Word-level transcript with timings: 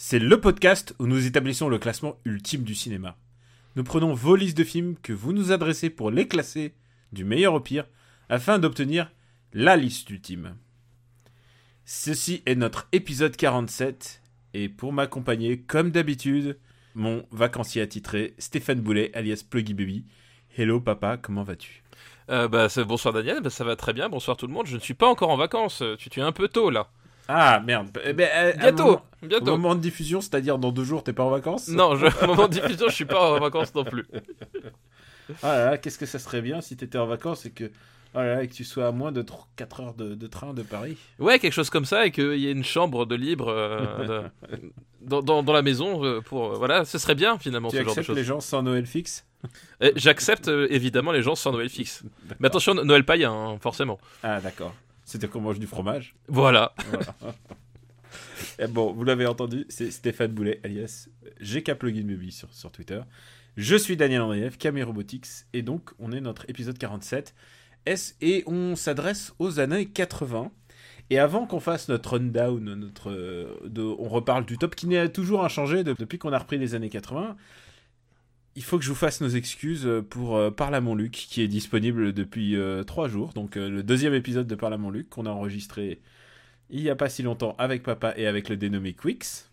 c'est 0.00 0.20
le 0.20 0.40
podcast 0.40 0.94
où 1.00 1.08
nous 1.08 1.26
établissons 1.26 1.68
le 1.68 1.80
classement 1.80 2.20
ultime 2.24 2.62
du 2.62 2.76
cinéma. 2.76 3.16
Nous 3.74 3.82
prenons 3.82 4.14
vos 4.14 4.36
listes 4.36 4.56
de 4.56 4.62
films 4.62 4.94
que 5.02 5.12
vous 5.12 5.32
nous 5.32 5.50
adressez 5.50 5.90
pour 5.90 6.12
les 6.12 6.28
classer 6.28 6.72
du 7.10 7.24
meilleur 7.24 7.52
au 7.52 7.58
pire 7.58 7.84
afin 8.28 8.60
d'obtenir 8.60 9.10
la 9.52 9.76
liste 9.76 10.08
ultime. 10.08 10.54
Ceci 11.84 12.44
est 12.46 12.54
notre 12.54 12.86
épisode 12.92 13.36
47 13.36 14.22
et 14.54 14.68
pour 14.68 14.92
m'accompagner, 14.92 15.62
comme 15.62 15.90
d'habitude, 15.90 16.60
mon 16.94 17.26
vacancier 17.32 17.82
attitré 17.82 18.36
Stéphane 18.38 18.80
Boulet 18.80 19.10
alias 19.16 19.42
Pluggy 19.50 19.74
Baby. 19.74 20.04
Hello 20.56 20.80
papa, 20.80 21.16
comment 21.16 21.42
vas-tu? 21.42 21.82
Euh, 22.30 22.46
bah, 22.46 22.68
bonsoir 22.86 23.12
Daniel, 23.12 23.40
bah, 23.40 23.50
ça 23.50 23.64
va 23.64 23.74
très 23.74 23.94
bien, 23.94 24.08
bonsoir 24.08 24.36
tout 24.36 24.46
le 24.46 24.52
monde. 24.52 24.66
Je 24.68 24.76
ne 24.76 24.80
suis 24.80 24.94
pas 24.94 25.08
encore 25.08 25.30
en 25.30 25.36
vacances, 25.36 25.82
tu 25.98 26.20
es 26.20 26.22
un 26.22 26.30
peu 26.30 26.46
tôt 26.46 26.70
là. 26.70 26.88
Ah 27.30 27.60
merde, 27.60 27.88
eh 28.04 28.12
ben, 28.14 28.28
euh, 28.34 28.52
Bientôt, 28.56 28.84
moment- 28.84 29.02
Au 29.40 29.44
moment 29.58 29.74
de 29.74 29.80
diffusion, 29.80 30.20
c'est-à-dire 30.22 30.58
dans 30.58 30.72
deux 30.72 30.84
jours, 30.84 31.04
t'es 31.04 31.12
pas 31.12 31.24
en 31.24 31.30
vacances? 31.30 31.68
Non, 31.68 31.94
je, 31.96 32.06
au 32.24 32.26
moment 32.28 32.48
de 32.48 32.54
diffusion, 32.54 32.86
je 32.88 32.94
suis 32.94 33.04
pas 33.04 33.32
en 33.32 33.38
vacances 33.38 33.74
non 33.74 33.84
plus. 33.84 34.06
Ah 35.42 35.58
là 35.58 35.70
là, 35.72 35.78
qu'est-ce 35.78 35.98
que 35.98 36.06
ça 36.06 36.18
serait 36.18 36.40
bien 36.40 36.60
si 36.62 36.76
t'étais 36.76 36.96
en 36.98 37.06
vacances 37.06 37.44
et 37.44 37.50
que, 37.50 37.64
oh 38.14 38.18
là 38.18 38.36
là, 38.36 38.42
et 38.42 38.48
que 38.48 38.54
tu 38.54 38.64
sois 38.64 38.86
à 38.86 38.92
moins 38.92 39.12
de 39.12 39.22
4 39.56 39.80
heures 39.82 39.92
de, 39.94 40.14
de 40.14 40.26
train 40.26 40.54
de 40.54 40.62
Paris? 40.62 40.96
Ouais, 41.18 41.38
quelque 41.38 41.52
chose 41.52 41.68
comme 41.68 41.84
ça 41.84 42.06
et 42.06 42.10
qu'il 42.10 42.38
y 42.38 42.46
ait 42.48 42.52
une 42.52 42.64
chambre 42.64 43.04
de 43.04 43.14
libre 43.14 43.48
euh, 43.48 44.06
de- 44.06 44.62
dans, 45.02 45.20
dans- 45.20 45.42
dans 45.42 45.52
la 45.52 45.60
maison 45.62 46.02
euh, 46.04 46.22
pour. 46.22 46.52
euh, 46.52 46.56
voilà, 46.56 46.86
ce 46.86 46.96
serait 46.96 47.14
bien 47.14 47.38
finalement 47.38 47.68
tu 47.68 47.76
ce 47.76 47.82
genre 47.82 47.86
de 47.86 47.90
acceptes 47.90 48.06
choses. 48.06 48.16
les 48.16 48.24
gens 48.24 48.40
sans 48.40 48.62
Noël 48.62 48.86
fixe? 48.86 49.26
Et 49.82 49.92
J'accepte 49.96 50.48
euh, 50.48 50.66
évidemment 50.70 51.12
les 51.12 51.22
gens 51.22 51.34
sans 51.34 51.52
Noël 51.52 51.68
fixe. 51.68 52.02
Mais 52.40 52.46
attention, 52.46 52.72
Noël 52.74 53.04
païen, 53.04 53.30
hein, 53.32 53.58
forcément. 53.60 53.98
Ah 54.22 54.40
d'accord. 54.40 54.74
C'est-à-dire 55.08 55.30
qu'on 55.30 55.40
mange 55.40 55.58
du 55.58 55.66
fromage. 55.66 56.14
Voilà. 56.28 56.74
Voilà. 56.90 57.14
Et 58.58 58.66
bon, 58.66 58.92
vous 58.92 59.04
l'avez 59.04 59.24
entendu, 59.26 59.64
c'est 59.70 59.90
Stéphane 59.90 60.32
Boulet, 60.32 60.60
alias 60.64 61.08
GK 61.40 61.72
Plugin 61.74 62.02
Baby 62.06 62.30
sur, 62.30 62.52
sur 62.52 62.70
Twitter. 62.70 63.00
Je 63.56 63.74
suis 63.74 63.96
Daniel 63.96 64.20
Andrieff, 64.20 64.58
Camille 64.58 64.82
Robotics, 64.82 65.26
et 65.54 65.62
donc 65.62 65.90
on 65.98 66.12
est 66.12 66.20
notre 66.20 66.44
épisode 66.50 66.76
47. 66.76 67.34
S 67.86 68.16
et 68.20 68.44
on 68.46 68.76
s'adresse 68.76 69.32
aux 69.38 69.60
années 69.60 69.86
80. 69.86 70.50
Et 71.08 71.18
avant 71.18 71.46
qu'on 71.46 71.60
fasse 71.60 71.88
notre 71.88 72.12
rundown, 72.18 72.62
notre, 72.74 73.10
euh, 73.10 73.56
de- 73.64 73.80
on 73.82 74.08
reparle 74.10 74.44
du 74.44 74.58
top 74.58 74.74
qui 74.74 74.86
n'est 74.86 75.08
toujours 75.08 75.42
inchangé 75.42 75.84
de- 75.84 75.94
depuis 75.94 76.18
qu'on 76.18 76.32
a 76.34 76.38
repris 76.38 76.58
les 76.58 76.74
années 76.74 76.90
80. 76.90 77.34
Il 78.58 78.64
faut 78.64 78.76
que 78.76 78.82
je 78.82 78.88
vous 78.88 78.96
fasse 78.96 79.20
nos 79.20 79.28
excuses 79.28 79.88
pour 80.10 80.36
euh, 80.36 80.50
Parle 80.50 80.74
à 80.74 80.80
mon 80.80 80.96
Luc, 80.96 81.12
qui 81.12 81.42
est 81.42 81.46
disponible 81.46 82.12
depuis 82.12 82.56
euh, 82.56 82.82
trois 82.82 83.06
jours. 83.06 83.32
Donc 83.32 83.56
euh, 83.56 83.70
le 83.70 83.84
deuxième 83.84 84.14
épisode 84.14 84.48
de 84.48 84.54
Parle 84.56 84.74
à 84.74 84.76
mon 84.76 84.90
Luc 84.90 85.08
qu'on 85.08 85.26
a 85.26 85.30
enregistré 85.30 86.00
il 86.68 86.82
n'y 86.82 86.90
a 86.90 86.96
pas 86.96 87.08
si 87.08 87.22
longtemps 87.22 87.54
avec 87.56 87.84
papa 87.84 88.14
et 88.16 88.26
avec 88.26 88.48
le 88.48 88.56
dénommé 88.56 88.94
Quix. 88.94 89.48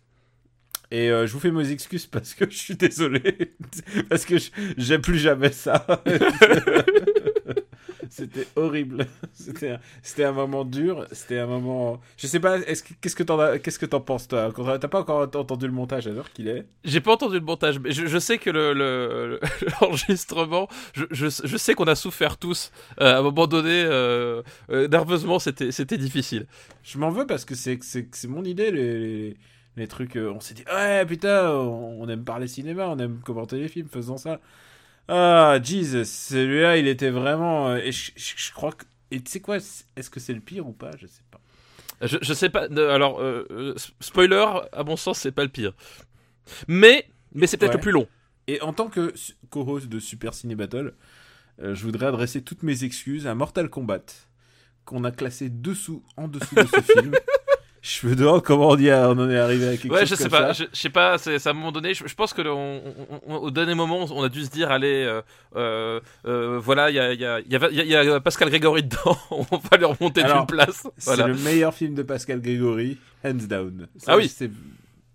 Et 0.89 1.11
euh, 1.11 1.27
je 1.27 1.33
vous 1.33 1.39
fais 1.39 1.51
mes 1.51 1.69
excuses 1.69 2.07
parce 2.07 2.33
que 2.33 2.49
je 2.49 2.57
suis 2.57 2.75
désolé. 2.75 3.55
parce 4.09 4.25
que 4.25 4.37
j'aime 4.75 5.01
plus 5.01 5.19
jamais 5.19 5.51
ça. 5.51 5.85
C'était 8.09 8.47
horrible. 8.55 9.05
C'était 9.33 9.71
un, 9.71 9.79
c'était 10.01 10.23
un 10.23 10.31
moment 10.31 10.63
dur. 10.65 11.05
C'était 11.11 11.39
un 11.39 11.47
moment. 11.47 11.99
Je 12.17 12.27
sais 12.27 12.39
pas. 12.39 12.57
Est-ce 12.59 12.83
que- 12.83 12.93
qu'est-ce 13.01 13.15
que 13.15 13.23
t'en 13.23 13.39
as- 13.39 13.59
qu'est-ce 13.59 13.79
que 13.79 13.85
t'en 13.85 14.01
penses 14.01 14.27
toi? 14.27 14.51
T'as 14.79 14.87
pas 14.87 14.99
encore 15.01 15.21
entendu 15.35 15.65
le 15.67 15.73
montage 15.73 16.07
à 16.07 16.11
l'heure 16.11 16.31
qu'il 16.31 16.47
est? 16.47 16.65
J'ai 16.83 17.01
pas 17.01 17.13
entendu 17.13 17.35
le 17.39 17.45
montage, 17.45 17.79
mais 17.79 17.91
je, 17.91 18.05
je 18.05 18.17
sais 18.17 18.37
que 18.37 18.49
le- 18.49 18.73
le- 18.73 19.27
le- 19.27 19.39
l'enregistrement, 19.81 20.67
je, 20.93 21.05
je, 21.11 21.27
je 21.27 21.57
sais 21.57 21.73
qu'on 21.73 21.85
a 21.85 21.95
souffert 21.95 22.37
tous. 22.37 22.71
Euh, 23.01 23.15
à 23.15 23.19
un 23.19 23.21
moment 23.21 23.47
donné, 23.47 23.83
euh, 23.85 24.41
euh, 24.69 24.87
nerveusement, 24.87 25.39
c'était 25.39 25.71
c'était 25.71 25.97
difficile. 25.97 26.45
Je 26.83 26.97
m'en 26.97 27.09
veux 27.09 27.25
parce 27.25 27.45
que 27.45 27.55
c'est 27.55 27.79
c'est 27.81 28.07
c'est 28.15 28.27
mon 28.27 28.43
idée 28.43 28.71
les, 28.71 28.99
les, 28.99 29.37
les 29.77 29.87
trucs. 29.87 30.15
on 30.15 30.39
s'est 30.39 30.53
dit 30.53 30.63
ouais 30.73 31.05
putain 31.05 31.49
on 31.51 32.07
aime 32.09 32.23
parler 32.23 32.47
cinéma, 32.47 32.87
on 32.89 32.97
aime 32.99 33.19
commenter 33.23 33.57
les 33.57 33.67
films, 33.67 33.87
faisons 33.91 34.17
ça. 34.17 34.39
Ah 35.07 35.59
Jesus, 35.61 36.05
celui-là 36.05 36.77
il 36.77 36.87
était 36.87 37.11
vraiment 37.11 37.69
euh, 37.69 37.75
et 37.77 37.91
je, 37.91 38.11
je- 38.15 38.33
je 38.37 38.51
crois 38.53 38.71
que 38.71 38.85
et 39.11 39.21
tu 39.21 39.31
sais 39.31 39.39
quoi 39.39 39.57
est-ce 39.57 40.09
que 40.09 40.19
c'est 40.19 40.33
le 40.33 40.39
pire 40.39 40.67
ou 40.67 40.73
pas 40.73 40.91
Je 40.99 41.05
sais 41.07 41.21
pas. 41.29 41.39
Je, 42.01 42.17
je 42.21 42.33
sais 42.33 42.49
pas. 42.49 42.63
alors, 42.63 43.21
euh, 43.21 43.45
euh, 43.51 43.75
spoiler, 44.01 44.43
à 44.73 44.83
mon 44.83 44.97
sens, 44.97 45.19
c'est 45.19 45.31
pas 45.31 45.43
le 45.43 45.49
pire. 45.49 45.73
Mais, 46.67 47.07
mais 47.33 47.47
c'est 47.47 47.57
peut-être 47.57 47.71
Ouais. 47.71 47.77
le 47.77 47.81
plus 47.81 47.91
long. 47.91 48.07
Et 48.47 48.61
en 48.61 48.73
tant 48.73 48.87
que 48.89 49.13
co-host 49.49 49.87
de 49.87 49.99
Super 49.99 50.33
Ciné 50.33 50.55
Battle, 50.55 50.93
euh, 51.61 51.73
je 51.73 51.83
voudrais 51.83 52.07
adresser 52.07 52.41
toutes 52.41 52.63
mes 52.63 52.83
excuses 52.83 53.27
à 53.27 53.35
Mortal 53.35 53.69
Kombat 53.69 54.03
qu'on 54.83 55.03
a 55.03 55.11
classé 55.11 55.49
dessous 55.49 56.03
en 56.17 56.27
dessous 56.27 56.55
de 56.55 56.65
ce 56.67 56.81
film. 56.99 57.15
Je 57.87 58.07
me 58.07 58.15
demande 58.15 58.41
comment 58.41 58.69
on, 58.69 58.77
y 58.77 58.89
a- 58.89 59.07
on 59.09 59.19
en 59.19 59.29
est 59.29 59.37
arrivé 59.37 59.67
à 59.67 59.77
quelque 59.77 59.93
Ouais, 59.93 59.99
chose 60.01 60.09
je 60.09 60.15
sais 60.15 60.23
comme 60.23 60.31
pas. 60.31 60.53
ça. 60.55 60.63
Je, 60.63 60.69
je 60.73 60.79
sais 60.81 60.89
pas. 60.89 61.19
C'est 61.19 61.45
à 61.45 61.49
un 61.51 61.53
moment 61.53 61.71
donné. 61.71 61.93
Je, 61.93 62.07
je 62.07 62.15
pense 62.15 62.33
que 62.33 62.41
le- 62.41 62.51
on- 62.51 62.81
on- 63.11 63.21
on- 63.27 63.37
au 63.37 63.51
dernier 63.51 63.75
moment, 63.75 64.07
on 64.09 64.23
a 64.23 64.29
dû 64.29 64.43
se 64.43 64.49
dire, 64.49 64.71
allez, 64.71 65.03
euh, 65.05 65.21
euh, 65.55 65.99
euh, 66.25 66.59
voilà, 66.59 66.89
il 66.89 66.95
y 66.95 66.99
a, 66.99 67.13
y, 67.13 67.45
y, 67.45 68.19
Pascal 68.21 68.49
Grégory 68.49 68.81
dedans. 68.81 69.15
on 69.29 69.43
va 69.57 69.77
lui 69.77 69.85
remonter 69.85 70.23
Alors, 70.23 70.47
d'une 70.47 70.55
place. 70.57 70.87
C'est 70.97 71.15
le 71.27 71.35
meilleur 71.35 71.75
film 71.75 71.93
de 71.93 72.01
Pascal 72.01 72.41
Grégory, 72.41 72.97
hands 73.23 73.45
down. 73.47 73.87
Ça, 73.97 74.13
Ah 74.13 74.17
oui, 74.17 74.29
c'est- 74.29 74.49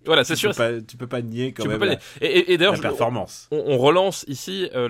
Voilà, 0.06 0.22
tu 0.24 0.28
c'est 0.28 0.36
sûr. 0.36 0.50
Peux 0.50 0.56
pas, 0.56 0.80
tu 0.86 0.96
peux 0.96 1.06
pas 1.06 1.20
nier 1.22 1.52
quand 1.52 1.62
Tu 1.64 1.68
même 1.68 1.78
pas 1.78 1.84
la, 1.86 1.96
les- 2.22 2.44
Et, 2.48 2.56
d'ailleurs, 2.56 2.72
la 2.72 2.76
je- 2.78 2.82
performance. 2.82 3.48
on, 3.50 3.62
on 3.66 3.78
relance 3.78 4.24
ici 4.28 4.68
euh, 4.74 4.88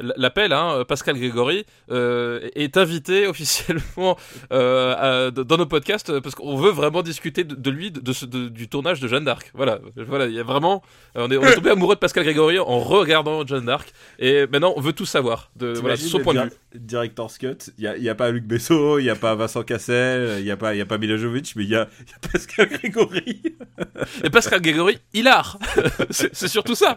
le 0.00 0.12
l'appel. 0.16 0.52
Hein, 0.52 0.84
Pascal 0.88 1.16
Grégory 1.18 1.66
euh, 1.90 2.48
est 2.54 2.76
invité 2.76 3.26
officiellement 3.26 4.16
euh, 4.52 5.28
à- 5.28 5.30
dans 5.30 5.56
nos 5.56 5.66
podcasts 5.66 6.18
parce 6.20 6.34
qu'on 6.34 6.56
veut 6.56 6.70
vraiment 6.70 7.02
discuter 7.02 7.44
de, 7.44 7.54
de 7.54 7.70
lui, 7.70 7.90
de, 7.90 8.48
du 8.48 8.68
tournage 8.68 9.00
de 9.00 9.08
Jeanne 9.08 9.24
d'Arc. 9.24 9.50
Voilà, 9.54 9.78
voilà, 10.06 10.26
il 10.26 10.34
y 10.34 10.40
a 10.40 10.42
vraiment, 10.42 10.82
on 11.14 11.30
est, 11.30 11.36
on 11.36 11.42
est 11.44 11.54
tombé 11.54 11.70
amoureux 11.70 11.94
de 11.94 12.00
Pascal 12.00 12.24
Grégory 12.24 12.58
en 12.58 12.78
regardant 12.80 13.46
Jeanne 13.46 13.66
d'Arc 13.66 13.92
et 14.18 14.46
maintenant 14.46 14.72
on 14.76 14.80
veut 14.80 14.92
tout 14.92 15.06
savoir 15.06 15.50
de 15.56 15.72
voilà, 15.74 15.96
son 15.96 16.18
point 16.20 16.34
de 16.34 16.40
vue. 16.42 16.50
Director's 16.74 17.36
Cut, 17.38 17.72
il 17.78 17.84
y 17.98 18.02
y 18.04 18.08
a 18.08 18.14
pas 18.14 18.30
Luc 18.30 18.44
Besson, 18.44 18.96
il 18.98 19.04
y 19.04 19.10
a 19.10 19.16
pas 19.16 19.34
Vincent 19.34 19.62
Cassel, 19.64 20.38
il 20.40 20.46
y 20.46 20.50
a 20.50 20.56
pas, 20.56 20.74
il 20.74 20.78
y 20.78 20.80
a 20.80 20.86
pas 20.86 20.98
Mila 20.98 21.16
Jovovich, 21.16 21.56
mais 21.56 21.64
il 21.64 21.70
y 21.70 21.74
a, 21.74 21.88
il 22.00 22.10
y 22.10 22.14
a 22.14 22.28
Pascal 22.32 22.68
Grégory. 22.68 23.42
Et 24.30 24.32
Pascal 24.32 24.60
Grégory, 24.60 25.00
il 25.12 25.26
a. 25.26 25.42
c'est 26.10 26.46
surtout 26.46 26.76
ça. 26.76 26.94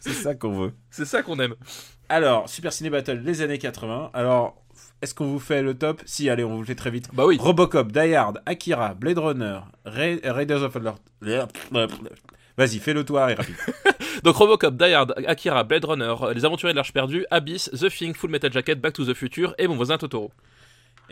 c'est 0.00 0.14
ça 0.14 0.34
qu'on 0.34 0.58
veut. 0.58 0.72
C'est 0.90 1.04
ça 1.04 1.22
qu'on 1.22 1.38
aime. 1.38 1.54
Alors, 2.08 2.48
Super 2.48 2.72
Ciné 2.72 2.88
Battle, 2.88 3.20
les 3.22 3.42
années 3.42 3.58
80. 3.58 4.12
Alors, 4.14 4.56
est-ce 5.02 5.14
qu'on 5.14 5.26
vous 5.26 5.38
fait 5.38 5.60
le 5.62 5.74
top? 5.74 6.00
Si, 6.06 6.30
allez, 6.30 6.42
on 6.42 6.54
vous 6.54 6.60
le 6.60 6.66
fait 6.66 6.74
très 6.74 6.90
vite. 6.90 7.10
Bah 7.12 7.26
oui. 7.26 7.36
Robocop, 7.38 7.92
Die 7.92 8.14
Hard, 8.14 8.40
Akira, 8.46 8.94
Blade 8.94 9.18
Runner, 9.18 9.60
Ra- 9.84 10.32
Raiders 10.32 10.62
of 10.62 10.72
the 10.72 11.46
Vas-y, 12.56 12.78
fais-le 12.78 13.04
toi 13.04 13.30
et 13.30 13.34
rapide. 13.34 13.56
Donc 14.24 14.36
Robocop, 14.36 14.74
Die 14.74 14.94
Hard, 14.94 15.12
Akira, 15.26 15.62
Blade 15.64 15.84
Runner, 15.84 16.14
Les 16.34 16.46
Aventuriers 16.46 16.72
de 16.72 16.76
l'Arche 16.76 16.94
perdue, 16.94 17.26
Abyss, 17.30 17.70
The 17.78 17.90
Thing, 17.90 18.14
Full 18.14 18.30
Metal 18.30 18.50
Jacket, 18.50 18.76
Back 18.76 18.94
to 18.94 19.04
the 19.04 19.12
Future 19.14 19.54
et 19.58 19.66
Mon 19.68 19.76
voisin 19.76 19.98
Totoro. 19.98 20.30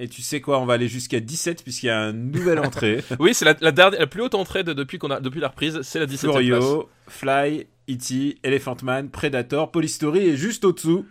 Et 0.00 0.06
tu 0.09 0.22
sais 0.22 0.41
quoi, 0.41 0.60
on 0.60 0.64
va 0.64 0.75
aller 0.75 0.86
jusqu'à 0.88 1.19
17 1.20 1.62
puisqu'il 1.64 1.86
y 1.86 1.91
a 1.91 2.10
une 2.10 2.31
nouvelle 2.31 2.60
entrée. 2.60 3.03
Oui, 3.19 3.34
c'est 3.34 3.44
la, 3.44 3.56
la 3.60 3.72
dernière, 3.72 3.98
la 3.98 4.06
plus 4.06 4.22
haute 4.22 4.34
entrée 4.36 4.62
de- 4.62 4.72
depuis 4.72 4.98
qu'on 4.98 5.10
a 5.10 5.20
depuis 5.20 5.41
la 5.41 5.48
reprise, 5.48 5.81
c'est 5.82 5.98
la 5.98 6.06
17e 6.06 6.19
place. 6.20 6.31
Florio, 6.31 6.88
Fly, 7.08 7.67
E.T., 7.90 8.38
Elephant 8.44 8.76
Man, 8.84 9.11
Predator, 9.11 9.70
Polystory 9.73 10.20
et 10.20 10.37
juste 10.37 10.64
au-dessous, 10.64 11.05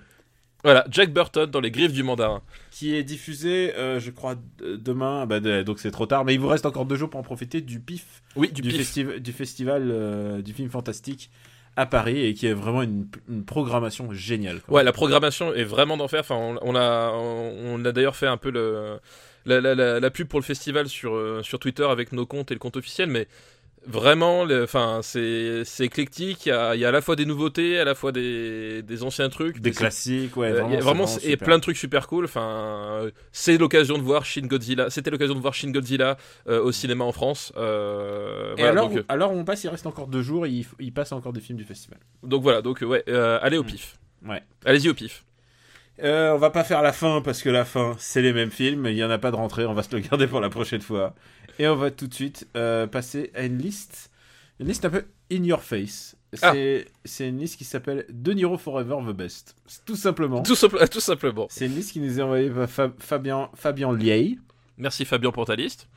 Voilà, 0.63 0.85
Jack 0.89 1.11
Burton 1.13 1.49
dans 1.49 1.59
les 1.59 1.69
griffes 1.71 1.91
du 1.93 2.03
mandarin. 2.03 2.41
qui 2.71 2.95
est 2.95 3.03
diffusé, 3.03 3.73
euh, 3.75 3.99
je 3.99 4.09
crois, 4.11 4.35
demain. 4.59 5.25
Bah, 5.25 5.39
de- 5.39 5.63
donc 5.63 5.79
c'est 5.79 5.91
trop 5.91 6.05
tard, 6.05 6.23
mais 6.25 6.33
il 6.33 6.39
vous 6.39 6.47
reste 6.47 6.65
encore 6.65 6.85
deux 6.85 6.95
jours 6.95 7.09
pour 7.09 7.19
en 7.19 7.23
profiter 7.23 7.61
du 7.61 7.79
PIF, 7.79 8.23
Oui, 8.35 8.51
du, 8.51 8.61
du, 8.61 8.69
pif. 8.69 8.81
festi- 8.81 9.19
du 9.19 9.31
festival 9.33 9.89
euh, 9.91 10.41
du 10.41 10.53
film 10.53 10.69
fantastique 10.69 11.29
à 11.77 11.85
Paris 11.85 12.25
et 12.25 12.33
qui 12.33 12.47
est 12.47 12.53
vraiment 12.53 12.81
une, 12.81 13.07
programmation 13.45 14.11
géniale. 14.11 14.61
Ouais, 14.67 14.83
la 14.83 14.91
programmation 14.91 15.53
est 15.53 15.63
vraiment 15.63 15.95
d'enfer. 15.95 16.21
Enfin, 16.21 16.57
on, 16.61 16.75
a 16.75 17.91
d'ailleurs 17.91 18.15
fait 18.15 18.27
un 18.27 18.37
peu 18.37 18.49
le 18.49 18.99
la 19.45 20.09
pub 20.09 20.27
pour 20.27 20.39
le 20.39 20.43
festival 20.43 20.89
sur 20.89 21.15
euh, 21.15 21.41
sur 21.43 21.59
Twitter 21.59 21.85
avec 21.85 22.11
nos 22.11 22.25
comptes 22.25 22.51
et 22.51 22.53
le 22.53 22.59
compte 22.59 22.75
officiel, 22.75 23.09
mais 23.09 23.27
Vraiment, 23.87 24.45
enfin, 24.63 24.99
c'est 25.01 25.63
éclectique. 25.79 26.45
Il 26.45 26.49
y, 26.49 26.51
a, 26.51 26.75
il 26.75 26.81
y 26.81 26.85
a 26.85 26.89
à 26.89 26.91
la 26.91 26.99
fois 27.01 27.15
des 27.15 27.25
nouveautés, 27.25 27.79
à 27.79 27.85
la 27.85 27.95
fois 27.95 28.11
des, 28.11 28.81
des 28.83 29.03
anciens 29.03 29.29
trucs. 29.29 29.59
Des 29.59 29.71
classiques, 29.71 30.35
ouais. 30.35 30.47
euh, 30.51 30.53
Vraiment, 30.61 30.75
c'est 30.75 30.81
vraiment, 30.81 31.05
et 31.05 31.19
super. 31.31 31.45
plein 31.45 31.57
de 31.57 31.61
trucs 31.61 31.77
super 31.77 32.07
cool. 32.07 32.25
Enfin, 32.25 32.99
euh, 33.01 33.11
c'est 33.31 33.57
l'occasion 33.57 33.97
de 33.97 34.03
voir 34.03 34.25
Shin 34.25 34.45
Godzilla. 34.45 34.89
C'était 34.89 35.09
l'occasion 35.09 35.35
de 35.35 35.39
voir 35.39 35.53
Shin 35.53 35.71
Godzilla 35.71 36.17
euh, 36.49 36.61
au 36.61 36.71
cinéma 36.73 37.05
en 37.05 37.13
France. 37.13 37.53
Euh, 37.55 38.53
Et 38.57 38.61
voilà, 38.61 38.71
alors, 38.71 38.89
donc, 38.89 38.97
euh, 38.97 39.03
alors 39.07 39.31
on 39.31 39.45
passe, 39.45 39.63
il 39.63 39.69
reste 39.69 39.87
encore 39.87 40.07
deux 40.07 40.21
jours, 40.21 40.45
et 40.45 40.51
il, 40.79 40.93
passe 40.93 41.13
encore 41.13 41.31
des 41.31 41.41
films 41.41 41.57
du 41.57 41.63
festival. 41.63 41.99
donc 42.23 42.43
voilà, 42.43 42.61
donc 42.61 42.81
ouais, 42.81 43.03
euh, 43.07 43.39
allez 43.41 43.57
au 43.57 43.63
Mm. 43.63 43.67
pif. 43.67 43.97
Ouais. 44.27 44.43
Allez-y 44.65 44.89
au 44.89 44.93
pif. 44.93 45.23
Euh, 46.03 46.33
on 46.33 46.37
va 46.37 46.51
pas 46.51 46.63
faire 46.63 46.83
la 46.83 46.93
fin 46.93 47.21
parce 47.21 47.41
que 47.41 47.49
la 47.49 47.65
fin 47.65 47.95
c'est 47.97 48.21
les 48.21 48.31
mêmes 48.31 48.51
films, 48.51 48.85
il 48.85 48.93
y 48.95 49.03
en 49.03 49.09
a 49.09 49.17
pas 49.17 49.31
de 49.31 49.35
rentrée, 49.35 49.65
on 49.65 49.73
va 49.73 49.81
se 49.81 49.95
le 49.95 49.99
garder 50.07 50.27
pour 50.27 50.39
la 50.39 50.49
prochaine 50.49 50.81
fois. 50.81 51.15
Et 51.59 51.67
on 51.67 51.75
va 51.75 51.91
tout 51.91 52.07
de 52.07 52.13
suite 52.13 52.47
euh, 52.55 52.87
passer 52.87 53.31
à 53.35 53.43
une 53.43 53.57
liste, 53.57 54.11
une 54.59 54.67
liste 54.67 54.85
un 54.85 54.89
peu 54.89 55.05
in 55.31 55.43
your 55.43 55.61
face. 55.63 56.15
Ah. 56.41 56.53
C'est 57.05 57.27
une 57.29 57.39
liste 57.39 57.57
qui 57.57 57.63
s'appelle 57.63 58.05
De 58.09 58.33
Niro 58.33 58.57
Forever 58.57 58.97
the 59.07 59.15
Best. 59.15 59.55
Tout 59.85 59.95
simplement. 59.95 60.43
Tout, 60.43 60.55
simple- 60.55 60.87
tout 60.91 60.99
simplement. 60.99 61.47
C'est 61.49 61.65
une 61.65 61.75
liste 61.75 61.93
qui 61.93 61.99
nous 61.99 62.19
est 62.19 62.21
envoyée 62.21 62.49
par 62.49 62.69
Fa- 62.69 62.93
Fabien 62.99 63.49
Fabien 63.55 63.93
Liey. 63.95 64.37
Merci 64.77 65.05
Fabien 65.05 65.31
pour 65.31 65.45
ta 65.45 65.55
liste. 65.55 65.87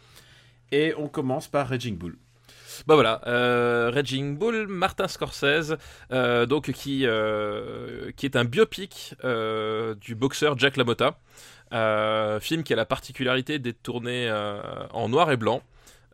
Et 0.72 0.94
on 0.96 1.08
commence 1.08 1.48
par 1.48 1.68
Raging 1.68 1.96
Bull. 1.98 2.16
Bah 2.86 2.94
voilà, 2.94 3.20
euh, 3.26 3.90
Raging 3.92 4.38
Bull, 4.38 4.66
Martin 4.68 5.06
Scorsese, 5.08 5.74
euh, 6.12 6.46
donc 6.46 6.70
qui 6.72 7.02
euh, 7.04 8.10
qui 8.16 8.24
est 8.24 8.36
un 8.36 8.44
biopic 8.44 9.14
du 10.00 10.14
boxeur 10.14 10.56
Jack 10.56 10.78
LaMotta, 10.78 11.18
film 12.40 12.62
qui 12.62 12.72
a 12.72 12.76
la 12.76 12.86
particularité 12.86 13.58
d'être 13.58 13.82
tourné 13.82 14.28
euh, 14.28 14.60
en 14.92 15.08
noir 15.08 15.30
et 15.30 15.36
blanc. 15.36 15.62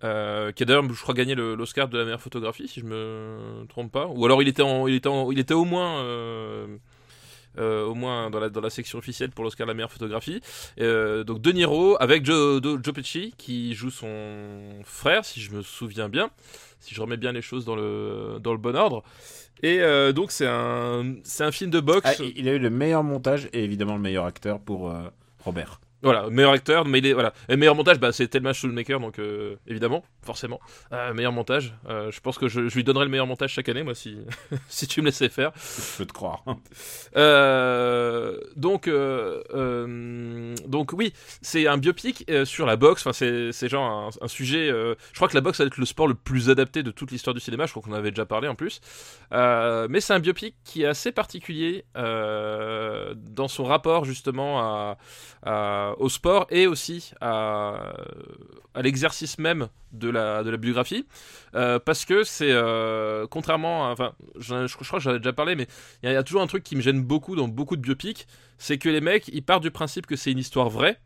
euh, 0.04 0.52
qui 0.52 0.62
a 0.62 0.66
d'ailleurs, 0.66 0.92
je 0.92 1.00
crois, 1.02 1.14
gagné 1.14 1.34
l'Oscar 1.34 1.88
de 1.88 1.96
la 1.98 2.04
meilleure 2.04 2.20
photographie, 2.20 2.68
si 2.68 2.80
je 2.80 2.84
me 2.84 3.64
trompe 3.68 3.90
pas. 3.92 4.06
Ou 4.08 4.24
alors 4.26 4.42
il 4.42 4.48
était, 4.48 4.62
il 4.88 4.94
était, 4.94 5.08
il 5.32 5.38
était 5.38 5.54
au 5.54 5.64
moins, 5.64 6.02
euh, 6.02 6.66
euh, 7.58 7.84
au 7.86 7.94
moins 7.94 8.30
dans 8.30 8.60
la, 8.60 8.70
section 8.70 8.98
officielle 8.98 9.30
pour 9.30 9.44
l'Oscar 9.44 9.66
de 9.66 9.70
la 9.70 9.74
meilleure 9.74 9.90
photographie. 9.90 10.40
Euh, 10.80 11.24
donc 11.24 11.40
De 11.40 11.52
Niro 11.52 11.96
avec 12.00 12.24
Joe, 12.24 12.60
Joe 12.62 12.92
Pesci 12.92 13.34
qui 13.38 13.74
joue 13.74 13.90
son 13.90 14.80
frère, 14.84 15.24
si 15.24 15.40
je 15.40 15.50
me 15.52 15.62
souviens 15.62 16.08
bien, 16.08 16.30
si 16.80 16.94
je 16.94 17.00
remets 17.00 17.16
bien 17.16 17.32
les 17.32 17.42
choses 17.42 17.64
dans 17.64 17.76
le, 17.76 18.38
bon 18.38 18.76
ordre. 18.76 19.02
Et 19.62 19.80
euh, 19.80 20.12
donc 20.12 20.32
c'est 20.32 20.46
un, 20.46 21.14
un 21.40 21.50
film 21.50 21.70
de 21.70 21.80
boxe. 21.80 22.20
Ah, 22.20 22.24
il 22.36 22.46
a 22.48 22.52
eu 22.52 22.58
le 22.58 22.68
meilleur 22.68 23.02
montage 23.02 23.48
et 23.54 23.64
évidemment 23.64 23.94
le 23.94 24.02
meilleur 24.02 24.26
acteur 24.26 24.60
pour 24.60 24.90
euh, 24.90 25.08
Robert. 25.46 25.80
Voilà, 26.02 26.28
meilleur 26.28 26.52
acteur, 26.52 26.84
mais 26.84 26.98
il 26.98 27.06
est, 27.06 27.12
voilà. 27.12 27.32
Et 27.48 27.56
meilleur 27.56 27.74
montage, 27.74 27.98
bah, 27.98 28.12
c'est 28.12 28.28
Thelma 28.28 28.52
Schoonmaker, 28.52 29.00
donc 29.00 29.18
euh, 29.18 29.56
évidemment, 29.66 30.04
forcément. 30.26 30.60
Euh, 30.92 31.14
meilleur 31.14 31.32
montage, 31.32 31.74
euh, 31.88 32.10
je 32.10 32.20
pense 32.20 32.36
que 32.38 32.48
je, 32.48 32.68
je 32.68 32.74
lui 32.74 32.84
donnerai 32.84 33.04
le 33.06 33.10
meilleur 33.10 33.26
montage 33.26 33.52
chaque 33.52 33.68
année, 33.68 33.82
moi, 33.82 33.94
si, 33.94 34.18
si 34.68 34.86
tu 34.86 35.00
me 35.00 35.06
laissais 35.06 35.28
faire. 35.28 35.52
Je 35.56 35.98
peux 35.98 36.06
te 36.06 36.12
croire. 36.12 36.44
Euh, 37.16 38.38
donc, 38.56 38.88
euh, 38.88 40.54
donc 40.66 40.92
oui, 40.92 41.12
c'est 41.42 41.66
un 41.66 41.78
biopic 41.78 42.30
sur 42.44 42.66
la 42.66 42.76
boxe. 42.76 43.02
Enfin, 43.02 43.12
c'est, 43.12 43.52
c'est 43.52 43.68
genre 43.68 43.84
un, 43.84 44.10
un 44.24 44.28
sujet. 44.28 44.68
je 44.68 45.14
crois 45.14 45.28
que 45.28 45.34
la 45.34 45.40
boxe 45.40 45.58
va 45.60 45.66
être 45.66 45.78
le 45.78 45.86
sport 45.86 46.08
le 46.08 46.14
plus 46.14 46.50
adapté 46.50 46.82
de 46.82 46.90
toute 46.90 47.10
l'histoire 47.10 47.34
du 47.34 47.40
cinéma. 47.40 47.66
Je 47.66 47.70
crois 47.72 47.82
qu'on 47.82 47.92
en 47.92 47.96
avait 47.96 48.10
déjà 48.10 48.26
parlé 48.26 48.48
en 48.48 48.54
plus. 48.54 48.80
Mais 49.30 50.00
c'est 50.00 50.12
un 50.14 50.20
biopic 50.20 50.56
qui 50.64 50.82
est 50.82 50.86
assez 50.86 51.12
particulier 51.12 51.84
dans 51.94 53.48
son 53.48 53.64
rapport 53.64 54.04
justement 54.04 54.60
à, 54.60 54.98
à- 55.44 55.94
au 55.98 56.08
sport 56.08 56.46
et 56.50 56.66
aussi 56.66 57.12
à, 57.20 57.92
à 58.74 58.82
l'exercice 58.82 59.38
même 59.38 59.68
de 59.92 60.10
la, 60.10 60.15
de 60.16 60.50
la 60.50 60.56
biographie. 60.56 61.06
Euh, 61.54 61.78
parce 61.78 62.04
que 62.04 62.22
c'est 62.22 62.50
euh, 62.50 63.26
contrairement 63.28 63.88
à, 63.88 63.92
enfin 63.92 64.12
je, 64.38 64.74
crois 64.74 64.98
que 64.98 65.04
j'en 65.04 65.14
ai 65.14 65.18
déjà 65.18 65.32
parlé 65.32 65.56
mais 65.56 65.66
il 66.02 66.10
y, 66.10 66.12
y 66.12 66.16
a 66.16 66.22
toujours 66.22 66.42
un 66.42 66.46
truc 66.46 66.62
qui 66.62 66.76
me 66.76 66.82
gêne 66.82 67.02
beaucoup 67.02 67.34
dans 67.34 67.48
beaucoup 67.48 67.76
de 67.76 67.80
biopics 67.80 68.26
c'est 68.58 68.76
que 68.76 68.88
les 68.90 69.00
mecs 69.00 69.28
ils 69.28 69.42
partent 69.42 69.62
du 69.62 69.70
principe 69.70 70.06
que 70.06 70.16
c'est 70.16 70.32
une 70.32 70.38
histoire 70.38 70.68
vraie 70.68 71.00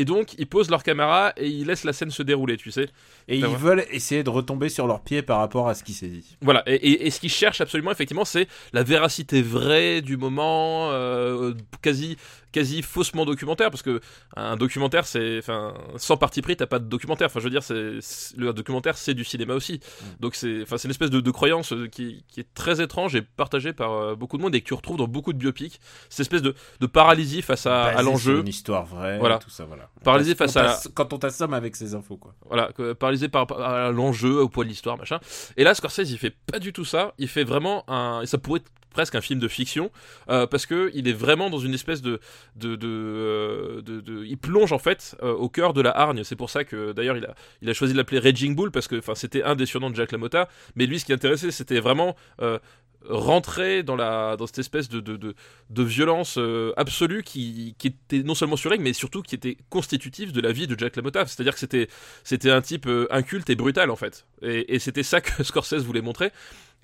et 0.00 0.04
donc 0.04 0.34
ils 0.38 0.46
posent 0.46 0.70
leur 0.70 0.82
caméra 0.82 1.32
et 1.36 1.48
ils 1.48 1.66
laissent 1.66 1.84
la 1.84 1.92
scène 1.92 2.10
se 2.10 2.22
dérouler 2.22 2.56
tu 2.56 2.70
sais 2.70 2.88
Et 3.28 3.36
ils 3.38 3.46
veulent 3.46 3.84
essayer 3.90 4.22
de 4.22 4.30
retomber 4.30 4.68
sur 4.68 4.86
leurs 4.86 5.02
pieds 5.02 5.22
par 5.22 5.38
rapport 5.38 5.68
à 5.68 5.74
ce 5.74 5.82
qui 5.84 5.92
s'est 5.92 6.08
dit. 6.08 6.36
Voilà, 6.40 6.62
et, 6.66 6.74
et- 6.74 7.06
et 7.06 7.10
ce 7.10 7.20
qu'ils 7.20 7.30
cherchent 7.30 7.60
absolument, 7.60 7.90
effectivement, 7.92 8.24
c'est 8.24 8.46
la 8.72 8.82
véracité 8.82 9.42
vraie 9.42 10.00
du 10.00 10.16
moment, 10.16 10.90
euh, 10.92 11.52
quasi, 11.82 12.16
quasi 12.52 12.80
faussement 12.82 13.24
documentaire, 13.26 13.70
parce 13.70 13.82
que 13.82 14.00
un 14.36 14.56
documentaire, 14.56 15.04
c'est, 15.06 15.38
enfin, 15.38 15.74
sans 15.96 16.16
parti 16.16 16.40
pris, 16.42 16.56
t'as 16.56 16.66
pas 16.66 16.78
de 16.78 16.86
documentaire. 16.86 17.26
Enfin, 17.26 17.40
je 17.40 17.44
veux 17.44 17.50
dire, 17.50 17.62
c'est, 17.62 17.98
le 18.36 18.52
documentaire, 18.52 18.96
c'est 18.96 19.14
du 19.14 19.24
cinéma 19.24 19.54
aussi. 19.54 19.80
Donc 20.20 20.34
c'est, 20.34 20.62
enfin, 20.62 20.78
c'est 20.78 20.88
une 20.88 20.92
espèce 20.92 21.10
de, 21.10 21.20
de 21.20 21.30
croyance 21.30 21.72
euh, 21.72 21.86
qui, 21.88 22.24
qui 22.28 22.40
est 22.40 22.46
très 22.54 22.80
étrange 22.80 23.14
et 23.14 23.22
partagée 23.22 23.72
par 23.72 23.92
euh, 23.92 24.14
beaucoup 24.14 24.38
de 24.38 24.42
monde 24.42 24.54
et 24.54 24.60
que 24.62 24.66
tu 24.68 24.74
retrouves 24.74 24.96
dans 24.96 25.08
beaucoup 25.08 25.32
de 25.32 25.38
biopics. 25.38 25.80
Cette 26.08 26.20
espèce 26.20 26.42
de, 26.42 26.54
de 26.80 26.86
paralysie 26.86 27.42
face 27.42 27.66
à, 27.66 28.00
l'enjeu. 28.02 28.40
Une 28.40 28.48
histoire 28.48 28.86
vraie, 28.86 29.18
Voilà. 29.18 29.38
tout 29.38 29.50
ça, 29.50 29.64
voilà. 29.66 29.87
Paralysé 30.04 30.34
face 30.34 30.56
on 30.56 30.60
à 30.60 30.78
Quand 30.94 31.12
on 31.12 31.18
t'assomme 31.18 31.54
avec 31.54 31.74
ces 31.76 31.94
infos, 31.94 32.16
quoi. 32.16 32.34
Voilà, 32.48 32.70
paralysé 32.98 33.28
par, 33.28 33.50
à 33.60 33.90
l'enjeu, 33.90 34.40
au 34.40 34.48
poids 34.48 34.64
de 34.64 34.68
l'histoire, 34.68 34.96
machin. 34.96 35.18
Et 35.56 35.64
là, 35.64 35.74
Scorsese, 35.74 36.10
il 36.10 36.18
fait 36.18 36.34
pas 36.50 36.58
du 36.58 36.72
tout 36.72 36.84
ça. 36.84 37.14
Il 37.18 37.28
fait 37.28 37.44
vraiment 37.44 37.84
un. 37.90 38.22
et 38.22 38.26
Ça 38.26 38.38
pourrait 38.38 38.60
être 38.60 38.70
presque 38.90 39.14
un 39.16 39.20
film 39.20 39.38
de 39.38 39.48
fiction, 39.48 39.90
euh, 40.30 40.46
parce 40.46 40.66
que 40.66 40.90
il 40.94 41.06
est 41.08 41.12
vraiment 41.12 41.50
dans 41.50 41.58
une 41.58 41.74
espèce 41.74 42.00
de. 42.00 42.20
de, 42.56 42.76
de, 42.76 42.86
euh, 42.88 43.82
de- 43.82 44.00
de- 44.00 44.24
il 44.24 44.38
plonge 44.38 44.72
en 44.72 44.78
fait 44.78 45.16
euh, 45.22 45.32
au 45.34 45.48
cœur 45.48 45.72
de 45.72 45.80
la 45.80 45.90
hargne. 45.96 46.22
C'est 46.24 46.36
pour 46.36 46.50
ça 46.50 46.64
que 46.64 46.92
d'ailleurs, 46.92 47.16
il 47.16 47.24
a, 47.24 47.34
il 47.62 47.68
a 47.68 47.74
choisi 47.74 47.92
de 47.92 47.98
l'appeler 47.98 48.18
Raging 48.20 48.54
Bull, 48.54 48.70
parce 48.70 48.88
que 48.88 48.96
enfin, 48.98 49.14
c'était 49.14 49.42
un 49.42 49.56
des 49.56 49.66
surnoms 49.66 49.90
de 49.90 49.96
Jack 49.96 50.12
LaMotta. 50.12 50.48
Mais 50.76 50.86
lui, 50.86 50.98
ce 51.00 51.04
qui 51.04 51.12
l'intéressait, 51.12 51.50
c'était 51.50 51.80
vraiment. 51.80 52.14
euh, 52.40 52.58
rentrer 53.04 53.82
dans 53.82 53.96
la 53.96 54.36
dans 54.36 54.46
cette 54.46 54.58
espèce 54.58 54.88
de 54.88 55.00
de, 55.00 55.34
de, 55.70 55.82
violence 55.82 56.36
euh, 56.38 56.72
absolue 56.76 57.22
qui, 57.22 57.74
qui 57.78 57.88
était 57.88 58.22
non 58.22 58.34
seulement 58.34 58.56
sur 58.56 58.72
mais 58.78 58.92
surtout 58.92 59.22
qui 59.22 59.34
était 59.34 59.56
constitutive 59.70 60.32
de 60.32 60.40
la 60.40 60.52
vie 60.52 60.66
de 60.66 60.78
Jack 60.78 60.96
LaMotta. 60.96 61.26
C'est-à-dire 61.26 61.54
que 61.54 61.60
c'était 61.60 61.88
c'était 62.24 62.50
un 62.50 62.60
type 62.60 62.86
euh, 62.86 63.06
inculte 63.10 63.48
et 63.50 63.54
brutal 63.54 63.90
en 63.90 63.96
fait. 63.96 64.26
Et, 64.42 64.78
c'était 64.78 65.02
ça 65.02 65.20
que 65.20 65.42
Scorsese 65.42 65.84
voulait 65.84 66.02
montrer. 66.02 66.30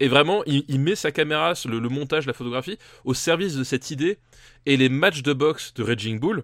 Et 0.00 0.08
vraiment 0.08 0.43
il, 0.46 0.81
met 0.81 0.96
sa 0.96 1.12
caméra 1.12 1.55
le, 1.66 1.81
montage 1.88 2.26
la 2.26 2.32
photographie 2.32 2.78
au 3.05 3.14
service 3.14 3.55
de 3.56 3.64
cette 3.64 3.90
idée. 3.90 4.19
Et 4.66 4.76
les 4.76 4.88
matchs 4.88 5.22
de 5.22 5.32
boxe 5.32 5.75
de 5.75 5.82
Raging 5.82 6.19
Bull 6.19 6.43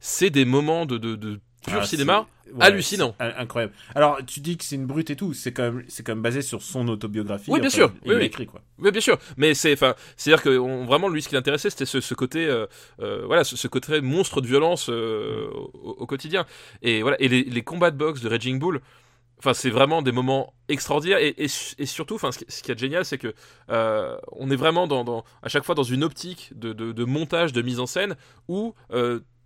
c'est 0.00 0.28
des 0.28 0.44
moments 0.44 0.84
de, 0.84 0.98
de 0.98 1.40
pur 1.64 1.80
Ah, 1.82 1.86
cinéma 1.86 2.26
ouais, 2.52 2.64
hallucinant. 2.64 3.14
Incroyable. 3.18 3.72
Alors, 3.94 4.18
tu 4.26 4.40
dis 4.40 4.56
que 4.56 4.64
c'est 4.64 4.76
une 4.76 4.86
brute 4.86 5.10
et 5.10 5.16
tout, 5.16 5.32
c'est 5.34 5.52
quand 5.52 5.62
même, 5.64 5.84
c'est 5.88 6.02
quand 6.02 6.12
même 6.12 6.22
basé 6.22 6.42
sur 6.42 6.62
son 6.62 6.86
autobiographie. 6.88 7.50
Oui, 7.50 7.60
bien 7.60 7.68
enfin, 7.68 7.76
sûr, 7.76 7.92
Il 8.04 8.08
oui, 8.08 8.14
l'a 8.14 8.20
oui. 8.20 8.26
écrit, 8.26 8.46
quoi. 8.46 8.60
Oui, 8.78 8.90
bien 8.90 9.00
sûr. 9.00 9.18
Mais 9.36 9.54
c'est, 9.54 9.72
enfin, 9.72 9.94
c'est-à-dire 10.16 10.42
que 10.42 10.58
on- 10.58 10.84
vraiment 10.84 11.08
lui, 11.08 11.22
ce 11.22 11.28
qui 11.28 11.34
l'intéressait, 11.34 11.70
c'était 11.70 11.86
ce, 11.86 12.00
ce 12.00 12.14
côté, 12.14 12.46
euh, 12.46 12.66
euh, 13.00 13.24
voilà, 13.26 13.44
ce, 13.44 13.56
ce 13.56 13.66
côté 13.68 14.00
monstre 14.00 14.40
de 14.40 14.46
violence 14.46 14.88
euh, 14.90 15.48
au, 15.52 15.96
au 16.00 16.06
quotidien. 16.06 16.44
Et 16.82 17.02
voilà, 17.02 17.16
et 17.20 17.28
les, 17.28 17.44
les 17.44 17.62
combats 17.62 17.90
de 17.90 17.96
boxe 17.96 18.20
de 18.20 18.28
Raging 18.28 18.58
Bull. 18.58 18.80
Enfin, 19.38 19.52
c'est 19.52 19.68
vraiment 19.68 20.00
des 20.00 20.12
moments 20.12 20.54
extraordinaires 20.68 21.18
et, 21.18 21.34
et, 21.36 21.46
et 21.78 21.86
surtout, 21.86 22.14
enfin, 22.14 22.30
ce 22.32 22.38
qui, 22.38 22.44
ce 22.48 22.62
qui 22.62 22.70
est 22.70 22.78
génial, 22.78 23.04
c'est 23.04 23.18
que 23.18 23.34
on 23.68 24.50
est 24.50 24.56
vraiment 24.56 24.86
dans, 24.86 25.04
dans- 25.04 25.24
à 25.42 25.48
chaque 25.48 25.64
fois 25.64 25.74
dans 25.74 25.82
une 25.82 26.04
optique 26.04 26.52
de, 26.54 26.72
de, 26.72 26.92
de 26.92 27.04
montage, 27.04 27.52
de 27.52 27.60
mise 27.60 27.80
en 27.80 27.86
scène 27.86 28.16
où 28.48 28.74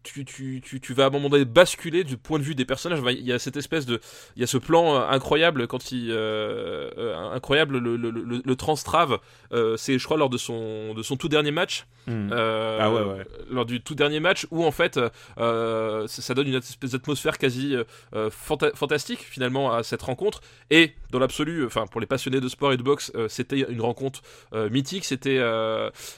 tu, 0.03 0.25
tu, 0.25 0.61
tu, 0.65 0.81
tu 0.81 0.95
vas 0.95 1.05
à 1.05 1.07
un 1.09 1.11
moment 1.11 1.29
donné 1.29 1.45
basculer 1.45 2.05
du 2.05 2.17
point 2.17 2.39
de 2.39 2.45
vue 2.45 2.55
des 2.55 2.65
personnages. 2.65 3.01
Il 3.09 3.27
y 3.27 3.33
a 3.33 3.39
cette 3.39 3.57
espèce 3.57 3.87
de, 3.87 4.01
il 4.37 4.41
y 4.41 4.45
a 4.45 4.47
ce 4.47 4.59
plan 4.59 4.97
euh, 4.97 5.09
incroyable 5.09 5.67
quand 5.67 5.93
il, 5.93 6.11
euh, 6.11 6.91
euh, 6.97 7.17
incroyable 7.33 7.79
le, 7.79 7.97
le, 7.97 8.11
le, 8.11 8.43
le 8.45 8.57
transtrave. 8.57 9.19
Euh, 9.53 9.77
c'est, 9.77 9.99
je 9.99 10.05
crois, 10.05 10.17
lors 10.17 10.31
de 10.31 10.39
son, 10.39 10.95
de 10.95 11.03
son 11.03 11.17
tout 11.17 11.29
dernier 11.29 11.51
match. 11.51 11.87
Hmm. 12.07 12.31
Ah 12.33 12.91
ouais, 12.91 13.03
ouais. 13.03 13.27
lors 13.51 13.67
du 13.67 13.83
tout 13.83 13.95
dernier 13.95 14.19
match 14.19 14.47
où 14.51 14.65
en 14.65 14.71
fait 14.71 14.99
ça, 15.37 16.07
ça 16.07 16.33
donne 16.33 16.49
une 16.49 16.55
espèce 16.55 16.93
d'atmosphère 16.93 17.37
quasi 17.37 17.77
fanta- 18.15 18.75
fantastique 18.75 19.19
finalement 19.19 19.75
à 19.75 19.83
cette 19.83 20.01
rencontre 20.01 20.41
et 20.71 20.95
dans 21.11 21.19
l'absolu 21.19 21.67
enfin 21.67 21.87
pour 21.87 22.01
les 22.01 22.07
passionnés 22.07 22.41
de 22.41 22.49
sport 22.49 22.73
et 22.73 22.79
de 22.79 22.83
boxe 22.83 23.13
c'était 23.29 23.61
une 23.69 23.83
rencontre 23.83 24.23
mythique 24.71 25.05
c'était 25.05 25.39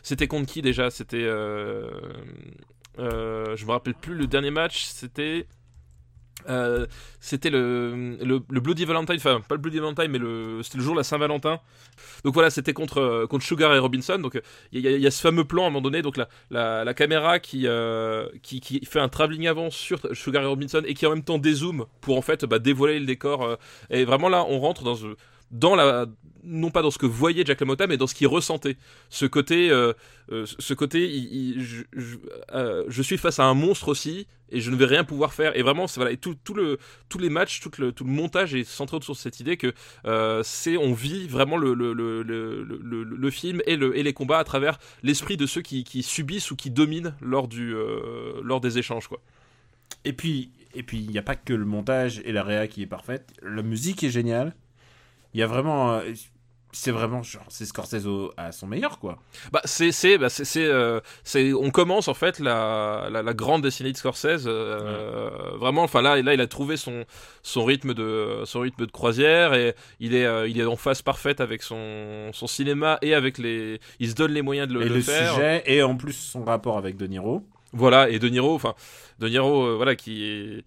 c'était 0.04 0.28
contre 0.28 0.46
qui 0.46 0.62
déjà? 0.62 0.90
C'était 0.90 1.28
euh, 3.00 3.57
je 3.57 3.64
me 3.64 3.71
rappelle 3.71 3.95
plus 3.95 4.14
le 4.14 4.26
dernier 4.26 4.50
match 4.50 4.85
c'était 4.85 5.47
euh, 6.49 6.87
c'était 7.21 7.50
le, 7.50 8.16
le, 8.23 8.61
Bloody 8.61 8.87
Valentine, 8.87 9.16
enfin 9.16 9.42
pas 9.47 9.57
le 9.57 9.61
Bloody 9.61 9.78
Valentine, 9.78 10.09
mais 10.09 10.19
c'était 10.62 10.78
le 10.78 10.85
jour 10.85 10.95
de 10.95 11.00
la 11.00 11.04
Saint-Valentin. 11.04 11.61
Donc 12.25 12.33
voilà, 12.33 12.49
c'était 12.49 12.73
contre, 12.73 12.99
euh, 12.99 13.26
contre 13.26 13.45
Sugar 13.45 13.75
et 13.75 13.78
Robinson. 13.78 14.19
Donc 14.19 14.40
il 14.73 14.80
y, 14.80 15.07
a- 15.07 15.11
ce 15.11 15.21
fameux 15.21 15.45
plan 15.45 15.64
à 15.64 15.66
un 15.66 15.71
moment 15.71 15.83
donné, 15.83 16.00
donc 16.00 16.16
la, 16.16 16.28
la, 16.50 16.95
caméra 16.95 17.40
qui, 17.40 17.66
qui, 18.42 18.80
fait 18.87 19.00
un 19.00 19.11
travelling 19.11 19.49
avant 19.49 19.71
sur 19.71 20.00
Sugar 20.14 20.42
et 20.42 20.47
Robinson 20.47 20.83
et 20.87 20.95
qui 20.95 21.04
en 21.04 21.11
même 21.11 21.25
temps 21.25 21.37
dézoome 21.37 21.85
pour 22.00 22.16
en 22.16 22.23
fait 22.23 22.47
bah, 22.47 22.59
dévoiler 22.59 23.00
le 23.00 23.07
décor. 23.07 23.59
et 23.90 24.07
vraiment 24.07 24.30
là, 24.30 24.47
on 24.49 24.61
rentre 24.61 24.83
dans, 24.83 24.97
dans 25.50 25.75
la 25.75 26.07
non 26.42 26.71
pas 26.71 26.80
dans 26.80 26.90
ce 26.90 26.97
que 26.97 27.07
voyait 27.07 27.45
Jack 27.45 27.61
LaMotta, 27.61 27.87
mais 27.87 27.99
dans 27.99 28.07
ce 28.07 28.14
qu'il 28.14 28.26
ressentait. 28.26 28.78
Ce 29.11 29.26
côté, 29.26 29.71
euh, 29.71 29.92
euh, 30.33 30.47
ce 30.47 30.73
côté, 30.73 31.23
euh, 32.54 32.85
je 32.88 33.02
suis 33.02 33.19
face 33.19 33.38
à 33.38 33.45
un 33.45 33.52
monstre 33.54 33.88
aussi, 33.88 34.26
et 34.50 34.61
je 34.61 34.71
ne 34.71 34.76
vais 34.76 34.87
rien 34.87 35.04
pouvoir 35.04 35.35
faire. 35.35 35.57
Et 35.57 35.62
vraiment, 35.62 35.85
voilà, 35.97 36.12
et 36.12 36.16
tout, 36.16 36.37
le, 36.54 36.78
tous 37.09 37.19
les 37.19 37.28
matchs, 37.28 37.61
tout 37.61 37.71
le, 37.78 37.92
tout 37.92 38.04
le 38.04 38.11
montage 38.11 38.54
est 38.54 38.64
centré 38.64 38.97
autour 38.97 39.14
de 39.14 39.21
cette 39.21 39.38
idée 39.40 39.57
que 39.59 39.75
c'est, 40.42 40.76
on 40.76 40.92
vit 40.95 41.28
vraiment 41.28 41.57
le, 41.59 41.75
le, 41.75 41.92
le, 41.92 42.23
le, 42.23 43.04
le- 43.04 43.30
film 43.30 43.61
et, 43.66 43.75
et 43.75 44.02
les 44.02 44.12
combats 44.12 44.38
à 44.38 44.45
travers 44.45 44.78
l'esprit 45.02 45.37
de 45.37 45.47
ceux 45.47 45.62
qui, 45.62 45.85
qui 45.85 46.02
subissent 46.02 46.50
ou 46.50 46.57
qui 46.57 46.71
dominent 46.71 47.14
lors 47.21 47.49
du, 47.49 47.75
lors 48.42 48.61
des 48.61 48.78
échanges, 48.78 49.09
quoi. 49.09 49.21
Et 50.04 50.12
puis, 50.14 50.52
et 50.75 50.83
puis, 50.83 50.99
il 50.99 51.11
n'y 51.11 51.19
a 51.19 51.23
pas 51.23 51.37
que 51.37 51.52
le 51.52 51.64
montage 51.64 52.23
et 52.25 52.33
la 52.33 52.42
réa 52.42 52.66
qui 52.66 52.83
est 52.83 52.87
parfaite. 52.87 53.33
La 53.42 53.62
musique 53.62 54.02
est 54.04 54.11
géniale. 54.11 54.54
Il 55.34 55.40
y 55.40 55.42
a 55.42 55.46
vraiment, 55.46 55.92
euh, 55.94 56.00
c'est 56.72 56.92
vraiment 56.92 57.22
genre, 57.25 57.44
c'est 57.49 57.64
Scorsese 57.66 58.06
à 58.37 58.52
son 58.52 58.66
meilleur 58.68 58.99
quoi. 59.00 59.18
Bah, 59.52 59.60
c'est, 59.64 59.90
c'est, 59.92 60.18
bah, 60.18 60.28
c'est, 60.28 60.44
c'est, 60.44 60.64
euh, 60.64 61.00
on 61.60 61.70
commence 61.70 62.06
en 62.08 62.14
fait 62.14 62.38
la, 62.38 63.08
la, 63.10 63.22
la 63.22 63.34
grande 63.34 63.62
décennie 63.62 63.92
de 63.92 63.96
Scorsese. 63.96 64.44
euh, 64.46 65.30
Vraiment, 65.56 65.82
enfin 65.82 66.00
là, 66.02 66.20
là, 66.22 66.34
il 66.34 66.40
a 66.40 66.46
trouvé 66.46 66.76
son, 66.76 67.04
son 67.42 67.64
rythme 67.64 67.92
de, 67.94 68.42
son 68.44 68.60
rythme 68.60 68.87
de 68.87 68.90
croisière 68.90 69.54
et 69.54 69.75
il 69.99 70.14
est, 70.14 70.26
euh, 70.26 70.46
il 70.49 70.60
est 70.60 70.64
en 70.64 70.76
phase 70.76 71.02
parfaite 71.02 71.40
avec 71.40 71.62
son, 71.62 72.30
son 72.32 72.46
cinéma 72.46 72.99
et 73.02 73.14
avec 73.14 73.38
les, 73.38 73.80
il 73.99 74.08
se 74.10 74.14
donne 74.14 74.32
les 74.32 74.42
moyens 74.42 74.68
de 74.68 74.75
le, 74.75 74.82
et 74.82 74.88
de 74.88 74.94
le 74.94 75.00
faire. 75.00 75.34
sujet 75.34 75.62
et 75.66 75.82
en 75.82 75.96
plus 75.96 76.12
son 76.12 76.44
rapport 76.44 76.78
avec 76.78 76.96
De 76.96 77.06
Niro. 77.06 77.44
Voilà, 77.72 78.10
et 78.10 78.18
De 78.18 78.28
Niro, 78.28 78.54
enfin, 78.54 78.75
De 79.20 79.28
Niro, 79.28 79.64
euh, 79.64 79.75
voilà, 79.76 79.94
qui 79.96 80.25
est, 80.25 80.64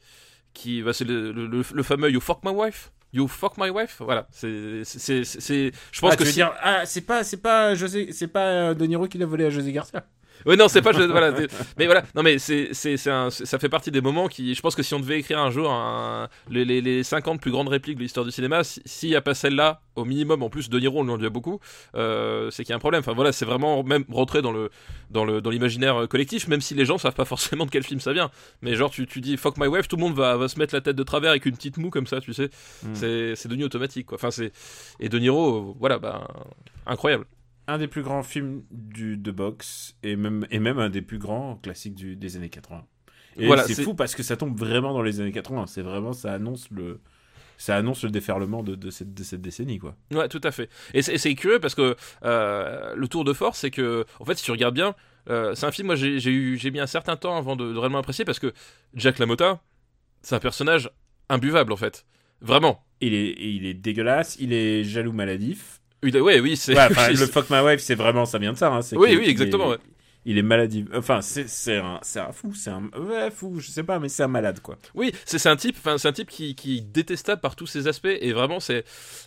qui, 0.53 0.81
bah, 0.83 0.93
c'est 0.93 1.03
le, 1.05 1.31
le, 1.33 1.47
le- 1.47 1.63
le 1.73 1.83
fameux 1.83 2.09
You 2.11 2.19
fuck 2.21 2.39
my 2.45 2.51
wife. 2.51 2.91
You 3.13 3.27
fuck 3.27 3.57
my 3.57 3.69
wife. 3.69 3.97
Voilà, 3.99 4.27
c'est, 4.31 4.83
c'est, 4.83 5.23
je 5.23 6.01
pense 6.01 6.13
ah, 6.13 6.15
que 6.15 6.21
tu 6.21 6.23
veux 6.23 6.29
si- 6.31 6.35
dire 6.35 6.51
ah 6.61 6.85
c'est 6.85 7.01
pas 7.01 7.23
c'est 7.23 7.37
pas 7.37 7.75
José 7.75 8.11
c'est 8.11 8.27
pas 8.27 8.45
euh, 8.47 8.73
De 8.73 8.85
Niro 8.85 9.07
qui 9.07 9.19
l'a 9.19 9.25
volé 9.27 9.45
à 9.45 9.49
José 9.51 9.71
Garcia. 9.71 10.03
Ouais, 10.45 10.55
non, 10.55 10.67
c'est 10.67 10.81
pas. 10.81 10.91
je- 10.91 11.01
voilà, 11.03 11.35
c'est- 11.35 11.49
mais 11.77 11.85
voilà, 11.85 12.03
non, 12.15 12.23
mais 12.23 12.37
c'est, 12.37 12.69
c'est, 12.73 12.97
c'est 12.97 13.09
un- 13.11 13.29
c'est- 13.29 13.45
ça 13.45 13.59
fait 13.59 13.69
partie 13.69 13.91
des 13.91 14.01
moments 14.01 14.27
qui. 14.27 14.53
Je 14.55 14.61
pense 14.61 14.75
que 14.75 14.83
si 14.83 14.93
on 14.93 14.99
devait 14.99 15.19
écrire 15.19 15.39
un 15.39 15.51
jour 15.51 15.71
un- 15.71 16.27
les, 16.49 16.65
les, 16.65 16.81
les 16.81 17.03
50 17.03 17.39
plus 17.41 17.51
grandes 17.51 17.69
répliques 17.69 17.97
de 17.97 18.03
l'histoire 18.03 18.25
du 18.25 18.31
cinéma, 18.31 18.63
si- 18.63 18.81
s'il 18.85 19.09
n'y 19.09 19.15
a 19.15 19.21
pas 19.21 19.33
celle-là, 19.33 19.81
au 19.95 20.05
minimum, 20.05 20.41
en 20.43 20.49
plus, 20.49 20.69
De 20.69 20.79
Niro, 20.79 20.99
on 20.99 21.03
lui 21.03 21.11
en 21.11 21.17
dit 21.17 21.29
beaucoup, 21.29 21.59
euh, 21.95 22.49
c'est 22.51 22.63
qu'il 22.63 22.71
y 22.71 22.73
a 22.73 22.75
un 22.75 22.79
problème. 22.79 22.99
Enfin 22.99 23.13
voilà, 23.13 23.31
c'est 23.31 23.45
vraiment 23.45 23.83
même 23.83 24.03
rentré 24.09 24.41
dans, 24.41 24.51
le, 24.51 24.69
dans, 25.11 25.23
le, 25.23 25.39
dans 25.39 25.49
l'imaginaire 25.49 26.07
collectif, 26.09 26.47
même 26.47 26.61
si 26.61 26.73
les 26.73 26.85
gens 26.85 26.97
savent 26.97 27.13
pas 27.13 27.25
forcément 27.25 27.65
de 27.65 27.71
quel 27.71 27.83
film 27.83 27.99
ça 27.99 28.11
vient. 28.13 28.29
Mais 28.61 28.75
genre, 28.75 28.89
tu, 28.89 29.05
tu 29.07 29.21
dis 29.21 29.37
fuck 29.37 29.57
my 29.57 29.67
wife, 29.67 29.87
tout 29.87 29.95
le 29.97 30.01
monde 30.01 30.15
va, 30.15 30.35
va 30.37 30.47
se 30.47 30.57
mettre 30.59 30.73
la 30.73 30.81
tête 30.81 30.95
de 30.95 31.03
travers 31.03 31.29
avec 31.31 31.45
une 31.45 31.55
petite 31.55 31.77
moue 31.77 31.89
comme 31.91 32.07
ça, 32.07 32.19
tu 32.21 32.33
sais. 32.33 32.49
Mm. 32.83 32.87
C'est, 32.95 33.35
c'est 33.35 33.47
devenu 33.47 33.63
automatique, 33.65 34.07
quoi. 34.07 34.15
Enfin, 34.17 34.31
c'est. 34.31 34.51
Et 34.99 35.09
De 35.09 35.19
Niro, 35.19 35.75
voilà, 35.79 35.99
bah. 35.99 36.27
Incroyable. 36.85 37.25
Un 37.67 37.77
des 37.77 37.87
plus 37.87 38.03
grands 38.03 38.23
films 38.23 38.63
du 38.71 39.17
de 39.17 39.31
boxe 39.31 39.95
et 40.03 40.15
même 40.15 40.45
et 40.51 40.59
même 40.59 40.79
un 40.79 40.89
des 40.89 41.01
plus 41.01 41.17
grands 41.17 41.55
classiques 41.55 41.95
du, 41.95 42.15
des 42.15 42.35
années 42.35 42.49
80. 42.49 42.85
Et 43.37 43.47
Voilà, 43.47 43.63
c'est 43.63 43.81
fou 43.81 43.93
parce 43.93 44.15
que 44.15 44.23
ça 44.23 44.37
tombe 44.37 44.57
vraiment 44.57 44.93
dans 44.93 45.01
les 45.01 45.19
années 45.21 45.31
80. 45.31 45.67
C'est 45.67 45.81
vraiment 45.81 46.13
ça 46.13 46.33
annonce 46.33 46.69
le 46.71 46.99
ça 47.57 47.75
annonce 47.75 48.03
le 48.03 48.09
déferlement 48.09 48.63
de, 48.63 48.75
de 48.75 48.89
cette, 48.89 49.13
de 49.13 49.23
cette 49.23 49.41
décennie 49.41 49.79
quoi. 49.79 49.95
Ouais, 50.11 50.27
tout 50.27 50.41
à 50.43 50.51
fait. 50.51 50.69
Et 50.93 51.01
c'est, 51.01 51.35
curieux 51.35 51.59
parce 51.59 51.75
que 51.75 51.95
euh, 52.23 52.93
le 52.95 53.07
tour 53.07 53.23
de 53.23 53.31
force, 53.31 53.59
c'est 53.59 53.71
que, 53.71 54.05
en 54.19 54.25
fait, 54.25 54.35
si 54.37 54.43
tu 54.43 54.51
regardes 54.51 54.75
bien, 54.75 54.95
euh, 55.29 55.55
c'est 55.55 55.65
un 55.65 55.71
film, 55.71 55.87
moi 55.87 55.95
j'ai, 55.95 56.19
j'ai 56.19 56.31
eu, 56.31 56.57
j'ai 56.57 56.71
mis 56.71 56.79
un 56.79 56.87
certain 56.87 57.15
temps 57.15 57.37
avant 57.37 57.55
de, 57.55 57.71
de 57.71 57.77
réellement 57.77 57.99
apprécier 57.99 58.25
parce 58.25 58.39
que 58.39 58.53
Jack 58.95 59.19
LaMotta, 59.19 59.61
c'est 60.21 60.35
un 60.35 60.39
personnage 60.39 60.89
imbuvable 61.29 61.71
en 61.71 61.77
fait. 61.77 62.05
Vraiment. 62.41 62.83
Il 62.99 63.13
est 63.13 63.35
il 63.39 63.65
est 63.65 63.73
dégueulasse, 63.73 64.37
il 64.39 64.53
est 64.53 64.83
jaloux 64.83 65.13
maladif. 65.13 65.81
Il 66.03 66.21
ouais, 66.21 66.39
oui, 66.39 66.57
c'est. 66.57 66.75
Ouais, 66.75 66.87
enfin, 66.89 67.09
le 67.11 67.25
fuck 67.25 67.49
my 67.49 67.59
wife, 67.59 67.79
c'est 67.81 67.95
vraiment, 67.95 68.25
ça 68.25 68.37
vient 68.37 68.53
de 68.53 68.57
ça. 68.57 68.67
Hein, 68.73 68.81
Oui, 68.93 69.15
oui, 69.15 69.19
il 69.23 69.29
exactement, 69.29 69.65
est- 69.65 69.77
ouais. 69.77 69.77
Il 70.25 70.37
est. 70.37 70.85
Enfin, 70.95 71.19
c'est 71.21 71.77
un, 71.77 71.99
fou. 72.31 72.53
C'est 72.55 72.69
un. 72.69 72.83
Ouais, 72.97 73.29
fou, 73.29 73.59
je 73.59 73.69
sais 73.69 73.83
pas, 73.83 73.99
mais 73.99 74.07
c'est 74.07 74.23
un 74.23 74.29
malade, 74.29 74.61
quoi. 74.61 74.77
Oui, 74.95 75.13
c'est 75.25 75.45
un 75.47 75.55
type, 75.57 75.75
enfin 75.77 75.97
c'est 75.97 76.07
un 76.07 76.13
type 76.13 76.29
qui, 76.29 76.55
qui 76.55 76.77
est 76.77 76.81
détestable 76.81 77.41
par 77.41 77.55
tous 77.57 77.67
ses 77.67 77.87
aspects 77.87 78.07
et 78.07 78.31
vraiment 78.31 78.59
c'est 78.61 78.85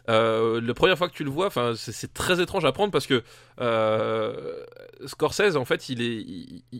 euh, 0.08 0.60
la 0.62 0.72
première 0.72 0.96
fois 0.96 1.08
que 1.08 1.14
tu 1.14 1.24
le 1.24 1.30
vois, 1.30 1.48
enfin 1.48 1.74
c'est 1.76 1.92
c'est 1.92 2.14
très 2.14 2.40
étrange 2.40 2.64
à 2.64 2.72
prendre 2.72 2.92
parce 2.92 3.06
que 3.06 3.22
euh, 3.60 4.62
Scorsese 5.06 5.56
en 5.56 5.64
fait 5.64 5.88
il 5.88 6.00
est 6.02 6.24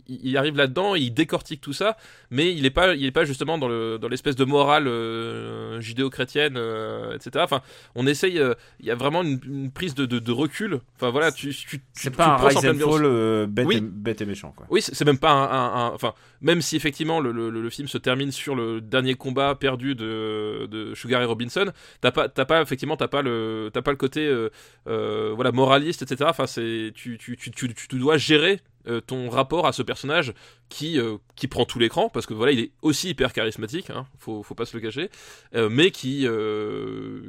il, 0.09 0.37
arrive 0.37 0.57
là-dedans, 0.57 0.95
il 0.95 1.13
décortique 1.13 1.61
tout 1.61 1.73
ça, 1.73 1.97
mais 2.31 2.53
il 2.55 2.65
est 2.67 2.71
pas 2.71 2.95
il 2.95 3.05
est 3.05 3.11
pas 3.13 3.25
justement 3.25 3.59
dans 3.59 3.69
le 3.69 3.99
dans 3.99 4.09
l'espèce 4.09 4.37
de 4.37 4.45
morale 4.45 4.87
euh, 4.89 5.81
judéo-chrétienne 5.81 6.55
euh, 6.57 7.15
etc. 7.15 7.43
Enfin 7.45 7.61
on 7.95 8.07
essaye, 8.07 8.39
euh, 8.39 8.55
il 8.81 8.87
y 8.87 8.91
a 8.91 8.95
vraiment 8.95 9.23
une, 9.23 9.39
une 9.47 9.71
prise 9.71 9.95
de, 9.95 10.07
de, 10.07 10.19
de 10.19 10.33
recul. 10.33 10.81
Enfin 10.97 11.11
voilà 11.11 11.31
tu 11.33 11.51
tu, 11.51 11.67
tu 11.67 11.83
C'est 11.93 12.11
tu 12.11 12.17
pas 12.17 12.27
un 12.27 12.43
en 12.43 12.47
rise 12.47 12.57
and 12.67 12.79
fall 12.79 13.47
bête, 13.47 13.67
Oui. 13.67 13.77
et, 13.77 13.81
bête 13.81 14.21
et 14.21 14.27
méchant, 14.27 14.53
quoi. 14.57 14.67
Oui, 14.71 14.81
c'est 14.83 14.95
c'est 14.95 15.05
même 15.05 15.19
pas 15.19 15.31
un, 15.31 15.45
un- 15.45 15.87
un- 15.89 15.93
Enfin, 15.97 16.15
même 16.41 16.61
si 16.63 16.77
effectivement 16.77 17.21
le, 17.21 17.33
le- 17.33 17.51
le 17.51 17.71
film 17.71 17.89
se 17.89 17.99
termine 17.99 18.33
sur 18.33 18.55
le 18.55 18.81
dernier 18.81 19.15
combat 19.15 19.55
perdu 19.55 19.95
de, 19.95 20.67
de 20.71 20.95
Sugar 20.95 21.23
et 21.23 21.25
Robinson, 21.25 21.71
t'as 22.01 22.11
pas, 22.11 22.29
t'as 22.29 22.45
pas 22.45 22.61
effectivement, 22.63 22.97
t'as 22.97 23.09
pas 23.09 23.23
le, 23.23 23.71
t'as 23.73 23.83
pas 23.83 23.91
le 23.93 23.97
côté, 23.97 24.31
voilà, 24.87 25.53
moraliste, 25.53 26.03
etc. 26.03 26.25
Enfin, 26.31 26.47
c'est, 26.47 26.66
tu, 26.95 27.19
tu, 27.19 27.37
tu, 27.37 27.51
tu, 27.51 27.75
tu 27.75 27.99
dois 27.99 28.17
gérer 28.17 28.61
euh, 28.89 29.01
ton 29.01 29.29
rapport 29.29 29.67
à 29.67 29.73
ce 29.73 29.83
personnage 29.83 30.33
qui, 30.69 31.01
euh, 31.01 31.17
qui 31.35 31.49
prend 31.49 31.65
tout 31.65 31.79
l'écran 31.79 32.09
parce 32.09 32.25
que 32.25 32.35
voilà, 32.35 32.53
il 32.53 32.61
est 32.61 32.71
aussi 32.83 33.09
hyper 33.09 33.33
charismatique, 33.33 33.91
hein, 33.91 34.07
faut, 34.19 34.43
faut 34.43 34.55
pas 34.55 34.65
se 34.65 34.77
le 34.77 34.81
cacher, 34.81 35.11
euh, 35.55 35.69
mais 35.69 35.91
qui, 35.91 36.27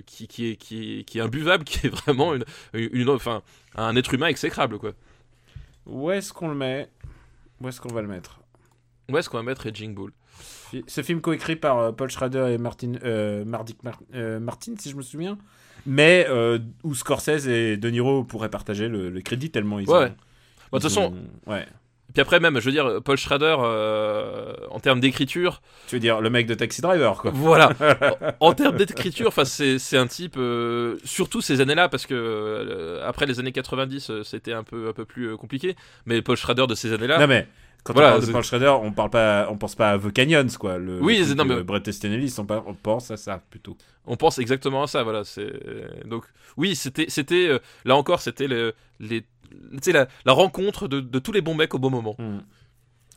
qui, 0.06 0.28
qui 0.28 0.48
est, 0.52 0.56
qui 0.56 1.00
est, 1.00 1.04
qui 1.04 1.18
est 1.18 1.22
imbuvable, 1.22 1.64
qui 1.66 1.88
est 1.88 1.90
vraiment 1.90 2.36
une, 2.36 2.46
une, 2.74 3.10
enfin, 3.10 3.42
un 3.76 3.96
être 3.96 4.14
humain 4.14 4.28
exécrable, 4.28 4.78
quoi. 4.78 4.94
Où 5.88 6.12
est-ce 6.12 6.34
qu'on 6.34 6.50
le 6.50 6.56
met? 6.56 6.90
Où 7.62 7.68
est-ce 7.68 7.82
qu'on 7.82 7.94
va 7.94 8.02
le 8.02 8.08
mettre? 8.08 8.40
Où 9.10 9.18
est-ce 9.18 9.30
qu'on 9.30 9.38
va 9.38 9.44
mettre 9.44 9.64
Raging 9.64 9.96
Bull? 9.96 10.12
Ce 10.88 11.02
film 11.02 11.22
coécrit 11.22 11.56
par 11.56 11.96
Paul 11.96 12.10
Schrader 12.10 12.54
et 12.54 12.58
Martin, 12.58 12.94
euh, 13.04 13.46
euh, 14.14 14.40
Martin, 14.40 14.74
si 14.78 14.90
je 14.90 14.96
me 14.96 15.02
souviens, 15.02 15.38
mais 15.88 16.28
euh, 16.30 16.60
où 16.84 16.94
Scorsese 16.94 17.48
et 17.48 17.78
De 17.78 17.90
Niro 17.90 18.24
pourraient 18.24 18.50
partager 18.50 18.88
le, 18.88 19.10
le 19.10 19.22
crédit 19.22 19.50
tellement 19.50 19.80
ils 19.80 19.90
Ouais, 19.90 19.96
ont- 19.96 20.00
ouais. 20.02 20.14
Bah, 20.72 20.78
de 20.78 20.84
toute 20.84 20.84
façon, 20.94 21.14
ouais. 21.48 21.66
Puis 22.14 22.22
après 22.22 22.40
même, 22.40 22.60
je 22.60 22.66
veux 22.66 22.72
dire, 22.72 23.00
Paul 23.04 23.18
Schrader, 23.18 23.58
euh, 23.60 24.54
en 24.72 24.80
termes 24.80 25.00
d'écriture, 25.00 25.62
Tu 25.88 25.96
veux 25.96 26.00
dire 26.00 26.22
le 26.22 26.30
mec 26.30 26.48
de 26.48 26.54
Taxi 26.54 26.82
Driver, 26.82 27.18
quoi. 27.22 27.32
voilà, 27.34 27.72
en, 28.40 28.48
en 28.50 28.54
termes 28.54 28.78
d'écriture, 28.78 29.28
enfin 29.28 29.46
c'est 29.46 29.78
c'est 29.78 29.98
un 29.98 30.08
type, 30.08 30.36
euh, 30.38 30.98
surtout 31.04 31.42
ces 31.42 31.60
années-là, 31.62 31.90
parce 31.90 32.06
que 32.06 32.16
euh, 32.16 33.08
après 33.08 33.26
les 33.26 33.40
années 33.40 33.52
90, 33.52 34.10
euh, 34.10 34.24
c'était 34.24 34.54
un 34.54 34.64
peu 34.64 34.88
un 34.90 34.94
peu 34.94 35.06
plus 35.06 35.30
euh, 35.32 35.38
compliqué, 35.38 35.76
mais 36.06 36.22
Paul 36.22 36.38
Schrader 36.38 36.66
de 36.68 36.76
ces 36.76 36.94
années-là, 36.94 37.20
Non 37.20 37.28
mais 37.28 37.48
quand 37.84 37.94
Voilà, 37.94 38.10
on 38.10 38.12
parle 38.18 38.26
de 38.28 38.32
Paul 38.32 38.44
Schrader, 38.44 38.74
on 38.82 38.92
parle 38.92 39.10
pas, 39.10 39.48
on 39.50 39.58
pense 39.58 39.76
pas 39.76 39.92
à 39.92 40.00
The 40.00 40.12
Canyons, 40.12 40.48
quoi. 40.60 40.78
Le, 40.78 41.00
Oui, 41.02 41.24
le 41.26 41.34
non, 41.36 41.46
mais- 41.46 41.62
Bret 41.64 41.84
Easton 41.88 42.12
Ellis, 42.12 42.36
on, 42.38 42.46
pense 42.74 43.12
à 43.12 43.18
ça 43.18 43.42
plutôt. 43.50 43.78
on 44.06 44.18
pense 44.18 44.40
exactement 44.40 44.84
à 44.84 44.88
ça, 44.88 45.04
voilà. 45.04 45.24
C'est 45.24 45.52
donc 46.06 46.24
oui, 46.58 46.76
c'était 46.76 47.06
c'était 47.10 47.48
euh, 47.50 47.60
là 47.86 47.96
encore, 47.96 48.20
c'était 48.22 48.48
le, 48.48 48.74
les 49.00 49.24
la, 49.88 50.08
la 50.26 50.34
rencontre 50.34 50.88
de, 50.88 51.00
de 51.00 51.20
tous 51.20 51.32
les 51.32 51.42
bons 51.42 51.56
mecs 51.56 51.74
au 51.74 51.80
bon 51.80 51.90
moment. 51.90 52.16
Hmm. 52.20 52.40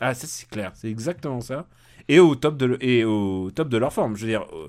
Ah, 0.01 0.15
ça 0.15 0.27
c'est 0.27 0.49
clair, 0.49 0.73
c'est 0.75 0.89
exactement 0.91 1.41
ça. 1.41 1.67
Et 2.09 2.19
au 2.21 2.35
top 2.35 2.57
de 2.57 2.67
le- 2.67 2.85
et 2.85 3.05
au 3.05 3.51
top 3.51 3.69
de 3.69 3.77
leur 3.77 3.93
forme, 3.93 4.17
je 4.17 4.23
veux 4.25 4.31
dire. 4.31 4.47
euh, 4.53 4.69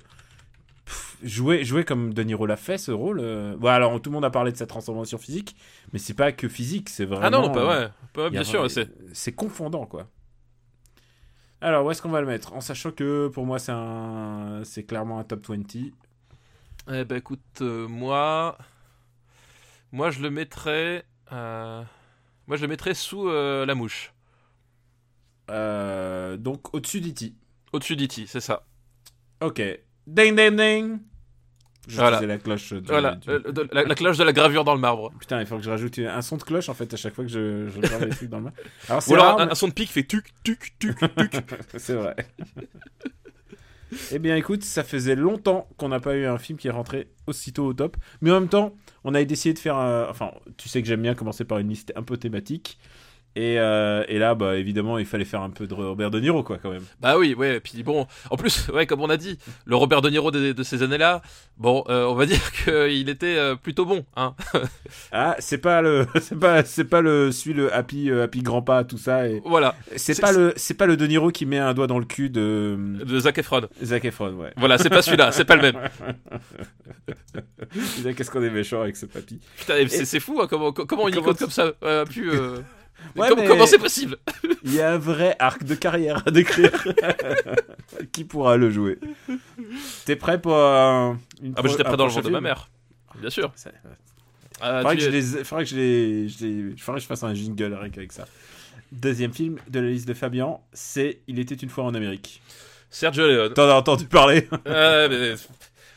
pff, 0.86 1.18
Jouer, 1.24 1.64
jouer 1.64 1.84
comme 1.86 2.14
De 2.14 2.24
Niro 2.24 2.46
l'a 2.46 2.58
fait 2.58 2.78
ce 2.78 2.92
rôle. 2.92 3.20
euh, 3.22 3.56
Bon, 3.56 3.68
alors 3.70 4.02
tout 4.02 4.10
le 4.10 4.16
monde 4.16 4.26
a 4.26 4.30
parlé 4.32 4.52
de 4.52 4.58
sa 4.58 4.66
transformation 4.68 5.18
physique, 5.18 5.56
mais 5.94 6.00
c'est 6.00 6.16
pas 6.16 6.32
que 6.32 6.48
physique, 6.50 6.90
c'est 6.90 7.06
vraiment. 7.06 7.26
Ah 7.26 7.30
non, 7.30 7.42
non, 7.44 7.52
pas 7.52 7.68
ouais, 7.68 7.90
pas- 8.14 8.30
bien 8.30 8.44
sûr, 8.44 8.70
c'est 8.70 8.90
c'est 9.14 9.32
confondant 9.34 9.86
quoi. 9.86 10.08
Alors 11.62 11.86
où 11.86 11.92
est-ce 11.92 12.02
qu'on 12.02 12.10
va 12.10 12.22
le 12.22 12.28
mettre? 12.28 12.54
En 12.54 12.62
sachant 12.62 12.92
que 12.92 13.28
pour 13.28 13.46
moi 13.46 13.60
c'est 13.60 13.72
un, 13.72 14.62
c'est 14.64 14.84
clairement 14.84 15.20
un 15.20 15.24
top 15.24 15.46
20. 15.48 15.62
Eh 16.92 17.06
ben 17.06 17.18
écoute, 17.18 17.40
euh, 17.62 17.88
moi, 17.88 18.58
moi 19.92 20.10
je 20.12 20.22
le 20.22 20.32
mettrais, 20.32 21.06
euh, 21.32 21.84
moi 22.48 22.58
je 22.58 22.62
le 22.62 22.68
mettrais 22.68 22.94
sous 22.94 23.28
euh, 23.30 23.66
la 23.66 23.76
mouche, 23.76 24.14
Euh, 25.50 26.38
donc 26.38 26.74
au-dessus 26.74 27.02
d'E.T. 27.02 27.34
au-dessus 27.74 27.96
d'E.T., 27.96 28.26
c'est 28.28 28.40
ça. 28.40 28.66
Ok. 29.42 29.62
Ding 30.08 30.36
ding 30.36 30.56
ding 30.56 31.00
Je 31.88 31.96
Voilà. 31.98 32.22
la 32.22 32.38
cloche 32.38 32.74
du- 32.74 32.88
Voilà, 32.88 33.16
du- 33.16 33.28
de- 33.28 33.68
la, 33.72 33.84
la 33.84 33.96
cloche 33.96 34.18
de 34.18 34.24
la 34.24 34.34
gravure 34.34 34.64
dans 34.64 34.76
le 34.76 34.80
marbre. 34.80 35.12
Putain, 35.20 35.40
il 35.42 35.46
faut 35.48 35.58
que 35.58 35.64
je 35.64 35.70
rajoute 35.70 35.98
un 36.00 36.22
son 36.22 36.38
de 36.38 36.44
cloche 36.44 36.70
en 36.70 36.74
fait 36.74 36.94
à 36.94 36.98
chaque 36.98 37.14
fois 37.16 37.24
que 37.26 37.30
je, 37.32 37.68
je 37.70 37.76
regarde 37.82 38.04
les 38.04 38.10
trucs 38.12 38.30
dans 38.30 38.38
le 38.38 38.44
mar. 38.46 38.54
Alors 38.88 39.04
Ou 39.10 39.14
alors 39.14 39.26
rare, 39.26 39.40
un, 39.40 39.46
mais- 39.48 39.52
un 39.52 39.56
son 39.56 39.68
de 39.68 39.74
pique 39.74 39.90
fait 39.92 40.04
tuc, 40.04 40.28
tuc, 40.44 40.74
tuc, 40.80 40.98
tuc. 41.00 41.34
c'est 41.78 41.96
vrai. 41.96 42.16
Eh 44.12 44.20
bien 44.20 44.36
écoute, 44.36 44.64
ça 44.64 44.84
faisait 44.84 45.16
longtemps 45.16 45.68
qu'on 45.78 45.90
n'a 45.90 46.00
pas 46.00 46.16
eu 46.16 46.26
un 46.26 46.38
film 46.38 46.58
qui 46.58 46.68
est 46.68 46.72
rentré 46.72 47.10
aussitôt 47.28 47.66
au 47.66 47.74
top. 47.74 47.98
Mais 48.22 48.32
en 48.32 48.40
même 48.40 48.50
temps, 48.50 48.76
on 49.04 49.14
a 49.14 49.22
essayé 49.22 49.54
de 49.54 49.60
faire... 49.60 49.76
un- 49.78 50.08
Enfin, 50.10 50.32
tu 50.58 50.70
sais 50.70 50.82
que 50.82 50.88
j'aime 50.88 51.02
bien 51.02 51.16
commencer 51.16 51.46
par 51.46 51.60
une 51.60 51.70
liste 51.70 51.92
un 51.96 52.04
peu 52.04 52.18
thématique. 52.18 52.78
Et, 53.36 53.60
euh, 53.60 54.04
et 54.10 54.20
là, 54.20 54.36
bah, 54.36 54.58
évidemment, 54.58 54.98
il 54.98 55.06
fallait 55.06 55.24
faire 55.24 55.42
un 55.42 55.50
peu 55.52 55.66
de 55.66 55.74
Robert 55.74 56.12
De 56.12 56.20
Niro, 56.20 56.44
quoi, 56.44 56.58
quand 56.62 56.70
même. 56.70 56.84
Bah 57.00 57.18
oui, 57.18 57.34
ouais. 57.34 57.56
Et 57.56 57.60
puis 57.62 57.82
bon, 57.82 58.06
en 58.30 58.36
plus, 58.36 58.68
ouais, 58.74 58.86
comme 58.86 59.00
on 59.02 59.10
a 59.10 59.16
dit, 59.16 59.40
le 59.66 59.76
Robert 59.78 60.02
De 60.02 60.10
Niro 60.10 60.32
de, 60.32 60.52
de 60.52 60.64
ces 60.64 60.84
années-là, 60.84 61.22
bon, 61.58 61.86
euh, 61.88 62.06
on 62.08 62.14
va 62.16 62.26
dire 62.28 62.52
qu'il 62.52 63.08
était 63.08 63.38
euh, 63.38 63.56
plutôt 63.56 63.86
bon, 63.86 64.06
hein. 64.18 64.36
Ah, 65.14 65.38
c'est 65.40 65.60
pas 65.60 65.82
le, 65.82 66.08
c'est 66.22 66.38
pas, 66.38 66.66
c'est 66.66 66.84
pas 66.84 67.00
le, 67.02 67.32
celui 67.32 67.54
le 67.54 67.74
happy, 67.74 68.12
happy 68.12 68.42
grandpa, 68.42 68.84
tout 68.84 68.98
ça. 68.98 69.30
Et 69.30 69.42
voilà. 69.46 69.76
c'est 69.96 70.20
pas 70.20 70.34
le, 70.34 70.52
c'est 70.58 70.74
pas 70.74 70.86
le 70.86 70.98
De 70.98 71.08
Niro 71.08 71.32
qui 71.32 71.46
met 71.46 71.58
un 71.58 71.74
doigt 71.74 71.88
dans 71.88 72.00
le 72.00 72.06
cul 72.06 72.30
de 72.30 72.78
De 73.06 73.20
Zac 73.20 73.38
Efron. 73.38 73.62
Zac 73.82 74.04
Efron, 74.04 74.34
ouais. 74.34 74.52
Voilà, 74.58 74.78
c'est 74.78 74.90
pas 74.90 75.02
celui-là, 75.02 75.32
c'est 75.32 75.46
pas 75.46 75.56
le 75.56 75.62
même. 75.62 75.78
Qu'est-ce 78.16 78.30
qu'on 78.30 78.44
est 78.44 78.50
méchant 78.50 78.82
avec 78.82 78.98
ce 78.98 79.06
papy. 79.06 79.40
Putain, 79.58 79.78
et 79.78 79.88
c'est 79.88 80.20
fou, 80.20 80.40
hein, 80.42 80.48
comment, 80.50 80.72
comment 80.74 80.86
Comment 80.86 81.10
tu- 81.10 81.22
comme 81.22 81.50
ça 81.50 81.72
a 81.82 82.04
pu. 82.06 82.30
Euh, 83.18 83.22
Ouais, 83.22 83.30
com- 83.30 83.38
mais- 83.40 83.48
Comment 83.48 83.66
c'est 83.66 83.78
possible 83.80 84.18
Il 84.64 84.74
y 84.74 84.82
a 84.82 84.94
un 84.94 84.98
vrai 84.98 85.36
arc 85.40 85.64
de 85.64 85.76
carrière 85.76 86.24
à 86.26 86.32
décrire. 86.32 86.72
qui 88.12 88.24
pourra 88.24 88.58
le 88.58 88.70
jouer? 88.70 89.00
T'es 90.06 90.16
prêt 90.16 90.40
pour 90.42 90.56
un, 90.56 91.20
une 91.42 91.54
Ah 91.58 91.62
bah 91.62 91.70
j'étais 91.70 91.84
prêt 91.84 91.98
dans 91.98 92.06
le 92.06 92.12
prochain 92.12 92.22
ventre 92.22 92.28
de 92.28 92.32
ma 92.32 92.38
film? 92.40 92.44
mère. 92.44 92.70
Bien 93.20 93.30
sûr. 93.30 93.52
Ça- 93.56 93.72
Ah, 94.62 94.78
Faudrait 94.82 94.96
tu 94.96 95.06
que, 95.06 95.12
je 95.12 95.18
es- 95.18 95.38
les, 95.38 95.44
faudrait 95.44 95.64
que 95.64 95.70
je 95.72 95.76
les, 95.76 96.30
je 96.30 96.46
les- 96.46 96.78
faudrait 96.78 97.00
que 97.00 97.04
je 97.04 97.08
fasse 97.08 97.24
un 97.24 97.34
jingle 97.34 97.74
rien 97.74 97.90
qu'avec 97.90 98.12
ça. 98.12 98.28
Deuxième 98.92 99.34
film 99.34 99.58
de 99.70 99.80
la 99.80 99.88
liste 99.90 100.08
de 100.08 100.14
Fabian, 100.14 100.62
c'est 100.74 101.20
Il 101.28 101.40
était 101.40 101.56
une 101.56 101.70
fois 101.70 101.86
en 101.86 101.94
Amérique. 101.96 102.42
Sergio 102.90 103.26
Leone. 103.26 103.54
T'en 103.54 103.70
as 103.70 103.74
entendu 103.76 104.06
parler? 104.06 104.48
Euh, 104.68 105.08
mais... 105.10 105.36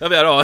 Ah 0.06 0.10
mais 0.10 0.16
alors, 0.16 0.42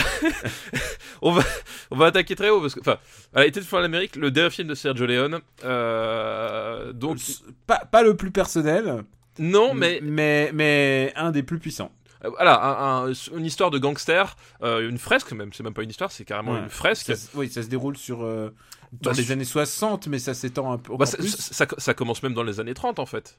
on 1.23 1.33
va 1.33 1.43
on 1.91 1.97
va 1.97 2.07
attaquer 2.07 2.35
très 2.35 2.49
haut 2.49 2.61
parce 2.63 2.75
que 2.75 2.81
enfin, 2.81 2.97
elle 3.35 3.47
était 3.49 3.61
une 3.61 3.67
fois 3.67 3.81
en 3.81 3.85
Amérique, 3.85 4.17
le 4.17 4.31
dernier 4.31 4.49
film 4.51 4.69
de 4.69 4.75
Sergio 4.75 5.05
Leone. 5.05 5.41
Euh, 5.65 6.93
donc 6.95 7.19
pas, 7.67 7.79
pas 7.91 8.03
le 8.03 8.17
plus 8.17 8.31
personnel, 8.31 9.05
non, 9.39 9.75
mais 9.75 10.01
mais, 10.03 10.51
mais 10.55 11.13
un 11.17 11.31
des 11.31 11.43
plus 11.43 11.59
puissants. 11.59 11.93
euh, 12.25 12.31
voilà, 12.31 12.59
un- 12.63 13.09
un- 13.09 13.13
une 13.37 13.45
histoire 13.45 13.71
de 13.71 13.79
gangster, 13.79 14.35
euh, 14.63 14.89
une 14.89 14.99
fresque 14.99 15.33
même, 15.33 15.53
c'est 15.53 15.63
même 15.63 15.75
pas 15.75 15.83
une 15.83 15.91
histoire, 15.91 16.11
c'est 16.11 16.25
carrément 16.25 16.53
Ouais. 16.53 16.61
une 16.61 16.71
fresque. 16.71 17.15
Ça, 17.15 17.29
oui, 17.35 17.51
ça 17.51 17.63
se 17.63 17.69
déroule 17.69 17.97
sur 17.99 18.23
euh, 18.25 18.55
dans 18.93 19.11
Bah, 19.11 19.17
les 19.17 19.31
années 19.31 19.45
60, 19.45 20.07
mais 20.07 20.19
ça 20.19 20.33
s'étend 20.33 20.73
un 20.73 20.79
peu. 20.79 20.89
Bah, 20.91 20.95
encore 20.95 21.07
ça, 21.07 21.17
plus. 21.19 21.29
ça- 21.37 21.67
ça- 21.67 21.75
ça 21.77 21.95
commence 21.95 22.23
même 22.23 22.35
dans 22.35 22.43
les 22.45 22.61
années 22.61 22.75
30 22.75 22.99
en 22.99 23.07
fait. 23.07 23.39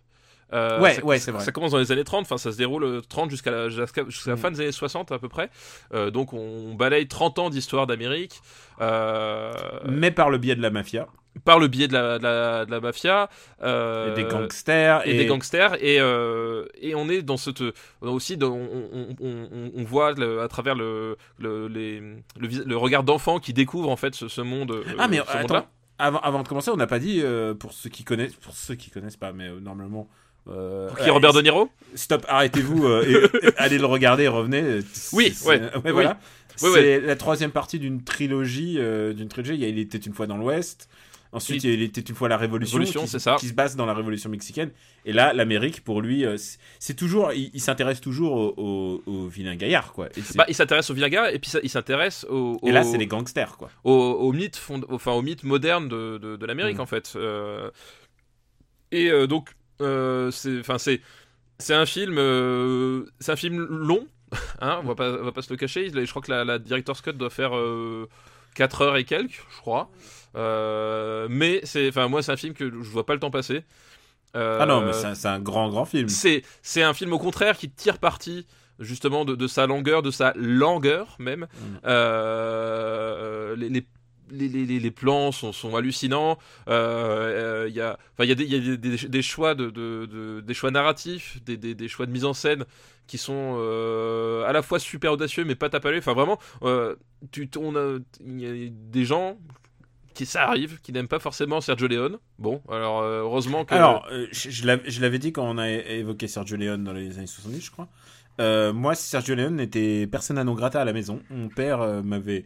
Euh, 0.54 0.80
Ouais, 0.82 0.94
ça, 0.96 1.06
ouais, 1.06 1.20
c'est 1.20 1.32
vrai. 1.32 1.44
Ça 1.44 1.52
commence 1.52 1.72
dans 1.72 1.78
les 1.78 1.92
années 1.92 2.04
30, 2.04 2.24
enfin 2.24 2.38
ça 2.38 2.52
se 2.52 2.58
déroule 2.58 2.84
euh, 2.84 3.02
30 3.08 3.30
jusqu'à 3.30 3.52
la, 3.52 3.70
jusqu'à, 3.70 4.04
jusqu'à 4.08 4.32
la 4.32 4.36
Mm. 4.36 4.40
fin 4.40 4.52
des 4.52 4.60
années 4.62 4.72
60 4.72 5.12
à 5.12 5.20
peu 5.20 5.30
près. 5.30 5.50
Euh, 5.94 6.12
donc 6.12 6.34
on 6.34 6.74
balaye 6.76 7.08
30 7.08 7.40
ans 7.40 7.50
d'histoire 7.50 7.88
d'Amérique. 7.88 8.42
Euh, 8.82 9.52
mais 9.88 10.12
par 10.12 10.30
le 10.30 10.38
biais 10.38 10.56
de 10.56 10.62
la 10.62 10.70
mafia 10.72 11.08
par 11.46 11.60
le 11.60 11.70
biais 11.70 11.88
de 11.88 11.94
la, 11.94 12.18
de 12.20 12.24
la, 12.24 12.66
de 12.66 12.72
la 12.72 12.82
mafia 12.82 13.30
euh, 13.64 14.12
et 14.12 14.16
des 14.16 14.24
gangsters 14.28 15.08
et, 15.08 15.14
des 15.18 15.26
gangsters 15.28 15.76
et, 15.82 15.98
euh, 16.02 16.66
et 16.82 16.94
on 16.94 17.08
est 17.08 17.22
dans 17.22 17.38
cette 17.38 17.64
aussi 18.02 18.36
dans- 18.36 18.52
on, 18.52 18.90
on, 18.92 19.16
on, 19.22 19.72
on 19.74 19.84
voit 19.86 20.12
le- 20.12 20.42
à 20.42 20.50
travers 20.50 20.76
le 20.76 21.16
le, 21.40 21.70
les- 21.70 22.02
le, 22.38 22.48
vis- 22.50 22.64
le 22.66 22.76
regard 22.76 23.04
d'enfant 23.04 23.40
qui 23.40 23.54
découvre 23.54 23.90
en 23.90 23.96
fait 23.96 24.14
ce, 24.14 24.28
ce 24.28 24.42
monde 24.42 24.72
euh, 24.72 24.84
Ah 25.00 25.08
mais 25.08 25.20
attends, 25.20 25.66
avant, 25.98 26.20
avant 26.20 26.44
de 26.44 26.48
commencer, 26.50 26.70
on 26.70 26.76
n'a 26.76 26.88
pas 26.88 27.00
dit 27.00 27.22
euh, 27.24 27.54
pour 27.54 27.72
ceux 27.72 27.90
qui 27.90 28.04
connaissent, 28.04 28.34
pour 28.36 28.54
ceux 28.54 28.76
qui 28.76 28.90
connaissent 28.90 29.16
pas, 29.18 29.32
mais 29.32 29.48
euh, 29.48 29.62
normalement. 29.62 30.10
Euh, 30.50 30.90
qui 31.02 31.08
est 31.08 31.12
Robert 31.12 31.34
De 31.34 31.42
Niro 31.42 31.70
Stop, 31.96 32.26
arrêtez-vous 32.28 32.86
euh, 32.86 33.30
et, 33.44 33.48
et 33.48 33.52
allez 33.58 33.78
le 33.78 33.86
regarder 33.86 34.24
et 34.24 34.28
revenez. 34.28 34.62
euh, 34.62 34.82
Oui, 35.14 35.34
ouais, 35.46 35.62
voilà. 35.92 36.20
Oui, 36.64 36.70
c'est 36.74 37.00
la 37.00 37.16
troisième 37.16 37.52
partie 37.52 37.80
d'une 37.80 38.04
trilogie, 38.04 38.76
euh, 38.80 39.14
d'une 39.14 39.28
trilogie. 39.30 39.54
Il 39.56 39.62
y 39.62 39.66
a 39.66 39.70
Il 39.70 39.80
était 39.80 39.98
une 39.98 40.14
fois 40.14 40.28
dans 40.28 40.38
l'Ouest. 40.38 40.90
Ensuite, 41.34 41.64
Il- 41.64 41.82
était 41.82 42.02
une 42.02 42.14
fois 42.14 42.28
la 42.28 42.36
Révolution, 42.36 42.78
Révolution, 42.78 43.02
qui, 43.04 43.08
c'est 43.08 43.20
ça. 43.20 43.38
qui 43.40 43.48
se 43.48 43.54
base 43.54 43.78
dans 43.78 43.86
la 43.86 43.94
Révolution 43.94 44.30
mexicaine. 44.30 44.70
Et 45.06 45.14
là, 45.14 45.32
l'Amérique, 45.32 45.82
pour 45.82 46.02
lui, 46.02 46.26
euh, 46.26 46.36
c'est- 46.80 46.94
toujours, 46.94 47.32
il, 47.32 47.50
il 47.54 47.62
s'intéresse 47.62 48.02
toujours 48.02 48.34
au, 48.34 48.54
au, 48.58 49.04
au 49.10 49.28
vilain 49.28 49.56
gaillard, 49.56 49.94
quoi. 49.94 50.08
Et, 50.18 50.22
Bah, 50.36 50.44
il 50.50 50.56
s'intéresse 50.56 50.90
au 50.90 50.94
Viaga 50.94 51.32
et 51.32 51.40
puis 51.40 51.50
ça- 51.50 51.60
il 51.64 51.70
s'intéresse 51.70 52.26
au, 52.30 52.60
et 52.66 52.72
là, 52.74 52.84
c'est 52.84 52.98
les 52.98 53.08
gangsters, 53.08 53.56
quoi. 53.58 53.70
au, 53.86 53.94
au 53.94 54.34
mythe 54.34 54.58
fond- 54.58 54.82
enfin 54.90 55.14
au 55.14 55.22
mythe 55.22 55.44
moderne 55.46 55.88
de, 55.88 56.18
de, 56.18 56.36
de 56.36 56.46
l'Amérique 56.46 56.78
Mm. 56.80 56.82
en 56.82 56.86
fait 56.86 57.14
Euh, 57.16 57.70
et 58.92 59.10
euh, 59.10 59.26
donc 59.26 59.50
euh, 59.50 59.54
c'est 60.32 60.60
enfin 60.60 60.78
c'est 60.78 61.02
c'est 61.60 61.74
un 61.76 61.86
film 61.86 62.16
euh, 62.18 63.06
c'est 63.20 63.32
un 63.32 63.36
film 63.36 63.66
long 63.70 64.08
hein 64.62 64.80
on 64.84 64.88
va 64.88 64.96
pas 64.96 65.10
on 65.12 65.24
va 65.24 65.32
pas 65.32 65.42
se 65.42 65.50
le 65.52 65.58
cacher 65.58 65.90
je 65.90 66.10
crois 66.10 66.22
que 66.22 66.32
la, 66.32 66.44
la 66.46 66.60
director's 66.60 67.02
cut 67.02 67.14
doit 67.14 67.30
faire 67.30 67.52
4 68.56 68.82
heures 68.82 68.98
et 68.98 69.04
quelques 69.06 69.42
je 69.52 69.58
crois 69.60 69.90
Euh, 70.38 71.28
mais 71.30 71.60
c'est 71.66 71.90
enfin 71.90 72.08
moi 72.08 72.22
c'est 72.24 72.32
un 72.32 72.38
film 72.38 72.54
que 72.54 72.66
je 72.70 72.90
vois 72.90 73.06
pas 73.06 73.14
le 73.14 73.20
temps 73.20 73.32
passer 73.32 73.64
Euh, 74.38 74.60
Ah 74.62 74.66
non, 74.66 74.80
mais 74.82 74.94
c'est 74.94 75.28
un, 75.28 75.40
grand, 75.40 75.70
grand 75.70 75.84
film. 75.86 76.08
c'est 76.08 76.44
c'est 76.62 76.84
un 76.84 76.94
film 76.94 77.12
au 77.12 77.20
contraire 77.20 77.58
qui 77.58 77.70
tire 77.70 77.98
parti 77.98 78.48
justement 78.80 79.26
de, 79.26 79.36
de 79.36 79.48
sa 79.48 79.68
longueur, 79.68 80.02
de 80.02 80.10
sa 80.10 80.32
langueur 80.38 81.18
même. 81.20 81.42
Mm. 81.42 81.78
Euh, 81.86 83.56
les, 83.58 83.70
les, 83.70 83.86
les, 84.32 84.92
plans 84.92 85.32
sont, 85.32 85.76
hallucinants. 85.76 86.38
Euh, 86.68 87.66
euh, 87.66 87.70
Il 87.70 87.76
y 87.76 87.82
a, 87.82 87.98
des, 88.36 89.22
choix 89.22 89.56
narratifs, 90.72 91.44
des, 91.44 91.88
choix 91.88 92.06
de 92.06 92.12
mise 92.12 92.26
en 92.26 92.34
scène 92.34 92.66
qui 93.08 93.18
sont 93.18 93.58
euh, 93.58 94.46
à 94.46 94.54
la 94.54 94.62
fois 94.62 94.80
super 94.80 95.14
audacieux 95.14 95.44
mais 95.44 95.56
pas 95.56 95.70
tape 95.70 95.86
à. 95.86 95.98
Enfin 95.98 96.14
vraiment, 96.14 96.40
tu, 97.32 97.50
on 97.58 97.76
a, 97.76 98.00
y 98.26 98.46
a 98.46 98.70
des 98.72 99.06
gens 99.06 99.38
qui 100.14 100.26
ça 100.26 100.48
arrive, 100.48 100.82
qui 100.82 100.92
n'aiment 100.92 101.08
pas 101.08 101.20
forcément 101.20 101.62
Sergio 101.62 101.88
Leone. 101.88 102.18
Bon, 102.40 102.62
alors 102.70 103.02
heureusement 103.02 103.66
que. 103.66 103.74
Alors, 103.74 104.08
je, 104.32 104.66
l'avais- 104.66 105.20
dit 105.20 105.32
quand 105.32 105.50
on 105.50 105.58
a 105.58 105.70
évoqué 105.70 106.28
Sergio 106.28 106.58
Leone 106.58 106.84
dans 106.84 106.94
les 106.94 107.18
années 107.18 107.28
70, 107.28 107.62
je 107.62 107.72
crois. 107.72 107.88
Moi, 108.72 108.96
Sergio 108.96 109.36
Leone 109.36 109.60
était 109.60 110.08
persona 110.08 110.44
non 110.44 110.54
grata 110.54 110.82
à 110.82 110.86
la 110.86 110.94
maison. 110.94 111.22
Mon 111.30 111.50
père 111.50 112.04
m'avait 112.04 112.46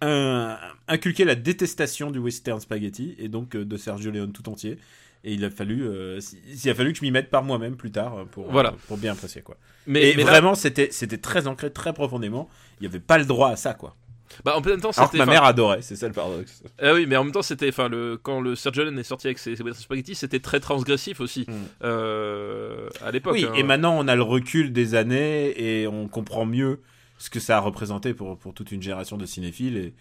un- 0.00 0.56
inculqué 0.86 1.24
la 1.24 1.34
détestation 1.34 2.10
du 2.10 2.18
western 2.18 2.60
spaghetti 2.60 3.14
et 3.18 3.28
donc 3.28 3.54
euh, 3.56 3.64
de 3.64 3.76
Sergio 3.76 4.10
Leone 4.10 4.32
tout 4.32 4.48
entier. 4.48 4.78
Et 5.24 5.34
il 5.34 5.44
a 5.44 5.50
fallu, 5.50 5.82
euh, 5.84 6.20
il 6.46 6.70
a 6.70 6.74
fallu 6.74 6.92
que 6.92 6.98
je 6.98 7.04
m'y 7.04 7.10
mette 7.10 7.28
par 7.28 7.42
moi-même 7.42 7.76
plus 7.76 7.90
tard 7.90 8.18
euh, 8.18 8.24
pour, 8.24 8.50
Voilà. 8.52 8.70
euh, 8.70 8.76
pour 8.86 8.98
bien 8.98 9.12
apprécier 9.12 9.42
quoi. 9.42 9.56
mais, 9.86 10.10
et 10.12 10.16
mais 10.16 10.22
là- 10.22 10.30
vraiment, 10.30 10.54
c'était, 10.54 10.88
c'était 10.92 11.18
très 11.18 11.46
ancré, 11.48 11.72
très 11.72 11.92
profondément. 11.92 12.48
Il 12.80 12.82
n'y 12.82 12.86
avait 12.86 13.00
pas 13.00 13.18
le 13.18 13.24
droit 13.24 13.50
à 13.50 13.56
ça 13.56 13.74
quoi. 13.74 13.96
bah, 14.44 14.56
en 14.56 14.60
même 14.60 14.80
temps, 14.80 14.90
Alors 14.96 15.10
que 15.10 15.16
ma 15.16 15.26
mère 15.26 15.42
adorait, 15.42 15.82
c'est 15.82 15.96
ça 15.96 16.06
le 16.06 16.12
paradoxe. 16.14 16.62
Ah 16.80 16.94
oui, 16.94 17.06
mais 17.06 17.16
en 17.16 17.24
même 17.24 17.32
temps, 17.32 17.42
c'était, 17.42 17.68
enfin, 17.70 17.88
le 17.88 18.16
quand 18.22 18.40
le 18.40 18.54
Sergio 18.54 18.84
Leone 18.84 18.98
est 19.00 19.02
sorti 19.02 19.26
avec 19.26 19.38
ses, 19.40 19.56
ses 19.56 19.62
Western 19.64 19.82
Spaghetti, 19.82 20.14
c'était 20.14 20.38
très 20.38 20.60
transgressif 20.60 21.20
aussi 21.20 21.46
Mm. 21.48 21.52
euh, 21.82 22.88
à 23.04 23.10
l'époque. 23.10 23.32
Oui, 23.34 23.44
hein. 23.48 23.52
et 23.56 23.62
maintenant 23.64 23.96
on 23.98 24.06
a 24.06 24.14
le 24.14 24.22
recul 24.22 24.72
des 24.72 24.94
années 24.94 25.52
et 25.60 25.86
on 25.88 26.06
comprend 26.08 26.46
mieux 26.46 26.78
ce 27.18 27.30
que 27.30 27.40
ça 27.40 27.56
a 27.56 27.60
représenté 27.60 28.14
pour, 28.14 28.38
pour 28.38 28.54
toute 28.54 28.72
une 28.72 28.82
génération 28.82 29.16
de 29.16 29.26
cinéphiles. 29.26 29.76
Et, 29.76 29.94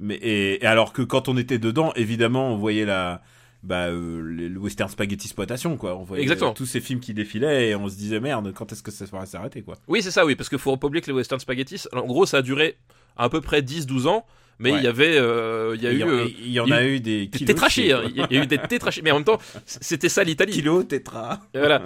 mais, 0.00 0.16
et, 0.16 0.62
et 0.62 0.66
alors 0.66 0.92
que 0.92 1.02
quand 1.02 1.28
on 1.28 1.36
était 1.36 1.58
dedans, 1.58 1.92
évidemment, 1.94 2.52
on 2.52 2.56
voyait 2.56 2.84
la, 2.84 3.22
bah, 3.64 3.86
euh, 3.88 4.20
le 4.20 4.58
western 4.58 4.90
spaghetti 4.90 5.26
exploitation, 5.26 5.76
quoi. 5.76 5.96
On 5.96 6.04
voyait 6.04 6.22
Exactement. 6.22 6.52
tous 6.52 6.66
ces 6.66 6.80
films 6.80 7.00
qui 7.00 7.14
défilaient 7.14 7.70
et 7.70 7.74
on 7.74 7.88
se 7.88 7.96
disait 7.96 8.20
merde, 8.20 8.52
quand 8.52 8.70
est-ce 8.72 8.82
que 8.82 8.90
ça 8.90 9.06
va 9.06 9.24
s'arrêter, 9.24 9.62
quoi? 9.62 9.76
Oui, 9.88 10.02
c'est 10.02 10.10
ça, 10.10 10.26
oui, 10.26 10.34
parce 10.36 10.48
qu'il 10.48 10.58
faut 10.58 10.76
pas 10.76 10.86
oublier 10.86 11.00
que 11.00 11.06
les 11.06 11.16
Western 11.16 11.40
Spaghetti, 11.40 11.82
en 11.92 12.06
gros, 12.06 12.26
ça 12.26 12.38
a 12.38 12.42
duré 12.42 12.76
à 13.16 13.28
peu 13.28 13.40
près 13.40 13.62
10-12 13.62 14.06
ans, 14.06 14.26
mais 14.58 14.72
Ouais. 14.72 14.78
il 14.78 14.84
y 14.84 14.86
avait, 14.86 15.16
euh, 15.18 15.74
il 15.76 15.82
y 15.82 15.86
a 15.86 15.92
il 15.92 15.98
eu 16.00 16.04
euh, 16.04 16.26
il 16.40 16.52
y 16.52 16.60
en 16.60 16.70
a 16.70 16.84
eu 16.84 17.00
des 17.00 17.28
tétrachés, 17.28 17.92
hein. 17.92 18.02
il 18.08 18.16
y 18.16 18.38
a- 18.38 18.42
eu 18.42 18.46
des 18.46 18.58
tétrachés, 18.58 19.02
mais 19.02 19.10
en 19.10 19.16
même 19.16 19.24
temps, 19.24 19.38
c'était 19.66 20.08
ça 20.08 20.24
l'Italie. 20.24 20.52
Kilo, 20.52 20.82
tétra. 20.82 21.40
Et 21.54 21.58
Voilà, 21.58 21.82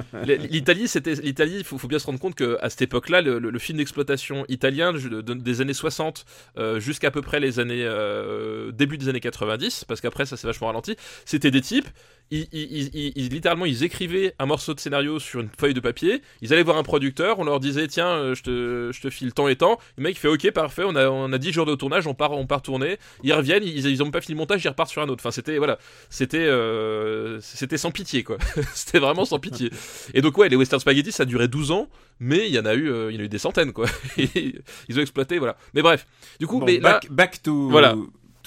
l'Italie, 0.51 0.89
c'était 0.89 1.15
l'Italie. 1.15 1.57
Il 1.59 1.65
faut, 1.65 1.79
faut 1.79 1.89
bien 1.89 1.99
se 1.99 2.07
rendre 2.07 2.19
compte 2.19 2.35
que 2.35 2.59
à 2.61 2.71
cette 2.71 2.83
époque-là, 2.83 3.23
le, 3.23 3.39
le- 3.39 3.51
le 3.51 3.59
film 3.59 3.79
d'exploitation 3.79 4.45
italien 4.49 4.93
de- 4.93 5.21
de- 5.21 5.35
des 5.35 5.61
années 5.61 5.75
60 5.75 6.25
euh, 6.59 6.81
jusqu'à 6.81 7.11
peu 7.11 7.23
près 7.23 7.41
les 7.41 7.59
années 7.61 7.85
euh, 7.85 8.73
début 8.73 8.99
des 8.99 9.09
années 9.09 9.21
90, 9.21 9.85
parce 9.87 10.01
qu'après 10.01 10.27
ça 10.27 10.37
s'est 10.37 10.47
vachement 10.47 10.67
ralenti. 10.69 10.97
C'était 11.25 11.51
des 11.51 11.61
types. 11.61 11.87
Ils, 12.31 12.47
ils- 12.53 12.69
ils- 12.71 12.91
ils- 12.93 13.13
ils- 13.17 13.29
littéralement, 13.31 13.65
ils 13.65 13.85
écrivaient 13.85 14.35
un 14.39 14.45
morceau 14.45 14.75
de 14.75 14.81
scénario 14.81 15.19
sur 15.19 15.41
une 15.41 15.49
feuille 15.59 15.73
de 15.73 15.81
papier. 15.81 16.21
Ils 16.43 16.53
allaient 16.53 16.63
voir 16.63 16.77
un 16.77 16.83
producteur. 16.83 17.39
On 17.39 17.45
leur 17.45 17.59
disait 17.59 17.87
tiens, 17.89 18.35
je 18.35 18.43
te, 18.43 18.91
je 18.93 19.01
te 19.01 19.09
file 19.09 19.33
tant 19.33 19.49
et 19.49 19.57
tant. 19.57 19.79
Le 19.97 20.03
mec 20.03 20.19
fait 20.19 20.29
ok, 20.29 20.51
parfait. 20.51 20.83
On 20.85 20.95
a, 20.95 21.09
on 21.09 21.33
a 21.33 21.39
10 21.39 21.53
jours 21.53 21.65
de 21.65 21.75
tournage. 21.75 22.07
On 22.07 22.13
part, 22.13 22.33
on 22.33 22.47
part 22.47 22.58
tourner. 22.61 22.99
Ils 23.23 23.33
reviennent. 23.33 23.65
Ils, 23.65 23.87
ils 23.87 24.03
ont 24.03 24.11
pas 24.11 24.21
fini 24.21 24.35
le 24.35 24.39
montage. 24.39 24.65
Ils 24.65 24.69
repartent 24.69 24.91
sur 24.91 25.03
un 25.03 25.09
autre. 25.09 25.21
Enfin, 25.23 25.31
c'était 25.31 25.59
voilà, 25.59 25.79
c'était, 26.11 26.39
euh, 26.39 27.41
c'était 27.41 27.79
sans 27.79 27.91
pitié 27.91 28.25
quoi. 28.25 28.39
c'était 28.75 28.99
vraiment 28.99 29.25
sans 29.25 29.39
pitié. 29.39 29.71
Et 30.15 30.21
donc 30.21 30.37
ouais, 30.39 30.49
les 30.49 30.57
Western 30.57 30.81
Spaghetti, 30.81 31.13
ça 31.13 31.25
a 31.25 31.27
duré 31.27 31.49
12 31.49 31.71
ans, 31.71 31.89
mais 32.21 32.47
il 32.49 32.55
y 32.55 32.59
en 32.59 32.65
a 32.65 32.75
eu, 32.75 32.91
euh, 32.91 33.11
il 33.11 33.15
y 33.15 33.19
en 33.19 33.23
a 33.23 33.25
eu 33.25 33.29
des 33.29 33.39
centaines 33.39 33.73
quoi. 33.73 33.87
Ils 34.17 34.99
ont 34.99 35.01
exploité, 35.01 35.39
voilà. 35.39 35.57
Mais 35.75 35.83
bref, 35.83 36.07
du 36.41 36.47
coup, 36.47 36.59
Bon, 36.61 36.67
mais 36.67 36.79
là, 36.79 36.95
back, 36.95 37.11
back 37.11 37.43
to, 37.43 37.69
Voilà. 37.71 37.97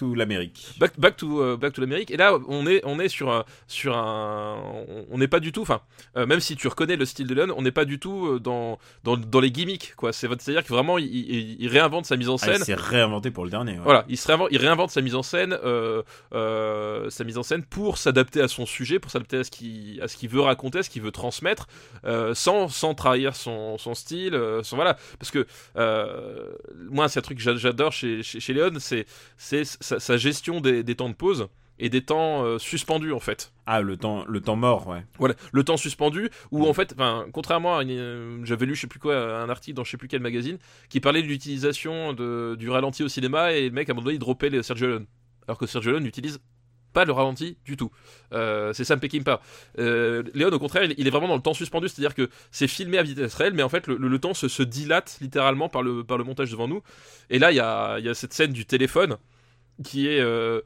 To 0.01 0.15
l'Amérique. 0.15 0.59
Back, 0.79 0.99
back 0.99 1.15
to 1.17 1.41
euh, 1.41 1.57
back 1.57 1.73
to 1.73 1.81
l'Amérique 1.81 2.09
et 2.11 2.17
là 2.17 2.37
on 2.47 2.65
est 2.65 2.81
on 2.85 2.99
est 2.99 3.07
sur 3.09 3.29
un 3.31 3.45
sur 3.67 3.95
un 3.95 4.57
on- 5.11 5.17
n'est 5.19 5.27
pas 5.27 5.39
du 5.39 5.51
tout 5.51 5.61
enfin 5.61 5.81
euh, 6.17 6.25
même 6.25 6.39
si 6.39 6.55
tu 6.55 6.67
reconnais 6.67 6.95
le 6.95 7.05
style 7.05 7.27
de 7.27 7.35
Leon 7.35 7.53
on 7.55 7.61
n'est 7.61 7.71
pas 7.71 7.85
du 7.85 7.99
tout 7.99 8.25
euh, 8.25 8.39
dans 8.39 8.79
dans, 9.03 9.15
dans 9.17 9.39
les 9.39 9.51
gimmicks 9.51 9.93
quoi 9.95 10.11
c'est 10.11 10.27
c'est 10.39 10.51
à 10.51 10.53
dire 10.55 10.63
que 10.63 10.73
vraiment 10.73 10.97
il, 10.97 11.05
il, 11.05 11.61
il 11.61 11.67
réinvente 11.67 12.05
sa 12.07 12.15
mise 12.17 12.29
en 12.29 12.35
Ah, 12.35 12.45
scène 12.45 12.57
il 12.61 12.65
s'est 12.65 12.73
réinventé 12.73 13.29
pour 13.29 13.43
le 13.43 13.51
dernier. 13.51 13.73
ouais. 13.73 13.83
voilà 13.83 14.05
il 14.09 14.17
se 14.17 14.25
réinvente, 14.27 14.47
il 14.51 14.57
réinvente 14.57 14.89
sa 14.91 15.01
mise 15.01 15.13
en 15.15 15.21
scène 15.23 15.55
euh, 15.63 16.01
euh, 16.33 17.09
sa 17.11 17.23
mise 17.23 17.37
en 17.37 17.43
scène 17.43 17.63
pour 17.63 17.97
s'adapter 17.99 18.41
à 18.41 18.47
son 18.47 18.65
sujet 18.65 18.97
pour 18.99 19.11
s'adapter 19.11 19.37
à 19.37 19.43
ce 19.43 19.51
qu'il 19.51 20.01
à 20.01 20.07
ce 20.07 20.17
qu'il 20.17 20.29
veut 20.29 20.41
raconter 20.41 20.79
à 20.79 20.83
ce 20.83 20.89
qu'il 20.89 21.03
veut 21.03 21.11
transmettre 21.11 21.67
sans 22.33 22.67
sans 22.69 22.93
trahir 22.95 23.35
son, 23.35 23.77
son 23.77 23.93
style 23.93 24.35
son 24.63 24.75
voilà 24.75 24.97
parce 25.19 25.29
que 25.31 25.45
moi 26.89 27.07
c'est 27.09 27.19
un 27.19 27.21
truc 27.21 27.37
que 27.37 27.43
j'a- 27.43 27.55
j'adore 27.55 27.91
chez 27.91 28.23
chez, 28.23 28.39
chez 28.39 28.53
Leon 28.53 28.71
c'est 28.79 29.05
c'est 29.37 29.63
sa, 29.91 29.99
sa 29.99 30.17
gestion 30.17 30.61
des, 30.61 30.83
des 30.83 30.95
temps 30.95 31.09
de 31.09 31.15
pause 31.15 31.47
et 31.79 31.89
des 31.89 32.01
temps 32.03 32.43
euh, 32.45 32.59
suspendus 32.59 33.11
en 33.11 33.19
fait. 33.19 33.51
Ah, 33.65 33.81
le 33.81 33.97
temps, 33.97 34.23
le 34.27 34.39
temps 34.39 34.55
mort, 34.55 34.87
ouais. 34.87 35.03
Voilà, 35.17 35.35
le 35.51 35.63
temps 35.63 35.77
suspendu 35.77 36.29
où 36.51 36.67
en 36.67 36.73
fait, 36.73 36.93
enfin, 36.93 37.25
contrairement 37.33 37.77
à 37.77 37.83
euh, 37.83 38.39
j'avais 38.43 38.65
lu 38.65 38.75
je 38.75 38.81
sais 38.81 38.87
plus 38.87 38.99
quoi 38.99 39.15
un 39.41 39.49
article 39.49 39.75
dans 39.75 39.83
je 39.83 39.91
sais 39.91 39.97
plus 39.97 40.07
quel 40.07 40.21
magazine 40.21 40.57
qui 40.89 40.99
parlait 40.99 41.23
de 41.23 41.27
l'utilisation 41.27 42.13
de, 42.13 42.55
du 42.57 42.69
ralenti 42.69 43.03
au 43.03 43.07
cinéma 43.07 43.53
et 43.53 43.65
le 43.69 43.71
mec 43.71 43.89
à 43.89 43.91
un 43.91 43.95
moment 43.95 44.05
donné 44.05 44.15
il 44.15 44.19
droppait 44.19 44.49
les 44.49 44.61
Sergio 44.63 44.87
Leone 44.87 45.05
alors 45.47 45.57
que 45.57 45.65
Sergio 45.65 45.91
Leone 45.91 46.03
n'utilise 46.03 46.39
pas 46.93 47.05
le 47.05 47.13
ralenti 47.13 47.57
du 47.65 47.77
tout. 47.77 47.89
Euh, 48.33 48.73
c'est 48.73 48.83
Sam 48.83 48.99
Peckinpah. 48.99 49.39
Euh, 49.79 50.23
Léon, 50.33 50.49
au 50.51 50.59
contraire, 50.59 50.83
il, 50.83 50.93
il 50.97 51.07
est 51.07 51.09
vraiment 51.09 51.29
dans 51.29 51.37
le 51.37 51.41
temps 51.41 51.53
suspendu, 51.53 51.87
c'est-à-dire 51.87 52.13
que 52.13 52.29
c'est 52.51 52.67
filmé 52.67 52.97
à 52.97 53.03
vitesse 53.03 53.33
réelle, 53.33 53.53
mais 53.53 53.63
en 53.63 53.69
fait, 53.69 53.87
le, 53.87 53.95
le- 53.95 54.09
le 54.09 54.19
temps 54.19 54.33
se, 54.33 54.49
se 54.49 54.61
dilate 54.61 55.17
littéralement 55.21 55.69
par 55.69 55.83
le, 55.83 56.03
par 56.03 56.17
le 56.17 56.25
montage 56.25 56.51
devant 56.51 56.67
nous. 56.67 56.81
Et 57.29 57.39
là, 57.39 57.51
il 57.53 57.55
y 57.55 57.61
a, 57.61 57.97
il 57.99 58.05
y 58.05 58.09
a 58.09 58.13
cette 58.13 58.33
scène 58.33 58.51
du 58.51 58.65
téléphone 58.65 59.15
qui 59.83 60.07
est, 60.07 60.19
euh, 60.19 60.61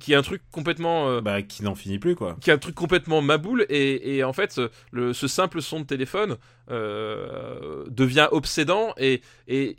qui 0.00 0.12
est 0.12 0.16
un 0.16 0.22
truc 0.22 0.42
complètement. 0.52 1.08
euh, 1.08 1.20
Bah, 1.20 1.42
qui 1.42 1.62
n'en 1.64 1.74
finit 1.74 1.98
plus, 1.98 2.14
quoi. 2.16 2.36
qui 2.40 2.50
est 2.50 2.52
un 2.52 2.58
truc 2.58 2.74
complètement 2.74 3.20
maboule 3.22 3.66
et, 3.68 4.16
et 4.16 4.24
en 4.24 4.32
fait 4.32 4.60
le, 4.92 5.12
ce 5.12 5.28
simple 5.28 5.60
son 5.62 5.80
de 5.80 5.84
téléphone 5.86 6.36
euh, 6.70 7.84
devient 7.88 8.28
obsédant 8.30 8.92
et, 8.98 9.22
et 9.46 9.76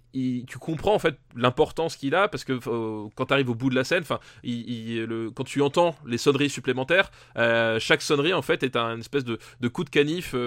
tu 0.48 0.58
comprends 0.58 0.96
en 0.96 1.00
fait 1.00 1.20
l'importance 1.36 1.96
qu'il 1.96 2.16
a 2.16 2.28
parce 2.28 2.44
que 2.44 2.54
euh, 2.54 3.08
quand 3.16 3.28
tu 3.28 3.34
arrives 3.34 3.52
au 3.52 3.56
bout 3.56 3.70
de 3.70 3.76
la 3.76 3.84
scène 3.84 4.04
quand 4.08 5.44
tu 5.44 5.62
entends 5.62 5.96
les 6.08 6.18
sonneries 6.18 6.50
supplémentaires 6.50 7.12
euh, 7.38 7.80
chaque 7.80 8.02
sonnerie 8.02 8.34
en 8.34 8.42
fait 8.42 8.64
est 8.64 8.76
un 8.76 9.00
espèce 9.00 9.24
de, 9.24 9.38
coup 9.68 9.84
de 9.84 9.92
canif 9.92 10.34
au 10.34 10.40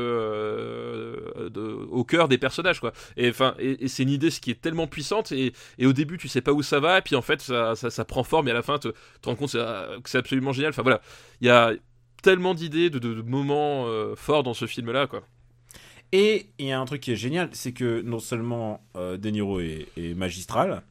cœur 2.05 2.27
des 2.27 2.39
personnages 2.39 2.81
quoi. 2.81 2.93
Et 3.17 3.31
et, 3.61 3.89
c'est 3.89 4.03
une 4.03 4.11
idée 4.11 4.31
ce 4.31 4.41
qui 4.41 4.51
est 4.51 4.61
tellement 4.61 4.89
puissante 4.89 5.31
et, 5.31 5.53
au 5.85 5.93
début 5.93 6.19
tu 6.19 6.27
sais 6.27 6.41
pas 6.41 6.53
où 6.53 6.63
ça 6.63 6.81
va 6.81 6.99
et 6.99 7.03
puis 7.03 7.15
en 7.15 7.23
fait 7.23 7.41
ça, 7.41 7.77
ça, 7.77 8.05
prend 8.05 8.25
forme 8.25 8.49
et 8.49 8.51
à 8.51 8.55
la 8.55 8.63
fin 8.63 8.81
tu 8.81 8.89
te 8.91 9.29
rends 9.29 9.37
compte 9.37 9.53
que 9.53 10.11
c'est- 10.11 10.19
absolument 10.19 10.53
génial. 10.53 10.71
Enfin 10.71 10.83
voilà. 10.83 11.01
Il 11.41 11.47
y 11.47 11.51
a 11.51 11.73
tellement 12.23 12.55
d'idées, 12.55 12.91
de, 12.91 13.23
moments 13.23 13.87
forts 14.17 14.43
dans 14.43 14.55
ce 14.55 14.67
film-là, 14.67 15.07
quoi. 15.07 15.23
Et 16.13 16.47
il 16.59 16.67
y 16.67 16.73
a 16.73 16.79
un 16.81 16.85
truc 16.85 17.01
qui 17.01 17.13
est 17.13 17.17
génial, 17.17 17.49
c'est 17.53 17.73
que 17.73 18.03
non 18.03 18.19
seulement 18.19 18.81
euh, 18.97 19.17
De 19.17 19.31
Niro 19.31 19.61
est, 19.61 19.89
est 19.97 20.15
magistral, 20.15 20.83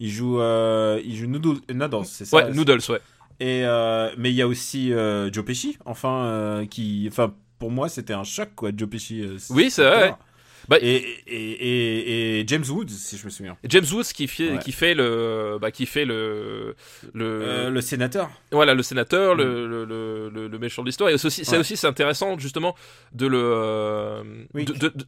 il 0.00 0.10
joue, 0.10 0.40
euh, 0.40 1.00
il 1.04 1.16
joue 1.16 1.26
Noodle, 1.28 1.60
Noodles, 1.72 2.04
c'est 2.06 2.24
ça 2.24 2.36
Ouais, 2.36 2.50
Noodles, 2.52 2.80
ouais. 2.88 3.00
Et 3.38 3.64
euh, 3.64 4.10
mais 4.18 4.30
il 4.30 4.34
y 4.34 4.42
a 4.42 4.48
aussi 4.48 4.92
euh, 4.92 5.30
Joe 5.32 5.44
Pesci, 5.44 5.78
enfin 5.84 6.24
euh, 6.24 6.66
qui, 6.66 7.06
enfin 7.10 7.32
pour 7.58 7.70
moi 7.70 7.88
c'était 7.88 8.14
un 8.14 8.24
choc 8.24 8.50
quoi, 8.56 8.70
Joe 8.76 8.88
Pesci. 8.88 9.20
euh, 9.22 9.38
Oui, 9.50 9.70
c'est 9.70 9.84
vrai, 9.84 10.10
ouais. 10.10 10.14
Bah- 10.68 10.78
et, 10.80 10.96
et, 11.26 11.50
et, 11.50 12.40
et 12.40 12.44
James 12.48 12.64
Woods 12.68 12.88
si 12.88 13.16
je 13.16 13.24
me 13.24 13.30
souviens. 13.30 13.56
James 13.68 13.84
Woods 13.92 14.04
qui 14.14 14.26
fait, 14.26 14.52
Ouais. 14.52 14.58
qui 14.58 14.72
fait 14.72 14.94
le, 14.94 15.58
bah, 15.60 15.70
qui 15.70 15.86
fait 15.86 16.04
le, 16.04 16.74
le, 17.14 17.24
Euh, 17.24 17.70
le 17.70 17.80
sénateur. 17.80 18.30
voilà, 18.50 18.74
le 18.74 18.82
sénateur, 18.82 19.34
Mm. 19.34 19.38
le, 19.38 19.66
le, 19.84 20.30
le, 20.32 20.48
le- 20.48 20.58
méchant 20.58 20.82
de 20.82 20.88
l'histoire. 20.88 21.10
Et 21.10 21.14
aussi, 21.14 21.30
c'est 21.30 21.52
Ouais. 21.52 21.58
aussi, 21.58 21.76
c'est 21.76 21.86
intéressant 21.86 22.38
justement 22.38 22.74
de 23.12 23.26
le, 23.26 23.40
euh, 23.42 24.22
Oui. 24.54 24.64
de, 24.64 24.72
de, 24.72 24.88
de- 24.88 25.04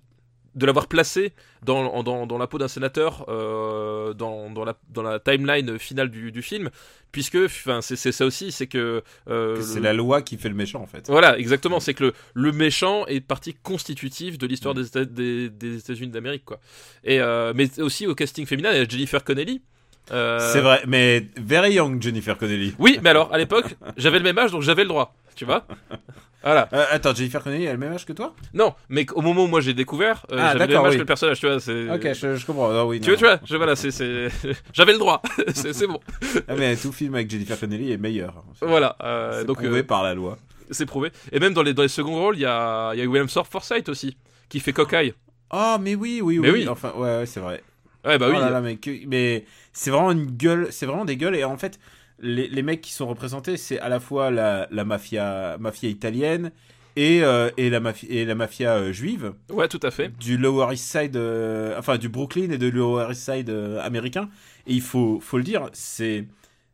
de 0.58 0.66
l'avoir 0.66 0.86
placé 0.88 1.32
dans, 1.62 2.02
dans, 2.02 2.26
dans 2.26 2.36
la 2.38 2.46
peau 2.46 2.58
d'un 2.58 2.68
sénateur 2.68 3.24
euh, 3.28 4.12
dans, 4.12 4.50
dans, 4.50 4.64
la, 4.64 4.76
dans 4.90 5.02
la 5.02 5.18
timeline 5.18 5.78
finale 5.78 6.10
du, 6.10 6.30
du 6.32 6.42
film, 6.42 6.68
puisque, 7.12 7.36
enfin, 7.36 7.80
c'est 7.80 7.96
ça 8.12 8.26
aussi, 8.26 8.52
c'est 8.52 8.66
que, 8.66 9.02
euh, 9.28 9.60
C'est 9.62 9.76
le- 9.76 9.84
la 9.84 9.92
loi 9.94 10.20
qui 10.22 10.36
fait 10.36 10.48
le 10.50 10.54
méchant 10.54 10.80
en 10.82 10.86
fait. 10.86 11.06
Voilà, 11.08 11.38
exactement. 11.38 11.80
C'est 11.80 11.94
que 11.94 12.04
le, 12.04 12.12
le 12.34 12.52
méchant 12.52 13.06
est 13.06 13.20
partie 13.20 13.54
constitutive 13.54 14.36
de 14.36 14.46
l'histoire 14.46 14.74
des, 14.74 14.84
des, 15.06 15.48
des 15.48 15.78
États-Unis 15.78 16.10
d'Amérique, 16.10 16.44
quoi. 16.44 16.60
Et 17.04 17.20
euh, 17.20 17.52
mais 17.56 17.80
aussi 17.80 18.06
au 18.06 18.14
casting 18.14 18.44
féminin, 18.46 18.70
il 18.72 18.78
y 18.78 18.80
a 18.80 18.88
Jennifer 18.88 19.24
Connelly. 19.24 19.62
C'est 20.10 20.60
vrai, 20.60 20.82
mais 20.86 21.26
very 21.36 21.74
young 21.74 22.00
Jennifer 22.02 22.36
Connelly. 22.38 22.74
Oui, 22.78 22.98
mais 23.02 23.10
alors 23.10 23.32
à 23.32 23.38
l'époque, 23.38 23.76
j'avais 23.96 24.18
le 24.18 24.24
même 24.24 24.38
âge, 24.38 24.50
donc 24.52 24.62
j'avais 24.62 24.82
le 24.82 24.88
droit. 24.88 25.14
Tu 25.36 25.44
vois 25.44 25.66
Voilà. 26.42 26.68
Euh, 26.72 26.84
attends, 26.90 27.14
Jennifer 27.14 27.42
Connelly 27.42 27.64
elle 27.64 27.70
a 27.70 27.72
le 27.72 27.78
même 27.78 27.92
âge 27.92 28.06
que 28.06 28.12
toi? 28.12 28.34
Non, 28.54 28.74
mais 28.88 29.04
au 29.14 29.22
moment 29.22 29.44
où 29.44 29.46
moi 29.48 29.60
j'ai 29.60 29.74
découvert, 29.74 30.24
euh, 30.30 30.36
Ah, 30.40 30.52
j'avais 30.52 30.66
le 30.68 30.74
même 30.74 30.84
âge 30.84 30.90
oui. 30.90 30.94
que 30.96 31.00
le 31.00 31.04
personnage. 31.06 31.40
Tu 31.40 31.46
vois, 31.46 31.58
c'est. 31.60 31.90
Ok, 31.90 32.12
je, 32.14 32.36
je 32.36 32.46
comprends. 32.46 32.70
Ah, 32.70 32.86
oui, 32.86 33.00
Tu 33.00 33.10
non, 33.10 33.16
vois, 33.16 33.36
tu 33.36 33.36
vois, 33.38 33.40
je, 33.44 33.56
voilà, 33.56 33.74
c'est, 33.76 33.90
c'est... 33.90 34.28
j'avais 34.72 34.92
le 34.92 34.98
droit. 34.98 35.20
c'est, 35.54 35.86
bon. 35.86 35.98
Ah, 36.46 36.54
mais 36.56 36.76
tout 36.76 36.92
film 36.92 37.14
avec 37.16 37.28
Jennifer 37.30 37.58
Connelly 37.58 37.90
est 37.92 37.96
meilleur. 37.98 38.44
Voilà. 38.60 38.96
euh, 39.02 39.40
C'est 39.40 39.46
donc 39.46 39.56
prouvé 39.58 39.80
euh, 39.80 39.82
par 39.82 40.02
la 40.04 40.14
loi. 40.14 40.38
c'est 40.70 40.86
prouvé. 40.86 41.10
Et 41.32 41.40
même 41.40 41.54
dans 41.54 41.62
les 41.62 41.74
dans 41.74 41.82
les 41.82 41.88
seconds 41.88 42.14
rôles, 42.14 42.36
il 42.36 42.42
y 42.42 42.46
a 42.46 42.94
y 42.94 43.02
a 43.02 43.04
William 43.06 43.26
Thorpe 43.28 43.50
Forsythe 43.50 43.88
aussi, 43.88 44.16
qui 44.48 44.60
fait 44.60 44.72
Cockeye. 44.72 45.14
Oh, 45.52 45.76
mais 45.80 45.94
oui, 45.96 46.20
oui, 46.22 46.38
Mais 46.38 46.50
oui. 46.50 46.60
oui. 46.62 46.68
Enfin, 46.68 46.92
ouais, 46.96 47.18
ouais, 47.18 47.26
c'est 47.26 47.40
vrai. 47.40 47.62
Ouais, 48.04 48.16
bah 48.16 48.26
Oh 48.28 48.32
oui. 48.32 48.38
là 48.40 48.50
là, 48.50 48.60
mais, 48.60 48.78
mais 49.08 49.44
c'est 49.72 49.90
vraiment 49.90 50.12
une 50.12 50.26
gueule, 50.26 50.68
c'est 50.70 50.86
vraiment 50.86 51.04
des 51.04 51.16
gueules. 51.16 51.34
Et 51.34 51.42
en 51.42 51.56
fait, 51.56 51.80
les, 52.20 52.48
les 52.48 52.62
mecs 52.62 52.80
qui 52.80 52.92
sont 52.92 53.06
représentés, 53.06 53.56
c'est 53.56 53.78
à 53.78 53.88
la 53.88 54.00
fois 54.00 54.30
la, 54.30 54.68
la 54.70 54.84
mafia, 54.84 55.56
mafia 55.58 55.88
italienne 55.88 56.52
et, 56.96 57.22
euh, 57.22 57.50
et, 57.56 57.70
la, 57.70 57.80
mafia, 57.80 58.08
et 58.10 58.24
la 58.24 58.34
mafia 58.34 58.74
euh, 58.74 58.92
juive 58.92 59.32
Ouais, 59.50 59.68
tout 59.68 59.80
à 59.82 59.90
fait. 59.90 60.16
du 60.18 60.36
Lower 60.36 60.72
East 60.74 60.90
Side, 60.90 61.16
euh, 61.16 61.78
enfin 61.78 61.96
du 61.96 62.08
Brooklyn 62.08 62.50
et 62.50 62.58
de 62.58 62.68
Lower 62.68 63.08
East 63.12 63.30
Side 63.32 63.50
américain. 63.80 64.28
Et 64.66 64.74
il 64.74 64.80
faut, 64.82 65.20
faut 65.20 65.38
le 65.38 65.44
dire, 65.44 65.68
c'est 65.72 66.26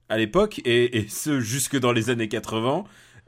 à 0.09 0.17
l'époque, 0.17 0.61
et, 0.65 0.99
et 0.99 1.09
ce 1.09 1.41
jusque 1.41 1.79
dans 1.79 1.93
les 1.93 2.11
années 2.11 2.29
80, 2.29 2.85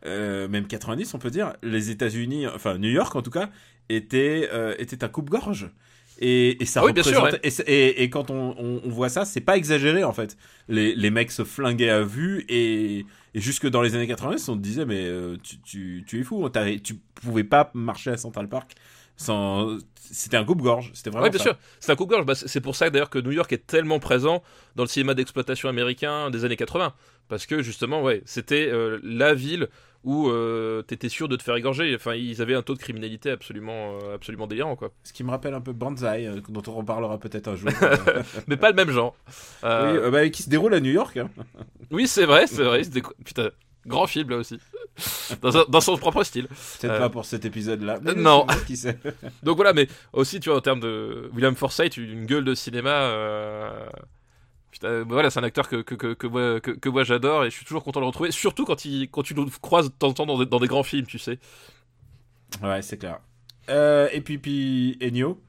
euh, 0.07 0.49
même 0.49 0.67
90, 0.67 1.15
on 1.15 1.19
peut 1.19 1.31
dire, 1.31 1.55
les 1.63 1.91
États-Unis, 1.91 2.47
enfin 2.47 2.79
New 2.79 2.91
York 2.91 3.15
en 3.15 3.23
tout 3.23 3.31
cas, 3.31 3.51
était, 3.89 4.49
était 4.79 5.05
un 5.05 5.09
coupe-gorge. 5.09 5.71
Et, 6.19 6.63
et 6.63 6.67
ça 6.67 6.81
Ah 6.83 6.87
oui, 6.87 6.93
sûr, 7.03 7.23
représente- 7.23 7.69
et, 7.69 8.03
et, 8.03 8.11
quand 8.11 8.31
on, 8.31 8.55
on, 8.59 8.81
on 8.85 8.89
voit 8.89 9.09
ça, 9.11 9.25
c'est 9.25 9.41
pas 9.41 9.57
exagéré 9.57 10.03
en 10.05 10.13
fait. 10.13 10.37
Les, 10.69 10.95
les 10.95 11.11
mecs 11.11 11.31
se 11.31 11.45
flinguaient 11.45 11.91
à 11.91 12.03
vue 12.03 12.45
et, 12.49 13.01
et 13.35 13.41
jusque 13.41 13.67
dans 13.69 13.83
les 13.83 13.95
années 13.95 14.07
90, 14.07 14.49
on 14.49 14.57
te 14.57 14.63
disait 14.63 14.87
mais 14.87 15.05
euh, 15.05 15.37
tu, 15.43 15.59
tu, 15.61 16.05
tu 16.07 16.21
es 16.21 16.23
fou, 16.23 16.49
tu 16.83 16.95
pouvais 17.17 17.45
pas 17.45 17.71
marcher 17.75 18.11
à 18.11 18.17
Central 18.17 18.49
Park 18.49 18.73
sans. 19.17 19.79
C'était 20.09 20.37
un 20.37 20.45
coupe-gorge, 20.45 20.91
c'était 20.95 21.11
vraiment. 21.11 21.25
Ouais, 21.25 21.31
bien 21.31 21.39
ça. 21.39 21.45
sûr. 21.45 21.57
C'est 21.81 21.91
un 21.93 21.97
coupe-gorge. 21.97 22.25
Bah, 22.25 22.35
c'est 22.35 22.49
c'est 22.49 22.61
pour 22.61 22.77
ça 22.77 22.89
d'ailleurs 22.91 23.11
que 23.11 23.19
New 23.19 23.33
York 23.33 23.53
est 23.53 23.67
tellement 23.67 23.99
présent 23.99 24.43
dans 24.77 24.85
le 24.85 24.89
cinéma 24.89 25.15
d'exploitation 25.15 25.69
américain 25.69 26.31
des 26.31 26.45
années 26.45 26.57
80. 26.57 26.95
Parce 27.29 27.45
que 27.45 27.61
justement, 27.61 28.03
ouais, 28.03 28.23
c'était 28.25 28.69
euh, 28.71 29.01
la 29.03 29.35
ville 29.35 29.69
où 30.07 30.29
euh, 30.31 30.83
t'étais 30.83 31.09
sûr 31.09 31.29
de 31.29 31.35
te 31.37 31.43
faire 31.43 31.57
égorger. 31.57 31.93
Enfin, 31.95 32.15
ils 32.15 32.41
avaient 32.41 32.55
un 32.55 32.63
taux 32.63 32.75
de 32.75 32.79
criminalité 32.79 33.29
absolument, 33.31 33.99
euh, 34.05 34.15
absolument 34.15 34.47
délirant, 34.47 34.77
quoi. 34.77 34.93
Ce 35.03 35.13
qui 35.13 35.25
me 35.25 35.31
rappelle 35.31 35.53
un 35.53 35.61
peu 35.61 35.73
Banzai, 35.73 36.27
euh, 36.29 36.41
dont 36.49 36.63
on 36.69 36.73
reparlera 36.77 37.19
peut-être 37.19 37.49
un 37.49 37.57
jour. 37.57 37.69
Euh, 37.83 38.23
Mais 38.47 38.57
pas 38.57 38.71
le 38.71 38.77
même 38.77 38.91
genre. 38.91 39.15
oui, 39.27 39.33
Euh, 39.69 40.07
euh, 40.07 40.11
bah, 40.11 40.29
qui 40.31 40.43
se 40.45 40.49
déroule 40.49 40.73
à 40.75 40.81
New 40.81 40.93
York. 40.93 41.17
hein. 41.17 41.29
oui, 41.91 42.07
c'est 42.07 42.25
vrai, 42.25 42.47
c'est 42.47 42.63
vrai. 42.63 42.83
Putain, 43.25 43.51
grand 43.85 44.07
film 44.07 44.31
là 44.31 44.37
aussi. 44.37 44.59
Dans, 45.43 45.59
un- 45.59 45.65
dans 45.69 45.81
son 45.81 45.97
propre 45.97 46.23
style. 46.23 46.47
Peut-être 46.81 46.99
pas 46.99 47.11
pour 47.11 47.25
cet 47.25 47.45
épisode-là. 47.45 47.99
non. 48.17 48.47
Qui 48.67 48.77
sait. 48.77 48.97
Donc 49.43 49.57
voilà, 49.57 49.73
mais 49.73 49.89
aussi, 50.13 50.39
tu 50.41 50.49
vois, 50.51 50.59
en 50.59 50.63
termes 50.63 50.81
de 50.81 51.29
William 51.35 51.55
Forsythe, 51.57 51.97
une 51.97 52.27
gueule 52.27 52.45
de 52.45 52.55
cinéma. 52.55 53.11
Euh, 54.85 55.03
Putain, 55.03 55.13
voilà, 55.13 55.31
c'est 55.31 55.41
un 55.41 55.45
acteur 55.45 55.69
que, 55.69 55.83
que, 55.83 55.95
que, 55.95 56.15
que 56.15 56.27
moi, 56.27 56.61
que, 56.61 56.71
que 56.71 56.89
moi 56.89 57.05
j'adore 57.05 57.45
et 57.45 57.51
je 57.51 57.57
suis 57.57 57.65
toujours 57.65 57.83
content 57.83 58.01
de 58.01 58.05
le 58.05 58.09
retrouver, 58.09 58.31
surtout 58.31 58.65
quand, 58.65 58.85
il, 58.85 59.11
quand 59.11 59.23
tu 59.23 59.35
le 59.35 59.45
croises 59.61 59.87
de 59.87 59.95
temps 59.95 60.09
en 60.09 60.13
temps 60.13 60.27
dans 60.27 60.39
des, 60.39 60.47
dans 60.47 60.61
des 60.61 60.67
grands 60.69 60.83
films, 60.83 61.07
tu 61.07 61.19
sais. 61.19 61.39
Ouais, 62.63 62.83
c'est 62.83 62.99
clair. 62.99 63.21
Euh, 63.69 64.09
et 64.13 64.21
puis, 64.21 64.39
puis 64.39 64.97
Ennio. 65.01 65.41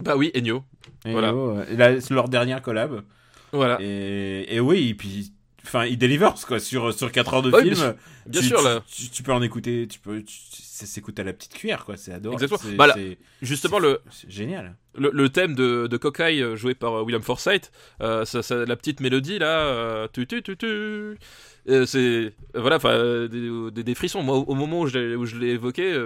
Bah 0.00 0.16
oui, 0.16 0.30
Ennio. 0.34 0.64
Voilà. 1.04 1.28
Ennio, 1.28 1.50
euh, 1.58 1.76
là, 1.76 2.00
c'est 2.00 2.14
leur 2.14 2.28
dernière 2.28 2.62
collab. 2.62 3.04
Voilà. 3.52 3.78
Et, 3.80 4.54
et 4.54 4.60
oui, 4.60 4.88
et 4.88 4.94
puis. 4.94 5.32
Enfin, 5.66 5.84
il 5.86 5.98
delivers 5.98 6.34
quoi 6.46 6.60
sur 6.60 6.94
sur 6.94 7.10
4 7.10 7.34
heures 7.34 7.42
de 7.42 7.50
Ouais, 7.50 7.62
film. 7.62 7.94
bien 8.26 8.40
sûr. 8.42 8.58
Tu, 8.58 8.64
là. 8.64 8.82
Tu, 8.86 9.08
tu 9.10 9.22
peux 9.22 9.32
en 9.32 9.42
écouter, 9.42 9.86
tu 9.90 9.98
peux, 9.98 10.22
ça 10.26 10.86
s'écoute 10.86 11.18
à 11.18 11.24
la 11.24 11.32
petite 11.32 11.54
cuillère, 11.54 11.84
quoi. 11.84 11.96
C'est 11.96 12.12
adorable. 12.12 12.42
Exactement. 12.42 12.74
Bah, 12.76 12.86
là, 12.86 12.96
Justement, 13.42 13.78
le, 13.78 14.00
génial. 14.28 14.76
le, 14.96 15.10
le 15.12 15.28
thème 15.28 15.54
de, 15.54 15.86
de 15.86 15.96
Cockeye 15.96 16.40
euh, 16.42 16.54
joué 16.56 16.74
par 16.74 16.94
euh, 16.94 17.02
William 17.02 17.22
Forsythe, 17.22 17.72
euh, 18.00 18.24
ça, 18.24 18.42
ça- 18.42 18.64
la 18.64 18.76
petite 18.76 19.00
mélodie 19.00 19.38
là, 19.38 19.58
euh, 19.60 20.08
tu, 20.12 20.26
tu, 20.26 20.42
tu, 20.42 20.56
tu, 20.56 20.66
euh, 20.66 21.84
c'est 21.84 22.32
voilà, 22.54 22.76
enfin 22.76 23.26
des, 23.26 23.82
des- 23.82 23.94
frissons. 23.94 24.22
Moi, 24.22 24.36
au, 24.36 24.54
moment 24.54 24.80
où 24.82 24.86
je 24.86 24.98
l'ai, 24.98 25.16
où 25.16 25.26
je 25.26 25.36
l'ai 25.36 25.48
évoqué, 25.48 25.98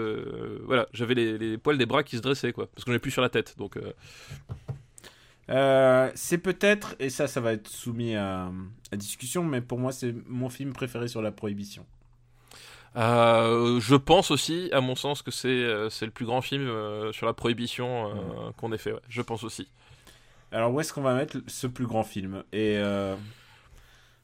voilà, 0.64 0.88
j'avais 0.92 1.14
les, 1.14 1.36
les 1.38 1.58
poils 1.58 1.76
des 1.78 1.86
bras 1.86 2.02
qui 2.02 2.16
se 2.16 2.22
dressaient 2.22 2.52
quoi, 2.52 2.66
parce 2.74 2.84
qu'on 2.84 2.92
n'est 2.92 2.98
plus 2.98 3.10
sur 3.10 3.22
la 3.22 3.28
tête. 3.28 3.54
Donc 3.58 3.76
euh, 5.50 6.10
c'est 6.14 6.38
peut-être, 6.38 6.94
et 6.98 7.10
ça, 7.10 7.26
ça 7.26 7.40
va 7.40 7.52
être 7.52 7.68
soumis 7.68 8.14
à, 8.14 8.50
à 8.92 8.96
discussion, 8.96 9.44
mais 9.44 9.60
pour 9.60 9.78
moi, 9.78 9.92
c'est 9.92 10.14
mon 10.26 10.48
film 10.48 10.72
préféré 10.72 11.08
sur 11.08 11.22
la 11.22 11.32
prohibition. 11.32 11.84
Euh, 12.96 13.78
je 13.80 13.94
pense 13.94 14.30
aussi, 14.30 14.68
à 14.72 14.80
mon 14.80 14.96
sens, 14.96 15.22
que 15.22 15.30
c'est 15.30 15.48
euh, 15.48 15.88
le 16.00 16.10
plus 16.10 16.26
grand 16.26 16.40
film 16.40 16.66
euh, 16.66 17.12
sur 17.12 17.26
la 17.26 17.32
prohibition 17.34 18.12
qu'on 18.56 18.72
ait 18.72 18.78
fait. 18.78 18.92
ouais. 18.92 19.00
Je 19.08 19.22
pense 19.22 19.44
aussi. 19.44 19.68
Alors, 20.52 20.72
où 20.72 20.80
est-ce 20.80 20.92
qu'on 20.92 21.02
va 21.02 21.14
mettre 21.14 21.38
ce 21.46 21.66
plus 21.66 21.86
grand 21.86 22.02
film? 22.02 22.42
Et. 22.52 22.80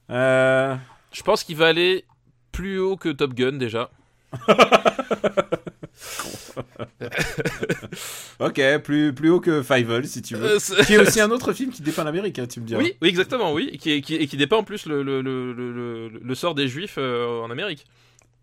Je 0.08 1.22
pense 1.24 1.44
qu'il 1.44 1.56
va 1.56 1.68
aller 1.68 2.04
plus 2.52 2.78
haut 2.78 2.96
que 2.96 3.08
Top 3.08 3.34
Gun 3.34 3.52
déjà. 3.52 3.90
ok, 8.40 8.78
plus, 8.82 9.12
plus 9.12 9.30
haut 9.30 9.40
que 9.40 9.62
Fievel, 9.62 10.06
si 10.06 10.22
tu 10.22 10.36
veux. 10.36 10.56
Euh, 10.56 10.84
qui 10.84 10.94
est 10.94 10.98
aussi 10.98 11.20
un 11.20 11.30
autre 11.30 11.52
film 11.52 11.70
qui 11.70 11.82
dépeint 11.82 12.04
l'Amérique, 12.04 12.38
hein, 12.38 12.46
tu 12.46 12.60
me 12.60 12.66
diras. 12.66 12.80
Oui, 12.80 12.94
oui, 13.00 13.08
exactement, 13.08 13.52
oui, 13.52 13.70
et 13.72 13.78
qui, 13.78 13.90
et 13.90 14.00
qui, 14.00 14.14
et 14.14 14.26
qui 14.26 14.36
dépeint 14.36 14.58
en 14.58 14.64
plus 14.64 14.86
le, 14.86 15.02
le, 15.02 15.22
le, 15.22 16.08
le, 16.08 16.34
sort 16.34 16.54
des 16.54 16.68
juifs 16.68 16.96
euh, 16.98 17.42
en 17.42 17.50
Amérique. 17.50 17.84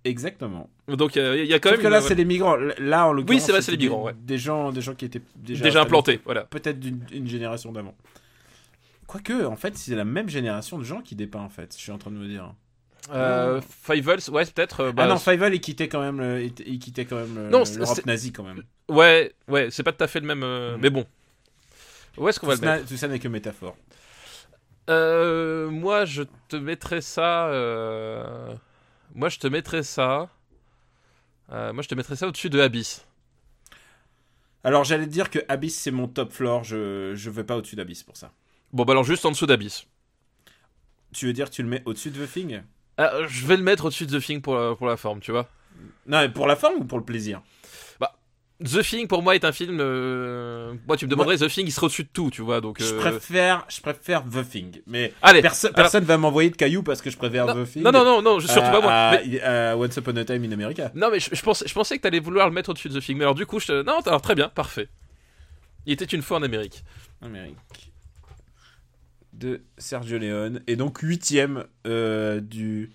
Exactement. 0.06 0.70
Donc 0.88 1.16
euh, 1.16 1.42
il 1.42 1.50
y 1.50 1.54
a 1.54 1.60
quand 1.60 1.70
Sauf 1.70 1.78
même 1.78 1.86
que 1.86 1.92
là, 1.92 2.02
c'est 2.02 2.16
les 2.16 2.26
migrants. 2.26 2.58
Là, 2.78 3.08
en 3.08 3.14
l'occurrence, 3.14 3.44
c'est 3.44 3.54
vrai, 3.54 3.62
c'est 3.62 3.72
les 3.72 3.78
migrants, 3.78 4.02
des, 4.02 4.08
ouais. 4.08 4.16
des 4.20 4.38
gens, 4.38 4.72
des 4.72 4.82
gens 4.82 4.96
qui 4.96 5.06
étaient 5.06 5.22
déjà, 5.36 5.64
déjà 5.64 5.80
installés 5.80 5.86
implanté, 5.86 6.20
voilà. 6.26 6.44
Peut-être 6.44 6.80
d'une 6.80 7.00
une 7.14 7.28
génération 7.28 7.72
d'avant. 7.72 7.96
Quoique, 9.08 9.46
en 9.46 9.56
fait, 9.56 9.78
c'est 9.78 9.96
la 9.96 10.06
même 10.06 10.28
génération 10.28 10.78
de 10.78 10.84
gens 10.84 11.02
qui 11.02 11.16
dépeint, 11.16 11.42
en 11.42 11.50
fait. 11.50 11.74
Je 11.78 11.82
suis 11.82 11.92
en 11.92 11.98
train 11.98 12.12
de 12.12 12.18
me 12.18 12.28
dire. 12.28 12.54
Euh, 13.12 13.60
Fievel, 13.86 14.20
ouais, 14.32 14.46
peut-être. 14.46 14.80
euh, 14.80 14.92
bah, 14.92 15.04
ah 15.04 15.08
non, 15.08 15.18
Fievel, 15.18 15.54
il 15.54 15.62
quittait 15.62 15.90
quand 15.90 16.02
même, 16.02 16.20
le- 16.20 16.44
il 16.44 16.80
quittait 16.80 17.06
quand 17.06 17.18
même 17.18 17.50
l'Europe 17.50 18.06
nazie 18.06 18.32
quand 18.32 18.44
même. 18.44 18.64
Ouais, 18.90 19.34
ouais, 19.48 19.70
c'est 19.72 19.84
pas 19.84 19.92
tout 19.92 20.04
à 20.04 20.08
fait 20.08 20.20
le 20.22 20.26
même. 20.28 20.44
euh, 20.44 20.76
Mhm. 20.76 20.82
Mais 20.82 20.90
bon. 20.90 21.06
Où 22.18 22.30
est-ce 22.30 22.40
qu'on 22.40 22.48
va 22.48 22.56
le 22.56 22.62
mettre 22.62 22.88
tout 22.88 22.96
ça 22.98 23.08
n'est 23.08 23.20
que 23.20 23.28
métaphore. 23.28 23.76
Euh, 24.90 25.70
Moi, 25.70 26.06
je 26.06 26.24
te 26.48 26.56
mettrais 26.56 27.02
ça. 27.02 27.48
euh, 27.48 28.54
Moi, 29.16 29.30
je 29.30 29.40
te 29.40 29.48
mettrais 29.48 29.84
ça. 29.84 30.30
Moi, 31.50 31.82
je 31.84 31.88
te 31.88 31.96
mettrais 31.96 32.16
ça 32.16 32.28
au-dessus 32.28 32.50
de 32.50 32.60
Abyss. 32.60 33.06
Alors, 34.64 34.84
j'allais 34.86 35.06
te 35.06 35.12
dire 35.12 35.30
que 35.30 35.40
Abyss, 35.50 35.78
c'est 35.78 35.92
mon 35.92 36.08
top 36.08 36.32
floor. 36.32 36.64
Je, 36.64 37.14
je 37.16 37.30
vais 37.30 37.44
pas 37.44 37.58
au-dessus 37.58 37.76
d'Abyss 37.76 38.02
pour 38.04 38.16
ça. 38.18 38.32
Bon, 38.72 38.86
bah 38.86 38.94
alors 38.94 39.04
juste 39.04 39.26
en 39.26 39.32
dessous 39.32 39.46
d'Abyss. 39.46 39.86
Tu 41.14 41.28
veux 41.28 41.34
dire 41.34 41.50
que 41.50 41.56
tu 41.56 41.62
le 41.64 41.70
mets 41.70 41.84
au-dessus 41.86 42.10
de 42.10 42.26
The 42.26 42.32
Thing? 42.32 42.62
Ah, 42.98 43.12
je 43.28 43.46
vais 43.46 43.58
le 43.58 43.64
mettre 43.64 43.86
au-dessus 43.86 44.06
de 44.06 44.20
The 44.20 44.22
Thing 44.24 44.42
pour 44.42 44.56
la, 44.56 44.76
pour 44.76 44.88
la 44.88 44.98
forme, 44.98 45.20
tu 45.20 45.32
vois. 45.32 45.48
Non, 46.06 46.20
mais 46.22 46.30
pour 46.30 46.48
la 46.48 46.56
forme 46.56 46.76
ou 46.80 46.84
pour 46.86 46.98
le 47.00 47.04
plaisir? 47.06 47.42
The 48.64 48.82
Thing, 48.82 49.08
pour 49.08 49.24
moi, 49.24 49.36
est 49.36 49.44
un 49.44 49.52
film. 49.52 49.80
euh, 49.82 50.74
Moi, 50.88 50.96
tu 50.96 51.06
me 51.06 51.10
demanderais, 51.12 51.38
The 51.38 51.50
Thing, 51.50 51.66
il 51.68 51.72
serait 51.72 51.88
au-dessus 51.88 52.04
de 52.04 52.10
tout, 52.14 52.30
tu 52.30 52.42
vois. 52.44 52.62
Donc, 52.62 52.78
Je 52.80 52.94
euh, 52.94 52.98
préfère, 53.00 53.66
je 53.68 53.82
préfère 53.82 54.24
The 54.24 54.48
Thing. 54.48 54.82
Mais 54.88 55.12
Allez, 55.22 55.42
perso- 55.42 55.68
alors- 55.68 55.76
personne 55.76 56.06
va 56.06 56.18
m'envoyer 56.18 56.50
de 56.50 56.56
cailloux 56.56 56.84
parce 56.84 57.02
que 57.02 57.10
je 57.10 57.18
préfère 57.18 57.48
The 57.48 57.66
Thing. 57.70 57.82
non, 57.84 57.92
non, 57.92 58.06
non, 58.06 58.22
non, 58.22 58.40
je- 58.40 58.48
surtout 58.48 58.72
pas 58.72 58.80
moi. 58.80 59.20
Mais- 59.26 59.74
Once 59.74 59.98
Upon 59.98 60.16
a 60.16 60.24
Time 60.24 60.46
in 60.46 60.52
America. 60.54 60.92
Non, 60.96 61.10
mais 61.12 61.20
je, 61.20 61.30
je 61.34 61.42
pensais, 61.42 61.68
je 61.68 61.74
pensais 61.74 61.98
que 61.98 62.04
t'allais 62.04 62.20
vouloir 62.22 62.48
le 62.48 62.54
mettre 62.54 62.70
au-dessus 62.70 62.88
de 62.88 63.00
The 63.00 63.04
Thing. 63.04 63.18
Mais 63.18 63.24
alors, 63.26 63.36
du 63.36 63.46
coup, 63.46 63.60
je 63.60 63.68
te... 63.68 63.84
Non, 63.84 64.00
alors 64.06 64.22
très 64.22 64.36
bien, 64.36 64.48
parfait. 64.48 64.88
Il 65.86 65.92
était 65.92 66.06
une 66.06 66.22
fois 66.22 66.38
en 66.38 66.44
Amérique. 66.44 66.86
Amérique. 67.22 67.58
De 69.34 69.62
Sergio 69.78 70.18
Leone. 70.18 70.62
Et 70.68 70.76
donc 70.76 71.00
huitième 71.00 71.66
euh, 71.88 72.40
du 72.40 72.92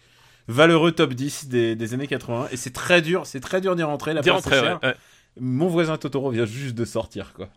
valeureux 0.47 0.93
top 0.93 1.13
10 1.15 1.49
des, 1.49 1.77
des 1.77 1.95
années 1.95 2.07
80. 2.07 2.49
Et 2.53 2.57
c'est 2.57 2.73
très 2.73 3.03
dur, 3.03 3.27
c'est 3.27 3.41
très 3.41 3.61
dur 3.61 3.77
d'y 3.77 3.83
rentrer. 3.83 4.15
La 4.15 4.23
place 4.23 4.33
est 4.33 4.37
rentrer, 4.37 4.61
chère. 4.61 4.79
ouais, 4.83 4.89
ouais. 4.89 4.95
Mon 5.41 5.69
voisin 5.69 5.97
Totoro 5.97 6.31
vient 6.31 6.47
juste 6.47 6.75
de 6.75 6.85
sortir, 6.85 7.33
quoi. 7.35 7.49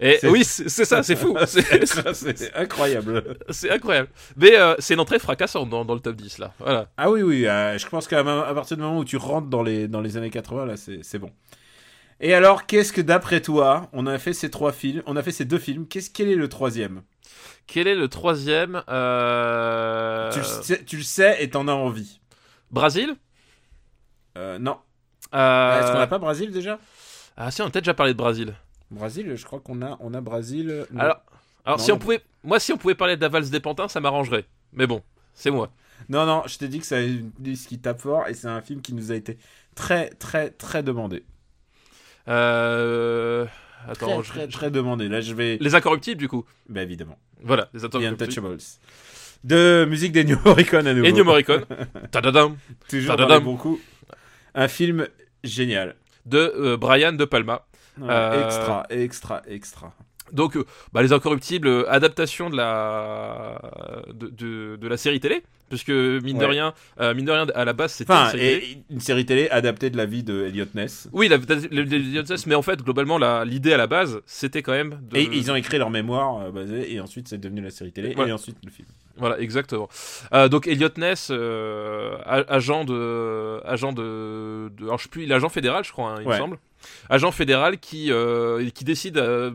Et 0.00 0.18
oui, 0.24 0.44
c'est 0.44 0.84
ça, 0.84 1.02
c'est 1.02 1.16
fou. 1.16 1.36
C'est- 1.46 2.54
incroyable. 2.56 3.36
C'est 3.50 3.70
incroyable. 3.70 4.08
Mais 4.36 4.56
euh, 4.56 4.74
c'est 4.78 4.94
une 4.94 5.00
entrée 5.00 5.18
fracassante 5.18 5.70
dans, 5.70 5.84
dans 5.84 5.94
le 5.94 6.00
top 6.00 6.16
10, 6.16 6.38
là. 6.38 6.52
Voilà. 6.58 6.88
Ah 6.96 7.10
oui, 7.10 7.22
oui, 7.22 7.46
euh, 7.46 7.78
je 7.78 7.86
pense 7.86 8.06
qu'à 8.08 8.20
à 8.20 8.54
partir 8.54 8.76
du 8.76 8.82
moment 8.82 8.98
où 8.98 9.04
tu 9.04 9.16
rentres 9.16 9.48
dans 9.48 9.62
les, 9.62 9.86
dans 9.88 10.00
les 10.00 10.16
années 10.16 10.30
80, 10.30 10.66
là, 10.66 10.76
c'est 10.76 11.00
c'est 11.02 11.18
bon. 11.18 11.30
Et 12.20 12.34
alors, 12.34 12.66
qu'est-ce 12.66 12.92
que 12.92 13.00
d'après 13.00 13.40
toi, 13.40 13.88
on 13.92 14.06
a 14.06 14.18
fait 14.18 14.32
ces 14.32 14.50
trois 14.50 14.72
films, 14.72 15.02
on 15.06 15.16
a 15.16 15.22
fait 15.22 15.32
ces 15.32 15.44
deux 15.44 15.58
films, 15.58 15.86
qu'est-ce 15.86 16.10
quel 16.10 16.28
est 16.28 16.34
le 16.34 16.48
troisième? 16.48 17.02
Quel 17.66 17.86
est 17.88 17.94
le 17.94 18.08
troisième 18.08 18.82
euh... 18.88 20.30
tu, 20.32 20.38
le 20.38 20.44
sais, 20.44 20.84
tu 20.84 20.96
le 20.98 21.02
sais 21.02 21.42
et 21.42 21.50
t'en 21.50 21.66
as 21.68 21.72
envie. 21.72 22.20
Brésil? 22.70 23.16
Euh, 24.38 24.58
non. 24.58 24.78
Euh, 25.34 25.80
Est-ce 25.80 25.92
qu'on 25.92 25.98
n'a 25.98 26.06
pas 26.06 26.18
Brésil 26.18 26.52
déjà? 26.52 26.78
Ah 27.36 27.50
si, 27.50 27.62
on 27.62 27.66
a 27.66 27.70
peut-être 27.70 27.84
déjà 27.84 27.94
parlé 27.94 28.12
de 28.12 28.18
Brésil. 28.18 28.54
Brésil, 28.90 29.34
je 29.34 29.44
crois 29.44 29.60
qu'on 29.60 29.82
a, 29.82 29.96
on 30.00 30.14
a 30.14 30.20
Brésil. 30.20 30.86
non. 30.92 31.00
Alors, 31.00 31.16
alors 31.64 31.78
Non, 31.78 31.84
si 31.84 31.90
on 31.92 31.98
pouvait, 31.98 32.22
moi 32.44 32.60
si 32.60 32.72
on 32.72 32.76
pouvait 32.76 32.94
parler 32.94 33.16
valse 33.16 33.50
des 33.50 33.60
pantins, 33.60 33.88
ça 33.88 34.00
m'arrangerait. 34.00 34.44
Mais 34.72 34.86
bon, 34.86 35.02
c'est 35.34 35.50
moi. 35.50 35.70
Non, 36.08 36.24
non, 36.26 36.42
je 36.46 36.58
t'ai 36.58 36.68
dit 36.68 36.78
que 36.78 36.86
c'est 36.86 37.08
une 37.08 37.32
liste 37.40 37.68
qui 37.68 37.78
tape 37.80 38.00
fort 38.00 38.28
et 38.28 38.34
c'est 38.34 38.46
un 38.48 38.60
film 38.60 38.80
qui 38.80 38.92
nous 38.94 39.10
a 39.10 39.16
été 39.16 39.38
très, 39.74 40.10
très, 40.10 40.50
très 40.50 40.82
demandé. 40.82 41.24
Euh... 42.28 43.46
Très, 43.84 43.92
Attends, 43.92 44.22
je- 44.22 44.28
très, 44.30 44.48
très 44.48 44.70
demandé. 44.70 45.08
Là, 45.08 45.20
je 45.20 45.32
vais. 45.34 45.58
les 45.60 45.74
incorruptibles 45.74 46.18
du 46.18 46.28
coup. 46.28 46.44
Bah, 46.68 46.82
évidemment. 46.82 47.18
Voilà, 47.46 47.68
les 47.72 47.80
The. 47.80 47.94
Untouchables. 47.94 48.58
De 49.44 49.86
musique 49.88 50.12
d'Ennio 50.12 50.36
Morricone 50.44 50.86
à 50.88 50.92
nouveau. 50.94 51.06
Ennio 51.06 51.24
Morricone. 51.24 51.64
Tadadam. 52.10 52.56
Toujours 52.88 53.16
dans 53.16 53.28
les 53.28 53.40
bons 53.40 53.56
coups. 53.56 53.80
Un 54.54 54.68
film 54.68 55.06
génial. 55.44 55.94
De 56.24 56.38
euh, 56.38 56.76
Brian 56.76 57.12
De 57.12 57.24
Palma. 57.24 57.64
Ouais, 57.98 58.08
Euh, 58.10 58.44
Extra, 58.46 58.82
extra, 58.90 59.42
extra. 59.46 59.94
Donc, 60.32 60.56
euh, 60.56 60.64
bah, 60.92 61.02
les 61.02 61.12
incorruptibles, 61.12 61.68
euh, 61.68 61.84
adaptation 61.90 62.50
de 62.50 62.56
la 62.56 63.60
de, 64.12 64.26
de, 64.28 64.76
de 64.76 64.88
la 64.88 64.96
série 64.96 65.20
télé, 65.20 65.42
puisque 65.68 65.90
mine 65.90 66.38
de 66.38 66.44
rien, 66.44 66.74
euh, 67.00 67.14
mine 67.14 67.24
de 67.26 67.30
rien, 67.32 67.46
à 67.54 67.64
la 67.64 67.72
base 67.72 67.92
c'était 67.92 68.12
Enfin, 68.12 68.24
une 68.32 68.38
série 68.38 68.84
une 68.90 69.00
série 69.00 69.26
télé 69.26 69.48
adaptée 69.50 69.90
de 69.90 69.96
la 69.96 70.06
vie 70.06 70.22
de 70.22 70.44
Elliot 70.46 70.66
Ness. 70.74 71.08
Oui, 71.12 71.28
la, 71.28 71.36
le- 71.36 72.46
mais 72.48 72.54
en 72.54 72.62
fait, 72.62 72.82
globalement, 72.82 73.18
la- 73.18 73.44
l'idée 73.44 73.72
à 73.72 73.76
la 73.76 73.86
base, 73.86 74.20
c'était 74.26 74.62
quand 74.62 74.72
même. 74.72 74.98
De... 75.10 75.16
Et 75.16 75.28
ils 75.32 75.50
ont 75.50 75.54
écrit 75.56 75.78
leur 75.78 75.90
mémoire 75.90 76.42
euh, 76.42 76.50
basée, 76.50 76.92
et 76.92 77.00
ensuite 77.00 77.28
c'est 77.28 77.38
devenu 77.38 77.60
la 77.60 77.70
série 77.70 77.92
télé, 77.92 78.14
et 78.16 78.32
ensuite 78.32 78.56
le 78.64 78.70
film. 78.70 78.88
Voilà, 79.18 79.38
exactement. 79.40 79.88
Euh, 80.34 80.48
donc 80.48 80.66
Elliot 80.66 80.90
Ness, 80.98 81.28
euh, 81.30 82.16
agent 82.26 82.84
de, 82.84 83.60
agent 83.64 83.92
de, 83.92 84.70
de- 84.76 84.84
alors 84.84 84.98
je 84.98 85.04
sais 85.04 85.08
plus, 85.08 85.22
il 85.22 85.32
est 85.32 85.34
agent 85.34 85.48
fédéral, 85.48 85.84
je 85.84 85.92
crois, 85.92 86.10
hein, 86.10 86.16
il 86.20 86.26
Ouais. 86.26 86.34
me 86.34 86.38
semble. 86.38 86.58
Agent 87.08 87.30
fédéral 87.32 87.78
qui, 87.78 88.12
euh, 88.12 88.68
qui 88.74 88.84
décide. 88.84 89.16
euh, 89.18 89.52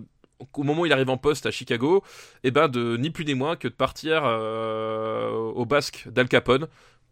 au 0.53 0.63
moment 0.63 0.81
où 0.81 0.85
il 0.85 0.93
arrive 0.93 1.09
en 1.09 1.17
poste 1.17 1.45
à 1.45 1.51
Chicago, 1.51 2.03
et 2.43 2.51
ben 2.51 2.67
de 2.67 2.97
ni 2.97 3.09
plus 3.09 3.25
ni 3.25 3.35
moins 3.35 3.55
que 3.55 3.67
de 3.67 3.73
partir 3.73 4.21
euh, 4.25 5.29
au 5.29 5.65
basque 5.65 6.07
d'Al 6.09 6.27
Capone. 6.27 6.67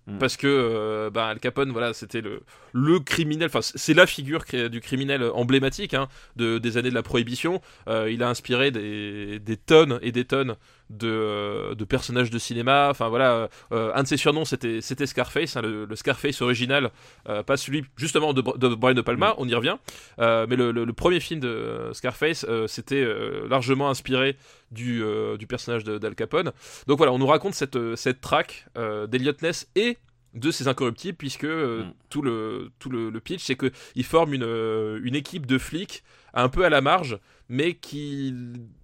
Mm. 0.08 0.18
Parce 0.18 0.38
que 0.38 0.48
euh, 0.48 1.10
ben, 1.10 1.24
Al 1.24 1.40
Capone, 1.40 1.72
voilà, 1.72 1.94
c'était 1.94 2.22
le, 2.22 2.42
le 2.74 3.00
criminel, 3.00 3.48
enfin 3.48 3.62
c'est 3.62 3.94
la 3.94 4.08
figure 4.08 4.44
du 4.70 4.82
criminel 4.82 5.24
emblématique 5.34 5.94
hein, 5.94 6.08
de, 6.36 6.58
des 6.58 6.78
années 6.78 6.90
de 6.90 6.96
la 6.96 7.04
prohibition. 7.04 7.62
Euh, 7.88 8.10
il 8.12 8.24
a 8.24 8.30
inspiré 8.30 8.72
des, 8.72 9.40
des 9.40 9.58
tonnes 9.58 10.00
et 10.02 10.12
des 10.12 10.26
tonnes 10.26 10.56
de, 10.90 11.74
de 11.74 11.86
personnages 11.86 12.30
de 12.30 12.40
cinéma. 12.40 12.88
Enfin 12.90 13.10
voilà, 13.10 13.50
euh, 13.72 13.92
un 13.94 14.04
de 14.04 14.08
ses 14.08 14.18
surnoms 14.18 14.46
c'était 14.46 14.82
c'était 14.82 15.06
Scarface, 15.06 15.56
hein, 15.56 15.62
le, 15.62 15.86
le 15.86 15.96
Scarface 15.96 16.42
original, 16.42 16.92
euh, 17.28 17.44
pas 17.44 17.58
celui 17.58 17.86
justement 17.98 18.34
de, 18.34 18.42
de 18.42 18.76
Brian 18.76 18.96
De 18.96 19.02
Palma, 19.02 19.36
on 19.38 19.48
y 19.48 19.54
revient. 19.56 19.78
Euh, 20.20 20.46
mais 20.50 20.56
le, 20.56 20.72
le- 20.72 20.86
le 20.86 20.94
premier 20.94 21.20
film 21.20 21.40
de 21.40 21.90
Scarface, 21.94 22.46
euh, 22.50 22.68
c'était 22.68 23.04
euh, 23.04 23.48
largement 23.50 23.90
inspiré 23.90 24.38
du, 24.72 25.04
euh, 25.04 25.38
du 25.38 25.48
personnage 25.48 25.84
de- 25.84 25.98
d'Al 25.98 26.16
Capone. 26.16 26.52
Donc 26.88 26.98
voilà, 26.98 27.12
on 27.14 27.20
nous 27.20 27.28
raconte 27.28 27.54
cette, 27.54 27.76
euh, 27.76 27.96
cette 27.96 28.22
traque 28.22 28.66
euh, 28.78 29.08
d'Eliot 29.08 29.34
Ness 29.42 29.68
et 29.76 29.98
de 30.34 30.52
ses 30.52 30.68
incorruptibles 30.68 31.18
puisque 31.18 31.46
euh, 31.46 31.84
Mm. 31.86 31.94
tout 32.10 32.22
le 32.22 32.72
tout 32.80 32.90
le, 32.90 33.10
le 33.10 33.20
pitch 33.20 33.42
c'est 33.44 33.56
que 33.56 33.72
ils 33.96 34.04
forment 34.06 34.34
une, 34.34 34.44
euh, 34.44 35.00
une 35.04 35.16
équipe 35.16 35.46
de 35.46 35.58
flics 35.58 36.04
un 36.34 36.50
peu 36.50 36.64
à 36.66 36.70
la 36.70 36.82
marge 36.82 37.18
mais 37.50 37.74
qui 37.74 38.34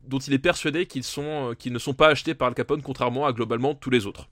dont 0.07 0.19
il 0.19 0.33
est 0.33 0.39
persuadé 0.39 0.85
qu'ils 0.87 1.03
sont 1.03 1.51
euh, 1.51 1.53
qu'ils 1.53 1.73
ne 1.73 1.79
sont 1.79 1.93
pas 1.93 2.07
achetés 2.07 2.33
par 2.33 2.47
Al 2.47 2.55
Capone 2.55 2.81
contrairement 2.81 3.25
à 3.27 3.33
globalement 3.33 3.75
tous 3.75 3.89
les 3.91 4.05
autres. 4.07 4.27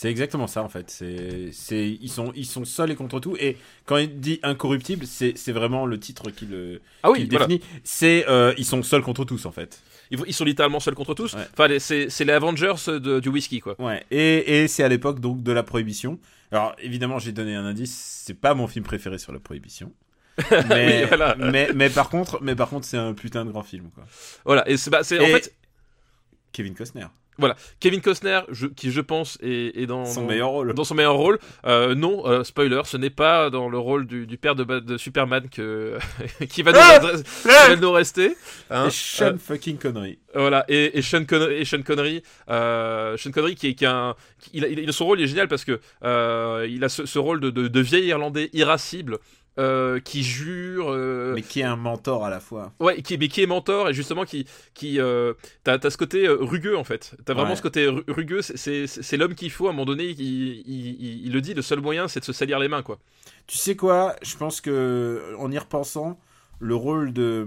C'est 0.00 0.08
exactement 0.08 0.46
ça 0.46 0.62
en 0.62 0.70
fait. 0.70 0.90
C'est, 0.90 1.50
c'est, 1.52 1.86
ils 2.00 2.08
sont, 2.08 2.32
ils 2.34 2.46
sont 2.46 2.64
seuls 2.64 2.90
et 2.90 2.94
contre 2.96 3.20
tout. 3.20 3.36
Et 3.38 3.58
quand 3.84 3.98
il 3.98 4.18
dit 4.18 4.40
incorruptible, 4.42 5.04
c'est, 5.06 5.36
c'est 5.36 5.52
vraiment 5.52 5.84
le 5.84 6.00
titre 6.00 6.30
qui 6.30 6.46
le, 6.46 6.80
Ah 7.02 7.08
qui 7.08 7.12
oui, 7.12 7.24
le 7.24 7.28
voilà. 7.36 7.46
définit. 7.46 7.62
C'est, 7.84 8.24
euh, 8.26 8.54
ils 8.56 8.64
sont 8.64 8.82
seuls 8.82 9.02
contre 9.02 9.26
tous 9.26 9.44
en 9.44 9.52
fait. 9.52 9.82
Ils, 10.10 10.18
ils 10.26 10.32
sont 10.32 10.46
littéralement 10.46 10.80
seuls 10.80 10.94
contre 10.94 11.12
tous. 11.12 11.34
Ouais. 11.34 11.46
Enfin, 11.52 11.68
c'est 11.78 12.08
c'est 12.08 12.24
les 12.24 12.32
Avengers 12.32 12.72
de- 12.86 13.20
du 13.20 13.28
whisky 13.28 13.60
quoi. 13.60 13.78
Ouais. 13.78 14.02
Et, 14.10 14.62
et 14.62 14.68
c'est 14.68 14.82
à 14.82 14.88
l'époque 14.88 15.20
donc 15.20 15.42
de 15.42 15.52
la 15.52 15.62
prohibition. 15.62 16.18
Alors 16.50 16.74
évidemment, 16.78 17.18
j'ai 17.18 17.32
donné 17.32 17.54
un 17.54 17.66
indice. 17.66 17.94
C'est 18.24 18.32
pas 18.32 18.54
mon 18.54 18.68
film 18.68 18.86
préféré 18.86 19.18
sur 19.18 19.34
la 19.34 19.38
prohibition. 19.38 19.92
Mais, 20.70 21.02
Oui, 21.02 21.08
voilà. 21.08 21.36
mais, 21.36 21.68
mais 21.74 21.90
par 21.90 22.08
contre, 22.08 22.38
mais 22.40 22.56
par 22.56 22.70
contre, 22.70 22.86
c'est 22.86 22.96
un 22.96 23.12
putain 23.12 23.44
de 23.44 23.50
grand 23.50 23.62
film 23.64 23.90
quoi. 23.94 24.06
Voilà, 24.46 24.66
et 24.66 24.78
c'est 24.78 24.88
bah, 24.88 25.02
c'est- 25.04 25.20
en 25.20 25.26
fait 25.26 25.54
Kevin 26.52 26.74
Costner. 26.74 27.06
Voilà, 27.38 27.56
Kevin 27.78 28.02
Costner, 28.02 28.40
je- 28.50 28.66
qui 28.66 28.90
je 28.90 29.00
pense 29.00 29.38
est, 29.40 29.74
est 29.80 29.86
dans 29.86 30.04
Son 30.04 30.22
dans- 30.22 30.26
meilleur 30.28 30.48
rôle. 30.50 30.74
dans 30.74 30.84
son 30.84 30.94
meilleur 30.94 31.14
rôle. 31.14 31.38
Euh, 31.64 31.94
non, 31.94 32.26
euh, 32.26 32.44
spoiler, 32.44 32.82
ce 32.84 32.98
n'est 32.98 33.08
pas 33.08 33.48
dans 33.48 33.70
le 33.70 33.78
rôle 33.78 34.06
du, 34.06 34.26
du 34.26 34.36
père 34.36 34.54
de, 34.54 34.96
Superman 34.98 35.48
que 35.48 35.96
qui 36.50 36.62
va 36.62 36.72
nous, 36.72 36.78
Ah 36.80 36.96
adresse- 36.96 37.22
qui 37.22 37.48
va 37.48 37.76
nous 37.76 37.92
rester. 37.92 38.36
hein. 38.68 38.88
Et 38.88 38.90
Sean 38.90 39.38
fucking 39.38 39.78
Connery. 39.78 40.18
Voilà, 40.34 40.64
et, 40.68 40.98
et 40.98 41.02
Sean, 41.02 41.24
Con- 41.24 41.48
et 41.50 41.64
Sean 41.64 41.82
Connery, 41.82 42.22
euh, 42.50 43.16
Sean 43.16 43.30
Connery 43.30 43.54
qui 43.54 43.68
est, 43.68 43.74
qui 43.74 43.84
est 43.84 43.88
un, 43.88 44.14
qui- 44.38 44.50
il 44.54 44.64
a, 44.64 44.68
il 44.68 44.88
a- 44.88 44.92
son 44.92 45.06
rôle 45.06 45.20
il 45.20 45.24
est 45.24 45.28
génial 45.28 45.48
parce 45.48 45.64
que 45.64 45.80
euh, 46.04 46.66
il 46.68 46.84
a 46.84 46.88
ce, 46.90 47.06
ce 47.06 47.18
rôle 47.18 47.40
de, 47.40 47.48
de, 47.50 47.68
de 47.68 47.80
vieil 47.80 48.06
Irlandais 48.06 48.50
irascible. 48.52 49.18
Euh, 49.60 50.00
qui 50.00 50.22
jure, 50.24 50.86
euh, 50.90 51.34
Mais 51.34 51.42
qui 51.42 51.60
est 51.60 51.64
un 51.64 51.76
mentor 51.76 52.24
à 52.24 52.30
la 52.30 52.40
fois. 52.40 52.72
ouais, 52.80 53.02
qui, 53.02 53.18
mais 53.18 53.28
qui 53.28 53.42
est 53.42 53.46
mentor 53.46 53.90
et 53.90 53.94
justement 53.94 54.24
qui, 54.24 54.46
qui, 54.74 54.98
euh, 54.98 55.34
t'as, 55.62 55.78
t'as 55.78 55.90
ce 55.90 55.96
côté 55.98 56.26
rugueux 56.28 56.76
en 56.76 56.84
fait. 56.84 57.14
T'as 57.24 57.34
vraiment 57.34 57.50
Ouais. 57.50 57.56
ce 57.56 57.62
côté 57.62 57.86
ru- 57.86 58.02
rugueux. 58.08 58.40
C'est, 58.42 59.16
l'homme 59.16 59.34
qu'il 59.34 59.50
faut 59.50 59.66
à 59.66 59.70
un 59.70 59.72
moment 59.72 59.84
donné. 59.84 60.04
Il, 60.06 60.20
il, 60.20 60.64
il- 60.66 61.26
il 61.26 61.32
le 61.32 61.40
dit. 61.40 61.54
Le 61.54 61.62
seul 61.62 61.80
moyen, 61.80 62.08
c'est 62.08 62.20
de 62.20 62.24
se 62.24 62.32
salir 62.32 62.58
les 62.58 62.68
mains, 62.68 62.82
quoi. 62.82 62.98
Tu 63.46 63.58
sais 63.58 63.76
quoi? 63.76 64.16
Je 64.22 64.36
pense 64.36 64.60
que 64.60 65.34
en 65.38 65.50
y 65.52 65.58
repensant, 65.58 66.18
le 66.58 66.74
rôle 66.74 67.12
de 67.12 67.46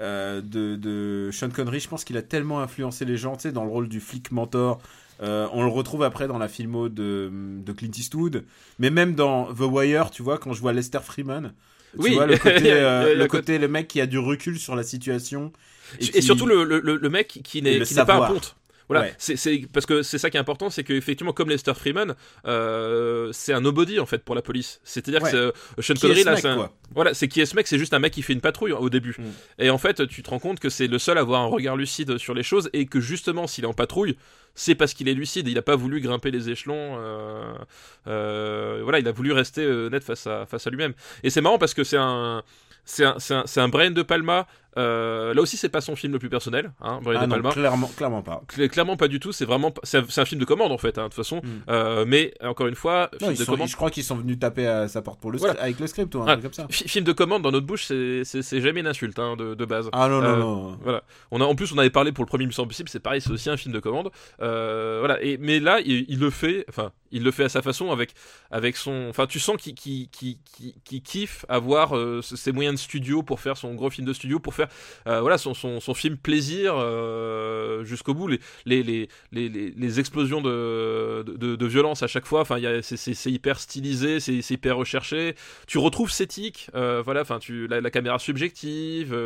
euh, 0.00 0.40
de, 0.40 0.76
de 0.76 1.30
Sean 1.32 1.50
Connery, 1.50 1.80
je 1.80 1.88
pense 1.88 2.04
qu'il 2.04 2.16
a 2.16 2.22
tellement 2.22 2.60
influencé 2.60 3.04
les 3.04 3.16
gens, 3.16 3.36
tu 3.36 3.42
sais, 3.42 3.52
dans 3.52 3.64
le 3.64 3.70
rôle 3.70 3.88
du 3.88 4.00
flic 4.00 4.30
mentor. 4.30 4.80
Euh, 5.20 5.48
on 5.52 5.62
le 5.64 5.68
retrouve 5.70 6.02
après 6.04 6.28
dans 6.28 6.38
la 6.38 6.48
filmo 6.48 6.88
de, 6.88 7.30
de 7.32 7.72
Clint 7.72 7.90
Eastwood, 7.96 8.44
mais 8.78 8.90
même 8.90 9.14
dans 9.14 9.52
The 9.52 9.60
Wire, 9.60 10.10
tu 10.10 10.22
vois, 10.22 10.38
quand 10.38 10.52
je 10.52 10.60
vois 10.60 10.72
Lester 10.72 11.00
Freeman, 11.02 11.52
tu 11.94 11.98
Oui, 12.02 12.14
vois 12.14 12.26
le 12.26 12.36
côté, 12.38 12.72
euh, 12.72 13.14
le 13.14 13.26
côté, 13.26 13.58
le 13.58 13.66
mec 13.68 13.88
qui 13.88 14.00
a 14.00 14.06
du 14.06 14.18
recul 14.18 14.58
sur 14.58 14.76
la 14.76 14.82
situation 14.84 15.52
Et, 15.98 16.08
qui- 16.08 16.22
surtout 16.22 16.46
le, 16.46 16.64
le, 16.64 16.80
le- 16.80 17.08
mec 17.10 17.40
qui 17.42 17.62
n'est, 17.62 17.80
pas 17.80 18.16
un 18.16 18.32
ponte. 18.34 18.56
Voilà, 18.88 19.04
Ouais. 19.06 19.14
c'est, 19.18 19.36
parce 19.72 19.84
que 19.86 20.02
c'est 20.02 20.16
ça 20.18 20.30
qui 20.30 20.36
est 20.38 20.40
important, 20.40 20.70
c'est 20.70 20.82
qu'effectivement, 20.82 21.32
comme 21.34 21.50
Lester 21.50 21.74
Freeman, 21.74 22.14
euh, 22.46 23.30
c'est 23.32 23.52
un 23.52 23.60
nobody 23.60 24.00
en 24.00 24.06
fait 24.06 24.24
pour 24.24 24.34
la 24.34 24.40
police. 24.42 24.80
C'est-à-dire 24.82 25.22
Ouais. 25.22 25.30
que 25.30 25.52
c'est, 25.76 25.82
euh, 25.92 25.94
Sean 25.94 26.00
Connery 26.00 26.24
là, 26.24 26.36
c'est 26.36 26.48
un-. 26.48 26.70
Voilà, 26.94 27.12
c'est 27.14 27.28
qui 27.28 27.40
est 27.40 27.46
ce 27.46 27.54
mec 27.54 27.66
C'est 27.66 27.78
juste 27.78 27.92
un 27.92 27.98
mec 27.98 28.12
qui 28.12 28.22
fait 28.22 28.32
une 28.32 28.40
patrouille 28.40 28.72
au 28.72 28.88
début. 28.88 29.14
Mm. 29.18 29.24
Et 29.62 29.70
en 29.70 29.78
fait, 29.78 30.06
tu 30.08 30.22
te 30.22 30.30
rends 30.30 30.38
compte 30.38 30.58
que 30.58 30.70
c'est 30.70 30.86
le 30.86 30.98
seul 30.98 31.18
à 31.18 31.20
avoir 31.20 31.42
un 31.42 31.46
regard 31.46 31.76
lucide 31.76 32.16
sur 32.18 32.32
les 32.34 32.42
choses 32.42 32.70
et 32.72 32.86
que 32.86 32.98
justement, 33.00 33.46
s'il 33.46 33.64
est 33.64 33.68
en 33.68 33.74
patrouille, 33.74 34.16
c'est 34.54 34.74
parce 34.74 34.94
qu'il 34.94 35.08
est 35.08 35.14
lucide. 35.14 35.46
Il 35.48 35.54
n'a 35.54 35.62
pas 35.62 35.76
voulu 35.76 36.00
grimper 36.00 36.30
les 36.30 36.48
échelons. 36.48 36.96
euh, 36.98 37.52
euh, 38.06 38.80
voilà, 38.82 38.98
il 38.98 39.08
a 39.08 39.12
voulu 39.12 39.32
rester 39.32 39.66
net 39.90 40.02
face 40.02 40.26
à, 40.26 40.46
face 40.46 40.66
à 40.66 40.70
lui-même. 40.70 40.94
Et 41.22 41.30
c'est 41.30 41.40
marrant 41.40 41.58
parce 41.58 41.74
que 41.74 41.84
c'est 41.84 41.98
un. 41.98 42.42
C'est 42.84 43.04
un, 43.04 43.16
c'est 43.18 43.34
un, 43.34 43.42
c'est 43.44 43.60
un 43.60 43.68
Brian 43.68 43.90
De 43.90 44.00
Palma. 44.02 44.46
Euh, 44.78 45.34
là 45.34 45.42
aussi, 45.42 45.56
c'est 45.56 45.68
pas 45.68 45.80
son 45.80 45.96
film 45.96 46.12
le 46.12 46.18
plus 46.18 46.30
personnel, 46.30 46.72
hein, 46.80 47.00
Brian 47.02 47.18
Ah 47.20 47.26
De 47.26 47.30
non, 47.30 47.34
Palma. 47.36 47.50
clairement, 47.52 47.90
clairement 47.96 48.22
pas. 48.22 48.42
Cl- 48.48 48.68
Clairement 48.68 48.96
pas 48.96 49.08
du 49.08 49.18
tout. 49.20 49.32
C'est 49.32 49.44
vraiment, 49.44 49.74
c'est 49.82 49.98
un, 50.18 50.24
film 50.24 50.40
de 50.40 50.44
commande 50.44 50.72
en 50.72 50.78
fait, 50.78 50.96
hein, 50.98 51.02
de 51.04 51.08
toute 51.08 51.14
façon. 51.14 51.38
Mm. 51.42 51.48
Euh, 51.70 52.04
mais 52.06 52.32
encore 52.42 52.66
une 52.68 52.74
fois, 52.74 53.08
Non, 53.14 53.18
film 53.18 53.32
ils 53.32 53.38
de 53.38 53.44
sont- 53.44 53.52
commande. 53.52 53.68
je 53.68 53.76
crois 53.76 53.90
qu'ils 53.90 54.04
sont 54.04 54.16
venus 54.16 54.38
taper 54.38 54.66
à 54.66 54.88
sa 54.88 55.02
porte 55.02 55.20
pour 55.20 55.30
le 55.32 55.38
Voilà. 55.38 55.60
avec 55.60 55.78
le 55.80 55.86
script 55.86 56.14
ou 56.14 56.22
un 56.22 56.26
truc 56.26 56.42
comme 56.42 56.52
ça. 56.52 56.66
Fi- 56.70 56.88
Film 56.88 57.04
de 57.04 57.12
commande 57.12 57.42
dans 57.42 57.50
notre 57.50 57.66
bouche, 57.66 57.84
c'est 57.86 58.60
jamais 58.60 58.80
une 58.80 58.86
insulte 58.86 59.18
hein, 59.18 59.36
de, 59.36 59.54
de 59.54 59.64
base. 59.64 59.88
Ah 59.92 60.08
non, 60.08 60.20
non, 60.20 60.28
Euh, 60.28 60.36
non. 60.36 60.78
Voilà. 60.82 61.02
On 61.30 61.40
a, 61.40 61.44
en 61.44 61.54
plus, 61.54 61.72
on 61.72 61.78
avait 61.78 61.90
parlé 61.90 62.12
pour 62.12 62.24
le 62.24 62.28
premier 62.28 62.46
Mission 62.46 62.62
Impossible, 62.64 62.88
c'est 62.88 63.00
pareil, 63.00 63.20
c'est 63.20 63.30
aussi 63.30 63.50
un 63.50 63.56
film 63.56 63.74
de 63.74 63.80
commande. 63.80 64.10
Voilà. 64.38 65.22
Et, 65.22 65.36
mais 65.38 65.60
là, 65.60 65.80
il, 65.84 66.04
il 66.08 66.18
le 66.18 66.30
fait, 66.30 66.64
enfin, 66.68 66.92
il 67.10 67.22
le 67.24 67.30
fait 67.30 67.44
à 67.44 67.48
sa 67.48 67.62
façon, 67.62 67.90
avec, 67.90 68.12
avec 68.50 68.76
son. 68.76 69.06
Enfin, 69.08 69.26
tu 69.26 69.40
sens 69.40 69.56
qu'il 69.56 70.08
kiffe 71.04 71.44
avoir 71.48 71.94
ses 72.22 72.52
moyens 72.52 72.74
de 72.76 72.80
studio 72.80 73.22
pour 73.22 73.40
faire 73.40 73.56
son 73.56 73.74
gros 73.74 73.90
film 73.90 74.06
de 74.06 74.12
studio, 74.12 74.38
pour 74.38 74.54
faire 74.54 74.67
euh, 75.06 75.20
voilà, 75.20 75.38
son, 75.38 75.54
son, 75.54 75.80
son 75.80 75.94
film 75.94 76.16
plaisir 76.16 76.74
euh, 76.76 77.84
jusqu'au 77.84 78.14
bout. 78.14 78.28
Les, 78.28 78.38
les, 78.64 78.82
les, 78.82 79.08
les, 79.32 79.48
les- 79.48 79.98
explosions 79.98 80.40
de, 80.40 81.24
de, 81.26 81.66
violence 81.66 82.02
à 82.02 82.06
chaque 82.06 82.26
fois, 82.26 82.42
enfin, 82.42 82.58
c'est- 82.82 83.30
hyper 83.30 83.58
stylisé, 83.58 84.20
c'est 84.20 84.50
hyper 84.50 84.76
recherché. 84.76 85.34
Tu 85.66 85.78
retrouves 85.78 86.10
cette 86.10 86.28
éthique, 86.28 86.68
euh, 86.74 87.02
voilà, 87.02 87.22
enfin, 87.22 87.38
tu 87.38 87.66
la, 87.66 87.90
caméra 87.90 88.18
subjective, 88.18 89.16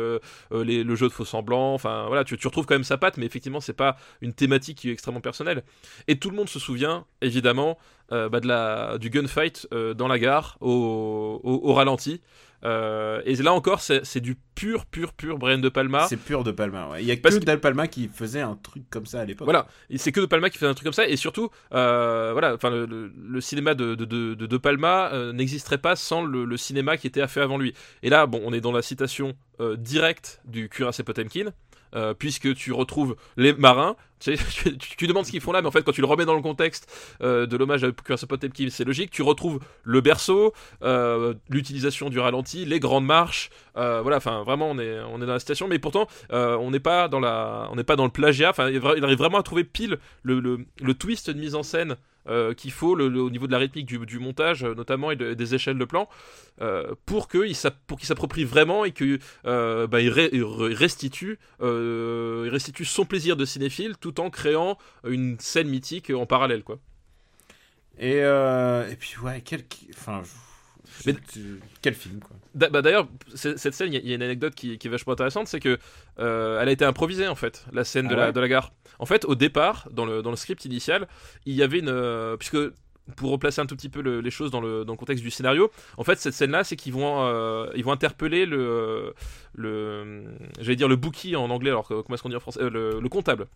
les- 0.51 0.83
le 0.83 0.95
jeu 0.95 1.07
de 1.07 1.13
faux 1.13 1.25
semblants, 1.25 1.73
enfin 1.73 2.05
voilà, 2.07 2.23
tu, 2.23 2.37
tu 2.37 2.47
retrouves 2.47 2.65
quand 2.65 2.75
même 2.75 2.83
sa 2.85 2.97
patte, 2.97 3.17
mais 3.17 3.25
effectivement, 3.25 3.59
c'est 3.59 3.73
pas 3.73 3.97
une 4.21 4.33
thématique 4.33 4.77
qui 4.77 4.89
est 4.89 4.93
extrêmement 4.93 5.21
personnelle. 5.21 5.63
Et 6.07 6.17
tout 6.17 6.29
le 6.29 6.35
monde 6.37 6.49
se 6.49 6.59
souvient, 6.59 7.05
évidemment, 7.21 7.77
euh, 8.13 8.29
bah, 8.29 8.39
de 8.39 8.47
la, 8.47 8.97
du 8.97 9.09
gunfight 9.09 9.67
euh, 9.73 9.93
dans 9.93 10.07
la 10.07 10.17
gare 10.19 10.57
au, 10.61 11.41
au, 11.43 11.69
au 11.69 11.73
ralenti. 11.73 12.21
Euh, 12.65 13.21
et 13.25 13.35
là 13.35 13.51
encore, 13.51 13.81
c'est 13.81 14.21
du 14.21 14.37
pur, 14.55 14.85
pur, 14.85 15.11
pur 15.11 15.37
Brian 15.37 15.57
De 15.57 15.67
Palma. 15.67 16.07
C'est 16.07 16.15
pur 16.15 16.45
de 16.45 16.51
Palma. 16.51 16.87
Ouais. 16.91 17.01
Il 17.01 17.05
y 17.07 17.11
a 17.11 17.17
que 17.17 17.21
que- 17.21 17.55
Palma 17.57 17.87
qui 17.87 18.07
faisait 18.07 18.39
un 18.39 18.55
truc 18.55 18.83
comme 18.89 19.05
ça 19.05 19.19
à 19.19 19.25
l'époque. 19.25 19.43
Voilà, 19.45 19.67
c'est 19.97 20.13
que 20.13 20.21
De 20.21 20.25
Palma 20.25 20.49
qui 20.49 20.57
fait 20.57 20.65
un 20.65 20.73
truc 20.73 20.85
comme 20.85 20.93
ça, 20.93 21.05
et 21.05 21.17
surtout, 21.17 21.49
euh, 21.73 22.29
voilà, 22.31 22.53
enfin 22.53 22.69
le, 22.69 22.85
le- 22.85 23.11
le 23.17 23.41
cinéma 23.41 23.73
de 23.75 23.95
De, 23.95 24.05
de, 24.05 24.57
Palma 24.57 25.11
euh, 25.11 25.33
n'existerait 25.33 25.77
pas 25.77 25.97
sans 25.97 26.23
le, 26.23 26.45
le 26.45 26.55
cinéma 26.55 26.95
qui 26.95 27.05
était 27.07 27.27
fait 27.27 27.41
avant 27.41 27.57
lui. 27.57 27.73
Et 28.01 28.09
là, 28.09 28.27
bon, 28.27 28.41
on 28.45 28.53
est 28.53 28.61
dans 28.61 28.71
la 28.71 28.81
citation 28.81 29.33
directe 29.77 30.41
du 30.45 30.69
cuirassé 30.69 31.03
Potemkin. 31.03 31.51
Euh, 31.95 32.13
puisque 32.13 32.53
tu 32.55 32.71
retrouves 32.71 33.15
les 33.37 33.53
marins, 33.53 33.95
tu, 34.19 35.07
demandes 35.07 35.25
ce 35.25 35.31
qu'ils 35.31 35.41
font 35.41 35.51
là, 35.51 35.61
mais 35.61 35.67
en 35.67 35.71
fait 35.71 35.83
quand 35.83 35.91
tu 35.91 35.99
le 35.99 36.07
remets 36.07 36.23
dans 36.23 36.35
le 36.35 36.41
contexte 36.41 36.89
euh, 37.21 37.45
de 37.45 37.57
l'hommage 37.57 37.83
à 37.83 37.91
Potemkin, 37.91 38.67
c'est 38.69 38.85
logique. 38.85 39.11
Tu 39.11 39.21
retrouves 39.21 39.59
le 39.83 39.99
berceau, 39.99 40.53
euh, 40.81 41.33
l'utilisation 41.49 42.09
du 42.09 42.19
ralenti, 42.19 42.63
les 42.63 42.79
grandes 42.79 43.05
marches, 43.05 43.49
voilà. 43.75 44.17
Enfin, 44.17 44.43
vraiment, 44.43 44.69
on 44.69 44.79
est 44.79 44.99
on 45.01 45.21
est 45.21 45.25
dans 45.25 45.33
la 45.33 45.39
citation, 45.39 45.67
mais 45.67 45.79
pourtant 45.79 46.07
on 46.29 46.71
n'est 46.71 46.79
pas 46.79 47.07
dans 47.09 47.19
la 47.19 47.67
on 47.71 47.75
n'est 47.75 47.83
pas 47.83 47.95
dans 47.95 48.05
le 48.05 48.11
plagiat. 48.11 48.51
Enfin, 48.51 48.69
il 48.69 49.03
arrive 49.03 49.17
vraiment 49.17 49.39
à 49.39 49.43
trouver 49.43 49.63
pile 49.63 49.97
le, 50.23 50.39
le, 50.39 50.65
le 50.81 50.93
twist 50.93 51.29
de 51.29 51.39
mise 51.39 51.55
en 51.55 51.63
scène 51.63 51.97
euh, 52.27 52.53
qu'il 52.53 52.71
faut 52.71 52.97
au 52.97 53.29
niveau 53.29 53.47
de 53.47 53.51
la 53.51 53.57
rythmique 53.57 53.85
du, 53.85 54.19
montage 54.19 54.63
euh, 54.63 54.75
notamment 54.75 55.11
et 55.11 55.15
de- 55.15 55.33
des 55.33 55.55
échelles 55.55 55.77
de 55.77 55.85
plan 55.85 56.07
euh, 56.61 56.93
pour 57.05 57.27
qu'il 57.27 57.55
s'approprie 57.55 58.45
vraiment 58.45 58.85
et 58.85 58.91
euh, 59.45 59.87
bah, 59.87 59.97
restitue 60.01 61.39
son 62.85 63.05
plaisir 63.05 63.35
de 63.35 63.45
cinéphile 63.45 63.95
tout 63.99 64.19
en 64.19 64.29
créant 64.29 64.77
une 65.05 65.39
scène 65.39 65.67
mythique 65.67 66.11
en 66.11 66.25
parallèle 66.25 66.63
quoi. 66.63 66.79
Et, 67.99 68.21
puis, 68.99 69.15
ouais, 69.23 69.41
quel. 69.45 69.61
Mais- 71.05 71.15
Quel 71.81 71.93
film, 71.93 72.19
quoi. 72.19 72.35
Bah, 72.55 72.81
D'ailleurs, 72.81 73.07
cette 73.35 73.73
scène, 73.73 73.91
il 73.93 74.05
y, 74.07 74.11
a- 74.11 74.15
une 74.15 74.21
anecdote 74.21 74.55
qui, 74.55 74.77
qui 74.77 74.87
est 74.87 74.91
vachement 74.91 75.13
intéressante, 75.13 75.47
c'est 75.47 75.59
que 75.59 75.77
euh, 76.19 76.59
elle 76.61 76.69
a 76.69 76.71
été 76.71 76.85
improvisée 76.85 77.27
en 77.27 77.35
fait, 77.35 77.65
la 77.71 77.83
scène 77.83 78.07
de, 78.07 78.13
Ah 78.13 78.17
la, 78.27 78.31
de 78.31 78.39
la 78.39 78.47
gare. 78.47 78.71
En 78.99 79.05
fait, 79.05 79.25
au 79.25 79.35
départ, 79.35 79.87
dans 79.91 80.05
le, 80.05 80.21
dans 80.21 80.29
le 80.29 80.35
script 80.35 80.65
initial, 80.65 81.07
il 81.45 81.55
y 81.55 81.63
avait 81.63 81.79
une, 81.79 81.89
euh, 81.89 82.37
puisque 82.37 82.57
pour 83.17 83.31
replacer 83.31 83.59
un 83.61 83.65
tout 83.65 83.75
petit 83.75 83.89
peu 83.89 84.01
le- 84.01 84.21
les 84.21 84.31
choses 84.31 84.49
dans 84.49 84.61
le, 84.61 84.85
dans 84.85 84.93
le 84.93 84.97
contexte 84.97 85.23
du 85.23 85.29
scénario, 85.31 85.69
en 85.97 86.03
fait, 86.05 86.17
cette 86.19 86.33
scène-là, 86.33 86.63
c'est 86.63 86.75
qu'ils 86.77 86.93
vont, 86.93 87.23
euh, 87.25 87.67
ils 87.75 87.83
vont 87.83 87.91
interpeller 87.91 88.45
le, 88.45 89.13
le, 89.55 90.23
j'allais 90.59 90.75
dire 90.75 90.87
le 90.87 90.95
bookie 90.95 91.35
en 91.35 91.49
anglais, 91.49 91.69
alors 91.69 91.87
comment 91.87 92.03
est-ce 92.13 92.23
qu'on 92.23 92.29
dit 92.29 92.35
en 92.35 92.39
français, 92.39 92.61
Euh, 92.61 92.69
le, 92.69 92.99
le 93.01 93.09
comptable. 93.09 93.47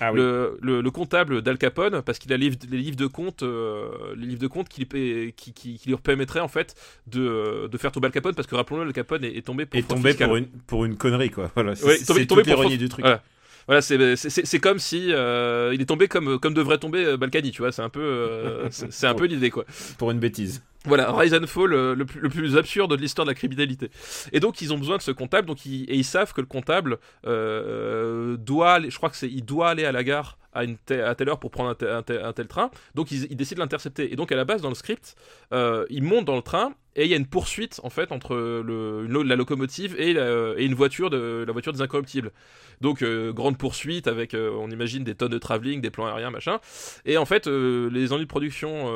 Ah 0.00 0.10
le, 0.12 0.58
le, 0.60 0.80
le 0.80 0.90
comptable 0.90 1.42
d'Al 1.42 1.58
Capone 1.58 2.02
parce 2.02 2.18
qu'il 2.18 2.32
a 2.32 2.36
les, 2.36 2.48
livres- 2.48 2.58
les 2.70 2.78
livres 2.78 2.96
de 2.96 3.06
compte 3.06 3.42
euh, 3.42 3.90
les 4.16 4.26
livres 4.26 4.40
de 4.40 4.46
compte 4.46 4.68
qui, 4.68 4.80
lui 4.80 4.86
paie- 4.86 5.34
qui, 5.36 5.52
qui, 5.52 5.78
qui 5.78 5.88
lui 5.90 5.96
permettraient 5.96 6.40
en 6.40 6.48
fait 6.48 6.74
de, 7.06 7.68
de 7.70 7.78
faire 7.78 7.92
tomber 7.92 8.06
Al 8.06 8.12
Capone 8.12 8.34
parce 8.34 8.48
que 8.48 8.54
rappelons-le 8.54 8.86
Al 8.86 8.92
Capone 8.92 9.22
est, 9.24 9.36
est 9.36 9.42
tombé 9.46 9.66
pour 9.66 9.78
fraude 9.80 9.96
tombé 9.98 10.14
pour 10.14 10.36
une, 10.36 10.46
pour 10.66 10.84
une 10.84 10.96
connerie, 10.96 11.30
quoi. 11.30 11.50
Voilà. 11.54 11.74
C'est 11.76 11.84
Ouais, 11.86 11.98
tombé- 11.98 12.26
tombé 12.26 12.42
pour 12.42 12.52
l'ironie 12.54 12.78
du 12.78 12.88
truc. 12.88 13.04
Voilà. 13.04 13.22
Voilà, 13.66 13.82
c'est 13.82 14.16
c'est- 14.16 14.30
c'est- 14.30 14.44
c'est 14.46 14.58
comme 14.60 14.78
si 14.78 15.12
euh, 15.12 15.70
il 15.74 15.80
est 15.80 15.86
tombé 15.86 16.08
comme 16.08 16.38
comme 16.38 16.54
devrait 16.54 16.78
tomber 16.78 17.04
euh, 17.04 17.16
Balkany, 17.16 17.50
tu 17.50 17.62
vois, 17.62 17.72
c'est 17.72 17.82
un 17.82 17.88
peu 17.88 18.00
euh, 18.00 18.68
c'est 18.70 19.06
un 19.06 19.14
peu 19.14 19.26
l'idée 19.26 19.50
quoi. 19.50 19.64
Pour 19.98 20.10
une 20.10 20.18
bêtise. 20.18 20.62
Voilà, 20.86 21.12
Rise 21.12 21.34
and 21.34 21.46
Fall, 21.46 21.74
euh, 21.74 21.94
le, 21.94 22.06
plus, 22.06 22.56
absurde 22.56 22.90
de 22.96 22.96
l'histoire 23.00 23.26
de 23.26 23.30
la 23.30 23.34
criminalité. 23.34 23.90
Et 24.32 24.40
donc 24.40 24.62
ils 24.62 24.72
ont 24.72 24.78
besoin 24.78 24.96
de 24.96 25.02
ce 25.02 25.10
comptable, 25.10 25.46
donc 25.46 25.66
ils, 25.66 25.82
et 25.90 25.94
ils 25.94 26.04
savent 26.04 26.32
que 26.32 26.40
le 26.40 26.46
comptable 26.46 26.98
euh, 27.26 28.38
doit, 28.38 28.72
aller, 28.72 28.90
je 28.90 28.96
crois 28.96 29.10
que 29.10 29.16
c'est, 29.16 29.28
il 29.28 29.44
doit 29.44 29.68
aller 29.68 29.84
à 29.84 29.92
la 29.92 30.02
gare 30.04 30.38
à 30.52 30.64
une 30.64 30.76
à 30.90 31.14
telle 31.14 31.28
heure 31.28 31.38
pour 31.38 31.52
prendre 31.52 31.70
un, 31.70 31.74
te- 31.76 31.84
un 31.84 32.02
te- 32.02 32.24
un 32.24 32.32
tel 32.32 32.48
train. 32.48 32.70
Donc 32.96 33.12
ils, 33.12 33.36
décident 33.36 33.58
de 33.58 33.64
l'intercepter. 33.64 34.12
Et 34.12 34.16
donc 34.16 34.32
à 34.32 34.36
la 34.36 34.44
base 34.44 34.62
dans 34.62 34.68
le 34.68 34.74
script, 34.74 35.14
euh, 35.52 35.86
ils 35.90 36.02
montent 36.02 36.24
dans 36.24 36.34
le 36.34 36.42
train 36.42 36.72
et 36.96 37.04
il 37.04 37.10
y 37.10 37.14
a 37.14 37.16
une 37.16 37.26
poursuite 37.26 37.78
en 37.84 37.90
fait 37.90 38.10
entre 38.10 38.34
le, 38.34 39.06
la 39.22 39.36
locomotive 39.36 39.94
et, 39.96 40.12
la- 40.12 40.54
et 40.56 40.64
une 40.64 40.74
voiture 40.74 41.08
de 41.08 41.44
la 41.46 41.52
voiture 41.52 41.72
des 41.72 41.82
incorruptibles. 41.82 42.32
Donc 42.80 43.04
grande 43.04 43.58
poursuite 43.58 44.08
avec, 44.08 44.34
on 44.34 44.68
imagine 44.70 45.04
des 45.04 45.14
tonnes 45.14 45.30
de 45.30 45.38
travelling, 45.38 45.82
des 45.82 45.90
plans 45.90 46.06
aériens, 46.06 46.30
machin. 46.30 46.58
Et 47.04 47.16
en 47.18 47.26
fait, 47.26 47.46
les 47.46 48.12
ennuis 48.12 48.24
de 48.24 48.28
production 48.28 48.88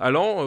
allant, 0.00 0.44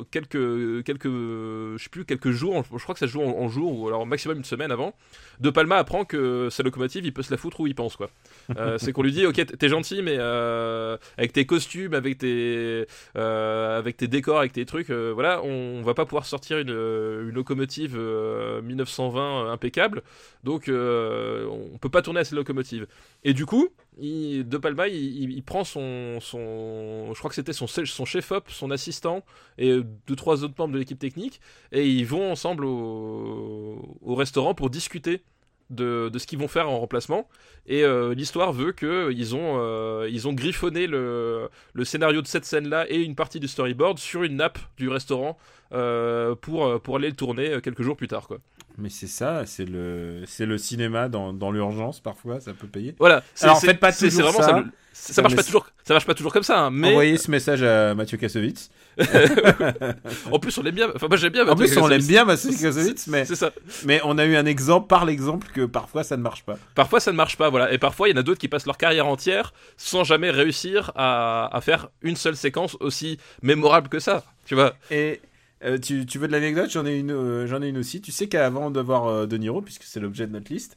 euh, 0.00 0.04
quelques, 0.10 0.84
quelques, 0.84 1.08
je 1.08 1.76
sais 1.78 1.90
plus, 1.90 2.04
quelques 2.04 2.30
jours, 2.30 2.64
je 2.70 2.82
crois 2.82 2.94
que 2.94 2.98
ça 2.98 3.06
se 3.06 3.12
joue 3.12 3.22
en, 3.22 3.38
en 3.38 3.48
jours 3.48 3.78
ou 3.78 3.88
alors 3.88 4.06
maximum 4.06 4.38
une 4.38 4.44
semaine 4.44 4.70
avant, 4.70 4.94
De 5.40 5.50
Palma 5.50 5.76
apprend 5.76 6.04
que 6.04 6.48
sa 6.50 6.62
locomotive, 6.62 7.04
il 7.04 7.12
peut 7.12 7.22
se 7.22 7.30
la 7.30 7.36
foutre 7.36 7.60
où 7.60 7.66
il 7.66 7.74
pense 7.74 7.96
quoi. 7.96 8.10
Euh, 8.56 8.78
c'est 8.78 8.92
qu'on 8.92 9.02
lui 9.02 9.12
dit, 9.12 9.26
ok, 9.26 9.44
t'es 9.58 9.68
gentil, 9.68 10.02
mais 10.02 10.16
euh, 10.18 10.96
avec 11.18 11.32
tes 11.32 11.44
costumes, 11.44 11.92
avec 11.94 12.18
tes, 12.18 12.86
euh, 13.16 13.78
avec 13.78 13.96
tes 13.96 14.06
décors, 14.06 14.38
avec 14.38 14.52
tes 14.52 14.64
trucs, 14.64 14.90
voilà, 14.90 15.42
on, 15.42 15.82
va 15.82 15.94
pas 15.94 16.04
pouvoir 16.04 16.24
sortir 16.24 16.58
une, 16.58 16.68
une 16.68 17.34
locomotive 17.34 17.98
1920 17.98 19.50
impeccable, 19.50 20.02
donc 20.44 20.68
on 20.68 21.78
peut 21.80 21.88
pas 21.88 22.02
tourner 22.02 22.20
à 22.20 22.24
cette 22.24 22.34
locomotive. 22.34 22.86
Et 23.24 23.34
du 23.34 23.44
coup, 23.44 23.70
De 23.98 24.58
Palma, 24.58 24.88
il, 24.88 25.42
prend 25.44 25.62
son, 25.64 26.18
je 26.20 27.18
crois 27.18 27.28
que 27.28 27.34
c'était 27.34 27.52
son, 27.52 27.66
chef-op, 27.66 28.50
son 28.50 28.70
assistant 28.70 29.24
et 29.56 29.80
deux 30.06 30.16
trois 30.16 30.42
autres 30.42 30.54
membres 30.58 30.74
de 30.74 30.78
l'équipe 30.78 30.98
technique, 30.98 31.40
et 31.70 31.88
ils 31.88 32.06
vont 32.06 32.32
ensemble 32.32 32.64
au, 32.64 33.98
au 34.02 34.14
restaurant 34.14 34.54
pour 34.54 34.68
discuter 34.70 35.22
de, 35.70 36.10
ce 36.16 36.26
qu'ils 36.26 36.38
vont 36.38 36.48
faire 36.48 36.68
en 36.68 36.78
remplacement. 36.78 37.28
Et 37.66 37.82
euh, 37.82 38.14
l'histoire 38.14 38.52
veut 38.52 38.74
euh, 38.82 39.12
ils 39.12 40.28
ont 40.28 40.32
griffonné 40.32 40.86
le, 40.86 41.48
scénario 41.84 42.22
de 42.22 42.26
cette 42.26 42.44
scène-là 42.44 42.86
et 42.88 43.00
une 43.00 43.14
partie 43.14 43.40
du 43.40 43.48
storyboard 43.48 43.98
sur 43.98 44.22
une 44.22 44.36
nappe 44.36 44.58
du 44.76 44.88
restaurant 44.88 45.38
euh, 45.72 46.34
pour, 46.34 46.80
pour 46.82 46.96
aller 46.96 47.08
le 47.08 47.16
tourner 47.16 47.60
quelques 47.62 47.82
jours 47.82 47.96
plus 47.96 48.08
tard. 48.08 48.26
Quoi. 48.28 48.38
Mais 48.76 48.88
c'est 48.88 49.06
ça, 49.06 49.46
c'est 49.46 49.64
le, 49.64 50.24
c'est 50.26 50.46
le 50.46 50.58
cinéma 50.58 51.08
dans, 51.08 51.32
dans 51.32 51.52
l'urgence 51.52 52.00
parfois, 52.00 52.40
ça 52.40 52.52
peut 52.54 52.66
payer. 52.66 52.96
Voilà. 52.98 53.22
Alors 53.40 53.56
en 53.56 53.60
fait 53.60 53.74
pas 53.74 53.92
toujours 53.92 54.32
vraiment 54.32 54.42
ça. 54.42 54.64
Ça, 54.92 55.22
marche 55.22 55.34
pas 55.34 55.42
toujours, 55.42 55.66
ça 55.84 55.94
marche 55.94 56.06
pas 56.06 56.14
toujours 56.14 56.32
comme 56.32 56.42
ça. 56.44 56.58
Hein, 56.60 56.70
mais 56.70 56.90
envoyez 56.90 57.16
ce 57.16 57.30
message 57.30 57.62
à 57.62 57.94
Mathieu 57.94 58.16
Kassovitz. 58.16 58.70
en 60.30 60.38
plus 60.38 60.56
on 60.56 60.62
l'aime 60.62 60.74
bien. 60.74 60.88
Enfin 60.94 61.08
moi 61.08 61.16
j'aime 61.16 61.32
bien. 61.32 61.46
en 61.48 61.56
plus 61.56 61.76
on 61.76 61.86
l'aime 61.86 62.06
bien 62.06 62.24
Mathieu 62.24 62.50
Kassovitz, 62.50 63.06
mais 63.08 63.24
c'est 63.24 63.34
ça. 63.36 63.52
Mais 63.84 64.00
on 64.04 64.18
a 64.18 64.24
eu 64.24 64.36
un 64.36 64.46
exemple 64.46 64.88
par 64.88 65.04
l'exemple 65.04 65.48
que 65.52 65.66
parfois 65.66 66.02
ça 66.02 66.16
ne 66.16 66.22
marche 66.22 66.44
pas. 66.44 66.56
Parfois 66.74 66.98
ça 67.00 67.12
ne 67.12 67.16
marche 67.16 67.36
pas, 67.36 67.50
voilà. 67.50 67.72
Et 67.72 67.78
parfois 67.78 68.08
il 68.08 68.12
y 68.12 68.14
en 68.14 68.20
a 68.20 68.22
d'autres 68.24 68.40
qui 68.40 68.48
passent 68.48 68.66
leur 68.66 68.78
carrière 68.78 69.06
entière 69.06 69.52
sans 69.76 70.04
jamais 70.04 70.30
réussir 70.30 70.90
à, 70.96 71.48
à 71.54 71.60
faire 71.60 71.88
une 72.02 72.16
seule 72.16 72.36
séquence 72.36 72.76
aussi 72.80 73.18
mémorable 73.42 73.88
que 73.88 74.00
ça. 74.00 74.24
Tu 74.46 74.54
vois. 74.54 74.74
Et 74.90 75.20
euh, 75.62 75.78
tu, 75.78 76.18
veux 76.18 76.26
de 76.26 76.32
l'anecdote? 76.32 76.70
J'en 76.70 76.84
ai, 76.84 76.98
une, 76.98 77.10
euh, 77.10 77.46
j'en 77.46 77.62
ai 77.62 77.68
une 77.68 77.78
aussi. 77.78 78.00
Tu 78.00 78.12
sais 78.12 78.28
qu'avant 78.28 78.70
d'avoir 78.70 79.06
euh, 79.06 79.26
De 79.26 79.36
Niro, 79.36 79.62
puisque 79.62 79.84
c'est 79.84 80.00
l'objet 80.00 80.26
de 80.26 80.32
notre 80.32 80.52
liste, 80.52 80.76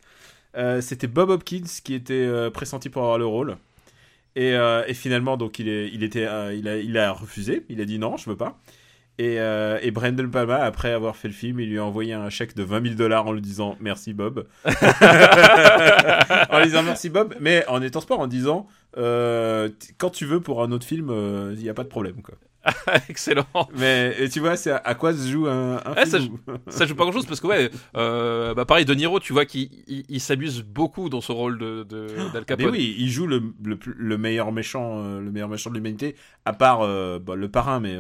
c'était 0.82 1.06
Bob 1.06 1.30
Hopkins 1.30 1.68
qui 1.84 1.94
était 1.94 2.50
pressenti 2.52 2.90
pour 2.90 3.04
avoir 3.04 3.20
le 3.20 3.28
rôle. 3.28 3.58
Et, 4.36 4.58
finalement, 4.96 5.38
donc 5.38 5.60
il, 5.60 5.70
est, 5.70 5.90
il, 5.94 6.02
était, 6.04 6.28
il, 6.56 6.68
a, 6.68 6.78
il 6.78 6.98
a 6.98 7.12
refusé. 7.12 7.64
Il 7.70 7.80
a 7.80 7.86
dit 7.86 8.00
non, 8.00 8.18
je 8.18 8.28
veux 8.28 8.36
pas. 8.36 8.60
Et, 9.20 9.36
et 9.36 9.92
Brendan 9.92 10.32
Palma, 10.32 10.56
après 10.56 10.92
avoir 10.94 11.16
fait 11.16 11.28
le 11.28 11.36
film, 11.36 11.60
il 11.60 11.70
lui 11.70 11.78
a 11.78 11.86
envoyé 11.86 12.14
un 12.14 12.32
chèque 12.32 12.56
de 12.56 12.64
20 12.64 12.82
000 12.82 12.96
dollars 12.96 13.28
en 13.28 13.34
lui 13.34 13.42
disant 13.42 13.78
merci 13.80 14.14
Bob. 14.14 14.48
en 14.66 16.58
lui 16.58 16.66
disant 16.66 16.82
merci 16.82 17.10
Bob, 17.10 17.36
mais 17.40 17.64
en 17.68 17.80
étant 17.84 18.02
sport, 18.02 18.20
en 18.20 18.28
disant 18.28 18.68
quand 18.96 20.10
tu 20.12 20.26
veux 20.26 20.40
pour 20.40 20.64
un 20.64 20.72
autre 20.72 20.88
film, 20.88 21.12
il 21.54 21.60
n'y 21.60 21.70
a 21.70 21.76
pas 21.76 21.84
de 21.84 21.90
problème. 21.90 22.24
Quoi. 22.24 22.34
Excellent. 23.10 23.46
Mais 23.76 24.30
tu 24.30 24.40
vois, 24.40 24.58
c'est 24.58 24.72
à, 24.72 24.96
quoi 24.96 25.14
se 25.14 25.28
joue 25.28 25.48
un, 25.48 25.80
un 25.86 26.06
film 26.06 26.38
ça, 26.68 26.86
joue 26.86 26.96
pas 26.96 27.04
grand 27.04 27.14
chose 27.14 27.26
parce 27.26 27.40
que 27.40 27.48
ouais, 27.48 27.70
euh, 27.96 28.54
bah 28.54 28.66
pareil 28.66 28.86
de 28.86 28.94
Niro, 28.94 29.20
tu 29.20 29.34
vois 29.34 29.46
qu'il 29.46 29.70
il, 29.88 30.20
s'abuse 30.20 30.64
beaucoup 30.64 31.10
dans 31.10 31.22
son 31.22 31.36
rôle 31.36 31.58
de, 31.58 31.84
de 31.84 32.08
d'Al 32.34 32.46
Capone. 32.46 32.66
Mais 32.66 32.72
oui, 32.72 32.96
il 32.98 33.10
joue 33.10 33.28
le, 33.28 33.42
le, 33.64 34.18
meilleur 34.18 34.52
méchant, 34.52 35.04
euh, 35.04 35.22
le 35.22 35.32
meilleur 35.32 35.50
méchant 35.50 35.70
de 35.70 35.76
l'humanité, 35.76 36.16
à 36.46 36.54
part 36.54 36.82
euh, 36.82 37.20
bah, 37.20 37.36
le 37.36 37.50
parrain, 37.50 37.80
mais. 37.80 37.98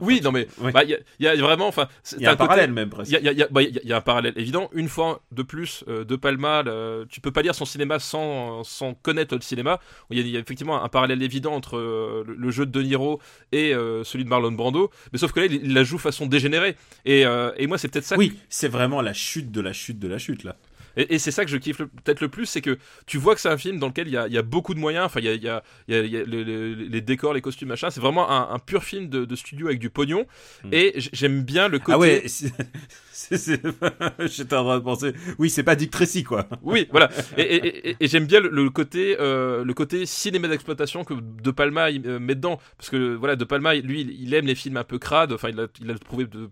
oui, 0.00 0.20
non 0.22 0.32
mais 0.32 0.48
bah, 0.72 0.84
il 0.84 0.98
y, 1.18 1.26
a 1.26 1.34
vraiment, 1.36 1.68
enfin, 1.68 1.88
il 2.16 2.22
y 2.22 2.26
a 2.26 2.32
un, 2.32 2.36
parallèle 2.36 2.72
même 2.72 2.90
presque. 2.90 3.10
Il 3.10 3.22
y 3.22 3.42
a, 3.42 3.48
bah, 3.50 3.62
y, 3.62 3.92
a, 3.92 3.96
un 3.96 4.00
parallèle 4.00 4.34
évident. 4.36 4.70
Une 4.72 4.88
fois 4.88 5.22
de 5.32 5.42
plus, 5.42 5.84
de 5.86 6.16
Palma, 6.16 6.64
tu 7.08 7.20
peux 7.20 7.32
pas 7.32 7.42
lire 7.42 7.54
son 7.54 7.64
cinéma 7.64 7.98
sans, 7.98 8.64
sans 8.64 8.94
connaître 8.94 9.34
le 9.34 9.40
cinéma. 9.40 9.80
Il 10.10 10.26
y, 10.26 10.36
a 10.36 10.40
effectivement 10.40 10.82
un 10.82 10.88
parallèle 10.88 11.22
évident 11.22 11.54
entre 11.54 11.78
le, 12.26 12.50
jeu 12.50 12.66
de 12.66 12.70
De 12.70 12.82
Niro 12.82 13.20
et 13.52 13.74
celui 14.10 14.24
de 14.24 14.28
Marlon 14.28 14.52
Brando, 14.52 14.90
mais 15.12 15.18
sauf 15.18 15.32
que 15.32 15.40
là, 15.40 15.46
il, 15.46 15.72
la 15.72 15.84
joue 15.84 15.98
façon 15.98 16.26
dégénérée. 16.26 16.76
Et, 17.04 17.24
euh, 17.24 17.52
et 17.56 17.66
moi, 17.66 17.78
c'est 17.78 17.88
peut-être 17.88 18.04
ça. 18.04 18.16
Oui, 18.16 18.36
c'est 18.48 18.68
vraiment 18.68 19.00
la 19.00 19.12
chute 19.12 19.50
de 19.50 19.60
la 19.60 19.72
chute 19.72 19.98
de 19.98 20.08
la 20.08 20.18
chute, 20.18 20.44
là. 20.44 20.56
Et, 20.96 21.18
c'est 21.18 21.30
ça 21.30 21.44
que 21.44 21.50
je 21.50 21.56
kiffe 21.56 21.78
peut-être 21.78 22.20
le 22.20 22.28
plus, 22.28 22.46
c'est 22.46 22.60
que 22.60 22.78
tu 23.06 23.18
vois 23.18 23.34
que 23.34 23.40
c'est 23.40 23.48
un 23.48 23.58
film 23.58 23.78
dans 23.78 23.88
lequel 23.88 24.08
il 24.08 24.14
y 24.14 24.16
a, 24.16 24.28
y 24.28 24.38
a, 24.38 24.42
beaucoup 24.42 24.74
de 24.74 24.80
moyens, 24.80 25.06
enfin 25.06 25.20
il 25.20 25.26
y 25.26 25.28
a, 25.28 25.34
y 25.34 25.48
a, 25.48 25.62
y 25.88 25.94
a 25.94 26.02
les, 26.02 27.00
décors, 27.00 27.34
les 27.34 27.40
costumes, 27.40 27.68
machin. 27.68 27.90
C'est 27.90 28.00
vraiment 28.00 28.30
un, 28.30 28.58
pur 28.58 28.84
film 28.84 29.08
de, 29.08 29.36
studio 29.36 29.68
avec 29.68 29.78
du 29.78 29.90
pognon. 29.90 30.26
Hmm. 30.64 30.68
Et 30.72 30.94
j'aime 30.96 31.42
bien 31.42 31.68
le 31.68 31.78
côté. 31.78 31.92
Ah 31.92 31.98
ouais, 31.98 32.24
j'étais 33.30 34.56
en 34.56 34.64
train 34.64 34.78
de 34.78 34.84
penser. 34.84 35.12
Oui, 35.38 35.50
c'est 35.50 35.62
pas 35.62 35.76
Dick 35.76 35.90
Tracy 35.90 36.24
quoi. 36.24 36.48
Oui, 36.62 36.88
voilà. 36.90 37.10
Et, 37.36 37.96
j'aime 38.00 38.26
bien 38.26 38.40
le, 38.40 38.70
côté, 38.70 39.16
euh, 39.20 39.64
le 39.64 39.74
côté 39.74 40.06
cinéma 40.06 40.48
d'exploitation 40.48 41.04
que 41.04 41.14
De 41.14 41.50
Palma 41.50 41.90
euh, 41.90 42.18
met 42.18 42.34
dedans, 42.34 42.58
parce 42.76 42.90
que 42.90 43.14
voilà, 43.14 43.36
De 43.36 43.44
Palma, 43.44 43.74
lui, 43.74 44.00
il 44.00 44.34
aime 44.34 44.46
les 44.46 44.54
films 44.54 44.76
un 44.76 44.84
peu 44.84 44.98
crades. 44.98 45.32
Enfin, 45.32 45.50
il 45.50 45.60
a, 45.60 45.66
il 45.80 45.90
a 45.90 45.94
prouvé 45.94 46.26
de 46.26 46.48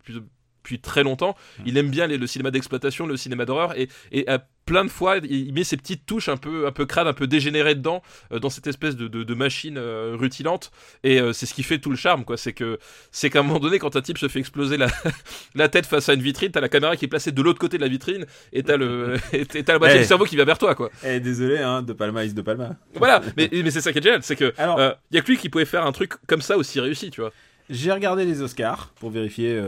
très 0.77 1.03
longtemps. 1.03 1.35
Mmh. 1.59 1.62
Il 1.66 1.79
aime 1.79 1.91
bien 1.91 2.07
le 2.07 2.27
cinéma 2.27 2.51
d'exploitation, 2.51 3.07
le 3.07 3.16
cinéma 3.16 3.45
d'horreur, 3.45 3.79
et, 3.79 3.89
et 4.12 4.29
à 4.29 4.45
plein 4.69 4.85
de 4.85 4.91
fois, 4.91 5.16
il 5.29 5.53
met 5.55 5.64
ses 5.64 5.79
petites 5.79 6.05
touches 6.05 6.29
un 6.29 6.37
peu, 6.37 6.66
un 6.66 6.73
peu 6.73 6.85
crades, 6.85 7.07
un 7.07 7.14
peu 7.14 7.27
dégénérées 7.27 7.75
dedans, 7.75 8.03
euh, 8.33 8.39
dans 8.39 8.51
cette 8.51 8.66
espèce 8.66 8.97
de, 8.97 9.09
de, 9.09 9.35
machine 9.35 9.79
euh, 9.79 10.14
rutilante. 10.14 10.71
Et 11.03 11.21
euh, 11.21 11.33
c'est 11.33 11.47
ce 11.47 11.55
qui 11.55 11.62
fait 11.62 11.79
tout 11.79 11.89
le 11.89 11.97
charme, 11.97 12.27
quoi. 12.27 12.37
C'est 12.37 12.53
que, 12.53 12.79
c'est 13.11 13.31
qu'à 13.31 13.41
un 13.41 13.43
moment 13.45 13.61
donné, 13.61 13.79
quand 13.79 13.97
un 13.97 14.03
type 14.03 14.19
se 14.19 14.29
fait 14.29 14.41
exploser 14.41 14.77
la, 14.77 14.89
la 15.55 15.71
tête 15.71 15.87
face 15.87 16.11
à 16.11 16.12
une 16.12 16.21
vitrine, 16.21 16.51
t'as 16.53 16.61
la 16.61 16.69
caméra 16.69 16.97
qui 16.97 17.07
est 17.07 17.09
placée 17.09 17.33
de 17.33 17.41
l'autre 17.41 17.59
côté 17.59 17.79
de 17.79 17.83
la 17.83 17.89
vitrine, 17.89 18.27
et 18.53 18.62
t'as 18.62 18.77
le, 18.77 19.16
et 19.33 19.47
t'as 19.47 19.73
la 19.73 19.79
moitié 19.79 20.01
du 20.01 20.05
cerveau 20.05 20.27
qui 20.27 20.37
va 20.37 20.45
vers 20.45 20.59
toi, 20.59 20.75
quoi. 20.75 20.91
Eh, 21.03 21.19
désolé, 21.19 21.59
hein, 21.59 21.81
De 21.81 21.95
Palma 21.95 22.25
is 22.25 22.35
De 22.35 22.43
Palma. 22.43 22.77
Voilà, 22.95 23.23
mais, 23.39 23.49
mais 23.51 23.71
c'est 23.71 23.81
ça 23.81 23.91
qui 23.93 24.01
est 24.01 24.03
génial, 24.03 24.23
c'est 24.23 24.37
que, 24.37 24.53
il 24.59 25.16
y 25.16 25.19
a 25.19 25.23
que 25.23 25.27
lui 25.29 25.39
qui 25.39 25.49
pouvait 25.49 25.64
faire 25.64 25.87
un 25.87 25.93
truc 25.93 26.12
comme 26.27 26.43
ça 26.43 26.59
aussi 26.59 26.79
réussi, 26.79 27.11
tu 27.11 27.23
vois. 27.23 27.33
J'ai 27.71 27.93
regardé 27.93 28.27
les 28.27 28.43
Oscars 28.43 28.93
pour 29.01 29.11
vérifier 29.11 29.59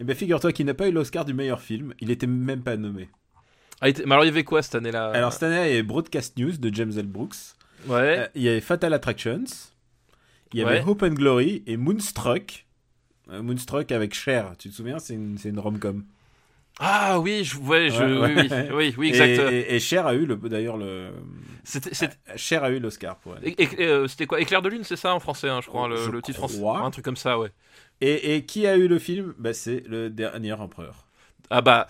eh 0.00 0.04
bien, 0.04 0.14
figure-toi 0.14 0.52
qu'il 0.52 0.66
n'a 0.66 0.74
pas 0.74 0.88
eu 0.88 0.92
l'Oscar 0.92 1.24
du 1.24 1.34
meilleur 1.34 1.60
film. 1.60 1.94
Il 2.00 2.10
était 2.10 2.26
même 2.26 2.62
pas 2.62 2.76
nommé. 2.76 3.08
Ah, 3.80 3.88
mais 3.88 4.12
alors, 4.12 4.24
il 4.24 4.28
y 4.28 4.30
avait 4.30 4.44
quoi 4.44 4.62
cette 4.62 4.74
année-là? 4.74 5.10
Alors, 5.10 5.32
cette 5.32 5.44
année, 5.44 5.56
il 5.56 5.70
y 5.70 5.72
avait 5.72 5.82
Broadcast 5.82 6.38
News 6.38 6.52
de 6.58 6.74
James 6.74 6.92
L. 6.96 7.06
Brooks. 7.06 7.36
Ouais. 7.86 8.18
Euh, 8.18 8.26
il 8.34 8.42
y 8.42 8.48
avait 8.48 8.60
Fatal 8.60 8.92
Attractions. 8.94 9.44
Il 10.52 10.60
y 10.60 10.62
avait 10.62 10.82
Hope 10.82 11.02
and 11.02 11.14
Glory 11.14 11.62
et 11.66 11.76
Moonstruck. 11.76 12.66
Euh, 13.30 13.42
Moonstruck 13.42 13.90
avec 13.92 14.14
Cher. 14.14 14.54
Tu 14.58 14.70
te 14.70 14.74
souviens? 14.74 14.98
C'est 14.98 15.14
une, 15.14 15.36
une 15.44 15.58
rom-com. 15.58 16.04
Ah 16.78 17.18
oui, 17.18 17.42
je, 17.42 17.56
ouais, 17.56 17.88
je, 17.88 18.04
oui, 18.04 18.48
oui, 18.74 18.94
oui, 18.98 19.08
exact. 19.08 19.50
Et, 19.50 19.80
Cher 19.80 20.06
a 20.06 20.14
eu 20.14 20.26
d'ailleurs 20.26 20.76
le. 20.76 21.08
C'était, 21.64 21.90
Cher 22.36 22.64
a 22.64 22.70
eu 22.70 22.78
l'Oscar 22.78 23.16
pour 23.16 23.34
elle. 23.36 23.54
Et, 23.58 23.68
euh, 23.80 24.06
c'était 24.08 24.26
quoi? 24.26 24.40
Éclair 24.40 24.60
de 24.60 24.68
lune, 24.68 24.84
c'est 24.84 24.96
ça 24.96 25.14
en 25.14 25.20
français, 25.20 25.48
hein, 25.48 25.60
je 25.62 25.68
crois, 25.68 25.88
le, 25.88 26.10
le 26.10 26.20
titre 26.20 26.38
français. 26.38 26.62
Un 26.62 26.90
truc 26.90 27.04
comme 27.04 27.16
ça, 27.16 27.38
ouais. 27.38 27.50
Et, 28.00 28.44
qui 28.44 28.66
a 28.66 28.76
eu 28.76 28.88
le 28.88 28.98
film 28.98 29.34
bah, 29.38 29.54
C'est 29.54 29.82
le 29.88 30.10
dernier 30.10 30.52
empereur. 30.52 31.06
Ah 31.50 31.62
bah, 31.62 31.86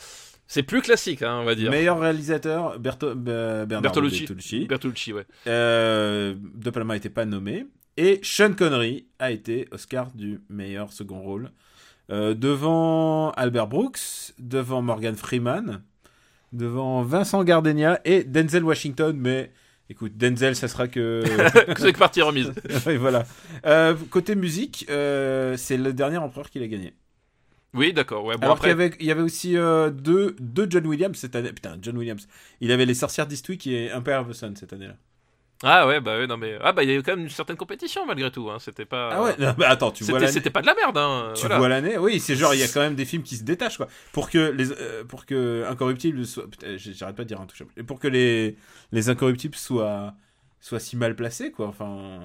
c'est 0.47 0.63
plus 0.63 0.81
classique, 0.81 1.23
hein, 1.23 1.39
on 1.41 1.45
va 1.45 1.55
dire. 1.55 1.71
Meilleur 1.71 1.99
réalisateur, 1.99 2.79
Berto, 2.79 3.15
Bernardo 3.15 3.81
Bertolucci. 3.81 4.67
Bertolucci. 4.67 5.13
ouais. 5.13 5.27
Euh, 5.47 6.35
de 6.55 6.71
Palma 6.71 6.95
n'était 6.95 7.11
pas 7.11 7.25
nommé. 7.25 7.67
Et 7.97 8.21
Sean 8.23 8.53
Connery 8.53 9.07
a 9.19 9.31
été 9.33 9.67
Oscar 9.73 10.11
du 10.13 10.41
meilleur 10.49 10.93
second 10.93 11.21
rôle. 11.21 11.51
Euh, 12.11 12.35
devant 12.35 13.33
Albert 13.33 13.67
Brooks, 13.67 14.33
devant 14.39 14.83
Morgan 14.83 15.17
Freeman, 15.17 15.83
devant 16.53 17.03
Vincent 17.03 17.43
Gardenia 17.43 18.01
et 18.05 18.23
Denzel 18.23 18.63
Washington, 18.63 19.17
mais 19.19 19.51
Écoute, 19.89 20.17
Denzel, 20.17 20.57
ça 20.57 20.69
sera 20.69 20.89
que. 20.89 21.23
c'est 21.79 21.93
que 21.93 21.99
partie 21.99 22.23
remise. 22.23 22.53
oui, 22.87 22.97
voilà. 22.97 23.25
Euh, 23.65 23.95
côté 24.11 24.35
musique, 24.35 24.87
euh, 24.91 25.57
c'est 25.57 25.77
le 25.77 25.93
dernier 25.93 26.17
empereur 26.17 26.51
qui 26.51 26.59
l'a 26.59 26.67
gagné. 26.67 26.95
Oui, 27.73 27.93
d'accord. 27.93 28.25
Ouais, 28.25 28.37
bon, 28.37 28.43
Alors 28.43 28.59
qu'il 28.59 28.69
y 28.69 28.73
avait, 28.73 28.93
il 28.99 29.07
y 29.07 29.11
avait 29.11 29.23
aussi 29.23 29.57
euh, 29.57 29.91
deux, 29.91 30.35
deux 30.41 30.67
John 30.69 30.87
Williams 30.87 31.17
cette 31.17 31.37
année. 31.37 31.53
Putain, 31.53 31.77
John 31.81 31.97
Williams. 31.97 32.27
Il 32.61 32.73
avait 32.73 32.87
Les 32.87 32.95
Sorcières 32.95 33.27
d'Eastwick 33.27 33.67
et 33.67 33.93
Empire 33.93 34.21
of 34.21 34.31
the 34.31 34.33
Sun 34.33 34.57
cette 34.57 34.73
année-là. 34.73 34.97
Ah 35.63 35.87
ouais, 35.87 36.01
bah 36.01 36.19
ouais, 36.19 36.27
non 36.27 36.37
mais. 36.37 36.59
Ah 36.63 36.73
bah 36.73 36.83
il 36.83 36.91
y 36.91 36.93
a 36.93 36.97
eu 36.97 37.03
quand 37.03 37.13
même 37.13 37.25
une 37.25 37.31
certaine 37.31 37.57
compétition 37.57 38.05
malgré 38.05 38.31
tout, 38.31 38.51
hein. 38.51 38.59
C'était 38.59 38.85
pas. 38.85 39.09
Ah 39.13 39.23
ouais, 39.23 39.35
bah 39.57 39.69
attends, 39.69 39.91
tu 39.91 40.05
vois 40.05 40.19
l'année. 40.19 40.33
C'était 40.33 40.51
pas 40.51 40.61
de 40.61 40.67
la 40.67 40.75
merde, 40.75 40.99
hein. 40.99 41.33
Tu 41.35 41.47
vois 41.47 41.69
l'année, 41.69 41.97
oui, 41.97 42.21
c'est 42.21 42.37
genre, 42.37 42.55
il 42.55 42.61
y 42.61 42.63
a 42.63 42.69
quand 42.69 42.81
même 42.81 42.95
des 42.95 43.07
films 43.07 43.23
qui 43.23 43.37
se 43.37 43.45
détachent, 43.45 43.79
quoi. 43.79 43.89
Pour 44.13 44.29
que 44.29 44.39
les. 44.51 44.71
Euh, 44.73 45.05
pour 45.05 45.25
que 45.25 45.65
Incorruptible 45.69 46.27
soit. 46.27 46.45
J'arrête 46.77 47.17
pas 47.17 47.23
de 47.23 47.29
dire 47.29 47.41
intouchable. 47.41 47.71
Et 47.77 47.83
pour 47.83 47.99
que 47.99 48.09
les, 48.09 48.57
les 48.93 49.09
Incorruptibles 49.09 49.57
soient 49.57 50.15
soit 50.59 50.81
si 50.81 50.97
mal 50.97 51.15
placés 51.15 51.53
quoi 51.53 51.69
enfin 51.69 52.19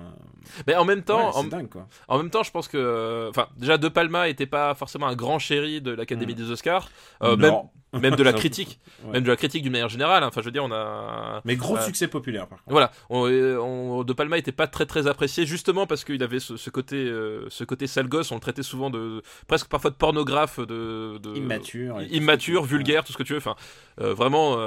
mais 0.65 0.75
en 0.75 0.85
même 0.85 1.03
temps 1.03 1.35
en... 1.35 1.43
Dingue, 1.43 1.69
quoi. 1.69 1.87
en 2.07 2.17
même 2.17 2.31
temps 2.31 2.41
je 2.41 2.49
pense 2.49 2.67
que 2.67 3.27
enfin 3.29 3.47
déjà 3.57 3.77
De 3.77 3.87
Palma 3.87 4.29
était 4.29 4.47
pas 4.47 4.73
forcément 4.73 5.05
un 5.05 5.15
grand 5.15 5.37
chéri 5.37 5.79
de 5.79 5.91
l'Académie 5.91 6.33
hmm. 6.33 6.37
des 6.37 6.49
Oscars 6.49 6.89
euh, 7.21 7.35
non. 7.35 7.69
même 7.99 8.15
de 8.15 8.23
la 8.23 8.33
critique, 8.33 8.79
Ouais. 9.03 9.13
même 9.13 9.23
de 9.23 9.27
la 9.29 9.35
critique 9.35 9.63
d'une 9.63 9.71
manière 9.71 9.89
générale. 9.89 10.23
hein. 10.23 10.27
Enfin, 10.27 10.41
je 10.41 10.45
veux 10.45 10.51
dire, 10.51 10.63
on 10.63 10.71
a. 10.71 11.41
Mais 11.45 11.55
gros 11.55 11.77
Euh, 11.77 11.81
succès 11.81 12.07
populaire, 12.07 12.47
par 12.47 12.59
contre. 12.59 12.71
Voilà, 12.71 12.91
on, 13.09 13.27
euh, 13.29 13.57
on- 13.59 14.03
De 14.03 14.13
Palma 14.13 14.37
était 14.37 14.51
pas 14.51 14.67
très 14.67 14.85
très 14.85 15.07
apprécié 15.07 15.45
justement 15.45 15.85
parce 15.87 16.03
qu'il 16.05 16.21
avait 16.23 16.39
ce, 16.39 16.55
ce 16.57 16.69
côté, 16.69 16.95
euh, 16.95 17.45
ce 17.49 17.63
côté 17.63 17.87
sale 17.87 18.07
gosse. 18.07 18.31
On 18.31 18.35
le 18.35 18.41
traitait 18.41 18.63
souvent 18.63 18.89
de 18.89 19.21
presque 19.47 19.67
parfois 19.67 19.89
de 19.89 19.95
pornographe, 19.95 20.59
de, 20.59 21.17
de 21.17 21.35
Immature. 21.35 22.01
immature, 22.11 22.63
vulgaire, 22.63 23.03
tout 23.03 23.11
ce 23.13 23.17
que 23.17 23.23
tu 23.23 23.33
veux. 23.33 23.39
Enfin, 23.39 23.55
euh, 23.99 24.13
vraiment. 24.13 24.57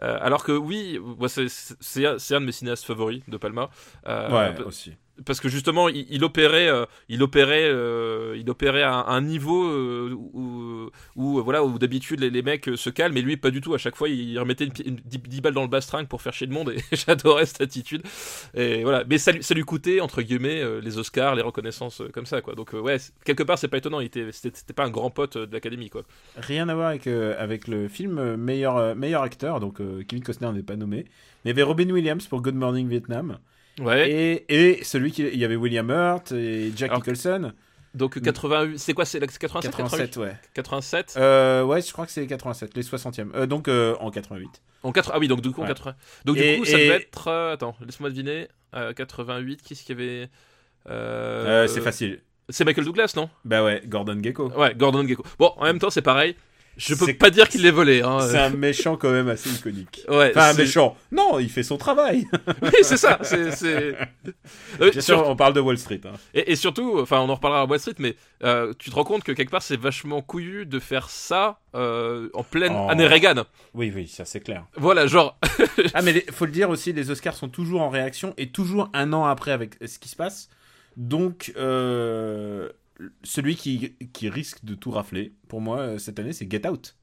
alors 0.00 0.44
que 0.44 0.52
oui, 0.52 0.98
c'est 1.80 2.06
un 2.06 2.40
de 2.40 2.46
mes 2.46 2.52
cinéastes 2.52 2.84
favoris 2.84 3.22
de 3.28 3.36
Palma. 3.36 3.70
Ouais, 4.06 4.54
aussi. 4.64 4.92
Parce 5.24 5.40
que 5.40 5.48
justement, 5.48 5.88
il, 5.88 6.24
opérait, 6.24 6.68
euh, 6.68 6.86
il 7.08 7.22
opérait, 7.22 7.64
euh, 7.64 8.36
il 8.38 8.48
opérait 8.50 8.82
à 8.82 8.94
un, 9.08 9.20
niveau 9.20 9.64
euh, 9.64 10.10
où, 10.12 10.90
où, 11.16 11.38
euh, 11.38 11.42
voilà, 11.42 11.64
où 11.64 11.78
d'habitude 11.78 12.20
les, 12.20 12.42
mecs 12.42 12.68
euh, 12.68 12.76
se 12.76 12.90
calment, 12.90 13.16
et 13.16 13.22
lui 13.22 13.36
pas 13.36 13.50
du 13.50 13.60
tout. 13.60 13.74
À 13.74 13.78
chaque 13.78 13.96
fois, 13.96 14.08
il 14.08 14.38
remettait 14.38 14.64
une, 14.64 14.72
pi- 14.72 14.82
une- 14.82 14.96
10, 15.04 15.18
10 15.18 15.40
balles 15.40 15.54
dans 15.54 15.62
le 15.62 15.68
bastringue 15.68 16.08
pour 16.08 16.20
faire 16.22 16.32
chier 16.32 16.46
le 16.46 16.52
monde, 16.52 16.70
et 16.70 16.78
j'adorais 16.96 17.46
cette 17.46 17.60
attitude. 17.60 18.02
Et 18.54 18.82
voilà, 18.82 19.04
mais 19.08 19.18
ça, 19.18 19.32
lui- 19.32 19.62
coûtait 19.64 20.00
entre 20.00 20.20
guillemets 20.22 20.60
euh, 20.62 20.80
les 20.80 20.98
Oscars, 20.98 21.34
les 21.34 21.42
reconnaissances 21.42 22.00
euh, 22.00 22.08
comme 22.12 22.26
ça. 22.26 22.40
Donc 22.40 22.74
euh, 22.74 22.80
ouais, 22.80 22.96
quelque 23.24 23.42
part, 23.42 23.58
c'est 23.58 23.68
pas 23.68 23.78
étonnant. 23.78 24.00
Il 24.00 24.06
était, 24.06 24.30
c'était 24.32 24.72
pas 24.74 24.84
un 24.84 24.90
grand 24.90 25.10
pote 25.10 25.36
euh, 25.36 25.46
de 25.46 25.52
l'académie, 25.52 25.90
quoi. 25.90 26.02
Rien 26.36 26.68
à 26.68 26.74
voir 26.74 26.88
avec, 26.88 27.06
euh, 27.06 27.34
avec 27.38 27.68
le 27.68 27.88
film 27.88 28.18
euh, 28.18 28.36
meilleur, 28.36 28.76
euh, 28.76 28.94
meilleur 28.94 29.22
acteur, 29.22 29.60
donc 29.60 29.80
euh, 29.80 30.02
Kevin 30.06 30.24
Costner 30.24 30.50
n'est 30.52 30.62
pas 30.62 30.76
nommé. 30.76 31.04
Mais 31.44 31.46
il 31.46 31.48
y 31.48 31.50
avait 31.52 31.62
Robin 31.62 31.88
Williams 31.90 32.26
pour 32.26 32.42
Good 32.42 32.54
Morning 32.56 32.88
Vietnam. 32.88 33.38
Ouais. 33.80 34.10
Et, 34.10 34.44
et 34.78 34.84
celui 34.84 35.10
qui. 35.12 35.22
Il 35.22 35.38
y 35.38 35.44
avait 35.44 35.56
William 35.56 35.88
Hurt 35.90 36.32
et 36.32 36.72
Jack 36.76 36.90
Alors, 36.90 37.00
Nicholson. 37.00 37.52
Donc 37.94 38.20
88, 38.20 38.76
c'est 38.78 38.92
quoi, 38.92 39.04
c'est 39.04 39.20
la- 39.20 39.28
c'est 39.28 39.38
87, 39.38 39.70
88 39.70 39.98
87, 40.10 40.16
ouais. 40.16 40.36
87. 40.54 41.14
Euh, 41.16 41.62
ouais, 41.62 41.80
je 41.80 41.92
crois 41.92 42.06
que 42.06 42.10
c'est 42.12 42.20
les 42.22 42.26
87, 42.26 42.74
les 42.76 42.82
60e. 42.82 43.30
Euh, 43.36 43.46
donc 43.46 43.68
euh, 43.68 43.94
en 44.00 44.10
88. 44.10 44.48
En 44.82 44.90
4... 44.90 45.12
Ah 45.14 45.18
oui, 45.20 45.28
donc 45.28 45.40
du 45.42 45.52
coup, 45.52 45.60
en 45.60 45.64
Ouais. 45.64 45.68
80. 45.68 45.94
Donc 46.24 46.36
Et- 46.36 46.54
du 46.54 46.58
coup, 46.60 46.64
ça 46.64 46.78
et- 46.78 46.88
devait 46.88 46.96
être. 47.02 47.28
euh, 47.28 47.52
attends, 47.54 47.76
laisse-moi 47.86 48.10
deviner. 48.10 48.48
Euh, 48.74 48.92
88, 48.92 49.62
qu'est-ce 49.62 49.84
qu'il 49.84 49.96
y 49.96 50.02
avait 50.02 50.28
euh, 50.88 51.64
Euh, 51.64 51.66
c'est 51.68 51.80
facile. 51.80 52.20
C'est 52.48 52.64
Michael 52.64 52.84
Douglas, 52.84 53.12
non? 53.16 53.30
Bah 53.44 53.64
ouais, 53.64 53.82
Gordon 53.86 54.20
Gecko. 54.22 54.50
Ouais, 54.52 54.74
Gordon 54.74 55.06
Gecko. 55.06 55.24
Bon, 55.38 55.52
en 55.56 55.64
même 55.64 55.78
temps, 55.78 55.90
c'est 55.90 56.02
pareil. 56.02 56.36
Je 56.76 56.94
peux 56.94 57.12
pas 57.14 57.30
dire 57.30 57.48
qu'il 57.48 57.62
l'ait 57.62 57.70
volé. 57.70 58.02
Hein. 58.02 58.18
C'est 58.20 58.38
un 58.38 58.50
méchant 58.50 58.96
quand 58.96 59.10
même 59.10 59.28
assez 59.28 59.48
iconique. 59.50 60.02
Ouais, 60.08 60.32
Enfin, 60.34 60.50
un 60.50 60.54
méchant. 60.54 60.96
Non, 61.12 61.38
il 61.38 61.48
fait 61.50 61.62
son 61.62 61.76
travail. 61.76 62.26
Oui, 62.62 62.70
c'est 62.82 62.96
ça. 62.96 63.18
C'est, 63.22 63.50
c'est... 63.52 63.94
Euh, 64.80 64.90
Bien 64.90 64.92
sur- 64.92 65.02
sûr, 65.02 65.28
on 65.28 65.36
parle 65.36 65.52
de 65.54 65.60
Wall 65.60 65.78
Street. 65.78 66.00
hein. 66.04 66.12
Et, 66.34 66.52
et 66.52 66.56
surtout, 66.56 66.98
enfin, 67.00 67.20
on 67.20 67.28
en 67.28 67.34
reparlera 67.36 67.62
à 67.62 67.64
Wall 67.66 67.78
Street, 67.78 67.94
mais 67.98 68.16
euh, 68.42 68.72
tu 68.78 68.90
te 68.90 68.94
rends 68.94 69.04
compte 69.04 69.22
que 69.22 69.32
quelque 69.32 69.50
part, 69.50 69.62
c'est 69.62 69.76
vachement 69.78 70.20
couillu 70.22 70.66
de 70.66 70.78
faire 70.80 71.10
ça 71.10 71.60
euh, 71.74 72.28
en 72.34 72.42
pleine 72.42 72.72
Oh. 72.74 72.88
année 72.90 73.06
Reagan. 73.06 73.44
Oui, 73.74 73.92
oui, 73.94 74.08
ça 74.08 74.24
c'est 74.24 74.40
clair. 74.40 74.64
Voilà, 74.76 75.06
genre. 75.06 75.38
Ah, 75.94 76.02
mais 76.02 76.12
les- 76.12 76.26
faut 76.32 76.44
le 76.46 76.50
dire 76.52 76.70
aussi, 76.70 76.92
les 76.92 77.10
Oscars 77.10 77.34
sont 77.36 77.48
toujours 77.48 77.82
en 77.82 77.88
réaction 77.90 78.34
et 78.36 78.48
toujours 78.50 78.90
un 78.94 79.12
an 79.12 79.24
après 79.26 79.52
avec 79.52 79.74
ce 79.86 79.98
qui 79.98 80.08
se 80.08 80.16
passe. 80.16 80.48
Donc, 80.96 81.52
euh, 81.56 82.68
celui 83.22 83.56
qui, 83.56 83.94
qui 84.12 84.28
risque 84.28 84.64
de 84.64 84.74
tout 84.74 84.90
rafler, 84.90 85.34
pour 85.48 85.60
moi, 85.60 85.78
euh, 85.80 85.98
cette 85.98 86.18
année, 86.18 86.32
c'est 86.32 86.50
Get 86.50 86.66
Out. 86.68 86.96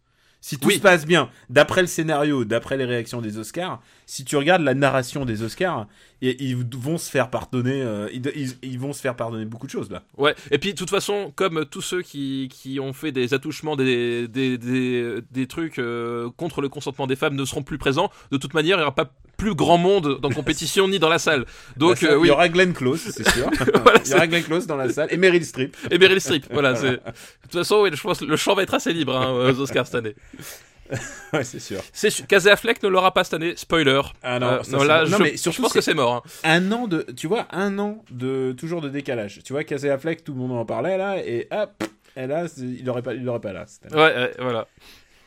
Si 0.44 0.58
tout 0.58 0.70
Oui. 0.70 0.76
se 0.76 0.80
passe 0.80 1.06
bien, 1.06 1.30
d'après 1.50 1.82
le 1.82 1.88
scénario, 1.88 2.46
d'après 2.46 2.76
les 2.76 2.86
réactions 2.86 3.22
des 3.22 3.38
Oscars, 3.38 3.82
si 4.08 4.26
tu 4.26 4.36
regardes 4.38 4.64
la 4.64 4.74
narration 4.74 5.24
des 5.24 5.44
Oscars, 5.44 5.88
et- 6.22 6.44
ils 6.44 6.56
vont 6.56 6.98
se 6.98 7.10
faire 7.10 7.30
pardonner, 7.30 7.82
euh, 7.82 8.08
ils, 8.14 8.22
ils- 8.36 8.58
ils 8.64 8.80
vont 8.80 8.94
se 8.94 9.02
faire 9.02 9.16
pardonner 9.16 9.46
beaucoup 9.46 9.66
de 9.68 9.72
choses 9.72 9.90
là. 9.90 10.04
Ouais, 10.18 10.36
et 10.52 10.58
puis 10.58 10.74
de 10.74 10.78
toute 10.78 10.90
façon, 10.90 11.32
comme 11.36 11.66
tous 11.66 11.82
ceux 11.82 12.02
qui, 12.02 12.50
qui 12.52 12.80
ont 12.80 12.94
fait 12.94 13.12
des 13.12 13.34
attouchements, 13.34 13.76
des, 13.76 14.28
des, 14.28 14.58
des, 14.58 15.16
des 15.32 15.48
trucs 15.48 15.80
euh, 15.80 16.30
contre 16.38 16.62
le 16.62 16.70
consentement 16.70 17.08
des 17.08 17.16
femmes 17.16 17.36
ne 17.36 17.46
seront 17.46 17.64
plus 17.64 17.78
présents, 17.78 18.10
de 18.32 18.38
toute 18.38 18.54
manière, 18.54 18.78
il 18.78 18.80
n'y 18.80 18.84
aura 18.84 18.96
pas 18.96 19.12
plus 19.38 19.56
grand 19.56 19.78
monde 19.80 20.20
dans 20.22 20.30
compétition 20.42 20.88
ni 20.88 21.00
dans 21.00 21.10
la 21.10 21.18
salle. 21.18 21.46
Donc, 21.78 21.92
Bah, 22.02 22.08
ça, 22.08 22.14
euh, 22.14 22.16
oui, 22.18 22.28
il 22.28 22.30
y 22.30 22.32
aura 22.34 22.48
Glenn 22.50 22.74
Close, 22.74 23.00
c'est 23.00 23.28
sûr. 23.28 23.50
Voilà, 23.84 24.00
il 24.06 24.12
y 24.12 24.14
aura 24.14 24.28
Glenn 24.28 24.44
Close 24.44 24.68
dans 24.68 24.78
la 24.78 24.90
salle 24.90 25.08
et 25.12 25.18
Meryl 25.18 25.44
Streep. 25.44 25.76
et 25.90 25.98
Meryl 25.98 26.22
Streep, 26.22 26.46
voilà. 26.52 26.76
c'est- 26.76 26.92
De 26.92 27.00
toute 27.44 27.54
façon, 27.54 27.82
oui, 27.82 27.90
je 27.94 28.02
pense 28.02 28.20
que 28.20 28.26
le 28.26 28.36
champ 28.36 28.54
va 28.54 28.62
être 28.64 28.74
assez 28.76 28.94
libre 28.94 29.16
hein, 29.18 29.32
aux 29.52 29.60
Oscars 29.60 29.86
cette 29.88 29.96
année. 29.96 30.16
Ouais, 31.34 31.44
c'est 31.44 31.60
sûr. 31.60 31.82
C'est 31.94 32.10
sûr, 32.10 32.28
Casey 32.28 32.52
Affleck 32.52 32.84
ne 32.84 32.90
l'aura 32.90 33.14
pas 33.14 33.24
cette 33.24 33.36
année, 33.36 33.54
spoiler. 33.56 34.02
Ah 34.24 34.40
non, 34.40 34.48
Euh, 34.48 34.64
ça, 34.64 34.78
non, 34.78 34.84
là, 34.84 35.06
je, 35.06 35.16
mais 35.18 35.32
je 35.32 35.38
surtout, 35.38 35.62
pense 35.64 35.74
que 35.74 35.82
c'est- 35.82 35.94
mort. 35.94 36.16
hein. 36.16 36.22
un 36.44 36.72
an 36.72 36.88
de 36.88 37.04
tu 37.16 37.28
vois 37.28 37.48
un 37.52 37.80
an 37.80 38.04
de 38.12 38.52
toujours 38.58 38.82
de 38.82 38.90
décalage 38.90 39.40
tu 39.44 39.54
vois 39.54 39.64
Casey 39.64 39.90
Affleck 39.90 40.24
tout 40.24 40.34
le 40.34 40.40
monde 40.40 40.52
en 40.52 40.66
parlait 40.66 40.98
là 40.98 41.18
et 41.26 41.48
hop 41.52 41.84
et 42.18 42.28
là 42.28 42.46
il 42.58 42.90
aurait 42.90 43.02
pas 43.02 43.14
il 43.14 43.28
aurait 43.30 43.40
pas 43.42 43.54
là 43.54 43.66
cette 43.68 43.86
année. 43.86 43.96
Ouais, 44.02 44.14
ouais, 44.16 44.32
voilà. 44.40 44.68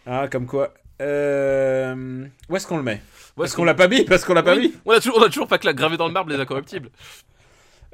ah 0.07 0.29
comme 0.29 0.47
quoi 0.47 0.75
euh... 1.03 2.27
où 2.49 2.57
est-ce 2.57 2.67
qu'on 2.67 2.77
le 2.77 2.83
met? 2.83 3.01
Parce 3.37 3.55
qu'on 3.55 3.65
l'a 3.65 3.75
pas 3.75 3.89
mis 3.89 4.05
parce 4.05 4.25
qu'on 4.25 4.35
l'a 4.35 4.43
pas 4.43 4.55
Oui, 4.55 4.69
mis 4.69 4.75
on 4.85 4.93
a 4.93 5.01
toujours, 5.01 5.19
on 5.19 5.23
a 5.23 5.27
toujours 5.29 5.49
pas 5.49 5.59
que 5.59 5.67
la 5.67 5.73
gravé 5.73 5.97
dans 5.97 6.07
le 6.07 6.13
marbre 6.13 6.31
les 6.31 6.39
incorruptibles. 6.41 6.91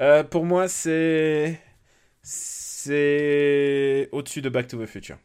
Euh, 0.01 0.23
pour 0.25 0.47
moi 0.47 0.66
c'est 0.66 1.61
c'est 2.23 4.09
au-dessus 4.12 4.41
de 4.41 4.49
Back 4.49 4.66
to 4.68 4.83
the 4.83 4.87
Future 4.87 5.16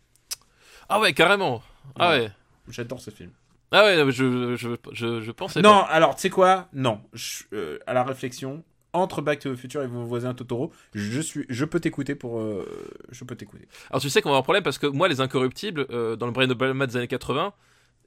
Ah 0.90 1.00
ouais, 1.00 1.14
carrément. 1.14 1.62
Ah 2.00 2.10
Ouais. 2.12 2.32
j'adore 2.70 3.00
ce 3.00 3.10
film 3.12 3.32
Ah 3.72 3.84
ouais, 3.84 3.96
je, 4.12 4.56
je, 4.56 4.70
je, 4.92 5.22
je 5.22 5.32
pensais 5.32 5.62
non 5.62 5.70
pas. 5.70 5.82
alors 5.92 6.16
tu 6.16 6.22
sais 6.22 6.30
quoi? 6.30 6.68
Non 6.74 7.02
Je- 7.14 7.44
euh, 7.54 7.80
à 7.88 7.94
la 7.94 8.04
réflexion 8.04 8.64
entre 8.94 9.22
Back 9.22 9.40
to 9.40 9.54
the 9.54 9.58
Future 9.58 9.82
et 9.84 9.88
vos 9.88 10.04
voisins 10.06 10.34
Totoro 10.34 10.72
je 10.94 11.20
suis 11.20 11.46
je 11.50 11.66
peux 11.66 11.80
t'écouter 11.82 12.16
pour 12.16 12.40
euh, 12.40 12.66
je 13.12 13.24
peux 13.26 13.36
t'écouter 13.36 13.68
Alors 13.90 14.02
tu 14.02 14.10
sais 14.10 14.22
qu'on 14.22 14.30
va 14.30 14.34
avoir 14.36 14.40
un 14.40 14.44
problème 14.44 14.64
parce 14.64 14.78
que 14.78 14.88
moi, 14.88 15.08
les 15.10 15.20
incorruptibles, 15.22 15.86
euh, 15.90 16.16
dans 16.16 16.26
le 16.28 16.32
Brain 16.32 16.50
of 16.50 16.58
Palma 16.58 16.88
des 16.88 16.96
années 16.98 17.08
80, 17.08 17.54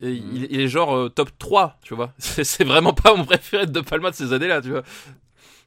et 0.01 0.07
Mhm. 0.07 0.13
il, 0.33 0.47
il 0.51 0.61
est 0.61 0.69
genre 0.69 0.95
euh, 0.97 1.09
top 1.11 1.31
3, 1.39 1.77
tu 1.83 1.95
vois. 1.95 2.13
C'est 2.19 2.45
c'est 2.45 2.65
vraiment 2.65 2.95
pas 2.95 3.15
mon 3.15 3.25
préféré 3.25 3.67
de 3.67 3.81
Palma 3.81 4.11
de 4.11 4.17
ces 4.17 4.33
années-là, 4.33 4.63
tu 4.63 4.71
vois. 4.71 4.83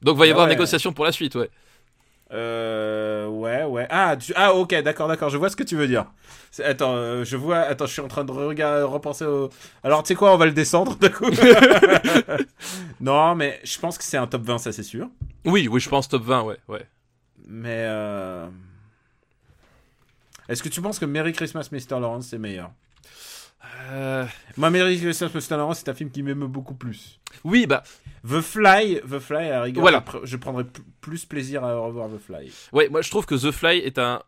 Donc 0.02 0.18
va 0.18 0.26
y 0.26 0.30
Ah 0.30 0.32
avoir 0.32 0.48
ouais. 0.48 0.54
négociation 0.54 0.92
pour 0.94 1.06
la 1.06 1.12
suite, 1.12 1.36
ouais. 1.36 1.50
Euh, 2.34 3.28
ouais, 3.28 3.64
ouais. 3.66 3.88
Ah, 3.90 4.16
tu- 4.18 4.32
ah, 4.36 4.54
ok, 4.54 4.74
d'accord, 4.84 5.08
d'accord. 5.08 5.30
Je 5.30 5.38
vois 5.38 5.50
ce 5.50 5.56
que 5.56 5.64
tu 5.64 5.76
veux 5.76 5.88
dire. 5.88 6.06
Attends, 6.64 6.94
euh, 6.96 7.24
je 7.26 7.36
vois. 7.36 7.58
Attends, 7.60 7.86
je 7.86 7.92
suis 7.94 8.02
en 8.02 8.08
train 8.08 8.24
de 8.24 8.32
regarder, 8.32 8.84
repenser 8.84 9.26
au. 9.26 9.50
Alors, 9.84 10.04
tu 10.04 10.10
sais 10.10 10.16
quoi, 10.16 10.34
on 10.34 10.38
va 10.38 10.46
le 10.46 10.52
descendre 10.54 10.96
d'un 10.96 11.10
coup. 11.10 11.26
non, 13.02 13.36
mais 13.36 13.60
je 13.64 13.78
pense 13.80 13.98
que 13.98 14.04
c'est 14.04 14.18
un 14.18 14.28
top 14.28 14.44
20, 14.44 14.58
ça 14.60 14.72
c'est 14.72 14.84
sûr. 14.84 15.10
Oui, 15.46 15.68
oui, 15.70 15.80
je 15.80 15.90
pense 15.90 16.08
top 16.08 16.24
20, 16.24 16.44
ouais, 16.44 16.58
ouais. 16.68 16.86
Mais 17.48 17.84
euh... 17.88 18.48
est-ce 20.48 20.64
que 20.64 20.70
tu 20.70 20.82
penses 20.82 21.00
que 21.00 21.06
Merry 21.06 21.34
Christmas, 21.34 21.68
Mr. 21.72 22.00
Lawrence, 22.00 22.28
c'est 22.30 22.38
meilleur? 22.38 22.72
Euh, 23.92 24.26
Moi, 24.58 24.70
Mr. 25.34 25.56
Lawrence, 25.58 25.80
c'est 25.80 25.90
un 25.90 25.94
film 25.94 26.10
qui 26.10 26.24
m'aime 26.24 26.46
beaucoup 26.46 26.74
plus. 26.74 27.20
Oui, 27.44 27.66
bah, 27.68 27.84
The 28.28 28.42
Fly, 28.42 29.02
The 29.10 29.20
Fly, 29.20 29.38
à 29.38 29.50
la 29.50 29.62
rigueur, 29.64 29.82
Voilà. 29.82 30.04
je, 30.06 30.12
pr- 30.12 30.26
je 30.26 30.38
prendrais 30.38 30.66
plus 31.00 31.26
plaisir 31.26 31.64
à 31.64 31.76
revoir 31.78 32.10
The 32.10 32.18
Fly. 32.20 32.52
ouais, 32.74 32.90
moi 32.90 33.02
je 33.02 33.10
trouve 33.10 33.26
que 33.26 33.36
The 33.36 33.52
Fly 33.52 33.80
est 33.80 33.98
un 34.00 34.22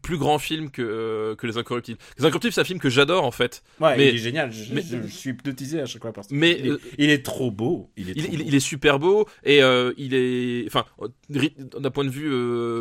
plus 0.00 0.16
grand 0.18 0.38
film 0.38 0.70
que, 0.70 0.82
euh, 0.82 1.34
que 1.36 1.46
Les 1.46 1.58
Incorruptibles. 1.58 1.98
Les 2.18 2.24
Incorruptibles, 2.24 2.52
c'est 2.52 2.60
un 2.60 2.64
film 2.64 2.78
que 2.78 2.88
j'adore 2.90 3.24
en 3.24 3.30
fait. 3.30 3.62
Ouais, 3.80 3.96
Mais- 3.96 4.08
il 4.08 4.14
est 4.14 4.18
génial. 4.18 4.50
Je, 4.52 4.72
mais- 4.74 4.82
je- 4.82 5.02
je 5.02 5.12
suis 5.12 5.30
hypnotisé 5.30 5.80
à 5.80 5.86
chaque 5.86 6.02
fois 6.02 6.12
par 6.12 6.24
ce 6.24 6.34
Mais, 6.34 6.56
il, 6.58 6.66
est, 6.66 6.70
euh, 6.70 6.80
il 6.98 7.10
est 7.10 7.24
trop 7.24 7.50
beau. 7.50 7.90
Il 7.96 8.10
est, 8.10 8.12
Il, 8.16 8.26
beau. 8.38 8.44
il 8.46 8.54
est 8.54 8.60
super 8.60 8.98
beau 8.98 9.26
et 9.44 9.62
euh, 9.62 9.92
il 9.98 10.14
est, 10.14 10.64
enfin, 10.66 10.84
d'un 11.28 11.90
point 11.90 12.04
de 12.04 12.10
vue 12.10 12.30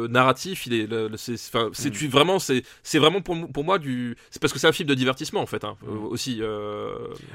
narratif, 0.09 0.65
il 0.67 0.73
est, 0.73 0.87
c'est, 1.17 1.35
Mm. 1.53 1.91
tu- 1.91 2.07
vraiment, 2.07 2.39
c'est, 2.39 2.63
c'est 2.83 2.99
vraiment 2.99 3.21
pour, 3.21 3.35
pour 3.51 3.63
moi 3.63 3.79
du, 3.79 4.15
c'est 4.29 4.41
parce 4.41 4.53
que 4.53 4.59
c'est 4.59 4.67
un 4.67 4.71
film 4.71 4.87
de 4.89 4.93
divertissement 4.95 5.41
en 5.41 5.45
fait, 5.45 5.63
hein, 5.63 5.77
euh, 5.87 5.95
aussi. 6.09 6.41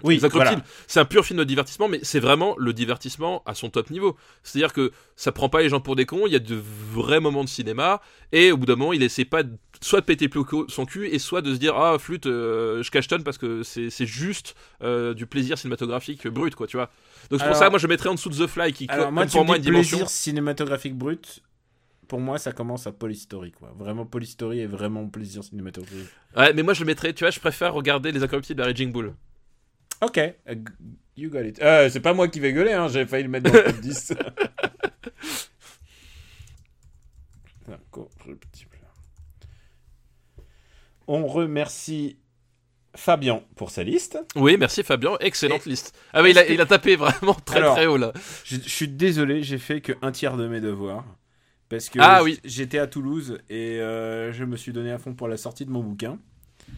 Oui, 0.03 0.17
Les 0.17 0.25
Incorruptibles. 0.25 0.63
voilà. 0.63 0.65
C'est 0.87 1.01
un 1.01 1.05
pur 1.05 1.25
film 1.25 1.39
de 1.39 1.45
divertissement, 1.45 1.89
mais 1.89 2.01
c'est 2.03 2.21
vraiment 2.21 2.55
le 2.59 2.73
divertissement 2.73 3.43
à 3.47 3.55
son 3.55 3.71
top 3.71 3.91
niveau. 3.91 4.17
C'est-à-dire 4.43 4.73
que 4.73 4.93
ça 5.17 5.33
prend 5.33 5.49
pas 5.49 5.63
les 5.63 5.69
gens 5.69 5.81
pour 5.81 5.97
des 5.97 6.07
cons. 6.07 6.27
Il 6.27 6.33
y 6.33 6.37
a 6.37 6.41
de 6.41 6.55
vrais 6.93 7.21
moments 7.21 7.45
de 7.45 7.49
cinéma 7.49 8.01
et 8.33 8.53
au 8.53 8.57
bout 8.57 8.67
d'un 8.67 8.77
moment, 8.77 8.93
il 8.93 9.03
essaie 9.03 9.25
pas 9.25 9.43
de- 9.43 9.57
soit 9.81 10.01
de 10.01 10.07
péter 10.07 10.29
plus 10.29 10.43
son 10.69 10.87
cul 10.87 11.07
et 11.09 11.19
soit 11.19 11.43
de 11.43 11.55
se 11.55 11.59
dire 11.59 11.77
ah 11.77 11.99
flûte, 11.99 12.27
euh, 12.27 12.83
je 12.83 12.91
cachetonne 12.91 13.23
parce 13.23 13.39
que 13.39 13.63
c'est, 13.63 13.91
c'est 13.91 14.07
juste 14.07 14.55
euh, 14.83 15.15
du 15.15 15.27
plaisir 15.27 15.59
cinématographique 15.59 16.27
brut 16.29 16.55
quoi, 16.55 16.67
tu 16.67 16.77
vois. 16.77 16.91
Donc 17.31 17.41
c'est 17.41 17.47
pour 17.47 17.57
ça, 17.57 17.71
moi 17.71 17.79
je 17.79 17.87
mettrais 17.87 18.09
en 18.09 18.15
dessous 18.15 18.31
de 18.31 18.45
The 18.45 18.49
Fly 18.49 18.73
qui 18.73 18.87
Alors, 18.89 19.13
moi, 19.13 19.27
pour 19.27 19.43
me 19.43 19.47
moi 19.47 19.57
une 19.57 19.63
dimension. 19.63 19.99
plaisir 19.99 20.11
cinématographique 20.11 20.97
brut. 20.97 21.43
Pour 22.09 22.21
moi, 22.21 22.39
ça 22.39 22.53
commence 22.53 22.87
à 22.87 22.93
Polystory, 22.93 23.51
quoi. 23.51 23.75
Vraiment, 23.77 24.07
Polystory 24.07 24.61
est 24.61 24.67
vraiment 24.67 25.09
plaisir 25.09 25.43
cinématographique. 25.43 26.07
Ouais, 26.37 26.53
mais 26.53 26.63
moi 26.63 26.73
je 26.73 26.81
le 26.81 26.87
mettrais, 26.87 27.13
tu 27.13 27.25
vois, 27.25 27.31
je 27.33 27.41
préfère 27.41 27.75
regarder 27.75 28.13
Les 28.13 28.23
Incorruptibles 28.23 28.63
à 28.63 28.67
Raging 28.67 28.93
Bull. 28.93 29.13
Ok, 30.03 30.19
euh, 30.19 30.55
you 31.17 31.31
got 31.31 31.41
it. 31.41 31.61
Euh, 31.61 31.89
c'est 31.91 32.01
pas 32.01 32.15
moi 32.15 32.29
qui 32.29 32.39
vais 32.39 32.53
gueuler, 32.53 32.75
hein. 32.75 32.87
J'ai 32.89 33.07
failli 33.07 33.25
le 33.25 33.31
mettre 33.31 33.51
dans 33.51 33.59
le 33.59 33.65
top 33.65 33.81
10. 33.81 34.15
On 41.09 41.27
remercie 41.27 42.17
Fabien 42.95 43.43
pour 43.57 43.71
sa 43.71 43.83
liste. 43.83 44.19
Oui, 44.37 44.57
merci 44.59 44.83
Fabien, 44.83 45.17
excellente 45.21 45.67
liste. 45.67 45.95
Ah 46.13 46.23
mais 46.23 46.31
il 46.31 46.39
a, 46.39 46.49
il 46.49 46.59
tapé 46.67 46.97
vraiment 46.97 47.35
très 47.35 47.59
Alors, 47.59 47.75
très 47.75 47.87
haut 47.87 47.97
là. 47.97 48.13
Je, 48.45 48.57
je 48.57 48.69
suis 48.69 48.89
désolé, 48.89 49.43
j'ai 49.43 49.59
fait 49.59 49.81
que 49.81 49.93
un 50.03 50.13
tiers 50.13 50.37
de 50.37 50.49
mes 50.49 50.61
devoirs. 50.61 51.05
Parce 51.69 51.89
que 51.89 51.99
Ah 52.01 52.23
oui. 52.23 52.39
j'étais 52.45 52.79
à 52.79 52.87
Toulouse 52.87 53.39
et 53.51 53.81
euh, 53.81 54.33
je 54.33 54.45
me 54.45 54.57
suis 54.57 54.73
donné 54.73 54.93
à 54.93 54.99
fond 54.99 55.15
pour 55.15 55.27
la 55.29 55.37
sortie 55.37 55.67
de 55.67 55.71
mon 55.71 55.83
bouquin. 55.83 56.19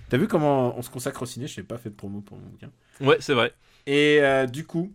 T'as 0.08 0.16
vu 0.16 0.28
comment 0.28 0.76
on 0.78 0.82
se 0.82 0.90
consacre 0.90 1.22
au 1.22 1.26
ciné? 1.26 1.46
Je 1.46 1.60
n'ai 1.60 1.66
pas 1.66 1.78
fait 1.78 1.90
de 1.90 1.94
promo 1.94 2.20
pour 2.20 2.38
mon 2.38 2.46
bouquin. 2.46 2.70
Ouais, 3.00 3.16
c'est 3.20 3.34
vrai. 3.34 3.52
Et 3.86 4.18
euh, 4.20 4.46
du 4.46 4.64
coup, 4.66 4.92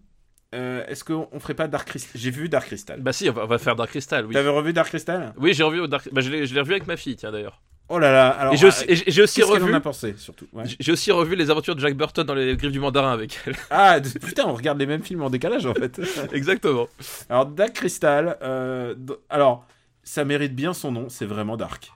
euh, 0.55 0.85
est-ce 0.87 1.03
qu'on 1.03 1.27
on 1.31 1.39
ferait 1.39 1.53
pas 1.53 1.67
Dark 1.67 1.87
Crystal 1.87 2.11
J'ai 2.15 2.31
vu 2.31 2.49
Dark 2.49 2.65
Crystal. 2.67 3.01
Bah 3.01 3.13
si, 3.13 3.29
on 3.29 3.33
va, 3.33 3.43
on 3.43 3.47
va 3.47 3.57
faire 3.59 3.75
Dark 3.75 3.89
Crystal, 3.91 4.25
oui. 4.25 4.33
T'avais 4.33 4.49
revu 4.49 4.73
Dark 4.73 4.89
Crystal? 4.89 5.33
Oui, 5.37 5.53
j'ai 5.53 5.63
revu 5.63 5.87
Dark... 5.87 6.09
bah, 6.11 6.21
je 6.21 6.29
l'ai 6.29 6.59
revu 6.59 6.71
avec 6.73 6.87
ma 6.87 6.97
fille, 6.97 7.15
tiens 7.15 7.31
d'ailleurs. 7.31 7.61
Oh 7.89 7.99
là 7.99 8.11
là, 8.11 8.29
alors. 8.29 8.53
Et 8.53 8.57
j'ai 8.57 8.67
aussi, 8.67 8.85
ah, 8.87 8.91
aussi 8.93 9.03
Qu'est-ce 9.03 9.35
qu'elle 9.35 9.45
revu. 9.61 9.71
en 9.73 9.77
a 9.77 9.81
pensé, 9.81 10.15
surtout 10.17 10.47
Ouais. 10.53 10.63
J'ai 10.79 10.91
aussi 10.91 11.11
revu 11.11 11.35
les 11.35 11.49
aventures 11.51 11.75
de 11.75 11.81
Jack 11.81 11.95
Burton 11.95 12.25
dans 12.25 12.33
les 12.33 12.55
griffes 12.55 12.71
du 12.71 12.79
mandarin 12.79 13.11
avec 13.11 13.37
elle. 13.45 13.55
Ah, 13.69 13.99
putain, 14.25 14.45
on 14.47 14.53
regarde 14.53 14.79
les 14.79 14.85
mêmes 14.85 15.03
films 15.03 15.21
en 15.21 15.29
décalage 15.29 15.65
en 15.65 15.73
fait. 15.73 15.99
Exactement. 16.33 16.87
alors, 17.29 17.45
Dark 17.45 17.73
Crystal, 17.73 18.37
euh, 18.41 18.95
alors, 19.29 19.65
ça 20.03 20.23
mérite 20.25 20.55
bien 20.55 20.73
son 20.73 20.91
nom, 20.91 21.07
c'est 21.09 21.25
vraiment 21.25 21.57
dark. 21.57 21.91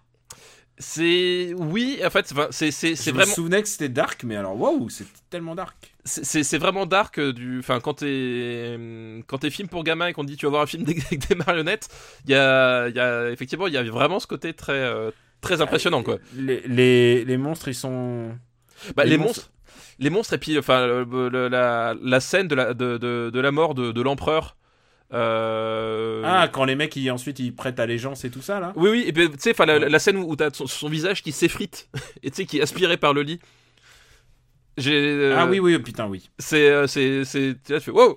C'est 0.80 1.54
oui, 1.58 2.00
en 2.06 2.10
fait, 2.12 2.32
c'est 2.52 2.70
c'est 2.70 2.96
c'est 2.96 3.10
Je 3.10 3.16
vraiment 3.16 3.32
me 3.32 3.36
souvenais 3.36 3.62
que 3.64 3.68
c'était 3.68 3.90
dark, 3.90 4.24
mais 4.24 4.36
alors, 4.36 4.60
waouh, 4.60 4.90
c'est 4.90 5.08
tellement 5.32 5.56
dark. 5.56 5.76
c'est- 6.06 6.58
vraiment 6.60 6.86
dark 6.86 7.18
euh, 7.18 7.34
du 7.34 7.58
enfin 7.60 7.80
quand 7.80 7.96
t'es 7.96 8.74
hum, 8.76 9.24
quand 9.26 9.40
t'es 9.40 9.50
film 9.50 9.68
pour 9.70 9.84
gamin 9.84 10.08
et 10.08 10.14
qu'on 10.14 10.22
te 10.24 10.28
dit 10.28 10.38
tu 10.38 10.46
vas 10.46 10.52
voir 10.52 10.62
un 10.62 10.68
film 10.68 10.84
avec 10.88 11.28
des 11.28 11.34
marionnettes, 11.36 11.90
il 12.26 12.32
y 12.32 12.36
a 12.36 12.90
il 12.90 12.96
y 12.96 13.00
a 13.00 13.32
effectivement 13.32 13.66
il 13.66 13.74
y 13.74 13.78
a 13.78 13.84
vraiment 13.84 14.20
ce 14.20 14.28
côté 14.28 14.54
très 14.54 14.74
euh, 14.74 15.10
très 15.42 15.62
impressionnant 15.62 16.04
quoi. 16.04 16.18
Les, 16.36 16.62
les, 16.68 17.26
les 17.26 17.38
monstres, 17.38 17.68
ils 17.68 17.76
sont. 17.76 18.32
Bah, 18.96 19.04
les 19.04 19.12
les, 19.12 19.18
monstres- 19.18 19.50
monstres, 19.50 19.52
les 20.00 20.10
monstres 20.10 20.34
et 20.34 20.38
puis 20.38 20.58
enfin 20.60 20.86
le- 20.88 21.30
le- 21.30 21.48
la, 21.48 21.96
la 22.02 22.20
scène 22.20 22.48
de 22.48 22.56
la 22.56 22.74
de, 22.74 22.98
de, 22.98 23.30
de 23.34 23.40
la 23.40 23.52
mort 23.52 23.74
de, 23.76 23.92
de 23.92 24.02
l'empereur. 24.02 24.56
euh, 25.14 26.22
Ah, 26.26 26.48
quand 26.52 26.66
les 26.66 26.76
mecs, 26.76 26.96
ils, 26.96 27.10
ensuite, 27.12 27.40
ils 27.40 27.56
prêtent 27.56 27.80
allégeance 27.80 28.26
et 28.26 28.30
tout 28.30 28.42
ça, 28.42 28.60
là 28.60 28.74
Oui, 28.76 28.90
oui, 28.90 29.04
et 29.08 29.14
puis 29.14 29.30
tu 29.30 29.36
sais, 29.40 29.52
enfin, 29.52 29.66
la, 29.66 29.80
la 29.80 30.00
scène 30.00 30.18
où 30.18 30.36
t'as 30.36 30.50
son, 30.54 30.68
son 30.68 30.90
visage 30.90 31.24
qui 31.24 31.32
s'effrite 31.32 31.90
et 32.24 32.30
tu 32.32 32.38
sais, 32.38 32.46
qui 32.46 32.58
est 32.60 32.62
aspiré 32.62 32.98
par 32.98 33.14
le 33.14 33.22
lit. 33.22 33.40
J'ai. 34.78 34.94
euh, 34.94 35.36
Ah 35.38 35.48
oui, 35.48 35.60
oui, 35.60 35.78
putain, 35.80 36.08
oui. 36.08 36.30
C'est, 36.40 36.70
euh, 36.70 36.86
c'est, 36.88 37.26
c'est, 37.26 37.56
tu 37.66 37.72
vois, 37.74 37.80
tu 37.80 37.86
fais 37.86 37.92
wow. 37.92 38.16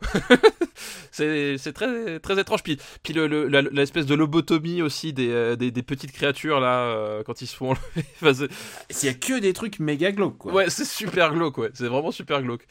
c'est, 1.11 1.57
c'est 1.59 1.73
très, 1.73 2.21
très 2.21 2.39
étrange. 2.39 2.63
Puis, 2.63 2.79
puis 3.03 3.13
le, 3.15 3.27
le- 3.27 3.49
la- 3.49 3.63
l'espèce 3.63 4.07
de 4.07 4.15
lobotomie 4.15 4.83
aussi 4.83 5.13
des, 5.13 5.31
euh, 5.31 5.57
des, 5.57 5.71
des 5.71 5.83
petites 5.83 6.13
créatures 6.13 6.61
là 6.61 7.23
quand 7.25 7.41
ils 7.43 7.47
se 7.47 7.57
font 7.57 7.71
enlever. 7.71 7.81
Enfin, 8.23 8.35
c'est- 8.35 9.03
Il 9.05 9.07
y 9.07 9.09
a 9.09 9.15
que 9.15 9.39
des 9.41 9.53
trucs 9.53 9.79
méga 9.81 10.13
glauques, 10.13 10.39
quoi. 10.39 10.53
ouais, 10.53 10.71
c'est 10.71 10.85
super 10.85 11.33
glauque, 11.33 11.57
ouais. 11.59 11.71
C'est 11.75 11.89
vraiment 11.89 12.11
super 12.13 12.43
glauque. 12.43 12.67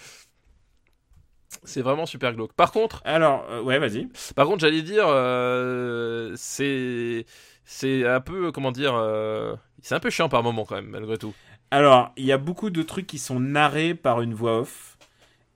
C'est 1.64 1.82
vraiment 1.82 2.06
super 2.06 2.34
glauque. 2.36 2.54
Par 2.54 2.72
contre, 2.72 3.02
Alors, 3.06 3.46
euh, 3.50 3.62
ouais, 3.64 3.80
vas-y. 3.80 4.08
Par 4.36 4.46
contre, 4.46 4.60
j'allais 4.60 4.84
dire, 4.84 5.06
euh, 5.08 6.32
c'est 6.36 7.26
c'est 7.66 8.06
un 8.08 8.22
peu 8.22 8.52
comment 8.52 8.72
dire, 8.72 8.94
euh, 8.96 9.56
c'est 9.82 9.96
un 9.96 10.00
peu 10.00 10.10
chiant 10.12 10.30
par 10.30 10.44
moment 10.44 10.64
quand 10.66 10.76
même 10.76 10.90
malgré 10.90 11.18
tout. 11.18 11.34
Alors, 11.72 12.12
il 12.18 12.26
y 12.26 12.32
a 12.32 12.38
beaucoup 12.38 12.70
de 12.70 12.82
trucs 12.84 13.08
qui 13.08 13.20
sont 13.20 13.40
narrés 13.40 13.94
par 13.94 14.22
une 14.22 14.34
voix 14.34 14.60
off. 14.62 14.98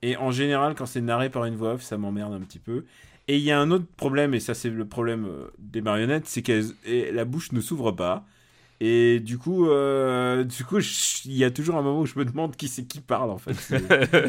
Et 0.02 0.16
en 0.16 0.30
général, 0.30 0.74
quand 0.74 0.86
c'est 0.86 1.00
narré 1.00 1.30
par 1.30 1.44
une 1.46 1.56
voix 1.56 1.74
off, 1.74 1.82
ça 1.82 1.96
m'emmerde 1.98 2.34
un 2.34 2.40
petit 2.40 2.58
peu. 2.58 2.84
Et 3.26 3.36
il 3.38 3.42
y 3.42 3.50
a 3.50 3.58
un 3.58 3.70
autre 3.70 3.86
problème, 3.96 4.34
et 4.34 4.40
ça 4.40 4.52
c'est 4.54 4.68
le 4.70 4.84
problème 4.84 5.26
euh, 5.26 5.48
des 5.58 5.80
marionnettes, 5.80 6.26
c'est 6.26 6.42
que 6.42 6.62
la 7.12 7.24
bouche 7.24 7.52
ne 7.52 7.60
s'ouvre 7.60 7.90
pas. 7.92 8.24
Et 8.80 9.20
du 9.20 9.38
coup, 9.38 9.68
euh, 9.68 10.44
du 10.44 10.64
coup, 10.64 10.78
il 11.24 11.32
y 11.36 11.44
a 11.44 11.50
toujours 11.50 11.76
un 11.76 11.82
moment 11.82 12.00
où 12.00 12.06
je 12.06 12.18
me 12.18 12.24
demande 12.24 12.54
qui 12.56 12.68
c'est 12.68 12.84
qui 12.84 13.00
parle 13.00 13.30
en 13.30 13.38
fait. 13.38 13.54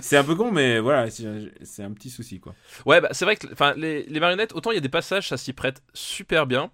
C'est- 0.01 0.15
un 0.17 0.23
peu 0.23 0.35
con, 0.35 0.51
mais 0.51 0.79
voilà, 0.79 1.09
c'est 1.11 1.83
un 1.83 1.91
petit 1.91 2.09
souci 2.09 2.39
quoi. 2.39 2.55
Ouais, 2.85 3.01
bah, 3.01 3.09
c'est 3.11 3.25
vrai 3.25 3.35
que 3.35 3.47
enfin 3.51 3.73
les, 3.75 4.03
les 4.03 4.19
marionnettes, 4.21 4.53
autant 4.53 4.71
il 4.71 4.75
y 4.75 4.77
a 4.77 4.81
des 4.81 4.87
passages, 4.89 5.27
ça 5.27 5.35
s'y 5.37 5.51
prête 5.51 5.83
super 5.93 6.45
bien. 6.47 6.71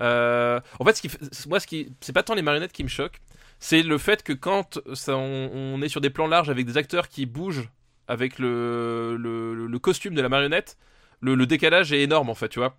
Euh, 0.00 0.60
en 0.78 0.84
fait, 0.84 0.96
ce 0.96 1.02
qui, 1.02 1.08
fait- 1.08 1.46
moi, 1.48 1.60
ce 1.60 1.66
qui, 1.66 1.92
c'est 2.00 2.12
pas 2.12 2.22
tant 2.22 2.34
les 2.34 2.42
marionnettes 2.42 2.72
qui 2.72 2.84
me 2.84 2.88
choquent, 2.88 3.20
c'est 3.60 3.82
le 3.82 3.98
fait 3.98 4.22
que 4.22 4.32
quand 4.32 4.78
ça, 4.94 5.16
on, 5.16 5.50
on 5.52 5.82
est 5.82 5.88
sur 5.88 6.00
des 6.00 6.10
plans 6.10 6.26
larges 6.28 6.50
avec 6.50 6.66
des 6.66 6.76
acteurs 6.76 7.08
qui 7.08 7.26
bougent 7.26 7.68
avec 8.06 8.38
le, 8.38 9.16
le, 9.18 9.66
le 9.66 9.78
costume 9.78 10.14
de 10.14 10.22
la 10.22 10.28
marionnette, 10.28 10.76
le, 11.20 11.34
le 11.34 11.46
décalage 11.46 11.92
est 11.92 12.00
énorme 12.02 12.30
en 12.30 12.34
fait, 12.34 12.48
tu 12.48 12.58
vois. 12.58 12.74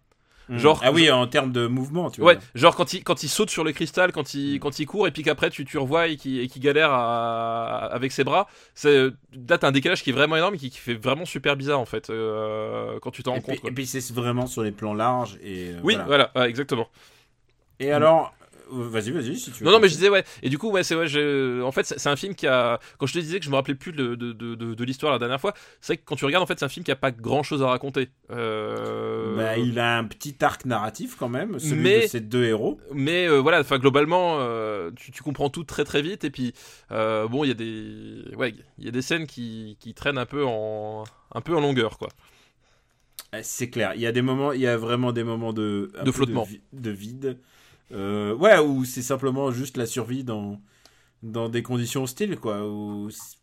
Genre- 0.57 0.82
ah 0.84 0.91
oui, 0.91 1.11
en 1.11 1.27
termes 1.27 1.51
de 1.51 1.67
mouvement, 1.67 2.09
tu 2.09 2.21
vois. 2.21 2.34
Ouais, 2.34 2.39
genre 2.55 2.75
quand 2.75 2.93
il, 2.93 3.03
quand 3.03 3.21
il 3.21 3.27
saute 3.30 3.51
sur 3.51 3.63
le 3.63 3.71
cristal, 3.71 4.11
quand 4.11 4.34
il, 4.34 4.59
quand 4.59 4.80
il 4.80 4.88
court, 4.88 5.07
et 5.07 5.11
puis 5.11 5.21
qu'après 5.21 5.51
tu, 5.51 5.63
tu 5.63 5.77
revois 5.77 6.07
et 6.07 6.17
qui, 6.17 6.47
qui 6.47 6.59
galère 6.59 6.89
à- 6.91 7.86
avec 7.91 8.11
ses 8.11 8.23
bras, 8.23 8.47
là 8.84 9.11
t'as 9.59 9.67
un 9.67 9.71
décalage 9.71 10.01
qui 10.01 10.09
est 10.09 10.13
vraiment 10.13 10.38
énorme 10.38 10.55
et 10.55 10.57
qui, 10.57 10.71
qui 10.71 10.80
fait 10.80 10.95
vraiment 10.95 11.25
super 11.25 11.55
bizarre 11.55 11.80
en 11.80 11.86
fait, 11.86 12.09
euh, 12.09 12.97
quand 12.99 13.11
tu 13.11 13.21
t'en 13.21 13.34
rends 13.34 13.41
compte. 13.41 13.59
quoi. 13.59 13.69
et 13.69 13.73
puis 13.73 13.86
c'est 13.86 14.11
vraiment 14.11 14.47
sur 14.47 14.63
les 14.63 14.71
plans 14.71 14.95
larges 14.95 15.38
et 15.43 15.67
euh, 15.69 15.80
oui, 15.84 15.93
voilà. 15.93 16.05
voilà, 16.05 16.32
ouais, 16.36 16.49
exactement. 16.49 16.88
Et 17.80 17.91
alors, 17.91 18.34
vas-y, 18.72 19.11
vas-y 19.11 19.36
si 19.38 19.51
tu 19.51 19.59
veux. 19.59 19.65
Non, 19.65 19.72
non, 19.74 19.80
mais 19.80 19.88
je 19.89 19.95
disais, 19.95 20.09
ouais. 20.09 20.24
Et 20.43 20.49
du 20.49 20.57
coup, 20.57 20.70
ouais, 20.72 20.84
c'est 20.84 20.95
ouais, 20.95 21.07
je- 21.07 21.61
en 21.61 21.72
fait, 21.72 21.86
c'est 21.86 22.09
un 22.09 22.15
film 22.15 22.36
qui 22.36 22.47
a. 22.47 22.80
Quand 22.97 23.05
je 23.05 23.13
te 23.13 23.20
disais 23.20 23.39
que 23.39 23.45
je 23.45 23.49
me 23.49 23.55
rappelais 23.55 23.76
plus 23.76 23.91
de, 23.91 24.15
de, 24.15 24.34
de, 24.34 24.84
l'histoire 24.84 25.11
la 25.11 25.20
dernière 25.20 25.39
fois, 25.41 25.53
c'est 25.82 25.97
que 25.97 26.01
quand 26.05 26.15
tu 26.15 26.26
regardes, 26.26 26.43
en 26.43 26.47
fait, 26.47 26.57
c'est 26.59 26.65
un 26.65 26.70
film 26.70 26.84
qui 26.84 26.91
a 26.91 26.95
pas 26.95 27.11
grand 27.11 27.43
chose 27.43 27.61
à 27.63 27.67
raconter. 27.67 28.09
Euh, 28.32 29.36
Bah, 29.36 29.57
il 29.57 29.80
a 29.80 29.97
un 29.97 30.03
petit 30.05 30.36
arc 30.41 30.65
narratif 30.65 31.15
quand 31.17 31.30
même, 31.30 31.59
celui 31.59 31.82
Mais- 31.82 32.01
de 32.03 32.07
ces 32.07 32.22
deux 32.22 32.43
héros. 32.45 32.80
Mais 32.93 33.28
euh, 33.28 33.39
voilà, 33.39 33.59
enfin 33.61 33.78
globalement, 33.80 34.38
euh, 34.39 34.91
tu, 34.95 35.11
tu 35.11 35.24
comprends 35.24 35.49
tout 35.49 35.63
très 35.63 35.84
très 35.84 36.01
vite 36.01 36.24
et 36.24 36.30
puis 36.30 36.53
euh, 36.91 37.28
bon, 37.28 37.43
il 37.43 37.47
y 37.47 37.51
a 37.51 37.53
des, 37.53 38.36
ouais, 38.36 38.53
il 38.78 38.86
y 38.86 38.88
a 38.88 38.91
des 38.91 39.01
scènes 39.01 39.28
qui, 39.28 39.78
qui 39.80 39.93
traînent 39.93 40.17
un 40.17 40.26
peu 40.26 40.43
en, 40.45 41.03
un 41.34 41.41
peu 41.41 41.55
en 41.55 41.61
longueur 41.61 41.97
quoi. 41.97 42.09
Euh, 43.36 43.39
C'est 43.43 43.70
clair, 43.70 43.93
il 43.95 44.01
y 44.01 44.07
a 44.07 44.11
des 44.11 44.22
moments, 44.22 44.53
il 44.53 44.61
y 44.61 44.67
a 44.67 44.78
vraiment 44.78 45.11
des 45.11 45.24
moments 45.24 45.53
de 45.53 45.91
De 46.03 46.11
flottement. 46.11 46.47
de, 46.74 46.89
vide. 46.91 47.38
Euh, 47.91 48.33
ouais, 48.35 48.57
où 48.59 48.85
c'est 48.85 49.01
simplement 49.01 49.51
juste 49.51 49.77
la 49.77 49.85
survie 49.85 50.23
dans 50.23 50.59
dans 51.21 51.49
des 51.49 51.63
conditions 51.63 52.03
hostiles, 52.03 52.37
quoi. 52.37 52.59
C'est- 53.11 53.37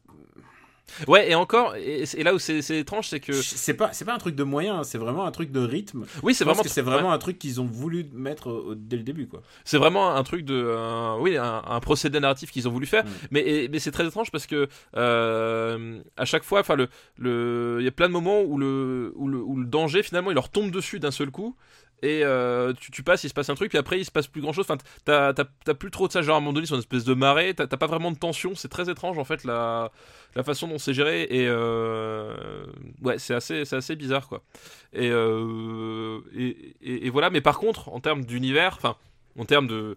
Ouais, 1.09 1.29
et 1.29 1.35
encore, 1.35 1.75
et, 1.75 2.05
et 2.17 2.23
là 2.23 2.33
où 2.33 2.39
c'est 2.39 2.61
étrange, 2.79 3.09
c'est 3.09 3.19
que 3.19 3.33
c'est 3.33 3.75
pas 3.75 3.93
c'est 3.93 4.05
pas 4.05 4.15
un 4.15 4.19
truc 4.19 4.37
de 4.37 4.45
moyen, 4.45 4.85
c'est 4.85 4.99
vraiment 4.99 5.27
un 5.27 5.33
truc 5.33 5.51
de 5.51 5.59
rythme. 5.59 6.07
oui, 6.23 6.33
c'est 6.33 6.45
vraiment, 6.45 6.63
que 6.63 6.69
c'est 6.69 6.81
vraiment 6.81 7.13
un 7.13 7.19
truc 7.19 7.41
qu'ils 7.41 7.61
ont 7.61 7.67
voulu 7.67 8.07
mettre 8.15 8.47
au- 8.51 8.75
dès 8.77 8.97
le 8.97 9.03
début, 9.03 9.27
quoi. 9.27 9.43
c'est 9.65 9.79
vraiment 9.79 10.15
un 10.15 10.23
truc 10.23 10.45
de, 10.45 11.19
oui, 11.21 11.37
un, 11.37 11.61
un 11.67 11.81
procédé 11.81 12.21
narratif 12.21 12.53
qu'ils 12.53 12.69
ont 12.69 12.71
voulu 12.71 12.87
faire. 12.87 13.05
Mm. 13.05 13.09
Mais, 13.33 13.41
et- 13.41 13.69
mais 13.69 13.81
c'est 13.81 13.91
très 13.91 14.07
étrange 14.07 14.31
parce 14.31 14.47
que 14.47 14.69
euh, 14.97 16.01
à 16.17 16.25
chaque 16.25 16.45
fois, 16.45 16.61
enfin 16.61 16.77
le, 16.77 16.89
le, 17.19 17.79
il 17.81 17.85
y 17.85 17.89
a 17.89 17.93
plein 17.93 18.07
de 18.09 18.13
moments 18.13 18.41
où 18.43 18.57
le, 18.57 19.13
où 19.17 19.27
le, 19.27 19.39
où 19.39 19.57
le 19.57 19.67
danger 19.67 20.05
finalement 20.05 20.31
il 20.31 20.35
leur 20.35 20.51
tombe 20.51 20.71
dessus 20.71 21.01
d'un 21.01 21.11
seul 21.11 21.31
coup. 21.33 21.57
Et 22.03 22.21
euh, 22.25 22.73
tu, 22.79 22.91
tu 22.91 23.03
passes, 23.03 23.25
il 23.25 23.29
se 23.31 23.35
passe 23.35 23.49
un 23.49 23.55
truc, 23.55 23.71
puis 23.71 23.79
après 23.79 23.99
il 23.99 24.05
se 24.05 24.11
passe 24.11 24.27
plus 24.27 24.43
grand 24.43 24.53
chose. 24.53 24.67
Enfin, 24.69 24.77
t'as, 25.05 25.33
t'as, 25.33 25.45
t'as 25.65 25.75
plus 25.75 25.91
trop 25.91 26.07
de 26.07 26.13
ça, 26.13 26.21
genre 26.23 26.35
à 26.35 26.39
un 26.39 26.41
moment 26.41 26.53
donné, 26.53 26.67
c'est 26.67 26.75
une 26.75 26.81
espèce 26.81 27.05
de 27.05 27.15
marée, 27.15 27.55
t'as, 27.55 27.67
t'as 27.67 27.77
pas 27.79 27.87
vraiment 27.87 28.11
de 28.13 28.19
tension, 28.19 28.55
c'est 28.55 28.69
très 28.69 28.91
étrange 28.91 29.19
en 29.19 29.25
fait 29.25 29.45
la, 29.45 29.91
la 30.35 30.43
façon 30.43 30.69
dont 30.69 30.77
c'est 30.79 30.93
géré. 30.93 31.23
Et 31.31 31.47
euh, 31.49 32.67
ouais, 33.03 33.19
c'est 33.19 33.35
assez, 33.35 33.65
c'est 33.65 33.77
assez 33.77 33.97
bizarre 33.97 34.29
quoi. 34.29 34.43
Et, 34.93 35.09
euh, 35.11 36.19
et, 36.37 36.75
et, 36.83 37.07
et 37.07 37.11
voilà, 37.11 37.31
mais 37.31 37.41
par 37.41 37.59
contre, 37.59 37.89
en 37.89 38.01
termes 38.01 38.25
d'univers, 38.25 38.75
enfin, 38.77 38.97
en 39.39 39.45
termes 39.47 39.67
de, 39.67 39.97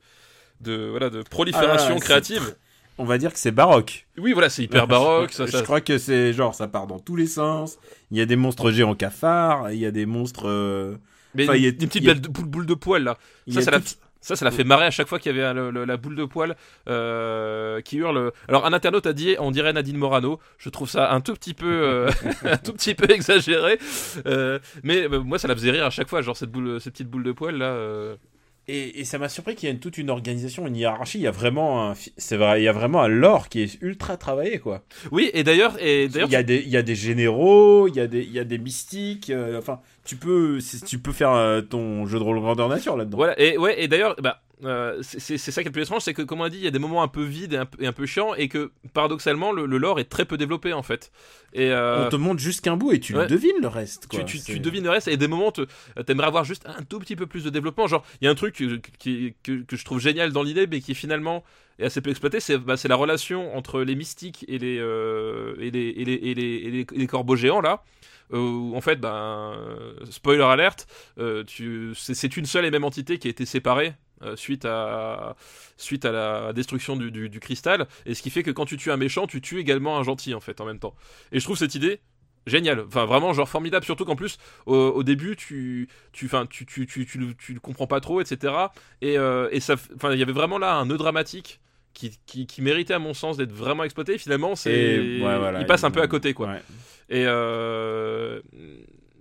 de, 0.62 0.88
voilà, 0.89 1.10
de 1.10 1.22
prolifération 1.22 1.95
Ah, 1.97 2.00
créative, 2.00 2.56
On 2.97 3.04
va 3.06 3.18
dire 3.18 3.34
que 3.34 3.39
c'est 3.39 3.52
baroque. 3.52 4.08
oui, 4.18 4.32
voilà, 4.34 4.50
c'est 4.50 4.64
hyper 4.64 4.88
baroque. 4.88 5.32
Ça, 5.34 5.45
je 5.47 5.52
ça- 5.52 5.62
crois 5.64 5.82
que 5.82 5.97
c'est 5.97 6.32
genre 6.34 6.56
ça 6.56 6.68
part 6.70 6.88
dans 6.88 7.00
tous 7.00 7.16
les 7.18 7.28
sens. 7.28 7.78
Il 8.12 8.18
y 8.18 8.22
a 8.22 8.26
des 8.26 8.36
monstres 8.38 8.72
géants 8.72 8.95
cafards, 8.95 9.72
il 9.72 9.80
y 9.80 9.86
a 9.86 9.91
des 9.91 10.06
monstres. 10.06 10.97
Mais 11.36 11.44
Enfin, 11.44 11.56
il 11.56 11.64
y 11.64 11.68
a- 11.68 11.72
des 11.72 11.88
petites 11.88 12.04
belles 12.06 12.22
boules, 12.22 12.46
boules 12.46 12.66
de 12.66 12.74
poils 12.74 13.04
là. 13.04 13.18
Ça, 13.50 13.62
ça 13.62 13.72
l'a 13.72 13.80
tout- 13.80 13.96
ça, 14.22 14.36
ça 14.36 14.44
l'a 14.44 14.52
fait 14.52 14.64
marrer 14.66 14.86
à 14.86 14.92
chaque 14.92 15.08
fois 15.08 15.18
qu'il 15.20 15.34
y 15.36 15.40
avait 15.40 15.54
le- 15.54 15.72
le- 15.72 15.86
la 15.86 15.96
boule 15.96 16.16
de 16.16 16.26
poil 16.26 16.56
euh, 16.90 17.82
qui 17.82 17.98
hurle. 17.98 18.32
Alors, 18.48 18.66
un 18.66 18.74
internaute 18.74 19.06
a 19.08 19.14
dit, 19.14 19.36
on 19.40 19.52
dirait 19.52 19.72
Nadine 19.74 19.98
Morano. 19.98 20.40
Je 20.58 20.70
trouve 20.70 20.90
ça 20.90 21.12
un 21.14 21.22
tout 21.22 21.34
petit 21.34 21.54
peu, 21.54 21.68
euh, 21.68 22.10
un 22.44 22.58
tout 22.58 22.74
petit 22.74 22.96
peu 22.96 23.10
exagéré. 23.12 23.80
Euh, 24.26 24.60
mais 24.84 25.08
moi, 25.08 25.40
ça 25.40 25.48
la 25.48 25.56
faisait 25.56 25.72
rire 25.72 25.86
à 25.86 25.90
chaque 25.90 26.10
fois, 26.10 26.22
genre 26.22 26.36
cette 26.36 26.52
boule, 26.52 26.82
cette 26.82 26.94
petite 26.94 27.10
boule 27.10 27.24
de 27.24 27.32
poil 27.32 27.56
là. 27.58 27.78
Et, 28.72 29.00
et 29.00 29.04
ça 29.04 29.18
m'a 29.18 29.30
surpris 29.30 29.56
qu'il 29.56 29.68
y 29.68 29.72
ait 29.72 29.76
toute 29.78 29.98
une 29.98 30.12
organisation, 30.12 30.68
une 30.68 30.76
hiérarchie. 30.76 31.18
Il 31.18 31.22
y 31.24 31.28
a 31.28 31.32
vraiment 31.32 31.94
c'est 32.18 32.38
vrai, 32.38 32.62
il 32.62 32.66
y 32.66 32.68
a 32.68 32.72
vraiment 32.72 33.02
un 33.02 33.08
lore 33.08 33.50
qui 33.50 33.62
est 33.62 33.82
ultra 33.82 34.16
travaillé, 34.16 34.60
quoi. 34.60 34.84
Oui, 35.12 35.32
et 35.34 35.44
d'ailleurs, 35.44 35.76
et 35.82 36.04
Il 36.04 36.12
d'ailleurs, 36.12 36.30
y 36.30 36.36
a 36.36 36.44
des, 36.44 36.58
il 36.58 36.70
y 36.70 36.78
a 36.78 36.84
des 36.84 36.94
généraux, 36.94 37.88
il 37.88 37.96
y 37.96 38.00
a 38.00 38.06
des, 38.06 38.22
il 38.22 38.32
y 38.32 38.38
a 38.38 38.44
des 38.44 38.60
mystiques. 38.60 39.32
euh, 39.32 39.58
enfin, 39.58 39.80
tu 40.10 40.16
peux, 40.16 40.60
tu 40.88 40.97
peux 40.99 41.12
faire 41.12 41.32
euh, 41.34 41.62
ton 41.62 42.05
jeu 42.07 42.18
de 42.18 42.24
rôle 42.24 42.39
grandeur 42.39 42.68
nature 42.68 42.97
là-dedans. 42.97 43.18
Voilà, 43.18 43.39
et 43.39 43.57
ouais, 43.57 43.82
et 43.82 43.88
d'ailleurs, 43.88 44.16
bah, 44.22 44.41
euh, 44.66 44.97
c'est 45.01 45.38
ça 45.38 45.62
qui 45.62 45.68
est 45.68 45.70
le 45.70 45.72
plus 45.72 45.84
étrange, 45.84 46.01
c'est 46.01 46.14
que, 46.14 46.22
comme 46.22 46.41
on 46.41 46.43
a 46.43 46.49
dit, 46.49 46.57
il 46.57 46.64
y 46.64 46.68
a 46.68 46.72
des 46.72 46.80
moments 46.80 47.01
un 47.03 47.07
peu 47.07 47.24
vides 47.24 47.53
et 47.53 47.57
un, 47.57 47.66
peu- 47.66 47.82
et 47.84 47.88
un 47.88 47.93
peu 47.93 48.05
chiants, 48.05 48.34
et 48.36 48.47
que 48.49 48.72
paradoxalement, 48.93 49.51
le, 49.51 49.66
le 49.66 49.78
lore 49.78 49.99
est 49.99 50.10
très 50.10 50.26
peu 50.26 50.36
développé 50.38 50.74
en 50.74 50.84
fait. 50.84 51.12
Et 51.53 51.72
euh, 51.72 52.05
On 52.07 52.10
te 52.10 52.16
montre 52.16 52.39
jusqu'un 52.41 52.76
bout 52.76 52.91
et 52.91 52.99
tu 52.99 53.16
ouais. 53.16 53.28
devines 53.28 53.62
le 53.62 53.68
reste. 53.68 54.07
Quoi. 54.07 54.20
tu, 54.20 54.26
tu, 54.26 54.38
C'est- 54.39 54.53
tu 54.53 54.60
devines 54.60 54.84
le 54.84 54.89
reste, 54.89 55.07
et 55.07 55.16
des 55.18 55.28
moments, 55.28 55.53
t'aimerais 56.05 56.28
avoir 56.28 56.43
juste 56.43 56.66
un 56.68 56.84
tout 56.84 56.99
petit 56.99 57.16
peu 57.16 57.26
plus 57.28 57.43
de 57.43 57.49
développement. 57.49 57.88
Genre, 57.88 58.03
il 58.22 58.26
y 58.26 58.28
a 58.28 58.32
un 58.32 58.36
truc 58.36 58.55
que, 58.55 58.80
qui- 58.97 59.36
que, 59.43 59.62
que 59.64 59.76
je 59.78 59.86
trouve 59.86 59.99
génial 59.99 60.32
dans 60.32 60.43
l'idée, 60.43 60.68
mais 60.68 60.82
qui 60.82 60.95
finalement 60.95 61.43
est 61.78 61.86
assez 61.86 62.01
peu 62.01 62.10
exploité, 62.10 62.39
c'est 62.41 62.57
bah, 62.57 62.76
la 62.84 62.95
relation 62.95 63.55
entre 63.55 63.82
les 63.82 63.95
mystiques 63.95 64.43
et 64.49 64.57
les, 64.60 64.78
euh, 64.80 65.55
et 65.60 65.72
les, 65.72 65.88
et 65.89 66.03
les, 66.05 66.14
et 66.14 66.34
les, 66.34 66.43
et 66.43 66.72
les- 66.72 66.80
et 66.82 66.97
les 66.97 67.07
corbeaux 67.07 67.36
géants 67.38 67.62
là. 67.62 67.84
Euh, 68.34 68.38
Où 68.38 68.76
en 68.76 68.82
fait, 68.82 68.98
ben, 68.98 69.54
euh, 69.56 69.94
spoiler 70.10 70.44
alerte, 70.44 70.88
euh, 71.18 71.44
tu- 71.44 71.94
c'est 71.96 72.38
une 72.38 72.46
seule 72.46 72.66
et 72.66 72.72
même 72.72 72.84
entité 72.84 73.18
qui 73.20 73.28
a 73.28 73.32
été 73.32 73.46
séparée 73.46 73.94
euh, 74.22 74.36
suite 74.36 74.66
à 74.66 75.36
suite 75.78 76.04
à 76.06 76.12
la 76.12 76.54
destruction 76.54 76.96
du, 76.98 77.10
du, 77.12 77.30
du 77.30 77.40
cristal, 77.40 77.88
et 78.06 78.14
ce 78.14 78.22
qui 78.22 78.30
fait 78.30 78.44
que 78.44 78.52
quand 78.52 78.66
tu 78.66 78.76
tues 78.78 78.92
un 78.92 78.98
méchant, 78.98 79.28
tu 79.28 79.40
tues 79.42 79.60
également 79.60 79.98
un 79.98 80.04
gentil 80.04 80.34
en 80.34 80.42
fait 80.42 80.60
en 80.62 80.66
même 80.66 80.80
temps. 80.80 80.94
Et 81.32 81.40
je 81.40 81.46
trouve 81.46 81.58
cette 81.58 81.74
idée 81.76 82.02
génial 82.46 82.82
enfin 82.82 83.06
vraiment 83.06 83.32
genre 83.34 83.48
formidable. 83.48 83.86
Surtout 83.86 84.06
qu'en 84.06 84.16
plus 84.18 84.38
au, 84.66 84.76
au 84.76 85.04
début 85.04 85.36
tu 85.36 85.88
tu 86.12 86.26
enfin 86.26 86.46
tu 86.50 86.66
tu, 86.66 86.86
tu, 86.88 87.06
tu, 87.06 87.18
le- 87.18 87.34
tu 87.34 87.54
le 87.54 87.60
comprends 87.60 87.88
pas 87.88 88.00
trop 88.02 88.20
etc 88.22 88.54
et, 89.02 89.18
euh, 89.18 89.50
et 89.52 89.60
ça 89.60 89.76
enfin 89.96 90.12
il 90.14 90.20
y 90.20 90.24
avait 90.24 90.32
vraiment 90.34 90.58
là 90.58 90.76
un 90.76 90.86
nœud 90.86 90.98
dramatique 90.98 91.60
qui, 91.94 92.18
qui, 92.26 92.46
qui 92.48 92.62
méritait 92.62 92.94
à 92.94 93.00
mon 93.00 93.14
sens 93.14 93.36
d'être 93.38 93.52
vraiment 93.52 93.84
exploité. 93.84 94.18
Finalement 94.18 94.56
c'est 94.56 94.72
Et, 94.74 95.22
ouais, 95.22 95.38
voilà, 95.38 95.60
il 95.62 95.66
passe 95.66 95.84
un 95.84 95.92
peu 95.92 96.02
à 96.02 96.08
côté 96.08 96.34
quoi. 96.34 96.48
Ouais. 96.48 96.62
Et 97.10 97.26
euh, 97.26 98.39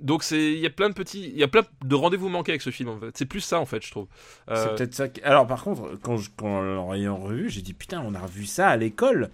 donc 0.00 0.22
c'est 0.22 0.52
il 0.52 0.58
y 0.58 0.66
a 0.66 0.70
plein 0.70 0.88
de 0.90 0.94
petits 0.94 1.24
il 1.28 1.38
y 1.38 1.42
a 1.42 1.48
plein 1.48 1.62
de 1.84 1.94
rendez-vous 1.94 2.28
manqués 2.28 2.52
avec 2.52 2.62
ce 2.62 2.70
film 2.70 2.88
en 2.90 2.98
fait 3.00 3.16
c'est 3.16 3.26
plus 3.26 3.40
ça 3.40 3.58
en 3.58 3.66
fait 3.66 3.84
je 3.84 3.90
trouve 3.90 4.06
C'est 4.46 4.52
Euh, 4.54 4.74
peut-être 4.76 4.94
ça. 4.94 5.08
qui- 5.08 5.22
Alors, 5.22 5.46
par 5.46 5.62
contre, 5.64 5.98
quand, 6.02 6.16
je, 6.18 6.30
quand 6.36 6.46
en 6.78 6.92
l'ayant 6.92 7.16
revu, 7.16 7.50
j'ai 7.50 7.62
dit 7.62 7.74
putain, 7.74 8.02
on 8.06 8.14
a 8.14 8.20
revu 8.20 8.46
ça 8.46 8.68
à 8.68 8.76
l'école. 8.76 9.30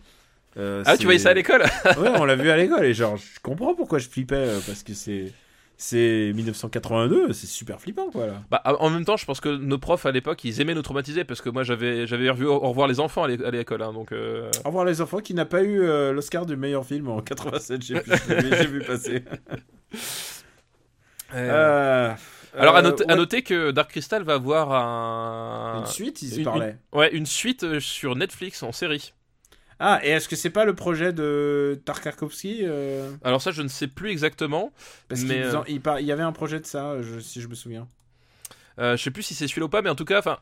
Euh, 0.56 0.82
ah 0.86 0.92
c'est- 0.92 0.98
tu 0.98 1.04
voyais 1.04 1.18
ça 1.18 1.30
à 1.30 1.34
l'école? 1.34 1.62
Ouais, 1.98 2.10
on 2.16 2.24
l'a 2.24 2.36
vu 2.36 2.48
à 2.50 2.56
l'école 2.56 2.84
et 2.84 2.94
genre, 2.94 3.16
je 3.16 3.40
comprends 3.42 3.74
pourquoi 3.74 3.98
je 3.98 4.08
flippais 4.08 4.46
parce 4.66 4.82
que 4.84 4.94
c'est 4.94 5.32
c'est 5.76 6.32
1982, 6.34 7.32
c'est 7.32 7.46
super 7.46 7.80
flippant 7.80 8.10
quoi 8.10 8.26
là. 8.26 8.42
Bah, 8.50 8.62
en 8.78 8.90
même 8.90 9.04
temps, 9.04 9.16
je 9.16 9.24
pense 9.24 9.40
que 9.40 9.48
nos 9.48 9.78
profs 9.78 10.06
à 10.06 10.12
l'époque, 10.12 10.44
ils 10.44 10.60
aimaient 10.60 10.74
nous 10.74 10.82
traumatiser 10.82 11.24
parce 11.24 11.40
que 11.40 11.50
moi, 11.50 11.62
j'avais 11.64 12.06
j'avais 12.06 12.30
revu 12.30 12.46
Au 12.46 12.58
revoir 12.60 12.86
les 12.88 13.00
enfants 13.00 13.24
à 13.24 13.28
l'é- 13.28 13.44
à 13.44 13.50
l'école, 13.50 13.82
hein, 13.82 13.92
donc. 13.92 14.12
euh, 14.12 14.50
Au 14.64 14.68
revoir 14.68 14.84
les 14.84 15.00
enfants 15.00 15.18
qui 15.18 15.34
n'a 15.34 15.44
pas 15.46 15.62
eu 15.62 15.80
euh, 15.82 16.12
l'Oscar 16.12 16.46
du 16.46 16.56
meilleur 16.56 16.86
film 16.86 17.08
en 17.08 17.20
87, 17.20 17.82
j'ai 17.82 17.94
vu, 18.66 18.82
passer. 18.86 19.24
Euh, 21.34 22.12
Alors 22.56 22.76
à 22.76 22.82
noter, 22.82 23.04
à 23.04 23.08
ouais, 23.08 23.16
noter 23.16 23.42
que 23.42 23.70
Dark 23.72 23.90
Crystal 23.90 24.22
va 24.22 24.34
avoir 24.34 24.72
un... 24.72 25.80
une 25.80 25.86
suite, 25.86 26.22
ils 26.22 26.34
y 26.34 26.38
une- 26.38 26.44
parlaient. 26.44 26.76
ouais, 26.92 27.12
une 27.12 27.26
suite 27.26 27.80
sur 27.80 28.14
Netflix 28.14 28.62
en 28.62 28.70
série. 28.72 29.12
Ah, 29.80 30.00
et 30.04 30.10
est-ce 30.10 30.28
que 30.28 30.36
c'est 30.36 30.50
pas 30.50 30.64
le 30.64 30.74
projet 30.74 31.12
de 31.12 31.80
Tarkovsky 31.84 32.60
euh, 32.62 33.10
Alors 33.24 33.42
ça, 33.42 33.50
je 33.50 33.62
ne 33.62 33.68
sais 33.68 33.88
plus 33.88 34.10
exactement. 34.10 34.72
Parce 35.08 35.22
Mais, 35.22 35.34
qu'il 35.34 35.42
euh, 35.42 35.58
en- 35.58 35.64
il, 35.66 35.80
par- 35.80 36.00
il 36.00 36.06
y 36.06 36.12
avait 36.12 36.22
un 36.22 36.32
projet 36.32 36.60
de 36.60 36.66
ça, 36.66 37.00
je- 37.02 37.18
si 37.20 37.40
je 37.40 37.48
me 37.48 37.54
souviens. 37.54 37.86
Euh, 38.78 38.96
je 38.96 39.02
sais 39.02 39.10
plus 39.10 39.22
si 39.22 39.34
c'est 39.34 39.46
celui-là 39.48 39.66
ou 39.66 39.68
pas, 39.68 39.82
mais 39.82 39.90
en 39.90 39.94
tout 39.94 40.04
cas, 40.04 40.18
enfin. 40.18 40.38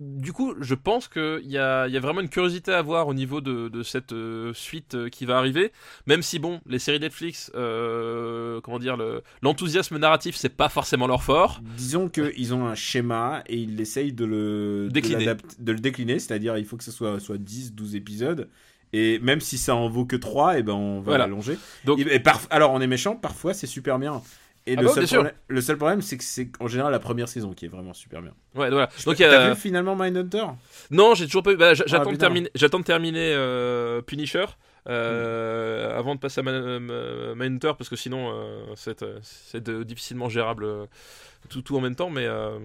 Du 0.00 0.32
coup, 0.32 0.54
je 0.60 0.74
pense 0.74 1.06
qu'il 1.06 1.42
y 1.44 1.52
y 1.52 1.56
a 1.58 2.00
vraiment 2.00 2.20
une 2.20 2.28
curiosité 2.28 2.72
à 2.72 2.78
avoir 2.78 3.06
au 3.06 3.14
niveau 3.14 3.40
de, 3.40 3.68
de 3.68 3.82
cette 3.84 4.12
euh, 4.12 4.52
suite 4.52 4.94
euh, 4.96 5.08
qui 5.08 5.24
va 5.24 5.38
arriver. 5.38 5.70
Même 6.06 6.20
si, 6.22 6.40
bon, 6.40 6.60
les 6.66 6.80
séries 6.80 6.98
Netflix, 6.98 7.52
euh, 7.54 8.60
comment 8.62 8.80
dire, 8.80 8.96
le- 8.96 9.22
l'enthousiasme 9.42 9.96
narratif, 9.98 10.34
c'est 10.34 10.48
pas 10.56 10.68
forcément 10.68 11.06
leur 11.06 11.22
fort. 11.22 11.60
Disons 11.76 12.08
qu'ils 12.08 12.52
ont 12.54 12.66
un 12.66 12.74
schéma 12.74 13.44
et 13.46 13.56
ils 13.56 13.80
essayent 13.80 14.12
de 14.12 14.24
le, 14.24 14.88
Décliner. 14.90 15.34
de 15.58 15.72
le 15.72 15.78
décliner, 15.78 16.18
c'est-à-dire 16.18 16.58
il 16.58 16.64
faut 16.64 16.76
que 16.76 16.84
ce 16.84 16.90
soit, 16.92 17.20
soit 17.20 17.38
10, 17.38 17.74
12 17.74 17.94
épisodes. 17.94 18.48
Et 18.92 19.18
même 19.20 19.40
si 19.40 19.58
ça 19.58 19.74
en 19.74 19.88
vaut 19.88 20.04
que 20.04 20.14
3, 20.16 20.58
et 20.58 20.62
ben 20.62 20.72
on 20.74 20.98
va 20.98 21.04
Voilà. 21.04 21.24
l'allonger. 21.26 21.56
Donc- 21.84 21.98
Et, 22.00 22.22
alors 22.50 22.72
on 22.72 22.80
est 22.80 22.86
méchant, 22.86 23.16
parfois 23.16 23.52
c'est 23.54 23.66
super 23.66 23.98
bien. 23.98 24.22
Et 24.66 24.76
Ah 24.78 24.82
le, 24.82 24.88
seul 24.88 25.06
problème, 25.06 25.32
le 25.48 25.60
seul 25.60 25.76
problème, 25.76 26.00
c'est 26.00 26.16
que 26.16 26.24
c'est 26.24 26.48
en 26.58 26.68
général 26.68 26.90
la 26.92 26.98
première 26.98 27.28
saison 27.28 27.52
qui 27.52 27.66
est 27.66 27.68
vraiment 27.68 27.92
super 27.92 28.22
bien. 28.22 28.32
Ouais, 28.54 28.70
voilà. 28.70 28.88
Donc, 29.04 29.16
T'as 29.16 29.50
vu 29.50 29.60
finalement 29.60 29.94
Mindhunter? 29.94 30.44
Non, 30.90 31.14
j'ai 31.14 31.26
toujours 31.26 31.42
pas 31.42 31.52
eu. 31.52 31.56
bah, 31.56 31.74
j'- 31.74 31.82
j'attends, 31.86 32.12
de 32.12 32.16
terminer, 32.16 32.50
j'attends 32.54 32.78
de 32.80 32.84
terminer 32.84 33.34
euh, 33.34 34.00
Punisher 34.00 34.46
euh, 34.88 35.98
avant 35.98 36.14
de 36.14 36.20
passer 36.20 36.40
à 36.40 36.42
Ma- 36.44 37.34
Mindhunter 37.34 37.72
parce 37.76 37.88
que 37.90 37.96
sinon 37.96 38.32
euh, 38.32 38.64
c'est, 38.76 39.02
euh, 39.02 39.84
difficilement 39.84 40.28
gérable 40.28 40.64
euh, 40.64 40.86
tout, 41.50 41.62
tout 41.62 41.76
en 41.76 41.80
même 41.80 41.96
temps. 41.96 42.10
Mais 42.10 42.26
euh, 42.26 42.58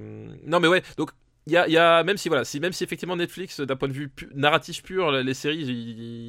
non, 0.45 0.59
mais 0.59 0.67
ouais. 0.69 0.83
Donc 0.97 1.11
y 1.49 1.57
a, 1.57 1.67
y 1.67 1.77
a- 1.77 2.03
même 2.03 2.17
si 2.17 2.29
voilà, 2.29 2.43
si 2.45 2.59
même 2.59 2.73
si 2.73 2.83
effectivement 2.83 3.15
Netflix 3.15 3.59
d'un 3.59 3.75
point 3.75 3.87
de 3.87 3.93
vue 3.93 4.09
pu- 4.09 4.29
narratif 4.35 4.83
pur, 4.83 5.11
les 5.11 5.33
séries, 5.33 5.59
il, 5.59 5.69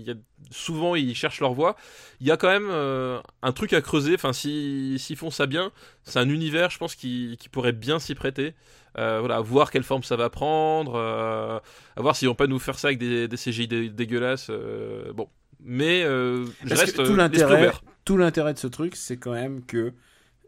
il 0.09 0.17
souvent 0.51 0.95
ils 0.97 1.15
cherchent 1.15 1.41
leur 1.41 1.53
voie. 1.55 1.77
Il 2.21 2.27
y 2.27 2.31
a 2.31 2.37
quand 2.37 2.49
même 2.49 2.69
euh, 2.71 3.21
un 3.43 3.53
truc 3.53 3.73
à 3.73 3.81
creuser. 3.81 4.15
Enfin, 4.15 4.33
si 4.33 4.97
s'ils 4.99 5.17
font 5.17 5.31
ça 5.31 5.47
bien, 5.47 5.73
c'est 6.05 6.19
un 6.19 6.29
univers, 6.29 6.71
je 6.71 6.79
pense, 6.79 6.95
qui, 6.95 7.37
qui 7.39 7.49
pourrait 7.49 7.73
bien 7.73 7.99
s'y 7.99 8.15
prêter. 8.15 8.55
Euh, 8.99 9.21
voilà, 9.21 9.37
à 9.37 9.41
voir 9.41 9.71
quelle 9.71 9.85
forme 9.85 10.03
ça 10.03 10.17
va 10.17 10.31
prendre, 10.31 10.95
euh, 10.97 11.59
à 11.97 12.01
voir 12.03 12.17
s'ils 12.17 12.27
vont 12.27 12.35
pas 12.35 12.49
nous 12.49 12.59
faire 12.59 12.77
ça 12.79 12.89
avec 12.89 12.99
des, 12.99 13.29
des 13.29 13.37
CGI 13.37 13.69
dé- 13.69 13.89
dégueulasses. 13.89 14.49
euh, 14.51 15.13
bon, 15.13 15.29
mais 15.61 16.03
euh, 16.03 16.45
je 16.65 16.75
reste 16.75 16.97
tout 16.97 17.13
euh, 17.13 17.17
l'intérêt, 17.17 17.71
tout 18.05 18.17
l'intérêt 18.17 18.53
de 18.53 18.59
ce 18.59 18.67
truc, 18.67 18.97
c'est 18.97 19.17
quand 19.17 19.33
même 19.33 19.65
que 19.65 19.93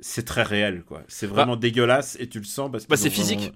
c'est 0.03 0.24
très 0.24 0.42
réel, 0.42 0.82
quoi. 0.86 1.03
C'est 1.09 1.26
Bah- 1.26 1.34
vraiment 1.36 1.57
dégueulasse 1.57 2.16
et 2.20 2.28
tu 2.28 2.38
le 2.38 2.44
sens 2.44 2.70
parce 2.70 2.84
que 2.84 2.90
Bah, 2.90 2.96
c'est 2.96 3.09
physique. 3.11 3.53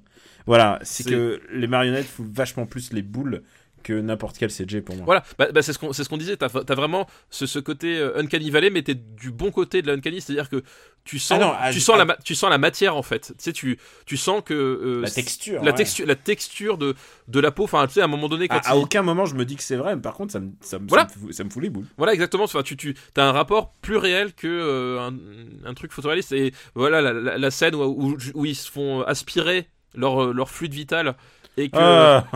Voilà, 0.47 0.79
c'est 0.83 1.03
C'est- 1.03 1.11
que 1.11 1.41
les 1.53 1.67
marionnettes 1.67 2.07
foutent 2.07 2.33
vachement 2.33 2.67
plus 2.67 2.93
les 2.93 3.03
boules 3.03 3.43
que 3.87 3.93
n'importe 4.01 4.37
quel 4.39 4.51
CG 4.51 4.81
pour 4.83 4.97
moi. 4.97 5.05
Voilà, 5.05 5.23
bah, 5.39 5.47
bah, 5.55 5.63
c'est 5.63 5.73
ce 5.73 5.79
qu'on 5.79 5.93
ce 5.93 6.03
qu'on 6.09 6.17
disait. 6.17 6.37
T'as 6.37 6.49
as 6.49 6.75
vraiment 6.75 7.07
ce, 7.31 7.47
ce 7.47 7.61
côté 7.61 7.97
euh, 7.99 8.19
uncanny 8.19 8.51
valley, 8.51 8.69
mais 8.71 8.83
t'es 8.83 8.95
du 8.97 9.31
bon 9.31 9.53
côté 9.53 9.81
de 9.81 9.87
l'uncanny, 9.87 10.21
c'est-à-dire 10.21 10.49
que 10.49 10.63
tu 11.05 11.21
sens, 11.21 11.39
Ah 11.41 11.45
non, 11.45 11.53
ah, 11.57 11.73
tu 11.73 11.79
sens 11.81 11.97
ah. 12.01 12.05
la, 12.05 12.17
tu 12.17 12.35
sens 12.35 12.51
la 12.51 12.59
matière 12.59 12.97
en 12.97 13.03
fait. 13.03 13.29
Tu 13.29 13.35
sais, 13.39 13.53
tu, 13.53 13.79
tu 14.07 14.17
sens 14.17 14.43
que 14.45 14.55
euh, 14.55 15.01
La 15.03 15.11
texture. 15.11 15.63
la 15.63 15.71
ouais. 15.71 15.77
texture, 15.77 16.05
la 16.07 16.17
texture 16.17 16.79
de, 16.79 16.95
de 17.29 17.41
la 17.41 17.53
peau. 17.53 17.63
Enfin, 17.65 17.87
tu 17.87 17.93
sais, 17.95 18.01
à 18.01 18.05
un 18.05 18.09
moment 18.09 18.29
donné, 18.29 18.49
quand 18.49 18.61
À, 18.65 18.75
aucun 18.77 19.03
moment 19.03 19.25
je 19.25 19.37
me 19.37 19.45
dis 19.45 19.55
que 19.55 19.63
c'est 19.63 19.77
vrai, 19.77 19.95
mais 19.95 20.03
par 20.03 20.15
contre 20.15 20.33
ça 20.33 20.41
me, 20.41 20.51
ça 20.61 20.81
me, 20.81 20.89
Voilà. 20.89 21.07
ça 21.09 21.15
me 21.15 21.21
fout, 21.27 21.33
ça 21.33 21.45
me 21.45 21.51
fout 21.51 21.63
les 21.63 21.71
boules. 21.71 21.87
Voilà, 21.97 22.13
exactement. 22.13 22.45
Enfin, 22.45 22.63
tu, 22.65 22.77
tu 22.77 22.95
as 23.17 23.25
un 23.25 23.33
rapport 23.33 23.73
plus 23.83 23.97
réel 23.99 24.33
que 24.35 24.49
euh, 24.49 24.99
un, 25.01 25.15
un 25.69 25.75
truc 25.75 25.93
photoréaliste. 25.93 26.33
Et 26.33 26.53
voilà, 26.75 27.01
la, 27.01 27.13
la- 27.13 27.39
la 27.39 27.51
scène 27.53 27.77
où, 27.77 27.83
où, 27.85 28.17
où 28.35 28.45
ils 28.45 28.57
se 28.57 28.69
font 28.71 29.03
aspirer 29.03 29.69
leur, 29.95 30.25
euh, 30.25 30.33
leur 30.33 30.51
fluide 30.51 30.75
vital. 30.75 31.15
Et 31.57 31.71
que. 31.71 31.77
Ah. 31.79 32.27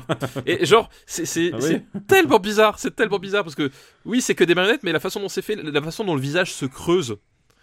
Et 0.46 0.64
genre, 0.64 0.88
c'est 1.06 1.24
c'est- 1.26 1.50
Ah 1.52 1.58
oui. 1.60 1.82
tellement 2.08 2.38
bizarre. 2.38 2.78
C'est 2.78 2.94
tellement 2.96 3.18
bizarre 3.18 3.44
parce 3.44 3.54
que, 3.54 3.70
oui, 4.04 4.20
c'est 4.22 4.34
que 4.34 4.44
des 4.44 4.54
marionnettes, 4.54 4.82
mais 4.82 4.92
la 4.92 5.00
façon 5.00 5.20
dont 5.20 5.28
c'est 5.28 5.42
fait, 5.42 5.56
la 5.56 5.82
façon 5.82 6.04
dont 6.04 6.14
le 6.14 6.20
visage 6.20 6.52
se 6.52 6.64
creuse. 6.66 7.16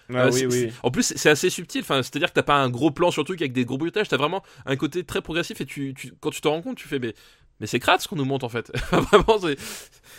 Ah 0.09 0.27
Euh, 0.27 0.31
oui, 0.31 0.45
oui. 0.45 0.71
En 0.83 0.91
plus, 0.91 1.13
c'est- 1.15 1.29
assez 1.29 1.49
subtil. 1.49 1.81
Enfin, 1.81 2.01
c'est-à-dire 2.03 2.29
que 2.29 2.33
t'as 2.35 2.43
pas 2.43 2.55
un 2.55 2.69
gros 2.69 2.91
plan 2.91 3.11
sur 3.11 3.23
le 3.23 3.25
truc 3.25 3.41
avec 3.41 3.51
des 3.53 3.65
gros 3.65 3.77
bruitages. 3.77 4.07
T'as 4.07 4.15
vraiment 4.17 4.41
un 4.65 4.75
côté 4.77 5.03
très 5.03 5.21
progressif. 5.21 5.59
Et 5.61 5.65
tu, 5.65 5.93
tu- 5.95 6.13
quand 6.21 6.29
tu 6.29 6.39
te 6.41 6.47
rends 6.47 6.61
compte, 6.61 6.77
tu 6.77 6.87
fais 6.87 6.99
mais. 6.99 7.13
Mais 7.59 7.65
c'est 7.65 7.79
crade 7.79 7.99
ce 8.01 8.07
qu'on 8.07 8.15
nous 8.17 8.23
montre 8.23 8.45
en 8.45 8.49
fait. 8.49 8.71
Vraiment, 8.91 9.39
c'est. 9.41 9.57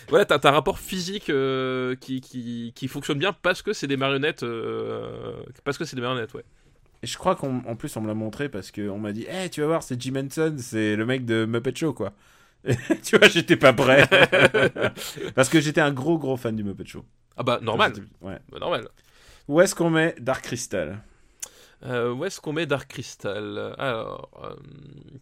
Voilà, 0.08 0.24
t'as 0.24 0.40
t'as 0.40 0.48
un 0.48 0.52
rapport 0.52 0.78
physique 0.80 1.30
euh, 1.30 1.94
qui, 1.94 2.20
qui, 2.20 2.72
qui 2.74 2.88
fonctionne 2.88 3.18
bien 3.18 3.32
parce 3.32 3.62
que 3.62 3.72
c'est 3.72 3.86
des 3.86 3.96
marionnettes. 3.96 4.42
euh, 4.42 5.34
parce 5.64 5.78
que 5.78 5.84
c'est 5.84 5.94
des 5.96 6.02
marionnettes, 6.02 6.34
ouais. 6.34 6.44
Et 7.02 7.06
je 7.06 7.16
crois 7.16 7.36
qu'en 7.36 7.62
en 7.64 7.76
plus 7.76 7.96
on 7.96 8.00
me 8.00 8.08
l'a 8.08 8.14
montré 8.14 8.48
parce 8.48 8.70
qu'on 8.72 8.98
m'a 8.98 9.12
dit, 9.12 9.26
eh 9.30 9.48
tu 9.50 9.60
vas 9.60 9.66
voir, 9.68 9.82
c'est 9.82 10.00
Jim 10.00 10.14
Henson, 10.16 10.56
c'est 10.58 10.96
le 10.96 11.06
mec 11.06 11.24
de 11.24 11.44
Muppet 11.44 11.74
Show 11.74 11.92
quoi. 11.92 12.12
Et 12.64 12.74
tu 13.02 13.16
vois, 13.16 13.28
j'étais 13.28 13.56
pas 13.56 13.72
prêt. 13.72 14.08
parce 15.34 15.48
que 15.48 15.60
j'étais 15.60 15.80
un 15.80 15.92
gros 15.92 16.18
gros 16.18 16.36
fan 16.36 16.56
du 16.56 16.64
Muppet 16.64 16.86
Show. 16.86 17.04
Ah 17.36 17.44
bah, 17.44 17.60
normal. 17.62 17.92
Ouais. 18.20 18.38
Bah, 18.50 18.58
normal. 18.58 18.88
Où 19.46 19.60
est-ce 19.60 19.74
qu'on 19.74 19.90
met 19.90 20.14
Dark 20.18 20.42
Crystal? 20.44 21.00
Euh, 21.84 22.12
où 22.12 22.24
est-ce 22.24 22.40
qu'on 22.40 22.52
met 22.52 22.66
Dark 22.66 22.88
Crystal? 22.88 23.74
Alors, 23.78 24.28
euh, 24.42 24.56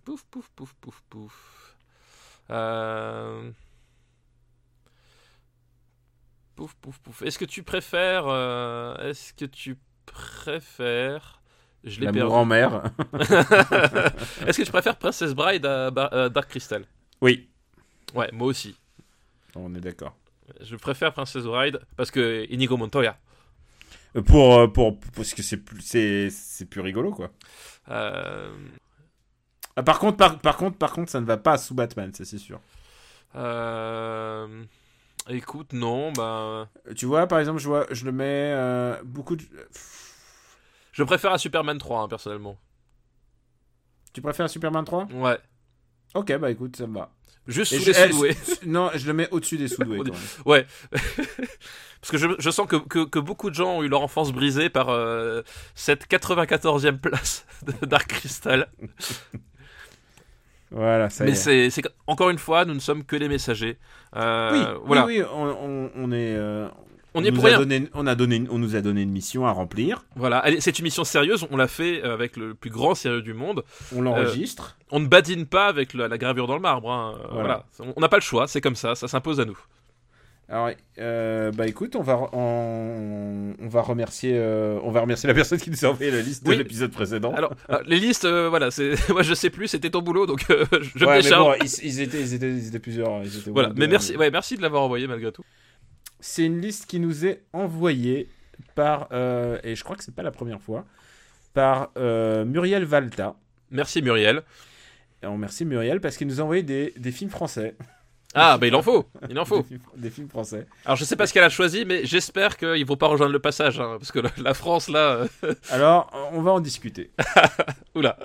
pouf, 0.04 0.24
pouf, 0.30 0.48
pouf, 0.56 0.74
pouf, 0.80 1.02
pouf. 1.10 1.76
Euh, 2.50 3.50
Pouf, 6.56 6.74
pouf, 6.76 6.98
pouf. 7.00 7.22
Est-ce 7.22 7.38
que 7.38 7.44
tu 7.44 7.62
préfères 7.62 8.24
euh, 8.26 8.96
Est-ce 9.10 9.34
que 9.34 9.44
tu 9.44 9.76
préfères 10.06 11.35
Je 11.86 12.00
l'ai 12.00 12.06
perdu. 12.12 12.22
en 12.32 12.44
mer. 12.44 12.82
Est-ce 14.46 14.58
que 14.58 14.62
tu 14.64 14.70
préfères 14.72 14.96
Princess 14.96 15.34
Bride 15.34 15.64
à, 15.64 15.86
à 15.86 16.28
Dark 16.28 16.48
Crystal? 16.50 16.84
Oui. 17.20 17.48
Ouais, 18.14 18.28
moi 18.32 18.48
aussi. 18.48 18.76
On 19.54 19.74
est 19.74 19.80
d'accord. 19.80 20.16
Je 20.60 20.76
préfère 20.76 21.12
Princess 21.12 21.44
Bride 21.44 21.80
parce 21.96 22.10
que 22.10 22.44
Inigo 22.50 22.76
Montoya. 22.76 23.16
Euh, 24.16 24.22
Pour, 24.22 24.58
euh, 24.58 24.66
pour, 24.68 24.98
parce 25.14 25.32
que 25.34 25.42
c'est 25.42 25.56
plus, 25.58 25.80
c'est, 25.80 26.28
c'est 26.30 26.66
plus 26.66 26.80
rigolo 26.80 27.10
quoi. 27.12 27.30
Euh, 27.90 28.50
Ah, 29.76 29.82
par 29.82 29.98
contre, 29.98 30.16
par, 30.16 30.38
par 30.38 30.56
contre, 30.56 30.76
par 30.78 30.92
contre, 30.92 31.10
ça 31.10 31.20
ne 31.20 31.26
va 31.26 31.36
pas 31.36 31.56
sous 31.58 31.74
Batman, 31.74 32.12
ça 32.14 32.24
c'est 32.24 32.38
sûr. 32.38 32.60
euh, 33.34 34.64
Écoute, 35.28 35.72
non, 35.72 36.12
bah. 36.12 36.68
Euh, 36.88 36.94
Tu 36.94 37.04
vois, 37.06 37.26
par 37.26 37.40
exemple, 37.40 37.58
je 37.58 37.66
vois, 37.66 37.86
je 37.90 38.04
le 38.04 38.12
mets 38.12 38.52
euh, 38.54 38.96
beaucoup 39.04 39.34
de. 39.36 39.42
Je 40.96 41.02
préfère 41.04 41.32
à 41.32 41.38
Superman 41.38 41.76
3, 41.76 42.00
hein, 42.02 42.08
personnellement. 42.08 42.56
Tu 44.14 44.22
préfères 44.22 44.48
Superman 44.48 44.82
3 44.84 45.08
Ouais. 45.12 45.38
Ok, 46.14 46.34
bah 46.38 46.50
écoute, 46.50 46.74
ça 46.76 46.86
me 46.86 46.94
va. 46.94 47.10
Juste 47.46 47.74
sous 47.76 47.82
je- 47.84 47.90
les 47.90 47.98
eh, 48.00 48.10
sous-doués. 48.10 48.30
s- 48.48 48.60
Non, 48.64 48.90
je 48.94 49.06
le 49.06 49.12
mets 49.12 49.28
au-dessus 49.30 49.58
des 49.58 49.66
dit- 49.68 49.76
quand 49.76 49.86
même. 49.86 50.02
Ouais. 50.46 50.66
Parce 52.00 52.10
que 52.10 52.16
je, 52.16 52.28
je 52.38 52.50
sens 52.50 52.66
que, 52.66 52.76
que, 52.76 53.04
que 53.04 53.18
beaucoup 53.18 53.50
de 53.50 53.54
gens 53.54 53.76
ont 53.76 53.82
eu 53.82 53.88
leur 53.88 54.00
enfance 54.00 54.32
brisée 54.32 54.70
par 54.70 54.88
euh, 54.88 55.42
cette 55.74 56.08
94e 56.08 56.96
place 56.98 57.44
de 57.66 57.84
Dark 57.86 58.08
Crystal. 58.08 58.68
Voilà, 60.70 61.10
ça 61.10 61.24
y 61.24 61.28
Mais 61.30 61.32
est. 61.48 61.70
c'est, 61.70 61.82
encore 62.06 62.30
une 62.30 62.38
fois, 62.38 62.64
nous 62.64 62.74
ne 62.74 62.80
sommes 62.80 63.04
que 63.04 63.14
les 63.16 63.28
messagers. 63.28 63.78
Euh, 64.16 64.50
Oui, 64.52 64.80
voilà. 64.86 65.04
oui, 65.06 65.20
oui, 65.20 65.26
on, 65.32 65.44
on- 65.44 65.90
on 65.94 66.12
est, 66.12 66.34
euh, 66.36 66.68
On 67.18 67.24
y 67.24 67.28
est 67.28 67.30
nous 67.30 67.36
pour 67.36 67.46
a 67.46 67.48
rien. 67.48 67.58
donné, 67.58 67.88
on, 67.94 68.06
a 68.06 68.14
donné, 68.14 68.36
une- 68.36 68.48
on 68.50 68.58
nous 68.58 68.76
a 68.76 68.80
donné 68.80 69.02
une 69.02 69.10
mission 69.10 69.46
à 69.46 69.50
remplir. 69.50 70.04
Voilà, 70.14 70.44
c'est 70.60 70.78
une 70.78 70.84
mission 70.84 71.02
sérieuse, 71.04 71.46
on 71.50 71.56
l'a 71.56 71.68
fait 71.68 72.04
euh, 72.04 72.14
avec 72.14 72.36
le 72.36 72.54
plus 72.54 72.70
grand 72.70 72.94
sérieux 72.94 73.22
du 73.22 73.34
monde. 73.34 73.64
On 73.94 74.02
l'enregistre. 74.02 74.76
On 74.90 75.00
ne 75.00 75.06
badine 75.06 75.46
pas 75.46 75.66
avec 75.66 75.94
la, 75.94 76.06
la 76.08 76.18
gravure 76.18 76.46
dans 76.46 76.54
le 76.56 76.60
marbre. 76.62 76.90
hein. 76.92 77.14
Euh, 77.24 77.26
Voilà. 77.32 77.64
Voilà, 77.76 77.92
on 77.96 78.00
n'a 78.00 78.08
pas 78.08 78.18
le 78.18 78.22
choix, 78.22 78.46
c'est 78.46 78.60
comme 78.60 78.76
ça, 78.76 78.94
ça 78.94 79.08
s'impose 79.08 79.40
à 79.40 79.44
nous. 79.44 79.58
Alors, 80.48 80.70
euh, 81.00 81.50
bah 81.50 81.66
écoute, 81.66 81.96
on 81.96 82.02
va, 82.02 82.20
on, 82.32 83.54
on 83.60 83.68
va 83.68 83.82
remercier, 83.82 84.30
euh, 84.34 84.78
on 84.84 84.92
va 84.92 85.00
remercier 85.00 85.26
la 85.26 85.34
personne 85.34 85.58
qui 85.58 85.70
nous 85.72 85.84
a 85.84 85.88
envoyé 85.88 86.12
la 86.12 86.20
liste 86.20 86.44
de 86.44 86.50
Oui. 86.50 86.56
l'épisode 86.56 86.92
précédent. 86.92 87.32
Alors, 87.34 87.52
euh, 87.70 87.80
les 87.86 87.98
listes, 87.98 88.26
euh, 88.26 88.48
voilà, 88.48 88.70
c'est 88.70 88.92
moi 89.10 89.22
je 89.22 89.34
sais 89.34 89.50
plus, 89.50 89.66
c'était 89.66 89.90
ton 89.90 90.02
boulot, 90.02 90.24
donc 90.26 90.44
euh, 90.50 90.64
je 90.70 91.00
me 91.04 91.06
ouais, 91.08 91.16
mais 91.16 91.22
décharge. 91.22 91.58
bon, 91.58 91.64
ils, 91.64 91.84
ils 91.86 92.00
étaient, 92.00 92.20
ils 92.20 92.34
étaient, 92.34 92.48
ils 92.52 92.68
étaient 92.68 92.78
plusieurs. 92.78 93.24
Ils 93.24 93.38
étaient 93.38 93.50
au 93.50 93.54
Voilà, 93.54 93.72
mais 93.76 93.88
merci, 93.88 94.16
ouais, 94.16 94.30
merci 94.30 94.56
de 94.56 94.62
l'avoir 94.62 94.82
envoyé 94.84 95.08
malgré 95.08 95.32
tout. 95.32 95.42
C'est 96.20 96.44
une 96.44 96.60
liste 96.60 96.86
qui 96.86 96.98
nous 96.98 97.26
est 97.26 97.42
envoyée 97.52 98.28
par, 98.74 99.08
euh, 99.12 99.58
et 99.62 99.74
je 99.74 99.84
crois 99.84 99.96
que 99.96 100.04
c'est 100.04 100.14
pas 100.14 100.22
la 100.22 100.30
première 100.30 100.60
fois, 100.60 100.84
par 101.54 101.90
euh, 101.96 102.44
Muriel 102.44 102.84
Valta. 102.84 103.36
Merci 103.70 104.02
Muriel. 104.02 104.42
Et 105.22 105.26
on 105.26 105.34
remercie 105.34 105.64
Muriel 105.64 106.00
parce 106.00 106.16
qu'il 106.16 106.26
nous 106.26 106.40
a 106.40 106.44
envoyé 106.44 106.62
des, 106.62 106.92
des 106.96 107.12
films 107.12 107.30
français. 107.30 107.76
Ah, 108.38 108.58
bah 108.58 108.66
il 108.66 108.74
en 108.74 108.82
faut, 108.82 109.06
il 109.30 109.38
en 109.38 109.46
faut. 109.46 109.62
Des, 109.62 109.68
films, 109.68 109.80
des 109.96 110.10
films 110.10 110.28
français. 110.28 110.66
Alors 110.84 110.96
je 110.96 111.04
sais 111.04 111.16
pas 111.16 111.26
ce 111.26 111.32
qu'elle 111.32 111.42
a 111.42 111.48
choisi, 111.48 111.86
mais 111.86 112.04
j'espère 112.04 112.58
qu'il 112.58 112.68
ne 112.68 112.84
faut 112.84 112.96
pas 112.96 113.06
rejoindre 113.06 113.32
le 113.32 113.38
passage, 113.38 113.80
hein, 113.80 113.96
parce 113.98 114.12
que 114.12 114.18
la, 114.18 114.30
la 114.36 114.52
France 114.52 114.88
là, 114.90 115.26
euh, 115.44 115.54
Alors, 115.70 116.10
on 116.32 116.42
va 116.42 116.52
en 116.52 116.60
discuter. 116.60 117.10
oula. 117.94 118.18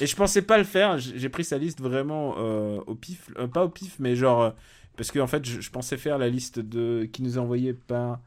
Et 0.00 0.06
je 0.06 0.14
pensais 0.14 0.42
pas 0.42 0.56
le 0.56 0.64
faire. 0.64 0.98
J'ai 0.98 1.28
pris 1.28 1.42
sa 1.42 1.58
liste 1.58 1.80
vraiment 1.80 2.36
euh, 2.38 2.78
au 2.86 2.94
pif, 2.94 3.28
euh, 3.38 3.48
pas 3.48 3.64
au 3.64 3.68
pif, 3.68 3.96
mais 3.98 4.14
genre 4.14 4.54
parce 4.96 5.10
que 5.10 5.18
en 5.18 5.26
fait, 5.26 5.44
je, 5.44 5.60
je 5.60 5.70
pensais 5.70 5.96
faire 5.96 6.18
la 6.18 6.28
liste 6.28 6.58
de 6.58 7.08
qui 7.12 7.22
nous 7.22 7.38
a 7.38 7.40
envoyé 7.40 7.72
par 7.72 8.20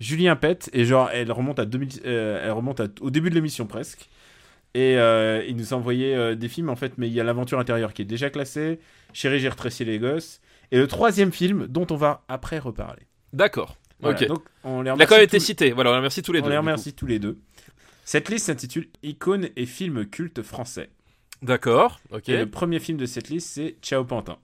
Julien 0.00 0.36
Pett 0.36 0.70
et 0.72 0.84
genre 0.84 1.10
elle 1.12 1.30
remonte 1.32 1.58
à 1.58 1.64
2000, 1.64 2.00
euh, 2.06 2.40
elle 2.44 2.52
remonte 2.52 2.80
à- 2.80 2.88
au 3.00 3.10
début 3.10 3.30
de 3.30 3.34
l'émission 3.34 3.66
presque. 3.66 4.08
Et 4.76 4.96
euh, 4.98 5.44
il 5.46 5.54
nous 5.56 5.72
a 5.72 5.76
envoyé 5.76 6.14
euh, 6.16 6.34
des 6.34 6.48
films 6.48 6.68
en 6.68 6.74
fait, 6.76 6.94
mais 6.98 7.06
il 7.06 7.12
y 7.12 7.20
a 7.20 7.24
l'aventure 7.24 7.60
intérieure 7.60 7.92
qui 7.94 8.02
est 8.02 8.06
déjà 8.06 8.28
classée. 8.30 8.80
Chérie, 9.12 9.38
j'ai 9.38 9.48
rétréci 9.48 9.84
les 9.84 9.98
gosses. 10.00 10.40
Et 10.72 10.78
le 10.78 10.88
troisième 10.88 11.30
film 11.30 11.66
dont 11.68 11.86
on 11.90 11.96
va 11.96 12.24
après 12.28 12.58
reparler. 12.58 13.02
D'accord. 13.32 13.76
Voilà, 14.00 14.20
ok. 14.20 14.26
donc 14.26 14.42
on 14.64 14.82
les 14.82 14.86
Il 14.86 14.90
a 14.90 14.92
remercie 14.94 15.08
quand 15.08 15.14
même 15.16 15.24
été 15.24 15.38
cité. 15.38 15.70
Voilà, 15.70 15.92
on 15.92 15.96
remercie 15.96 16.22
tous 16.22 16.32
les 16.32 16.40
on 16.40 16.42
deux. 16.42 16.48
les 16.50 16.54
du 16.56 16.60
remercie 16.60 16.92
tous 16.92 17.06
les 17.06 17.20
deux. 17.20 17.38
Cette 18.04 18.28
liste 18.28 18.46
s'intitule 18.46 18.88
Icônes 19.04 19.48
et 19.56 19.64
films 19.64 20.06
cultes 20.06 20.42
français. 20.42 20.90
D'accord. 21.40 22.00
Ok. 22.10 22.28
Et 22.28 22.38
le 22.38 22.46
premier 22.50 22.80
film 22.80 22.98
de 22.98 23.06
cette 23.06 23.28
liste, 23.28 23.50
c'est 23.54 23.76
Ciao 23.80 24.04
Pantin. 24.04 24.38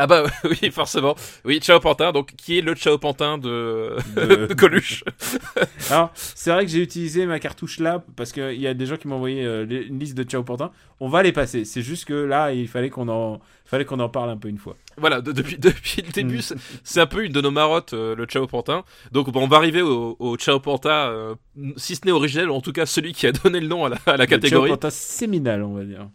Ah 0.00 0.06
bah 0.06 0.24
oui, 0.44 0.70
forcément. 0.70 1.16
Oui, 1.44 1.58
Ciao 1.60 1.80
Pantin, 1.80 2.12
donc 2.12 2.34
qui 2.36 2.58
est 2.58 2.62
le 2.62 2.74
Ciao 2.74 2.96
Pantin 2.98 3.36
de, 3.36 3.96
De- 4.16 4.46
de 4.48 4.54
Coluche. 4.54 5.02
Alors, 5.90 6.12
c'est 6.14 6.50
vrai 6.52 6.64
que 6.64 6.70
j'ai 6.70 6.80
utilisé 6.80 7.26
ma 7.26 7.40
cartouche 7.40 7.80
là 7.80 8.04
parce 8.16 8.30
qu'il 8.32 8.60
y 8.60 8.66
a 8.68 8.74
des 8.74 8.86
gens 8.86 8.96
qui 8.96 9.08
m'ont 9.08 9.16
envoyé 9.16 9.44
euh, 9.44 9.66
une 9.88 9.98
liste 9.98 10.16
de 10.16 10.22
Ciao 10.22 10.42
Pantin. 10.44 10.70
On 11.00 11.08
va 11.08 11.22
les 11.22 11.32
passer. 11.32 11.64
C'est 11.64 11.82
juste 11.82 12.04
que 12.04 12.14
là, 12.14 12.52
il 12.52 12.68
fallait 12.68 12.90
qu'on 12.90 13.08
en, 13.08 13.40
fallait 13.64 13.84
qu'on 13.84 13.98
en 14.00 14.08
parle 14.08 14.30
un 14.30 14.36
peu 14.36 14.48
une 14.48 14.58
fois. 14.58 14.76
Voilà, 14.96 15.20
de- 15.20 15.32
depuis, 15.32 15.58
depuis 15.58 16.02
le 16.02 16.12
début, 16.12 16.38
Mm. 16.38 16.58
c'est- 16.84 17.00
un 17.00 17.06
peu 17.06 17.24
une 17.24 17.32
de 17.32 17.40
nos 17.40 17.50
marottes, 17.50 17.92
euh, 17.92 18.14
le 18.14 18.24
Ciao 18.26 18.46
Pantin. 18.46 18.84
Donc 19.12 19.30
bon, 19.32 19.42
on 19.42 19.48
va 19.48 19.56
arriver 19.56 19.82
au, 19.82 20.16
au 20.20 20.36
Ciao 20.36 20.60
Pantin, 20.60 20.90
euh, 21.10 21.34
si 21.76 21.96
ce 21.96 22.04
n'est 22.04 22.12
originel, 22.12 22.50
ou 22.50 22.54
en 22.54 22.60
tout 22.60 22.72
cas 22.72 22.86
celui 22.86 23.12
qui 23.12 23.26
a 23.26 23.32
donné 23.32 23.58
le 23.60 23.66
nom 23.66 23.84
à 23.84 23.88
la, 23.88 23.96
à 24.06 24.12
la 24.12 24.16
Le 24.18 24.26
catégorie. 24.26 24.68
Ciao 24.68 24.76
Pantin 24.76 24.90
séminal, 24.90 25.62
on 25.64 25.74
va 25.74 25.82
dire. 25.84 26.08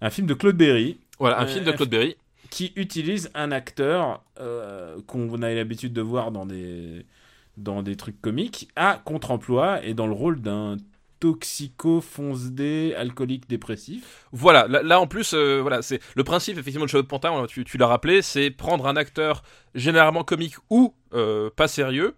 Un 0.00 0.10
film 0.10 0.26
de 0.26 0.34
Claude 0.34 0.56
Berry 0.56 0.98
Voilà, 1.18 1.40
un 1.40 1.44
Euh, 1.44 1.46
film 1.48 1.64
de 1.64 1.72
Claude 1.72 1.88
Berry. 1.88 2.16
Qui 2.54 2.72
utilise 2.76 3.32
un 3.34 3.50
acteur 3.50 4.22
euh, 4.38 5.00
qu'on 5.08 5.42
a 5.42 5.52
l'habitude 5.52 5.92
de 5.92 6.00
voir 6.00 6.30
dans 6.30 6.46
des, 6.46 7.96
trucs 7.96 8.22
comiques 8.22 8.68
à 8.76 9.02
contre-emploi 9.04 9.84
et 9.84 9.92
dans 9.92 10.06
le 10.06 10.12
rôle 10.12 10.40
d'un 10.40 10.76
toxico 11.18 12.00
fonce-dé 12.00 12.94
alcoolique 12.96 13.48
dépressif. 13.48 14.24
Voilà, 14.30 14.68
là, 14.68 15.00
en 15.00 15.08
plus, 15.08 15.34
euh, 15.34 15.58
voilà, 15.62 15.82
c'est 15.82 15.98
le 16.14 16.22
principe 16.22 16.56
effectivement 16.56 16.86
de 16.86 16.90
Ciao 16.90 17.02
Pantin. 17.02 17.32
voilà, 17.32 17.48
Tu, 17.48 17.76
l'as 17.76 17.88
rappelé, 17.88 18.22
c'est 18.22 18.52
prendre 18.52 18.86
un 18.86 18.94
acteur 18.94 19.42
généralement 19.74 20.22
comique 20.22 20.54
ou 20.70 20.94
euh, 21.12 21.50
pas 21.56 21.66
sérieux, 21.66 22.14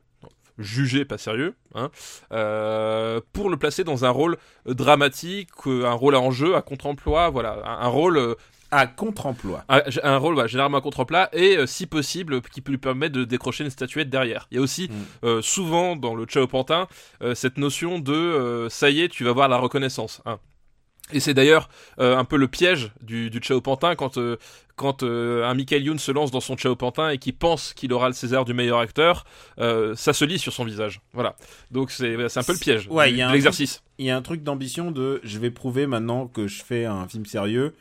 jugé 0.59 1.07
pas 1.07 1.17
sérieux, 1.17 1.55
hein, 1.75 1.91
pour 3.33 3.49
le 3.49 3.57
placer 3.57 3.85
dans 3.85 4.05
un 4.05 4.11
rôle 4.11 4.37
dramatique, 4.67 5.49
un 5.65 5.95
rôle 5.95 6.15
à 6.15 6.21
enjeu, 6.21 6.57
à 6.57 6.61
contre-emploi, 6.61 7.31
voilà, 7.31 7.63
un, 7.65 7.89
rôle 7.89 8.37
À 8.77 8.87
contre-emploi. 8.87 9.65
un, 9.69 9.81
un 10.03 10.17
rôle 10.19 10.35
voilà, 10.35 10.47
généralement 10.49 10.79
à 10.79 10.81
contre-plat 10.81 11.29
et 11.33 11.57
euh, 11.57 11.67
si 11.67 11.87
possible 11.87 12.41
qui 12.43 12.61
peut 12.61 12.73
lui 12.73 12.79
permettre 12.79 13.15
de 13.15 13.25
décrocher 13.25 13.65
une 13.65 13.71
statuette 13.71 14.11
derrière. 14.11 14.47
Il 14.51 14.57
y 14.57 14.59
a 14.59 14.63
aussi 14.63 14.89
Mm. 14.89 15.27
euh, 15.27 15.43
souvent 15.43 15.97
dans 15.97 16.15
le 16.15 16.25
Ciao 16.27 16.47
Pantin 16.47 16.87
euh, 17.23 17.35
cette 17.35 17.57
notion 17.59 17.99
de 17.99 18.67
ça 18.71 18.91
y 18.91 19.01
est 19.01 19.09
tu 19.09 19.25
vas 19.25 19.33
voir 19.33 19.49
la 19.49 19.57
reconnaissance. 19.57 20.21
hein. 20.27 20.39
Et 21.13 21.21
c'est 21.21 21.35
d'ailleurs 21.35 21.69
euh, 22.01 22.17
un 22.17 22.25
peu 22.25 22.37
le 22.37 22.49
piège 22.49 22.91
du, 23.01 23.31
du 23.31 23.39
Ciao 23.39 23.61
Pantin 23.61 23.95
quand, 23.95 24.19
euh, 24.19 24.39
quand 24.75 25.05
euh, 25.05 25.45
un 25.45 25.55
Michael 25.55 25.85
Youn 25.85 25.99
se 26.01 26.11
lance 26.11 26.33
dans 26.33 26.41
son 26.41 26.57
Ciao 26.57 26.75
Pantin 26.75 27.11
et 27.11 27.19
qui 27.19 27.33
pense 27.33 27.73
qu'il 27.75 27.93
aura 27.93 28.09
le 28.09 28.13
César 28.15 28.45
du 28.45 28.55
meilleur 28.55 28.81
acteur, 28.81 29.25
ça 29.57 30.13
se 30.13 30.25
lit 30.25 30.39
sur 30.41 30.53
son 30.53 30.65
visage. 30.65 31.01
Voilà. 31.13 31.37
Donc 31.71 31.93
c'est 31.93 32.15
un 32.15 32.43
peu 32.43 32.53
le 32.53 32.59
piège 32.59 32.89
Ouais, 32.91 33.07
du- 33.09 33.15
il 33.15 33.19
y 33.19 33.23
a 33.23 33.27
de 33.27 33.31
un 33.31 33.35
l'exercice. 33.35 33.83
Il 33.99 34.07
y 34.07 34.11
a 34.11 34.17
un 34.17 34.23
truc 34.23 34.43
d'ambition 34.43 34.91
de 34.91 35.21
je 35.23 35.39
vais 35.39 35.51
prouver 35.53 35.87
maintenant 35.87 36.27
que 36.27 36.49
je 36.49 36.63
fais 36.65 36.85
un 36.87 37.07
film 37.07 37.25
sérieux. 37.25 37.75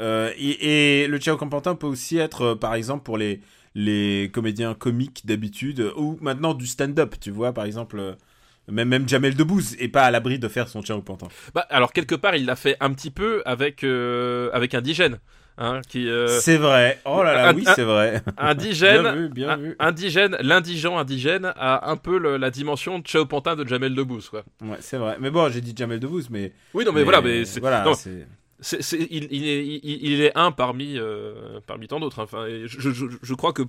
Euh, 0.00 0.30
et, 0.38 1.02
et 1.02 1.06
le 1.08 1.18
Ciao 1.18 1.36
Campantin 1.36 1.74
peut 1.74 1.86
aussi 1.86 2.16
être, 2.18 2.42
euh, 2.42 2.54
par 2.54 2.74
exemple, 2.74 3.02
pour 3.04 3.18
les, 3.18 3.40
les 3.74 4.30
comédiens 4.32 4.74
comiques 4.74 5.26
d'habitude, 5.26 5.92
ou 5.96 6.18
maintenant 6.20 6.54
du 6.54 6.66
stand-up, 6.66 7.14
tu 7.20 7.30
vois, 7.30 7.52
par 7.52 7.64
exemple, 7.64 7.98
euh, 7.98 8.12
même, 8.68 8.88
même 8.88 9.08
Jamel 9.08 9.34
Debbouze 9.34 9.76
est 9.78 9.88
pas 9.88 10.04
à 10.04 10.10
l'abri 10.10 10.38
de 10.38 10.48
faire 10.48 10.68
son 10.68 10.80
Ciao 10.82 11.00
Pantin. 11.02 11.28
Bah, 11.54 11.66
alors 11.70 11.92
quelque 11.92 12.14
part 12.14 12.34
il 12.36 12.46
l'a 12.46 12.56
fait 12.56 12.76
un 12.80 12.92
petit 12.92 13.10
peu 13.10 13.42
avec, 13.44 13.84
euh, 13.84 14.48
avec 14.52 14.74
Indigène. 14.74 15.18
Hein, 15.62 15.82
qui, 15.86 16.08
euh, 16.08 16.26
c'est 16.40 16.56
vrai. 16.56 17.00
Oh 17.04 17.22
là 17.22 17.34
là, 17.34 17.48
un- 17.48 17.54
oui, 17.54 17.64
c'est 17.66 17.82
vrai. 17.82 18.22
Indigène, 18.38 19.02
Bien 19.02 19.12
vu, 19.14 19.28
bien 19.28 19.56
vu. 19.56 19.76
Indigène, 19.78 20.36
l'indigent 20.40 20.96
indigène 20.96 21.52
a 21.54 21.90
un 21.90 21.96
peu 21.98 22.18
le- 22.18 22.38
la 22.38 22.50
dimension 22.50 22.98
de 22.98 23.04
Ciao 23.06 23.26
Pantin 23.26 23.56
de 23.56 23.68
Jamel 23.68 23.94
Debbouze, 23.94 24.30
quoi. 24.30 24.42
Ouais, 24.62 24.78
c'est 24.80 24.96
vrai. 24.96 25.18
Mais 25.20 25.30
bon, 25.30 25.50
j'ai 25.50 25.60
dit 25.60 25.74
Jamel 25.76 26.00
Debbouze, 26.00 26.30
mais. 26.30 26.52
Oui, 26.72 26.86
non, 26.86 26.92
mais, 26.92 27.02
voilà, 27.02 27.20
mais 27.20 27.44
c'est, 27.44 27.60
voilà, 27.60 27.84
il, 28.62 29.28
il 29.30 29.48
est, 29.48 29.66
il, 29.66 30.12
il 30.12 30.20
est 30.20 30.32
un 30.36 30.52
parmi, 30.52 30.98
euh, 30.98 31.60
parmi 31.66 31.88
tant 31.88 32.00
d'autres. 32.00 32.20
hein. 32.20 32.24
Enfin, 32.24 32.46
je, 32.48 32.90
je, 32.90 33.06
je 33.22 33.34
crois 33.34 33.52
que 33.52 33.62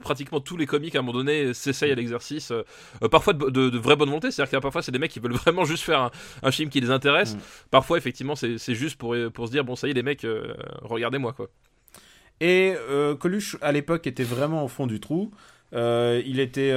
pratiquement 0.00 0.40
tous 0.40 0.56
les 0.56 0.66
comiques, 0.66 0.94
à 0.94 1.00
un 1.00 1.02
moment 1.02 1.18
donné, 1.18 1.52
s'essayent 1.54 1.92
à 1.92 1.94
l'exercice, 1.94 2.50
euh, 2.50 2.62
euh, 3.02 3.08
parfois 3.08 3.32
de, 3.32 3.50
de, 3.50 3.70
de 3.70 3.78
vraie 3.78 3.96
bonne 3.96 4.08
volonté. 4.08 4.30
C'est-à-dire 4.30 4.50
qu'il 4.50 4.56
y 4.56 4.58
a 4.58 4.62
parfois, 4.62 4.82
c'est 4.82 4.92
des 4.92 4.98
mecs 4.98 5.10
qui 5.10 5.20
veulent 5.20 5.32
vraiment 5.34 5.64
juste 5.64 5.84
faire 5.84 6.00
un, 6.00 6.10
un 6.42 6.50
film 6.50 6.70
qui 6.70 6.80
les 6.80 6.90
intéresse. 6.90 7.34
Mm. 7.34 7.40
Parfois, 7.70 7.98
effectivement, 7.98 8.34
c'est, 8.34 8.58
juste 8.74 8.96
pour, 8.96 9.14
pour 9.34 9.46
se 9.46 9.52
dire, 9.52 9.64
bon, 9.64 9.76
ça 9.76 9.88
y 9.88 9.90
est, 9.90 9.94
les 9.94 10.02
mecs, 10.02 10.24
euh, 10.24 10.54
regardez-moi, 10.82 11.32
quoi. 11.32 11.48
Et 12.40 12.74
Coluche, 13.20 13.56
à 13.60 13.70
l'époque, 13.70 14.06
était 14.08 14.24
vraiment 14.24 14.64
au 14.64 14.68
fond 14.68 14.88
du 14.88 14.98
trou. 14.98 15.30
Il, 15.72 16.40
était, 16.40 16.72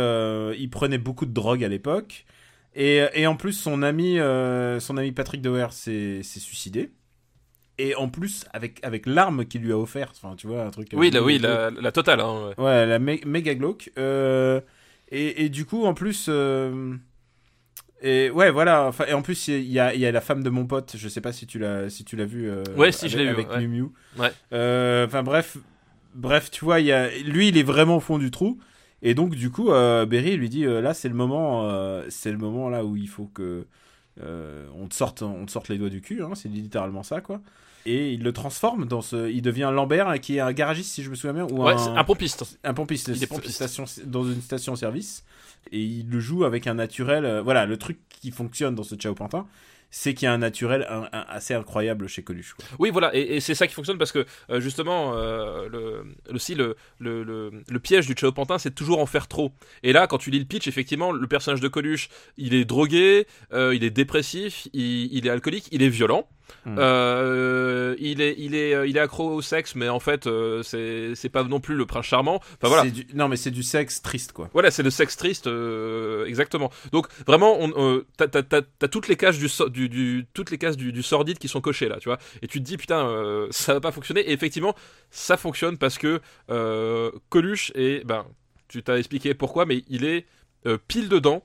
il 0.58 0.70
prenait 0.70 1.00
beaucoup 1.00 1.26
de 1.26 1.34
drogue 1.34 1.64
à 1.64 1.68
l'époque. 1.68 2.26
Et, 2.76 3.04
et 3.14 3.26
en 3.26 3.36
plus, 3.36 3.54
son 3.54 3.82
ami, 3.82 4.18
son 4.80 4.98
ami 4.98 5.12
Patrick 5.12 5.42
Dower 5.42 5.68
s'est 5.72 6.22
suicidé. 6.22 6.92
Et 7.78 7.94
en 7.96 8.08
plus, 8.08 8.46
avec, 8.54 8.80
avec 8.84 9.06
l'arme 9.06 9.46
qu'il 9.46 9.62
lui 9.62 9.72
a 9.74 9.78
offerte. 9.78 10.16
Enfin, 10.22 10.36
tu 10.38 10.48
vois, 10.48 10.64
un 10.64 10.70
truc. 10.72 10.94
euh, 10.94 10.98
Oui, 10.98 11.12
la, 11.12 11.22
oui, 11.22 11.38
la, 11.40 11.70
la 11.72 11.92
totale. 11.92 12.22
Hein, 12.22 12.54
ouais. 12.58 12.86
la 12.86 13.00
mé- 13.00 13.26
méga 13.26 13.54
glauque. 13.56 13.92
Euh, 13.98 14.62
et, 15.10 15.44
et 15.46 15.50
du 15.50 15.66
coup, 15.66 15.86
en 15.86 15.94
plus. 15.94 16.28
euh, 16.30 16.96
et 18.02 18.30
ouais, 18.30 18.52
voilà. 18.52 18.86
Enfin, 18.88 19.06
et 19.08 19.14
en 19.14 19.22
plus, 19.22 19.48
il 19.50 19.64
y 19.64 19.80
a, 19.80 19.94
y 19.96 20.06
a 20.06 20.12
la 20.12 20.22
femme 20.22 20.42
de 20.44 20.50
mon 20.50 20.66
pote. 20.66 20.96
Je 20.98 21.08
sais 21.10 21.22
pas 21.22 21.34
si 21.34 21.48
tu 21.48 21.60
l'as, 21.60 21.90
si 21.90 22.06
tu 22.06 22.16
l'as 22.16 22.26
vu. 22.26 22.50
euh, 22.50 22.64
Ouais, 22.78 22.92
si, 22.92 23.10
je 23.10 23.16
avec- 23.18 23.28
l'ai 23.28 23.34
vu, 23.34 23.42
Avec 23.50 23.58
ouais. 23.58 23.68
Miu. 23.68 23.88
Ouais. 24.18 24.32
Enfin 25.06 25.24
bref, 25.24 25.58
bref, 26.14 26.52
tu 26.52 26.64
vois, 26.64 26.80
il 26.80 26.86
y 26.86 26.92
a, 26.92 27.10
lui, 27.24 27.50
il 27.50 27.58
est 27.58 27.64
vraiment 27.64 27.98
au 27.98 28.02
fond 28.02 28.18
du 28.18 28.32
trou. 28.32 28.58
Et 29.02 29.14
donc, 29.16 29.36
du 29.36 29.50
coup, 29.52 29.66
Berry 29.70 30.38
lui 30.38 30.50
dit, 30.50 30.64
là, 30.64 30.94
c'est 30.94 31.10
le 31.10 31.16
moment, 31.16 31.70
c'est 32.10 32.32
le 32.32 32.38
moment 32.38 32.70
là 32.70 32.86
où 32.86 32.96
il 32.96 33.10
faut 33.10 33.26
que 33.34 33.66
on 34.22 34.88
te 34.88 34.96
sorte, 34.96 35.22
on 35.24 35.46
te 35.46 35.52
sorte 35.52 35.70
les 35.70 35.78
doigts 35.78 35.90
du 35.90 36.02
cul. 36.02 36.22
Hein, 36.24 36.32
c'est 36.36 36.50
littéralement 36.50 37.04
ça, 37.04 37.22
quoi. 37.22 37.42
Et 37.86 38.14
il 38.14 38.24
le 38.24 38.34
transforme 38.34 38.86
dans 38.88 39.02
ce, 39.02 39.30
il 39.30 39.42
devient 39.44 39.70
Lambert, 39.74 40.20
qui 40.20 40.38
est 40.38 40.40
un 40.40 40.54
garagiste, 40.54 40.92
si 40.92 41.04
je 41.04 41.10
me 41.10 41.16
souviens 41.16 41.34
bien, 41.34 41.44
ou 41.56 41.64
Ouais, 41.64 41.74
un, 41.96 42.04
pompiste. 42.04 42.58
un 42.64 42.74
pompiste, 42.74 43.12
Il 43.14 43.22
est 43.24 43.28
pompiste. 43.28 43.54
Station, 43.56 43.86
dans 44.06 44.24
une 44.24 44.42
station-service. 44.42 45.24
Et 45.72 45.80
il 45.82 46.10
le 46.10 46.20
joue 46.20 46.46
avec 46.46 46.66
un 46.68 46.74
naturel. 46.76 47.26
euh, 47.26 47.42
voilà, 47.42 47.66
le 47.66 47.78
truc 47.78 48.00
qui 48.10 48.32
fonctionne 48.32 48.74
dans 48.76 48.84
ce 48.84 48.96
Ciao 48.96 49.14
Pantin, 49.14 49.46
c'est 49.92 50.14
qu'il 50.16 50.26
y 50.26 50.28
a 50.28 50.34
un 50.34 50.40
naturel 50.40 50.86
un- 50.90 51.08
un- 51.14 51.26
assez 51.30 51.54
incroyable 51.54 52.08
chez 52.08 52.22
Coluche. 52.24 52.54
quoi. 52.56 52.66
Oui, 52.80 52.90
voilà, 52.90 53.16
et, 53.16 53.36
et 53.36 53.40
c'est 53.40 53.54
ça 53.56 53.66
qui 53.68 53.74
fonctionne 53.76 53.98
parce 54.00 54.12
que 54.12 54.26
euh, 54.50 54.60
justement, 54.60 55.14
euh, 55.16 55.70
le, 55.70 56.04
aussi, 56.34 56.54
le, 56.56 56.76
le, 57.00 57.24
le, 57.24 57.52
le 57.68 57.80
piège 57.80 58.06
du 58.08 58.14
Chao 58.18 58.32
Pantin, 58.32 58.58
c'est 58.58 58.74
toujours 58.76 59.00
en 59.00 59.06
faire 59.06 59.28
trop. 59.28 59.52
Et 59.84 59.94
là, 59.94 60.08
quand 60.08 60.18
tu 60.18 60.32
lis 60.32 60.40
le 60.40 60.46
pitch, 60.46 60.68
effectivement, 60.68 61.12
le 61.12 61.28
personnage 61.28 61.62
de 61.62 61.68
Coluche, 61.68 62.10
il 62.38 62.54
est 62.56 62.66
drogué, 62.66 63.26
euh, 63.54 63.76
il 63.76 63.84
est 63.84 63.92
dépressif, 63.92 64.68
il, 64.74 65.14
il 65.14 65.28
est 65.28 65.30
alcoolique, 65.30 65.68
il 65.72 65.82
est 65.84 65.90
violent. 65.90 66.28
Mm. 66.66 66.76
Euh, 66.80 67.96
il 68.00 68.22
est, 68.22 68.36
il 68.38 68.56
est, 68.56 68.74
euh, 68.74 68.88
il 68.88 68.98
est 68.98 69.00
accro 69.00 69.32
au 69.34 69.42
sexe, 69.42 69.76
mais 69.76 69.90
en 69.90 70.00
fait, 70.00 70.28
euh, 70.28 70.64
c'est, 70.64 71.30
pas 71.30 71.44
non 71.44 71.60
plus 71.60 71.76
le 71.76 71.86
prince 71.86 72.06
charmant. 72.06 72.36
Enfin 72.36 72.68
voilà, 72.68 72.90
du- 72.90 73.08
Non, 73.14 73.28
mais 73.28 73.36
c'est 73.38 73.52
du 73.52 73.64
sexe 73.64 74.02
triste, 74.02 74.32
quoi. 74.32 74.50
voilà, 74.54 74.72
c'est 74.72 74.84
le 74.84 74.90
sexe 74.90 75.18
triste, 75.18 75.48
euh, 75.48 76.26
exactement. 76.26 76.72
Donc 76.92 77.08
vraiment, 77.28 77.58
euh, 77.78 78.06
t'as, 78.18 78.88
toutes 78.88 79.08
les 79.08 79.16
cases 79.16 79.38
du, 79.38 79.50
so- 79.50 79.70
du, 79.70 79.90
du 79.90 80.26
toutes 80.34 80.52
les 80.52 80.58
cases 80.58 80.78
du, 80.78 80.92
du 80.92 81.04
sordide 81.04 81.38
qui 81.40 81.48
sont 81.48 81.62
cochées 81.62 81.90
là, 81.90 81.98
tu 82.00 82.10
vois. 82.10 82.18
Et 82.42 82.48
tu 82.48 82.60
te 82.60 82.66
dis 82.66 82.78
putain, 82.78 83.08
euh, 83.08 83.48
ça 83.52 83.74
va 83.74 83.82
pas 83.82 83.92
fonctionner. 83.92 84.22
Et 84.22 84.32
effectivement, 84.32 84.76
ça 85.12 85.38
fonctionne 85.38 85.78
parce 85.78 85.98
que 85.98 86.22
euh, 86.50 87.12
Coluche 87.30 87.72
est, 87.76 88.06
ben, 88.06 88.26
tu 88.68 88.82
t'as 88.84 88.98
expliqué 88.98 89.34
pourquoi, 89.34 89.66
mais 89.66 89.84
il 89.90 90.06
est 90.06 90.26
euh, 90.66 90.78
pile 90.88 91.10
dedans 91.10 91.44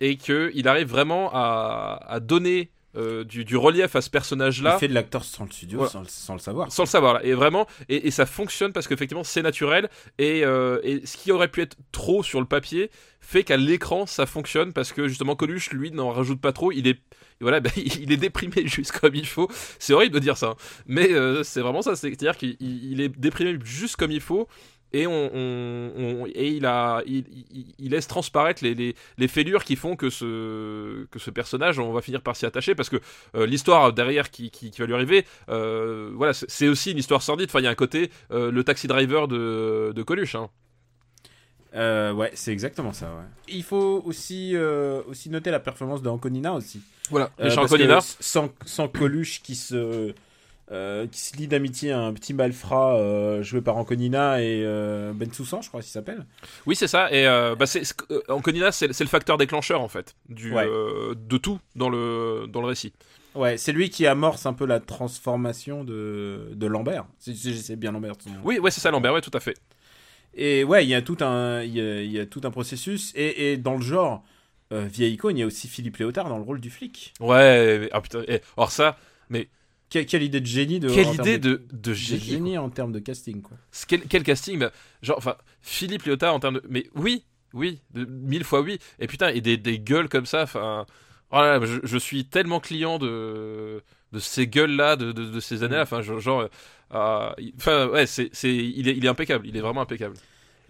et 0.00 0.16
que 0.16 0.50
il 0.54 0.68
arrive 0.68 0.88
vraiment 0.88 1.30
à, 1.32 2.00
à 2.06 2.20
donner 2.20 2.70
euh, 2.96 3.22
du, 3.24 3.44
du 3.44 3.56
relief 3.56 3.94
à 3.96 4.00
ce 4.00 4.08
personnage-là. 4.10 4.76
Il 4.76 4.80
fait 4.80 4.88
de 4.88 4.94
l'acteur 4.94 5.22
sans 5.24 5.44
le 5.44 5.50
studio, 5.50 5.78
Voilà. 5.78 5.90
sans, 5.92 6.00
le- 6.00 6.06
sans 6.08 6.32
le 6.34 6.38
savoir. 6.40 6.72
Sans 6.72 6.84
le 6.84 6.88
savoir, 6.88 7.14
là. 7.14 7.24
et 7.24 7.34
vraiment, 7.34 7.66
et, 7.88 8.06
et 8.06 8.10
ça 8.10 8.24
fonctionne 8.26 8.72
parce 8.72 8.88
qu'effectivement 8.88 9.24
c'est 9.24 9.42
naturel, 9.42 9.90
et, 10.18 10.44
euh, 10.44 10.80
et 10.82 11.04
ce 11.06 11.16
qui 11.16 11.30
aurait 11.32 11.48
pu 11.48 11.60
être 11.62 11.76
trop 11.92 12.22
sur 12.22 12.40
le 12.40 12.46
papier 12.46 12.90
fait 13.20 13.44
qu'à 13.44 13.56
l'écran 13.58 14.06
ça 14.06 14.24
fonctionne 14.26 14.72
parce 14.72 14.92
que 14.92 15.06
justement 15.06 15.36
Coluche 15.36 15.70
lui 15.70 15.90
n'en 15.90 16.10
rajoute 16.12 16.40
pas 16.40 16.52
trop, 16.52 16.72
il 16.72 16.86
est 16.88 16.98
voilà, 17.40 17.60
ben, 17.60 17.70
il 17.76 18.10
est 18.10 18.16
déprimé 18.16 18.66
juste 18.66 18.92
comme 18.92 19.14
il 19.14 19.26
faut. 19.26 19.48
C'est 19.78 19.92
horrible 19.92 20.14
de 20.14 20.20
dire 20.20 20.36
ça, 20.36 20.48
hein. 20.48 20.56
mais 20.86 21.12
euh, 21.12 21.44
c'est 21.44 21.60
vraiment 21.60 21.82
ça. 21.82 21.94
C'est-à-dire 21.94 22.36
qu'il 22.36 22.56
il- 22.60 22.92
il 22.92 23.00
est 23.00 23.08
déprimé 23.10 23.58
juste 23.64 23.96
comme 23.96 24.10
il 24.10 24.20
faut. 24.20 24.48
Et, 24.94 25.06
on, 25.06 25.30
on- 25.34 25.92
on- 25.96 26.26
et 26.26 26.48
il, 26.48 26.64
a, 26.64 27.02
il, 27.06 27.24
il- 27.52 27.66
il 27.78 27.90
laisse 27.90 28.06
transparaître 28.08 28.64
les, 28.64 28.74
les, 28.74 28.94
les 29.18 29.28
fêlures 29.28 29.62
qui 29.64 29.76
font 29.76 29.96
que 29.96 30.08
ce, 30.08 31.04
que 31.10 31.18
ce 31.18 31.30
personnage, 31.30 31.78
on 31.78 31.92
va 31.92 32.00
finir 32.00 32.22
par 32.22 32.36
s'y 32.36 32.46
attacher 32.46 32.74
parce 32.74 32.88
que 32.88 32.96
euh, 33.34 33.44
l'histoire 33.46 33.92
derrière 33.92 34.30
qui, 34.30 34.50
qui, 34.50 34.70
qui 34.70 34.80
va 34.80 34.86
lui 34.86 34.94
arriver, 34.94 35.26
euh, 35.50 36.10
voilà, 36.14 36.32
c'est- 36.32 36.68
aussi 36.68 36.92
une 36.92 36.98
histoire 36.98 37.20
sordide. 37.22 37.48
Enfin, 37.50 37.60
il 37.60 37.64
y 37.64 37.66
a 37.66 37.70
un 37.70 37.74
côté 37.74 38.10
euh, 38.30 38.50
le 38.50 38.64
taxi 38.64 38.86
driver 38.86 39.28
de, 39.28 39.92
de 39.94 40.02
Coluche. 40.02 40.34
Hein. 40.36 40.48
Euh, 41.74 42.12
ouais, 42.14 42.30
c'est 42.34 42.52
exactement 42.52 42.94
ça. 42.94 43.06
Ouais. 43.08 43.24
Il 43.48 43.62
faut 43.62 44.02
aussi, 44.06 44.52
euh, 44.56 45.02
aussi 45.06 45.28
noter 45.28 45.50
la 45.50 45.60
performance 45.60 46.00
de 46.00 46.08
Anconina 46.08 46.54
aussi. 46.54 46.80
Voilà. 47.10 47.30
Euh, 47.40 47.44
Richard 47.44 47.56
parce 47.64 47.70
que 47.72 47.76
Anconina. 47.76 48.00
Sans, 48.00 48.48
sans 48.64 48.88
Coluche 48.88 49.42
qui 49.42 49.54
se, 49.54 50.14
euh, 50.70 51.06
qui 51.06 51.20
se 51.20 51.36
lie 51.36 51.48
d'amitié 51.48 51.92
à 51.92 52.00
un 52.00 52.12
petit 52.12 52.34
malfrat 52.34 52.96
euh, 52.98 53.42
joué 53.42 53.62
par 53.62 53.76
Anconina 53.78 54.42
et 54.42 54.62
euh, 54.64 55.12
Ben 55.14 55.32
Soussan, 55.32 55.62
je 55.62 55.68
crois 55.68 55.80
qu'il 55.80 55.90
s'appelle. 55.90 56.26
Oui, 56.66 56.76
c'est 56.76 56.88
ça. 56.88 57.10
Et 57.10 57.26
euh, 57.26 57.54
bah, 57.54 57.66
c'est, 57.66 57.82
Anconina, 58.28 58.70
c'est, 58.70 58.86
le 58.88 59.06
facteur 59.06 59.38
déclencheur 59.38 59.80
en 59.80 59.88
fait 59.88 60.14
du, 60.28 60.52
Ouais. 60.52 60.66
de 60.66 61.36
tout 61.38 61.58
dans 61.74 61.88
le, 61.88 62.46
dans 62.48 62.60
le 62.60 62.66
récit. 62.66 62.92
Ouais, 63.34 63.56
c'est 63.56 63.72
lui 63.72 63.88
qui 63.88 64.06
amorce 64.06 64.46
un 64.46 64.52
peu 64.52 64.66
la 64.66 64.80
transformation 64.80 65.84
de, 65.84 66.50
de 66.52 66.66
Lambert. 66.66 67.06
C'est, 67.18 67.76
bien 67.76 67.92
Lambert. 67.92 68.14
son. 68.18 68.30
Oui, 68.44 68.58
ouais, 68.58 68.70
c'est 68.70 68.80
ça, 68.80 68.90
Lambert. 68.90 69.14
Ouais, 69.14 69.20
tout 69.20 69.30
à 69.32 69.40
fait. 69.40 69.56
Et 70.34 70.64
ouais, 70.64 70.84
il 70.84 70.88
y 70.88 70.94
a 70.94 71.02
tout 71.02 71.16
un, 71.20 71.62
il 71.62 71.74
y 71.76 71.80
a, 71.80 72.02
il 72.02 72.12
y 72.12 72.20
a 72.20 72.26
tout 72.26 72.40
un 72.44 72.50
processus. 72.50 73.12
Et, 73.14 73.52
et 73.52 73.56
dans 73.56 73.76
le 73.76 73.82
genre 73.82 74.22
vieille 74.70 75.14
icône, 75.14 75.36
il 75.38 75.40
y 75.40 75.42
a 75.42 75.46
aussi 75.46 75.66
Philippe 75.66 75.96
Léotard 75.96 76.28
dans 76.28 76.36
le 76.36 76.42
rôle 76.44 76.60
du 76.60 76.68
flic. 76.68 77.14
Ouais. 77.20 77.88
Ah 77.92 78.02
putain. 78.02 78.22
Et, 78.28 78.42
or 78.58 78.70
ça, 78.70 78.98
Quelle, 79.90 80.06
quelle 80.06 80.22
idée 80.22 80.40
de 80.40 80.46
génie 80.46 80.80
de. 80.80 80.88
quelle 80.88 81.06
en 81.06 81.14
termes 81.14 81.26
idée 81.26 81.38
de, 81.38 81.66
de 81.72 81.76
de 81.90 81.92
génie. 81.94 82.20
génie 82.20 82.58
en 82.58 82.68
termes 82.68 82.92
de 82.92 82.98
casting 82.98 83.40
quoi. 83.40 83.56
Quel, 83.86 84.02
quel 84.02 84.22
casting. 84.22 84.58
bah, 84.58 84.70
genre, 85.02 85.18
enfin, 85.18 85.36
Philippe 85.62 86.02
Léotard 86.04 86.34
en 86.34 86.40
termes 86.40 86.56
de. 86.56 86.62
Mais 86.68 86.86
oui, 86.94 87.24
oui, 87.54 87.80
de, 87.92 88.04
mille 88.04 88.44
fois 88.44 88.60
oui. 88.60 88.78
Et 88.98 89.06
putain, 89.06 89.28
et 89.28 89.40
des, 89.40 89.56
des 89.56 89.78
gueules 89.78 90.08
comme 90.08 90.26
ça. 90.26 90.42
Enfin, 90.42 90.84
oh 91.32 91.40
je, 91.62 91.78
je 91.82 91.98
suis 91.98 92.26
tellement 92.26 92.60
client 92.60 92.98
de 92.98 93.82
de 94.12 94.18
ces 94.18 94.46
gueules 94.46 94.74
là, 94.74 94.96
de, 94.96 95.12
de, 95.12 95.40
ces 95.40 95.62
années. 95.62 95.76
là 95.76 95.82
Enfin, 95.82 96.00
genre, 96.00 96.48
euh, 96.94 97.30
enfin, 97.56 97.88
ouais, 97.88 98.06
c'est, 98.06 98.30
c'est, 98.32 98.54
il 98.54 98.88
est, 98.88 98.96
il 98.96 99.04
est 99.04 99.08
impeccable. 99.08 99.46
Il 99.46 99.56
est 99.56 99.60
vraiment 99.60 99.82
impeccable. 99.82 100.16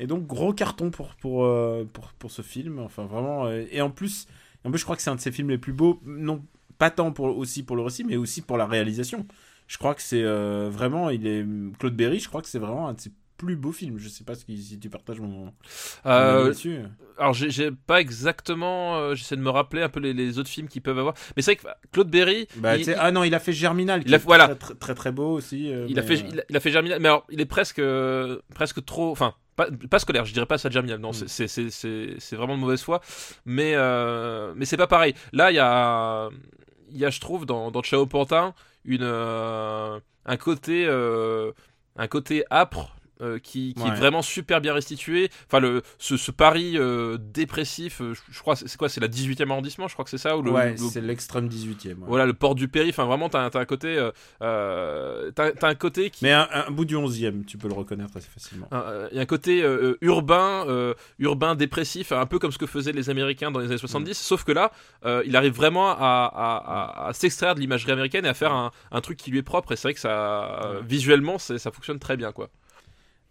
Et 0.00 0.06
donc 0.06 0.26
gros 0.26 0.52
carton 0.52 0.90
pour 0.90 1.14
pour 1.16 1.44
euh, 1.44 1.84
pour, 1.92 2.08
pour 2.18 2.30
ce 2.30 2.42
film. 2.42 2.78
Enfin 2.78 3.04
vraiment. 3.06 3.46
euh, 3.46 3.64
et 3.70 3.80
en 3.80 3.90
plus, 3.90 4.26
en 4.64 4.70
plus, 4.70 4.78
je 4.78 4.84
crois 4.84 4.96
que 4.96 5.02
c'est 5.02 5.10
un 5.10 5.16
de 5.16 5.20
ses 5.20 5.32
films 5.32 5.50
les 5.50 5.58
plus 5.58 5.72
beaux. 5.72 6.00
Non, 6.04 6.44
pas 6.78 6.90
tant 6.90 7.12
pour 7.12 7.36
aussi 7.36 7.62
pour 7.62 7.76
le 7.76 7.82
récit, 7.82 8.04
mais 8.04 8.16
aussi 8.16 8.42
pour 8.42 8.56
la 8.56 8.66
réalisation. 8.66 9.26
Je 9.66 9.76
crois 9.78 9.94
que 9.94 10.02
c'est 10.02 10.22
euh, 10.22 10.70
vraiment, 10.70 11.10
il 11.10 11.26
est 11.26 11.44
Claude 11.78 11.94
Berry. 11.96 12.20
Je 12.20 12.28
crois 12.28 12.40
que 12.40 12.48
c'est 12.48 12.58
vraiment 12.58 12.88
un 12.88 12.94
de 12.94 13.00
ses 13.00 13.12
plus 13.36 13.54
beaux 13.54 13.70
films. 13.72 13.98
Je 13.98 14.08
sais 14.08 14.24
pas 14.24 14.34
si, 14.34 14.78
tu 14.80 14.88
partages 14.90 15.20
mon, 15.20 15.28
mon 15.28 15.52
Euh, 16.06 16.44
là-dessus. 16.44 16.78
Alors 17.18 17.34
j'ai 17.34 17.70
pas 17.72 18.00
exactement, 18.00 18.96
euh, 18.96 19.14
j'essaie 19.14 19.36
de 19.36 19.42
me 19.42 19.50
rappeler 19.50 19.82
un 19.82 19.88
peu 19.88 20.00
les, 20.00 20.12
les 20.12 20.38
autres 20.38 20.48
films 20.48 20.68
qu'ils 20.68 20.82
peuvent 20.82 20.98
avoir, 20.98 21.14
mais 21.36 21.42
c'est 21.42 21.52
vrai 21.52 21.56
que 21.56 21.64
bah, 21.64 21.76
Claude 21.92 22.08
Berry, 22.10 22.46
Bah, 22.56 22.76
il, 22.76 22.94
ah 22.98 23.10
non, 23.10 23.24
il 23.24 23.34
a 23.34 23.40
fait 23.40 23.52
Germinal. 23.52 24.02
qui 24.02 24.08
il 24.08 24.14
a- 24.14 24.18
est 24.18 24.24
voilà. 24.24 24.54
Très, 24.54 24.94
très, 24.94 25.12
beau 25.12 25.32
aussi. 25.32 25.72
euh, 25.72 25.86
il 25.88 25.98
a 25.98 26.02
fait, 26.02 26.14
il 26.14 26.40
a, 26.40 26.44
il 26.48 26.56
a 26.56 26.60
fait 26.60 26.70
Germinal, 26.70 27.00
mais 27.00 27.08
alors 27.08 27.26
il 27.30 27.40
est 27.40 27.44
presque, 27.46 27.82
presque 28.54 28.84
trop, 28.84 29.10
enfin 29.10 29.34
pas, 29.56 29.66
pas 29.90 29.98
scolaire, 29.98 30.24
je 30.24 30.32
dirais 30.32 30.46
pas 30.46 30.58
ça 30.58 30.68
de 30.68 30.74
Germinal, 30.74 31.00
non, 31.00 31.10
Mm. 31.10 31.26
c'est- 31.26 32.36
vraiment 32.36 32.54
de 32.56 32.60
mauvaise 32.60 32.82
foi, 32.82 33.00
mais 33.44 33.74
mais 34.54 34.64
c'est 34.64 34.76
pas 34.76 34.86
pareil. 34.86 35.14
Là 35.32 35.50
il 35.50 35.54
y 35.56 35.58
a, 35.60 36.28
il 36.90 36.98
y 36.98 37.04
a 37.04 37.10
je 37.10 37.20
trouve 37.20 37.46
dans 37.46 37.70
dans 37.70 37.82
Chao 37.82 38.06
Pantin 38.06 38.54
une 38.84 39.02
euh, 39.02 40.00
un 40.24 40.36
côté 40.36 40.86
euh, 40.86 41.52
un 41.96 42.08
côté 42.08 42.44
âpre. 42.50 42.96
Euh, 43.20 43.38
qui, 43.38 43.74
qui 43.74 43.82
Ouais. 43.82 43.88
est 43.88 43.94
vraiment 43.94 44.22
super 44.22 44.60
bien 44.60 44.72
restitué. 44.74 45.30
Enfin, 45.46 45.60
le, 45.60 45.82
ce, 45.98 46.16
ce 46.16 46.30
Paris 46.30 46.72
euh, 46.76 47.18
dépressif, 47.20 48.00
euh, 48.00 48.14
je, 48.30 48.40
crois, 48.40 48.56
c'est 48.56 48.76
quoi 48.76 48.88
C'est 48.88 49.00
la 49.00 49.08
18e 49.08 49.50
arrondissement, 49.50 49.88
je 49.88 49.92
crois 49.94 50.04
que 50.04 50.10
c'est 50.10 50.18
ça 50.18 50.36
ou 50.36 50.42
le, 50.42 50.50
ouais, 50.50 50.70
le- 50.72 50.76
c'est 50.76 51.00
l'extrême 51.00 51.48
18 51.48 51.86
e 51.86 51.94
voilà 52.06 52.26
le 52.26 52.32
port 52.34 52.54
du 52.54 52.68
Péri 52.68 52.90
enfin 52.90 53.04
vraiment 53.06 53.28
t'as 53.28 53.50
t'as 53.50 53.60
un 53.60 53.64
côté 53.64 53.96
t'as 54.40 55.50
t'as 55.52 55.68
un 55.68 55.74
côté 55.74 56.10
qui 56.10 56.24
Mais 56.24 56.32
un, 56.32 56.48
un 56.52 56.70
bout 56.70 56.84
du 56.84 56.96
11 56.96 57.22
e 57.24 57.32
tu 57.46 57.58
peux 57.58 57.68
le 57.68 57.74
reconnaître 57.74 58.16
assez 58.16 58.28
facilement. 58.28 58.68
il 59.10 59.16
y 59.16 59.18
a 59.18 59.22
un 59.22 59.26
côté 59.26 59.64
urbain 60.00 60.66
urbain 61.18 61.54
dépressif 61.54 62.12
un 62.12 62.26
peu 62.26 62.38
comme 62.38 62.52
ce 62.52 62.58
que 62.58 62.66
faisaient 62.66 62.92
les 62.92 63.10
Américains 63.10 63.50
dans 63.50 63.60
les 63.60 63.66
années 63.66 63.78
70 63.78 64.14
sauf 64.16 64.44
que 64.44 64.52
là 64.52 64.70
il 65.24 65.36
arrive 65.36 65.54
vraiment 65.54 65.90
à, 65.90 65.94
à, 65.96 67.04
à, 67.04 67.08
à 67.08 67.12
s'extraire 67.12 67.54
de 67.54 67.60
l'imagerie 67.60 67.92
américaine 67.92 68.24
et 68.24 68.28
à 68.28 68.34
faire 68.34 68.52
un, 68.52 68.70
un 68.90 69.00
truc 69.00 69.18
qui 69.18 69.30
lui 69.30 69.38
est 69.38 69.42
propre 69.42 69.72
et 69.72 69.76
c'est 69.76 69.88
vrai 69.88 69.94
que 69.94 70.00
ça 70.00 70.72
visuellement 70.86 71.38
ça 71.38 71.58
fonctionne 71.70 71.98
très 71.98 72.16
bien 72.16 72.32
quoi 72.32 72.48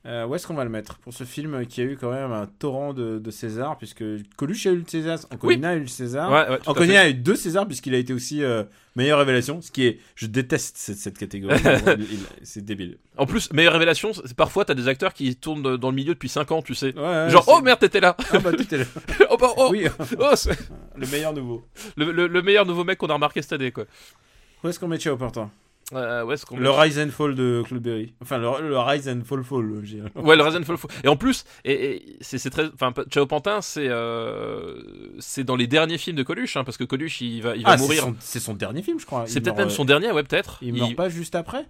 Euh, 0.06 0.26
où 0.26 0.36
est-ce 0.36 0.48
qu'on 0.48 0.54
va 0.54 0.64
le 0.64 0.70
mettre 0.70 1.00
pour 1.00 1.12
ce 1.14 1.26
film 1.26 1.66
qui 1.66 1.82
a 1.82 1.84
eu 1.84 1.98
quand 2.00 2.12
même 2.12 2.32
un 2.32 2.46
torrent 2.46 2.94
de, 2.94 3.20
de 3.20 3.32
César 3.32 3.78
puisque 3.78 4.04
Coluche 4.38 4.66
a 4.68 4.72
eu 4.72 4.78
le 4.78 4.84
César, 4.88 5.20
Anconina 5.34 5.70
a 5.72 5.76
eu 5.76 5.82
le 5.82 5.88
César. 5.88 6.32
ouais, 6.32 6.50
ouais, 6.50 6.60
Anconina 6.66 7.02
a 7.02 7.10
eu 7.10 7.14
deux 7.14 7.36
Césars 7.36 7.68
puisqu'il 7.68 7.94
a 7.94 7.98
été 7.98 8.14
aussi 8.14 8.42
euh, 8.42 8.64
meilleure 8.96 9.20
révélation, 9.20 9.60
ce 9.62 9.70
qui 9.70 9.86
est, 9.86 10.00
je 10.16 10.28
déteste 10.28 10.78
cette, 10.78 10.98
cette 10.98 11.18
catégorie. 11.18 11.60
C'est 12.44 12.64
débile. 12.64 13.00
en 13.18 13.26
plus 13.26 13.52
meilleure 13.52 13.74
révélation 13.74 14.12
parfois 14.38 14.64
t'as 14.64 14.76
des 14.76 14.88
acteurs 14.88 15.14
qui 15.14 15.36
tournent 15.36 15.76
dans 15.76 15.90
le 15.90 15.96
milieu 15.96 16.14
depuis 16.14 16.30
5 16.30 16.52
ans 16.54 16.62
tu 16.62 16.74
sais 16.74 16.98
Ouais, 16.98 17.30
genre 17.30 17.44
oh 17.48 17.60
merde 17.62 17.80
t'étais 17.80 18.00
là 18.00 18.16
Ah 18.32 18.40
bah 18.40 18.52
est 18.54 18.72
là. 18.72 18.86
oh, 19.30 19.36
bah, 19.38 19.50
oh, 19.58 19.70
Oui, 19.72 19.88
oh, 20.20 20.34
le 20.96 21.08
meilleur 21.08 21.34
nouveau. 21.34 21.66
le, 21.98 22.12
le- 22.14 22.28
le 22.28 22.42
meilleur 22.42 22.66
nouveau 22.66 22.86
mec 22.86 22.98
qu'on 22.98 23.08
a 23.08 23.14
remarqué 23.16 23.42
cette 23.42 23.54
année 23.54 23.72
quoi 23.72 23.84
Où 24.64 24.70
est-ce 24.70 24.80
qu'on 24.80 24.88
met 24.88 25.00
Chao 25.00 25.18
Portant 25.18 25.52
Euh, 25.94 26.24
ouais, 26.26 26.36
Le 26.58 26.70
Rise 26.70 27.00
and 27.00 27.12
Fall 27.12 27.34
de 27.34 27.64
Claude 27.66 27.82
Berry. 27.82 28.14
Enfin, 28.22 28.38
le, 28.38 28.68
le 28.68 28.78
Rise 28.78 29.08
and 29.08 29.22
Fall 29.24 29.42
Fall. 29.44 29.80
je 29.84 29.96
dirais. 29.96 30.12
Ouais, 30.16 30.36
le 30.36 30.44
Rise 30.44 30.58
and 30.58 30.64
Fall. 30.64 30.78
Fall. 30.78 30.92
Et 31.04 31.08
en 31.08 31.16
plus, 31.16 31.46
et, 31.64 31.96
et 31.96 32.18
c'est 32.20 32.50
très, 32.50 32.66
enfin, 32.74 32.94
Chao 33.10 33.26
Pantin, 33.26 33.62
c'est 33.62 33.88
euh, 33.88 34.82
c'est 35.20 35.46
dans 35.46 35.56
les 35.56 35.68
derniers 35.68 35.98
films 35.98 36.18
de 36.18 36.24
Coluche, 36.24 36.58
hein, 36.58 36.64
parce 36.66 36.76
que 36.78 36.84
Coluche, 36.84 37.22
il 37.22 37.42
va, 37.42 37.56
il 37.56 37.64
va 37.64 37.72
Ah, 37.72 37.78
mourir. 37.78 38.06
c'est 38.20 38.40
son 38.42 38.54
dernier 38.54 38.82
film, 38.82 39.00
je 39.00 39.06
crois. 39.06 39.24
C'est 39.28 39.40
Il 39.40 39.44
peut-être 39.44 39.58
même 39.58 39.68
euh, 39.68 39.72
son 39.72 39.86
dernier, 39.86 40.12
ouais, 40.12 40.24
peut-être. 40.24 40.58
Il 40.62 40.74
meurt 40.74 40.96
pas 40.96 41.08
juste 41.10 41.36
après 41.36 41.66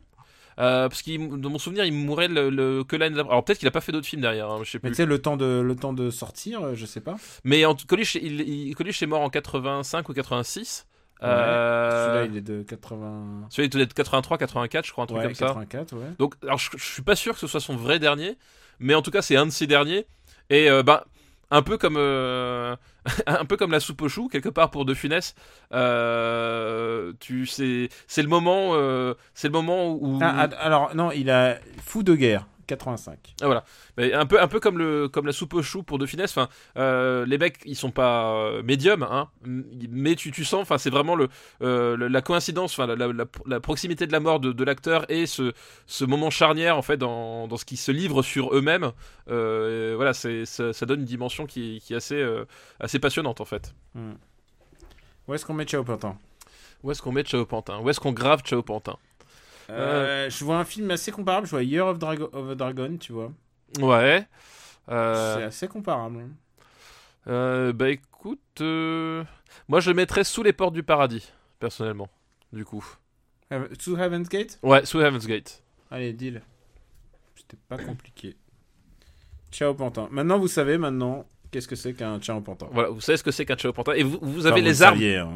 euh, 0.59 0.89
parce 0.89 1.03
qu'il, 1.03 1.20
dans 1.39 1.51
mon 1.51 1.59
souvenir, 1.59 1.86
il 1.86 1.93
mourait 1.93 2.28
le, 2.28 2.49
le- 2.49 2.84
que 2.84 2.95
l'année 2.95 3.15
d'après. 3.15 3.32
Alors 3.32 3.45
peut-être 3.45 3.59
qu'il 3.59 3.68
a 3.68 3.72
pas 3.72 3.82
fait 3.82 3.91
d'autres 3.91 4.07
films 4.07 4.24
derrière, 4.24 4.49
hein, 4.49 4.61
je 4.63 4.72
sais 4.72 4.80
Mais 4.82 4.89
tu 4.89 4.95
sais, 4.95 5.05
le 5.05 5.20
temps 5.22 5.38
de, 5.38 5.61
le 5.63 5.76
temps 5.76 5.93
de 5.93 6.09
sortir, 6.09 6.74
je 6.74 6.88
sais 6.88 7.01
pas. 7.01 7.18
Mais 7.43 7.63
en, 7.65 7.76
Coluche, 7.76 8.15
il, 8.15 8.41
il- 8.41 8.74
Coluche 8.76 9.03
est 9.03 9.05
mort 9.05 9.22
en 9.22 9.30
85 9.30 10.09
ou 10.09 10.13
86. 10.13 10.88
Ouais. 11.22 11.28
Euh, 11.28 12.05
Celui-là, 12.05 12.26
il 12.32 12.38
est 12.38 12.41
de 12.41 12.61
80. 12.63 13.47
celui-là, 13.49 13.65
il 13.65 13.70
doit 13.70 13.82
être 13.82 13.93
83, 13.93 14.38
84, 14.38 14.86
je 14.86 14.91
crois, 14.91 15.03
un 15.03 15.07
truc 15.07 15.18
Ouais, 15.20 15.24
comme 15.26 15.36
ça. 15.36 15.47
84, 15.47 15.93
ouais. 15.93 16.05
Donc, 16.20 16.36
alors, 16.43 16.57
je, 16.59 16.70
je 16.78 16.84
suis 16.84 17.01
pas 17.01 17.15
sûr 17.15 17.34
que 17.34 17.39
ce 17.39 17.47
soit 17.47 17.59
son 17.59 17.76
vrai 17.76 17.97
dernier, 17.99 18.38
mais 18.80 18.93
en 18.93 19.01
tout 19.01 19.11
cas, 19.11 19.22
c'est 19.22 19.36
un 19.36 19.45
de 19.47 19.51
ses 19.51 19.65
derniers. 19.68 20.05
Et 20.49 20.70
euh, 20.70 20.84
ben, 20.84 21.01
un 21.49 21.61
peu 21.61 21.78
comme 21.78 21.95
euh, 21.97 22.76
un 23.26 23.45
peu 23.45 23.57
comme 23.57 23.72
la 23.72 23.80
soupe 23.80 24.01
aux 24.01 24.09
choux 24.09 24.28
quelque 24.28 24.49
part 24.49 24.70
pour 24.70 24.86
De 24.86 24.93
Funès. 24.93 25.34
Euh, 25.74 27.13
tu 27.20 27.45
sais, 27.45 27.89
c'est 28.07 28.22
le 28.22 28.28
moment, 28.28 28.72
euh, 28.74 29.13
c'est 29.34 29.47
le 29.47 29.53
moment 29.53 29.91
où. 29.93 30.20
Ah, 30.22 30.47
alors, 30.59 30.95
non, 30.95 31.11
il 31.11 31.30
a 31.30 31.57
Fou 31.84 32.03
de 32.03 32.15
guerre. 32.15 32.45
85. 32.68 33.18
Ah, 33.41 33.45
voilà. 33.45 33.63
Mais 33.97 34.13
un 34.13 34.26
peu, 34.26 34.39
un 34.41 34.47
peu 34.47 34.59
comme 34.59 34.78
le, 34.78 35.07
comme 35.07 35.26
la 35.26 35.32
soupe 35.32 35.53
au 35.55 35.61
chou 35.63 35.82
pour 35.84 35.97
De 35.97 36.05
Finesse. 36.05 36.32
Enfin, 36.38 36.49
euh, 36.78 37.26
les 37.26 37.38
mecs, 37.38 37.57
ils 37.65 37.76
sont 37.76 37.91
pas 37.91 38.34
euh, 38.36 38.61
médiums, 38.63 39.03
hein. 39.03 39.30
Mais 39.45 40.15
tu, 40.15 40.32
tu 40.32 40.45
sens, 40.45 40.61
enfin, 40.61 40.78
c'est 40.78 40.89
vraiment 40.89 41.15
le, 41.15 41.30
euh, 41.61 42.09
la 42.09 42.22
coïncidence, 42.22 42.74
enfin, 42.78 42.86
la, 42.88 42.95
la- 42.95 43.13
la- 43.13 43.26
la 43.45 43.59
proximité 43.59 44.05
de 44.05 44.11
la 44.11 44.20
mort 44.20 44.39
de, 44.39 44.51
de 44.51 44.63
l'acteur 44.63 45.09
et 45.09 45.26
ce, 45.26 45.53
ce 45.86 46.05
moment 46.05 46.30
charnière 46.30 46.78
en 46.78 46.82
fait 46.82 46.97
dans, 46.97 47.47
dans 47.47 47.57
ce 47.57 47.65
qu'ils 47.65 47.78
se 47.78 47.91
livrent 47.91 48.22
sur 48.22 48.53
eux-mêmes. 48.55 48.91
Voilà, 49.28 50.13
c'est, 50.13 50.45
ça, 50.45 50.74
ça 50.74 50.86
donne 50.86 50.99
une 50.99 51.05
dimension 51.05 51.45
qui, 51.45 51.80
qui 51.84 51.93
est 51.93 51.97
assez, 51.97 52.24
assez 52.80 52.99
passionnante 52.99 53.41
en 53.41 53.45
fait. 53.45 53.74
Où 55.28 55.34
est-ce 55.34 55.45
qu'on 55.45 55.53
met 55.53 55.65
Ciao 55.65 55.84
Pantin? 55.84 56.18
Où 56.84 56.91
est-ce 56.91 57.01
qu'on 57.01 57.11
met 57.11 57.24
Chao 57.24 57.45
Pantin? 57.45 57.80
Où 57.80 57.89
est-ce 57.89 57.99
qu'on 57.99 58.11
grave 58.13 58.41
Chao 58.45 58.61
Pantin? 58.61 58.97
Euh, 59.70 60.30
Je 60.30 60.45
vois 60.45 60.57
un 60.57 60.65
film 60.65 60.89
assez 60.91 61.11
comparable. 61.11 61.45
Je 61.47 61.51
vois 61.51 61.63
Year 61.63 61.86
of, 61.88 61.97
Drago- 61.99 62.30
of 62.34 62.55
Dragon, 62.55 62.97
tu 62.97 63.11
vois. 63.13 63.32
Ouais. 63.80 64.26
C'est 64.88 64.93
Euh, 64.93 65.47
assez 65.47 65.68
comparable. 65.68 66.26
euh, 67.28 67.74
bah 67.74 67.89
écoute, 67.89 68.39
euh, 68.61 69.24
moi 69.68 69.82
je 69.82 69.89
le 69.89 69.95
mettrais 69.95 70.24
sous 70.24 70.43
les 70.43 70.53
portes 70.53 70.74
du 70.74 70.84
paradis, 70.84 71.32
personnellement. 71.59 72.07
Du 72.53 72.63
coup. 72.63 72.86
To 73.49 73.97
Heaven's 73.97 74.30
Gate? 74.30 74.59
Ouais, 74.63 74.86
sous 74.86 75.01
Heaven's 75.01 75.28
Gate. 75.28 75.61
Allez, 75.91 76.13
deal. 76.13 76.41
C'était 77.36 77.57
pas 77.68 77.78
compliqué. 77.78 78.36
Ciao 79.51 79.74
Pantin. 79.74 80.07
Maintenant, 80.11 80.39
vous 80.39 80.47
savez 80.47 80.78
maintenant 80.78 81.26
qu'est-ce 81.51 81.67
que 81.67 81.75
c'est 81.75 81.93
qu'un 81.93 82.19
Ciao 82.19 82.39
Pantin? 82.41 82.67
Voilà, 82.71 82.89
vous 82.89 83.01
savez 83.01 83.17
ce 83.17 83.23
que 83.23 83.31
c'est 83.31 83.45
qu'un 83.45 83.57
Chao 83.57 83.73
Pantin? 83.73 83.93
Et 83.93 84.03
vous, 84.03 84.19
vous 84.21 84.45
avez 84.45 84.61
les 84.61 84.73
le 84.73 84.81
armes. 84.83 84.95
saviez, 84.95 85.17
hein. 85.17 85.33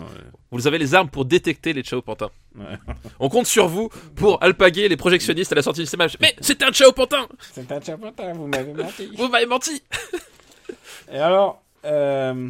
Vous 0.52 0.68
avez 0.68 0.78
les 0.78 0.94
armes 0.96 1.10
pour 1.10 1.26
détecter 1.26 1.74
les 1.74 1.84
Chao 1.84 2.02
Pantins. 2.02 2.30
Ouais. 2.56 2.66
On 3.20 3.30
compte 3.30 3.46
sur 3.48 3.68
vous 3.68 3.90
pour 4.16 4.42
alpaguer 4.44 4.88
les 4.90 4.98
projectionnistes 4.98 5.52
à 5.52 5.56
la 5.56 5.62
sortie 5.62 5.82
du 5.82 5.88
cinéma. 5.88 6.10
Mais 6.20 6.36
c'est 6.42 6.62
un 6.64 6.72
Chao 6.72 6.92
Pantin 6.92 7.28
C'est 7.54 7.72
un 7.72 7.80
Ciao 7.80 7.98
Pantin, 7.98 8.34
vous 8.34 8.48
m'avez 8.48 8.74
menti. 8.74 9.12
Vous 9.18 9.28
m'avez 9.28 9.46
menti 9.46 9.82
Et 11.12 11.18
alors, 11.18 11.62
euh... 11.86 12.50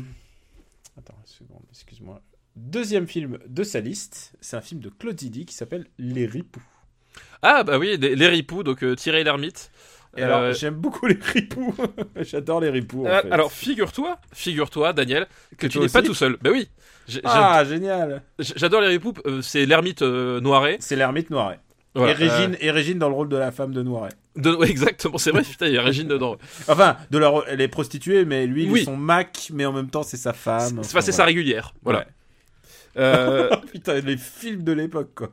attends 0.98 1.16
une 1.20 1.28
seconde, 1.28 1.64
excuse-moi. 1.72 2.22
Deuxième 2.56 3.08
film 3.08 3.40
de 3.48 3.64
sa 3.64 3.80
liste, 3.80 4.34
c'est 4.42 4.58
un 4.58 4.62
film 4.62 4.82
de 4.82 4.90
Claude 4.90 5.20
Zidi 5.20 5.46
qui 5.46 5.54
s'appelle 5.56 5.88
Les 5.98 6.26
Ripoux. 6.26 6.62
Ah 7.42 7.64
bah 7.64 7.80
oui, 7.80 7.98
les, 7.98 8.16
les 8.16 8.28
ripoux, 8.28 8.62
donc 8.62 8.84
euh, 8.84 8.96
Thierry 8.96 9.24
l'ermite. 9.24 9.72
Et 10.18 10.24
alors, 10.24 10.40
Euh, 10.42 10.54
j'aime 10.54 10.74
beaucoup 10.76 11.06
les 11.08 11.18
ripoux. 11.22 11.74
J'adore 12.22 12.60
les 12.62 12.70
ripoux. 12.70 13.06
en 13.06 13.10
euh, 13.10 13.22
fait. 13.22 13.32
alors 13.32 13.52
figure-toi, 13.52 14.18
figure-toi 14.34 14.92
Daniel, 14.94 15.28
que, 15.58 15.68
Que 15.68 15.72
tu 15.72 15.80
n'es 15.80 15.88
pas 15.88 16.02
tout 16.02 16.14
seul. 16.14 16.38
Bah 16.42 16.50
oui, 16.52 16.70
ah, 17.24 17.64
génial. 17.66 18.22
j'adore 18.40 18.82
les 18.82 18.88
ripoux, 18.88 19.14
euh, 19.26 19.42
c'est 19.42 19.66
l'ermite 19.66 20.02
Noiret. 20.02 20.78
C'est 20.80 20.96
l'ermite 20.96 21.30
Noiret. 21.30 21.60
Voilà, 21.94 22.12
et, 22.12 22.16
Régine, 22.16 22.56
et 22.62 22.72
Régine 22.72 23.00
dans 23.00 23.10
le 23.10 23.16
rôle 23.16 23.28
de 23.30 23.36
la 23.36 23.52
femme 23.52 23.74
de 23.74 23.82
Noiret. 23.84 24.12
de- 24.38 24.56
ouais, 24.56 24.70
exactement, 24.70 25.18
c'est 25.18 25.32
vrai, 25.32 25.42
putain, 25.50 25.68
il 25.68 25.74
y 25.74 25.78
a 25.78 25.82
Régine 25.82 26.08
dedans. 26.08 26.38
Enfin, 26.70 26.96
de 27.10 27.18
la, 27.18 27.34
elle 27.48 27.60
est 27.62 27.68
prostituée, 27.68 28.24
mais 28.24 28.48
lui, 28.48 28.64
il 28.64 28.72
Oui. 28.72 28.82
est 28.82 28.86
son 28.86 28.96
Mac, 28.98 29.50
mais 29.54 29.66
en 29.66 29.74
même 29.74 29.90
temps, 29.90 30.04
c'est 30.04 30.16
sa 30.18 30.32
femme. 30.34 30.80
C'est 30.84 30.90
Enfin, 30.92 31.02
c'est 31.02 31.12
sa 31.12 31.18
voilà. 31.24 31.26
régulière. 31.28 31.74
Voilà. 31.84 32.00
Ouais. 32.00 32.06
Euh, 32.98 33.50
Putain, 33.72 34.00
les 34.02 34.18
films 34.18 34.64
de 34.64 34.72
l'époque, 34.74 35.12
quoi. 35.16 35.32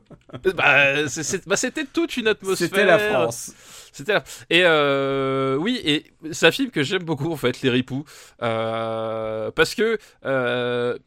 bah, 0.55 1.03
bah, 1.45 1.55
c'était 1.57 1.85
toute 1.85 2.15
une 2.17 2.27
atmosphère. 2.27 2.67
C'était 2.69 2.85
la 2.85 2.99
France. 2.99 3.53
C'était 3.91 4.13
là. 4.13 4.23
Et 4.49 4.61
euh, 4.63 5.55
oui, 5.55 5.81
et 5.83 6.05
c'est 6.31 6.47
un 6.47 6.51
film 6.51 6.69
que 6.71 6.83
j'aime 6.83 7.03
beaucoup 7.03 7.31
en 7.31 7.35
fait, 7.37 7.61
Les 7.61 7.69
Ripoux, 7.69 8.05
euh, 8.41 9.51
parce 9.51 9.75
que 9.75 9.97
euh, 10.25 10.97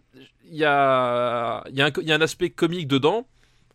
il 0.51 0.57
y 0.57 0.65
a 0.65 1.63
il 1.71 1.77
y, 1.77 1.83
a 1.83 1.91
y 2.03 2.13
a 2.13 2.15
un 2.15 2.21
aspect 2.21 2.51
comique 2.51 2.89
dedans, 2.89 3.27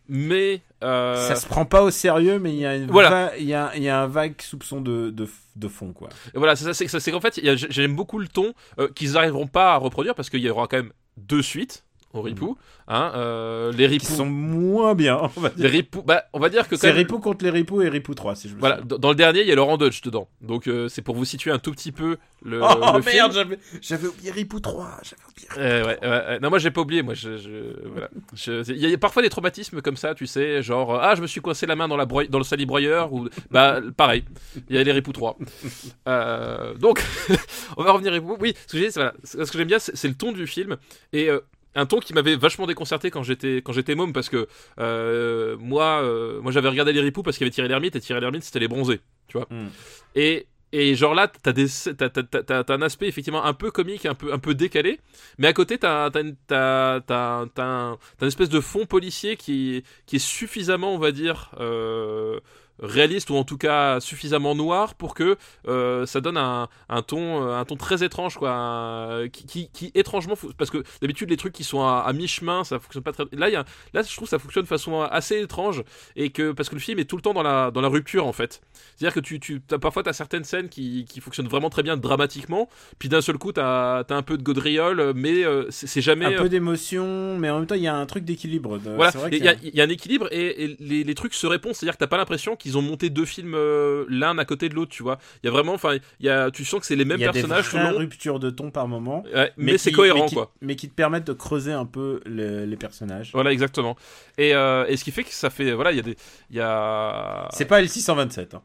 mais 0.08 0.60
euh, 0.84 1.16
Ça 1.28 1.34
se 1.36 1.46
prend 1.46 1.64
pas 1.64 1.82
au 1.82 1.90
sérieux, 1.90 2.38
mais 2.38 2.52
il 2.52 2.60
y 2.60 2.66
a, 2.66 2.76
une 2.76 2.86
Voilà. 2.90 3.10
va- 3.10 3.36
il 3.36 3.46
y 3.46 3.54
a, 3.54 3.76
y 3.76 3.88
a 3.88 4.00
un 4.00 4.06
vague 4.06 4.40
soupçon 4.40 4.80
de, 4.80 5.10
de, 5.10 5.28
de 5.56 5.68
fond, 5.68 5.92
quoi. 5.92 6.08
voilà, 6.34 6.54
c'est 6.56 7.10
qu'en 7.10 7.20
fait, 7.20 7.40
j'aime 7.42 7.96
beaucoup 7.96 8.18
le 8.18 8.28
ton 8.28 8.52
euh, 8.78 8.88
qu'ils 8.94 9.12
n'arriveront 9.12 9.48
pas 9.48 9.74
à 9.74 9.76
reproduire 9.76 10.14
parce 10.14 10.30
qu'il 10.30 10.40
y 10.40 10.48
aura 10.50 10.68
quand 10.68 10.76
même 10.76 10.92
deux 11.16 11.42
suites 11.42 11.84
aux 12.14 12.22
Ripoux, 12.22 12.56
hein, 12.88 13.12
euh, 13.16 13.70
les 13.72 13.84
Mhm. 13.86 13.98
Qui 13.98 13.98
Ripoux. 14.06 14.12
sont 14.16 14.26
moins 14.26 14.94
bien, 14.94 15.20
on 15.36 15.40
va 15.40 15.50
Les 15.56 15.62
dire. 15.62 15.70
ripoux, 15.70 16.02
bah, 16.02 16.24
on 16.32 16.38
va 16.38 16.48
dire 16.48 16.66
que 16.68 16.76
C'est 16.76 16.86
même- 16.88 16.96
Ripoux 16.96 17.18
contre 17.18 17.44
les 17.44 17.50
Ripoux 17.50 17.82
et 17.82 17.88
Ripoux 17.90 18.14
3, 18.14 18.34
si 18.34 18.48
je 18.48 18.54
me 18.54 18.60
Voilà, 18.60 18.76
souviens. 18.76 18.88
dans 18.88 18.98
dans 18.98 19.08
le 19.10 19.14
dernier, 19.14 19.42
il 19.42 19.46
y 19.46 19.52
a 19.52 19.54
Laurent 19.54 19.76
Dodge 19.76 20.00
dedans. 20.02 20.26
Donc 20.40 20.68
euh, 20.68 20.88
c'est 20.88 21.02
pour 21.02 21.14
vous 21.14 21.24
situer 21.26 21.50
un 21.50 21.58
tout 21.58 21.70
petit 21.72 21.92
peu 21.92 22.16
le, 22.42 22.62
Oh 22.62 22.68
le 22.96 23.02
merde, 23.04 23.32
j'avais, 23.32 23.58
j'avais 23.82 24.06
oublié 24.08 24.30
Ripoux 24.30 24.60
3, 24.60 25.00
j'avais 25.02 25.22
oublié. 25.30 25.48
Euh, 25.58 25.84
ouais, 25.86 25.98
ouais. 26.00 26.40
Non, 26.40 26.48
moi 26.50 26.58
j'ai 26.58 26.70
pas 26.70 26.80
oublié. 26.80 27.02
Moi, 27.02 27.14
je, 27.14 27.36
je- 27.36 27.86
voilà. 27.88 28.08
Je- 28.34 28.70
Il 28.72 28.78
y 28.88 28.92
a 28.94 28.98
parfois 28.98 29.22
des 29.22 29.28
traumatismes 29.28 29.80
comme 29.82 29.96
ça, 29.96 30.14
tu 30.14 30.26
sais, 30.26 30.62
genre 30.62 30.94
euh, 30.94 30.98
ah 31.02 31.14
je 31.14 31.20
me 31.22 31.26
suis 31.26 31.40
coincé 31.42 31.66
la 31.66 31.76
main 31.76 31.88
dans 31.88 31.96
la 31.96 32.06
broye- 32.06 32.28
dans 32.30 32.38
le 32.38 32.44
salibroyeur 32.44 33.12
ou 33.12 33.28
bah 33.50 33.80
pareil. 33.96 34.24
Il 34.70 34.76
y 34.76 34.78
a 34.78 34.82
les 34.82 34.92
ripoux 34.92 35.12
3. 35.12 35.36
Euh, 36.08 36.74
donc 36.74 37.02
on 37.76 37.82
va 37.82 37.92
revenir 37.92 38.12
ripoux. 38.12 38.36
Oui, 38.40 38.54
ce 38.66 38.72
que 38.72 38.78
j'ai, 38.78 38.90
c'est- 38.90 39.00
voilà, 39.00 39.12
ce 39.24 39.36
que 39.36 39.58
j'aime 39.58 39.68
bien, 39.68 39.78
c'est 39.78 40.08
le 40.08 40.14
ton 40.14 40.32
du 40.32 40.46
film 40.46 40.76
et 41.12 41.28
un 41.74 41.86
ton 41.86 42.00
qui 42.00 42.14
m'avait 42.14 42.36
vachement 42.36 42.66
déconcerté 42.66 43.10
quand 43.10 43.22
j'étais 43.22 43.62
quand 43.62 43.72
j'étais 43.72 43.94
môme 43.94 44.12
parce 44.12 44.28
que 44.28 44.48
euh, 44.80 45.56
moi 45.58 46.02
euh, 46.02 46.40
moi 46.40 46.52
j'avais 46.52 46.68
regardé 46.68 46.92
les 46.92 47.00
ripoux 47.00 47.22
parce 47.22 47.36
qu'il 47.36 47.46
y 47.46 47.48
avait 47.48 47.54
Thierry 47.54 47.68
Lhermitte 47.68 47.96
et 47.96 48.00
Thierry 48.00 48.20
Lhermitte 48.20 48.44
c'était 48.44 48.60
les 48.60 48.68
bronzés, 48.68 49.00
tu 49.28 49.38
vois. 49.38 49.46
Mm. 49.50 49.68
Et 50.14 50.46
et 50.72 50.94
genre 50.94 51.14
là, 51.14 51.28
t'as, 51.28 51.52
des, 51.52 51.66
t'as, 51.96 52.10
t'as, 52.10 52.62
t'as, 52.62 52.74
un 52.74 52.82
aspect 52.82 53.08
effectivement 53.08 53.44
un 53.44 53.54
peu 53.54 53.70
comique, 53.70 54.04
un 54.04 54.14
peu, 54.14 54.32
un 54.34 54.38
peu 54.38 54.54
décalé, 54.54 55.00
mais 55.38 55.46
à 55.48 55.54
côté, 55.54 55.78
t'as, 55.78 56.10
t'as, 56.10 56.20
une- 56.20 56.36
t'as, 56.46 57.00
t'as, 57.00 57.46
t'as, 57.54 57.64
un, 57.64 57.98
une 58.20 58.28
espèce 58.28 58.50
de 58.50 58.60
fond 58.60 58.84
policier 58.84 59.36
qui, 59.36 59.82
qui 60.04 60.16
est 60.16 60.18
suffisamment, 60.18 60.94
on 60.94 60.98
va 60.98 61.10
dire, 61.10 61.52
euh, 61.58 62.38
réaliste 62.80 63.30
ou 63.30 63.36
en 63.36 63.44
tout 63.44 63.58
cas 63.58 64.00
suffisamment 64.00 64.54
noir 64.54 64.94
pour 64.94 65.14
que 65.14 65.36
euh, 65.66 66.06
ça 66.06 66.20
donne 66.20 66.36
un, 66.36 66.68
un 66.88 67.02
ton 67.02 67.46
euh, 67.48 67.56
un 67.58 67.64
ton 67.64 67.76
très 67.76 68.04
étrange 68.04 68.36
quoi 68.36 68.52
un- 68.52 69.28
qui, 69.28 69.46
qui, 69.46 69.68
qui 69.72 69.90
étrangement 69.94 70.34
parce 70.56 70.70
que 70.70 70.82
d'habitude 71.02 71.30
les 71.30 71.36
trucs 71.36 71.52
qui 71.52 71.64
sont 71.64 71.82
à, 71.82 72.04
à 72.06 72.12
mi-chemin 72.12 72.64
ça 72.64 72.78
fonctionne 72.78 73.02
pas 73.02 73.12
très 73.12 73.24
là 73.32 73.48
y 73.48 73.56
a, 73.56 73.64
là 73.94 74.02
je 74.02 74.14
trouve 74.14 74.26
que 74.26 74.30
ça 74.30 74.38
fonctionne 74.38 74.62
de 74.64 74.68
façon 74.68 75.00
assez 75.02 75.40
étrange 75.40 75.82
et 76.16 76.30
que 76.30 76.52
parce 76.52 76.68
que 76.68 76.74
le 76.74 76.80
film 76.80 76.98
est 76.98 77.04
tout 77.04 77.16
le 77.16 77.22
temps 77.22 77.34
dans 77.34 77.42
la 77.42 77.70
dans 77.70 77.80
la 77.80 77.88
rupture 77.88 78.26
en 78.26 78.32
fait 78.32 78.60
c'est 78.96 79.04
à 79.04 79.08
dire 79.08 79.14
que 79.14 79.20
tu, 79.20 79.40
tu 79.40 79.60
as, 79.72 79.78
parfois 79.78 80.02
t'as 80.02 80.12
certaines 80.12 80.44
scènes 80.44 80.68
qui, 80.68 81.04
qui 81.08 81.20
fonctionnent 81.20 81.48
vraiment 81.48 81.70
très 81.70 81.82
bien 81.82 81.96
dramatiquement 81.96 82.68
puis 82.98 83.08
d'un 83.08 83.20
seul 83.20 83.38
coup 83.38 83.52
t'as 83.52 84.00
as 84.00 84.14
un 84.14 84.22
peu 84.22 84.36
de 84.38 84.42
gaudriole 84.42 85.12
mais 85.14 85.44
euh, 85.44 85.66
c'est 85.70 85.86
c'est 85.88 86.02
jamais 86.02 86.26
Un 86.26 86.32
peu 86.42 86.48
d'émotion, 86.48 87.38
mais 87.38 87.48
en 87.50 87.58
même 87.58 87.66
temps, 87.66 87.74
il 87.74 87.80
y 87.82 87.86
a 87.88 87.94
un 87.96 88.04
truc 88.06 88.24
d'équilibre. 88.24 88.78
de- 88.78 88.90
voilà, 88.94 89.10
c'est 89.10 89.18
il 89.32 89.42
y, 89.72 89.76
y 89.76 89.80
a 89.80 89.84
un 89.84 89.88
équilibre 89.88 90.28
et, 90.30 90.64
et 90.64 90.76
les, 90.80 91.02
les 91.02 91.14
trucs 91.14 91.32
se 91.34 91.46
répondent, 91.46 91.74
c'est-à-dire 91.74 91.94
que 91.94 91.98
t'as 91.98 92.06
pas 92.06 92.18
l'impression 92.18 92.56
qu'ils 92.56 92.67
ont 92.76 92.82
monté 92.82 93.08
deux 93.08 93.24
films 93.24 93.54
euh, 93.54 94.04
l'un 94.08 94.36
à 94.38 94.44
côté 94.44 94.68
de 94.68 94.74
l'autre, 94.74 94.90
tu 94.90 95.02
vois. 95.02 95.18
Il 95.42 95.46
y 95.46 95.48
a 95.48 95.52
vraiment, 95.52 95.72
enfin, 95.74 95.94
il 96.20 96.26
y 96.26 96.28
a, 96.28 96.50
tu 96.50 96.64
sens 96.64 96.80
que 96.80 96.86
c'est 96.86 96.96
les 96.96 97.04
mêmes 97.04 97.18
il 97.18 97.22
y 97.22 97.24
a 97.26 97.32
personnages 97.32 97.72
des 97.72 97.78
ruptures 97.96 98.38
de 98.40 98.50
ton 98.50 98.70
par 98.70 98.88
moment. 98.88 99.24
Ouais, 99.34 99.52
mais, 99.56 99.78
c'est 99.78 99.92
cohérent, 99.92 100.22
mais 100.24 100.28
qui- 100.28 100.34
quoi. 100.34 100.52
Mais 100.60 100.76
qui 100.76 100.88
te 100.88 100.94
permettent 100.94 101.26
de 101.26 101.32
creuser 101.32 101.72
un 101.72 101.86
peu 101.86 102.20
le- 102.26 102.64
les 102.66 102.76
personnages. 102.76 103.30
Voilà, 103.32 103.52
exactement. 103.52 103.96
Et, 104.36 104.54
euh, 104.54 104.84
et 104.88 104.96
ce 104.96 105.04
qui 105.04 105.12
fait 105.12 105.24
que 105.24 105.32
ça 105.32 105.48
fait, 105.50 105.72
voilà, 105.72 105.92
il 105.92 105.96
y 105.96 106.00
a 106.00 106.02
des, 106.02 106.16
il 106.50 106.60
a. 106.60 107.48
C'est 107.52 107.64
pas 107.64 107.80
L627. 107.80 108.54
hein. 108.56 108.62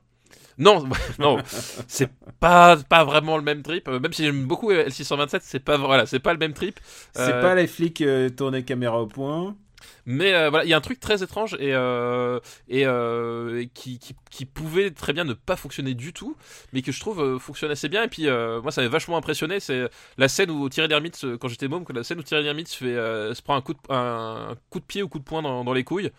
Non, 0.59 0.83
non, 1.19 1.39
c'est 1.87 2.11
pas 2.39 2.77
pas 2.77 3.03
vraiment 3.03 3.37
le 3.37 3.43
même 3.43 3.63
trip. 3.63 3.87
euh, 3.87 3.99
Même 3.99 4.13
si 4.13 4.23
j'aime 4.23 4.45
beaucoup 4.45 4.71
L627, 4.71 5.39
c'est 5.41 5.59
pas 5.59 5.77
voilà, 5.77 6.05
c'est 6.05 6.19
pas 6.19 6.31
le 6.33 6.37
même 6.37 6.53
trip. 6.53 6.79
C'est 7.13 7.21
Euh, 7.33 7.41
pas 7.41 7.55
les 7.55 7.65
flics 7.65 8.01
euh, 8.01 8.29
tournés 8.29 8.63
caméra 8.63 9.01
au 9.01 9.07
point. 9.07 9.55
Mais 10.05 10.33
euh, 10.33 10.49
voilà, 10.49 10.65
il 10.65 10.69
y 10.69 10.73
a 10.73 10.77
un 10.77 10.81
truc 10.81 10.99
très 10.99 11.23
étrange 11.23 11.55
et, 11.59 11.73
euh, 11.73 12.39
et, 12.67 12.85
euh, 12.85 13.65
qui, 13.73 13.99
qui, 13.99 14.15
qui 14.29 14.45
pouvait 14.45 14.91
très 14.91 15.13
bien 15.13 15.23
ne 15.23 15.33
pas 15.33 15.55
fonctionner 15.55 15.93
du 15.93 16.13
tout, 16.13 16.35
mais 16.73 16.81
que 16.81 16.91
je 16.91 16.99
trouve 16.99 17.39
fonctionne 17.39 17.71
assez 17.71 17.89
bien. 17.89 18.03
Et 18.03 18.07
puis 18.07 18.27
moi, 18.27 18.71
ça 18.71 18.81
m'avait 18.81 18.91
vachement 18.91 19.17
impressionné. 19.17 19.59
C'est 19.59 19.89
la 20.17 20.27
scène 20.27 20.51
où 20.51 20.69
Thierry 20.69 20.89
Lhermitte, 20.89 21.25
quand 21.39 21.47
j'étais 21.47 21.67
môme, 21.67 21.85
que 21.85 21.93
la 21.93 22.03
scène 22.03 22.19
où 22.19 22.23
Thierry 22.23 22.43
Lhermitte 22.43 22.67
se, 22.67 22.77
fait, 22.77 22.95
se 23.35 23.41
prend 23.41 23.55
un 23.55 23.61
coup, 23.61 23.73
de, 23.73 23.79
un, 23.89 24.51
un 24.51 24.55
coup 24.69 24.79
de 24.79 24.85
pied 24.85 25.03
ou 25.03 25.07
coup 25.07 25.19
de 25.19 25.23
poing 25.23 25.41
dans, 25.41 25.63
dans 25.63 25.73
les 25.73 25.83
couilles. 25.83 26.11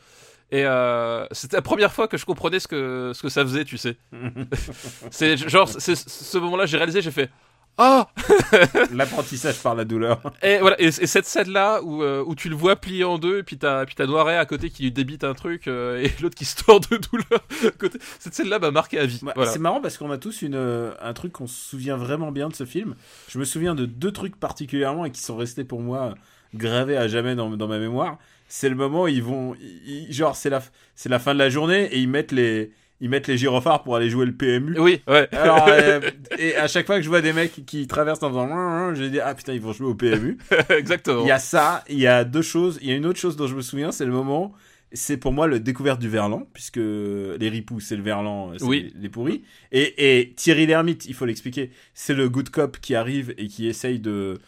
Et 0.51 0.65
euh, 0.65 1.27
c'était 1.33 1.57
la 1.57 1.63
première 1.63 1.93
fois 1.93 2.07
que 2.07 2.17
je 2.17 2.25
comprenais 2.25 2.61
ce 2.61 2.69
que, 2.69 3.13
ce 3.15 3.23
que 3.23 3.29
ça 3.29 3.43
faisait, 3.43 3.65
tu 3.65 3.79
sais. 3.79 3.97
c'est 5.11 5.37
genre, 5.37 5.69
c'est 5.69 5.97
ce 5.97 6.39
moment-là, 6.39 6.67
j'ai 6.67 6.77
réalisé, 6.77 7.03
j'ai 7.03 7.11
fait. 7.11 7.31
Ah 7.77 8.09
L'apprentissage 8.93 9.59
par 9.61 9.75
la 9.75 9.85
douleur. 9.85 10.21
Et 10.43 10.59
voilà, 10.59 10.81
et, 10.81 10.87
et 10.87 10.91
cette 11.07 11.27
scène-là 11.27 11.83
où, 11.83 12.03
euh, 12.03 12.23
où 12.25 12.35
tu 12.35 12.49
le 12.49 12.55
vois 12.55 12.77
plié 12.77 13.03
en 13.05 13.19
deux, 13.19 13.39
et 13.39 13.43
puis 13.43 13.59
t'as, 13.59 13.85
puis 13.85 13.95
t'as 13.97 14.07
Noiret 14.07 14.37
à 14.37 14.47
côté 14.47 14.71
qui 14.71 14.85
lui 14.85 14.93
débite 14.93 15.25
un 15.25 15.35
truc, 15.35 15.67
euh, 15.67 16.01
et 16.03 16.13
l'autre 16.23 16.37
qui 16.37 16.45
se 16.45 16.63
tord 16.63 16.81
de 16.81 16.97
douleur 16.97 17.41
côté. 17.79 17.99
Cette 18.21 18.35
scène-là 18.35 18.59
m'a 18.59 18.71
marqué 18.71 18.99
à 18.99 19.07
vie. 19.07 19.21
Voilà. 19.35 19.51
C'est 19.51 19.59
marrant 19.59 19.81
parce 19.81 19.99
qu'on 19.99 20.11
a 20.11 20.19
tous 20.19 20.43
une, 20.43 20.55
euh, 20.55 20.93
un 21.03 21.13
truc 21.15 21.33
qu'on 21.33 21.47
se 21.47 21.69
souvient 21.71 21.97
vraiment 21.97 22.31
bien 22.31 22.49
de 22.49 22.55
ce 22.55 22.65
film. 22.65 22.95
Je 23.29 23.39
me 23.39 23.45
souviens 23.45 23.75
de 23.75 23.87
deux 23.87 24.13
trucs 24.13 24.37
particulièrement 24.37 25.05
et 25.05 25.11
qui 25.11 25.21
sont 25.21 25.37
restés 25.37 25.65
pour 25.65 25.81
moi 25.81 26.15
gravés 26.55 26.97
à 26.97 27.09
jamais 27.09 27.35
dans, 27.35 27.51
dans 27.51 27.67
ma 27.69 27.79
mémoire. 27.81 28.19
C'est 28.47 28.69
le 28.69 28.77
moment 28.77 29.03
où 29.05 29.09
ils 29.09 29.23
vont. 29.23 29.55
ils- 29.57 30.07
ils- 30.09 30.13
genre, 30.13 30.37
c'est 30.37 30.51
la, 30.51 30.63
c'est 30.95 31.09
la 31.09 31.19
fin 31.19 31.35
de 31.35 31.39
la 31.41 31.49
journée 31.51 31.87
et 31.87 31.99
ils 31.99 32.09
mettent 32.09 32.31
les, 32.31 32.71
ils 33.05 33.11
mettent 33.11 33.27
les 33.29 33.37
gyrophares 33.37 33.83
pour 33.83 33.97
aller 33.97 34.09
jouer 34.09 34.25
le 34.25 34.33
PMU. 34.35 34.79
Oui, 34.81 35.03
ouais. 35.07 35.29
Alors, 35.33 35.67
euh, 35.69 36.01
et 36.39 36.57
à 36.57 36.67
chaque 36.69 36.87
fois 36.87 36.97
que 36.97 37.03
je 37.03 37.09
vois 37.11 37.21
des 37.21 37.35
mecs 37.35 37.67
qui 37.67 37.87
traversent 37.87 38.23
en 38.23 38.31
faisant. 38.31 38.95
Je 38.95 39.05
dis, 39.05 39.21
ah 39.21 39.35
putain, 39.35 39.53
ils 39.53 39.61
vont 39.61 39.75
jouer 39.75 39.89
au 39.89 39.95
PMU. 39.95 40.39
Exactement. 40.71 41.21
Il 41.23 41.29
y 41.29 41.31
a 41.31 41.39
ça, 41.39 41.85
il 41.91 41.99
y 41.99 42.07
a 42.07 42.25
deux 42.25 42.41
choses. 42.41 42.79
Il 42.81 42.89
y 42.89 42.93
a 42.93 42.97
une 42.97 43.05
autre 43.05 43.21
chose 43.21 43.37
dont 43.37 43.47
je 43.47 43.55
me 43.55 43.61
souviens, 43.61 43.93
c'est 43.93 44.07
le 44.07 44.13
moment. 44.13 44.55
c'est 44.93 45.19
pour 45.19 45.33
moi 45.33 45.47
le 45.47 45.61
découverte 45.61 46.01
du 46.01 46.09
verlan, 46.09 46.47
puisque 46.55 46.77
les 46.79 47.49
ripoux, 47.51 47.81
c'est 47.81 47.97
le 47.97 48.03
verlan, 48.03 48.53
c'est 48.57 48.65
Oui. 48.65 48.91
les 48.97 49.09
pourris. 49.11 49.43
Et, 49.71 50.19
et 50.21 50.33
Thierry 50.35 50.65
Lhermitte, 50.67 51.05
il 51.07 51.13
faut 51.15 51.27
l'expliquer, 51.27 51.71
c'est 51.93 52.15
le 52.15 52.29
good 52.31 52.49
cop 52.49 52.79
qui 52.81 52.95
arrive 52.95 53.35
et 53.37 53.49
qui 53.49 53.69
essaye 53.69 53.99
de. 54.01 54.39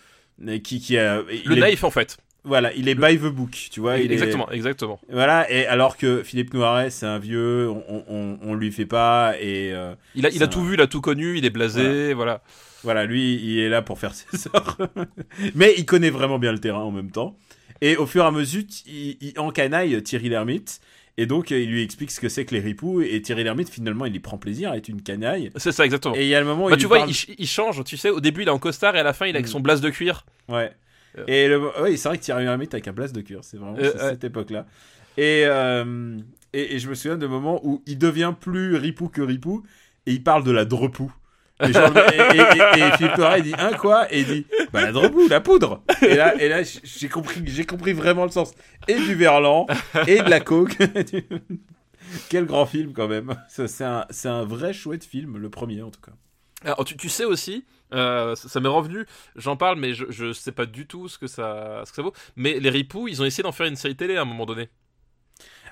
Qui, 0.62 0.80
qui 0.80 0.98
a, 0.98 1.22
Le 1.22 1.56
est- 1.56 1.60
naïf 1.60 1.82
en 1.84 1.90
fait. 1.90 2.18
Voilà, 2.48 2.72
il 2.74 2.88
est 2.88 2.94
by 2.94 3.18
the 3.18 3.22
book, 3.26 3.68
tu 3.72 3.80
vois. 3.80 3.98
il 3.98 4.10
est- 4.10 4.14
exactement, 4.14 4.48
exactement. 4.52 5.00
voilà, 5.10 5.50
et 5.50 5.66
alors 5.66 5.96
que 5.96 6.22
Philippe 6.22 6.54
Noiret, 6.54 6.90
c'est 6.90 7.04
un 7.06 7.18
vieux, 7.18 7.68
on, 7.68 8.04
on, 8.08 8.38
on 8.40 8.54
lui 8.54 8.70
fait 8.70 8.86
pas, 8.86 9.34
et 9.40 9.72
euh, 9.74 9.94
Il 10.14 10.24
a, 10.24 10.30
il 10.30 10.42
a 10.42 10.46
tout 10.46 10.62
vu, 10.64 10.74
il 10.74 10.80
a 10.80 10.86
tout 10.86 11.00
connu, 11.00 11.36
il 11.36 11.44
est 11.44 11.50
blasé, 11.50 12.14
voilà. 12.14 12.40
voilà, 12.84 13.04
lui, 13.04 13.34
il 13.34 13.58
est 13.58 13.68
là 13.68 13.82
pour 13.82 13.98
faire 13.98 14.14
ses 14.14 14.48
heures. 14.54 14.78
Mais 15.56 15.74
il 15.76 15.84
connaît 15.84 16.10
vraiment 16.10 16.38
bien 16.38 16.52
le 16.52 16.58
terrain 16.60 16.80
en 16.82 16.92
même 16.92 17.10
temps. 17.10 17.36
Et 17.80 17.96
au 17.96 18.06
fur 18.06 18.22
et 18.22 18.26
à 18.26 18.30
mesure, 18.30 18.62
il, 18.86 19.16
il 19.20 19.38
encanaille 19.40 20.00
Thierry 20.02 20.28
Lhermitte, 20.28 20.80
et 21.18 21.26
donc 21.26 21.50
il 21.50 21.68
lui 21.68 21.82
explique 21.82 22.10
ce 22.10 22.20
que 22.20 22.28
c'est 22.28 22.44
que 22.44 22.54
les 22.54 22.60
ripoux, 22.60 23.00
et 23.02 23.20
Thierry 23.22 23.42
Lhermitte, 23.42 23.70
finalement, 23.70 24.06
il 24.06 24.14
y 24.14 24.20
prend 24.20 24.38
plaisir 24.38 24.70
à 24.70 24.76
être 24.76 24.88
une 24.88 25.02
canaille. 25.02 25.50
C'est 25.56 25.72
ça, 25.72 25.84
exactement. 25.84 26.14
Et 26.14 26.22
il 26.22 26.28
y 26.28 26.34
a 26.36 26.40
le 26.40 26.46
moment 26.46 26.66
où 26.66 26.68
Bah, 26.70 26.76
il 26.76 26.80
tu 26.80 26.86
vois, 26.86 26.98
parle- 26.98 27.10
il, 27.10 27.14
ch- 27.14 27.34
il 27.38 27.46
change, 27.48 27.82
tu 27.84 27.96
sais, 27.96 28.10
au 28.10 28.20
début 28.20 28.42
il 28.42 28.48
est 28.48 28.52
en 28.52 28.58
costard 28.58 28.94
et 28.96 29.00
à 29.00 29.02
la 29.02 29.12
fin 29.12 29.26
il 29.26 29.30
est 29.30 29.38
avec 29.38 29.46
Mm. 29.46 29.50
son 29.50 29.60
blase 29.60 29.80
de 29.80 29.90
cuir. 29.90 30.24
Ouais. 30.48 30.70
Et 31.26 31.48
le... 31.48 31.60
oui, 31.82 31.96
c'est 31.98 32.08
vrai 32.08 32.18
que 32.18 32.22
Thierry 32.22 32.44
Lhermitte 32.44 32.74
avec 32.74 32.88
un 32.88 32.92
place 32.92 33.12
de 33.12 33.20
cure, 33.20 33.44
c'est 33.44 33.56
vraiment 33.56 33.76
Euh, 33.78 34.10
cette 34.10 34.24
époque-là. 34.24 34.66
Et, 35.16 35.44
euh, 35.46 36.18
et, 36.52 36.74
et 36.74 36.78
je 36.78 36.88
me 36.88 36.94
souviens 36.94 37.16
de 37.16 37.26
moments 37.26 37.60
où 37.64 37.82
il 37.86 37.98
devient 37.98 38.34
plus 38.38 38.76
ripou 38.76 39.08
que 39.08 39.22
ripou 39.22 39.62
et 40.06 40.12
il 40.12 40.22
parle 40.22 40.44
de 40.44 40.50
la 40.50 40.64
drepou. 40.64 41.12
Et, 41.62 41.72
genre, 41.72 41.90
et, 42.12 42.16
et, 42.36 42.40
et- 42.80 42.90
Philippe 42.98 43.18
il 43.38 43.42
dit 43.44 43.54
un 43.58 43.72
quoi? 43.72 44.12
Et 44.12 44.20
il 44.20 44.26
dit 44.26 44.46
bah 44.72 44.82
la 44.82 44.92
drepou, 44.92 45.26
la 45.28 45.40
poudre. 45.40 45.82
Et 46.02 46.14
là, 46.14 46.34
et 46.40 46.48
là 46.50 46.62
j'ai 46.62 47.08
compris, 47.08 47.40
j'ai 47.46 47.64
compris 47.64 47.94
vraiment 47.94 48.24
le 48.24 48.30
sens 48.30 48.52
et 48.88 48.94
du 48.94 49.14
verlan 49.14 49.66
et 50.06 50.20
de 50.20 50.28
la 50.28 50.40
coke. 50.40 50.76
Quel 52.28 52.46
grand 52.46 52.66
film 52.66 52.92
quand 52.92 53.08
même. 53.08 53.34
C'est 53.48 53.82
un, 53.84 54.06
un 54.24 54.44
vrai 54.44 54.72
chouette 54.72 55.04
film, 55.04 55.38
le 55.38 55.50
premier 55.50 55.82
en 55.82 55.90
tout 55.90 56.00
cas. 56.00 56.12
Alors, 56.64 56.84
tu, 56.84 56.96
tu 56.96 57.08
sais 57.08 57.24
aussi, 57.24 57.64
euh, 57.92 58.34
ça, 58.34 58.48
ça 58.48 58.60
m'est 58.60 58.68
revenu, 58.68 59.06
j'en 59.36 59.56
parle, 59.56 59.78
mais 59.78 59.94
je, 59.94 60.04
je 60.10 60.32
sais 60.32 60.52
pas 60.52 60.66
du 60.66 60.86
tout 60.86 61.08
ce 61.08 61.18
que 61.18 61.26
ça, 61.26 61.82
ce 61.84 61.90
que 61.90 61.96
ça 61.96 62.02
vaut. 62.02 62.12
Mais 62.36 62.58
les 62.60 62.70
ripoux, 62.70 63.08
ils 63.08 63.22
ont 63.22 63.24
essayé 63.24 63.42
d'en 63.42 63.52
faire 63.52 63.66
une 63.66 63.76
série 63.76 63.96
télé 63.96 64.16
à 64.16 64.22
un 64.22 64.24
moment 64.24 64.46
donné. 64.46 64.68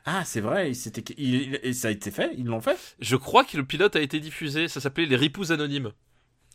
Ah 0.07 0.23
c'est 0.25 0.41
vrai, 0.43 0.71
il 0.73 1.75
ça 1.75 1.89
a 1.89 1.91
été 1.91 2.11
fait, 2.11 2.33
ils 2.37 2.45
l'ont 2.45 2.61
fait? 2.61 2.77
Je 3.01 3.17
crois 3.17 3.43
que 3.45 3.57
le 3.57 3.65
pilote 3.65 3.97
a 3.97 4.01
été 4.01 4.21
diffusé, 4.21 4.69
ça 4.69 4.81
s'appelait 4.81 5.07
Les 5.07 5.17
ripoux 5.17 5.51
anonymes. 5.51 5.93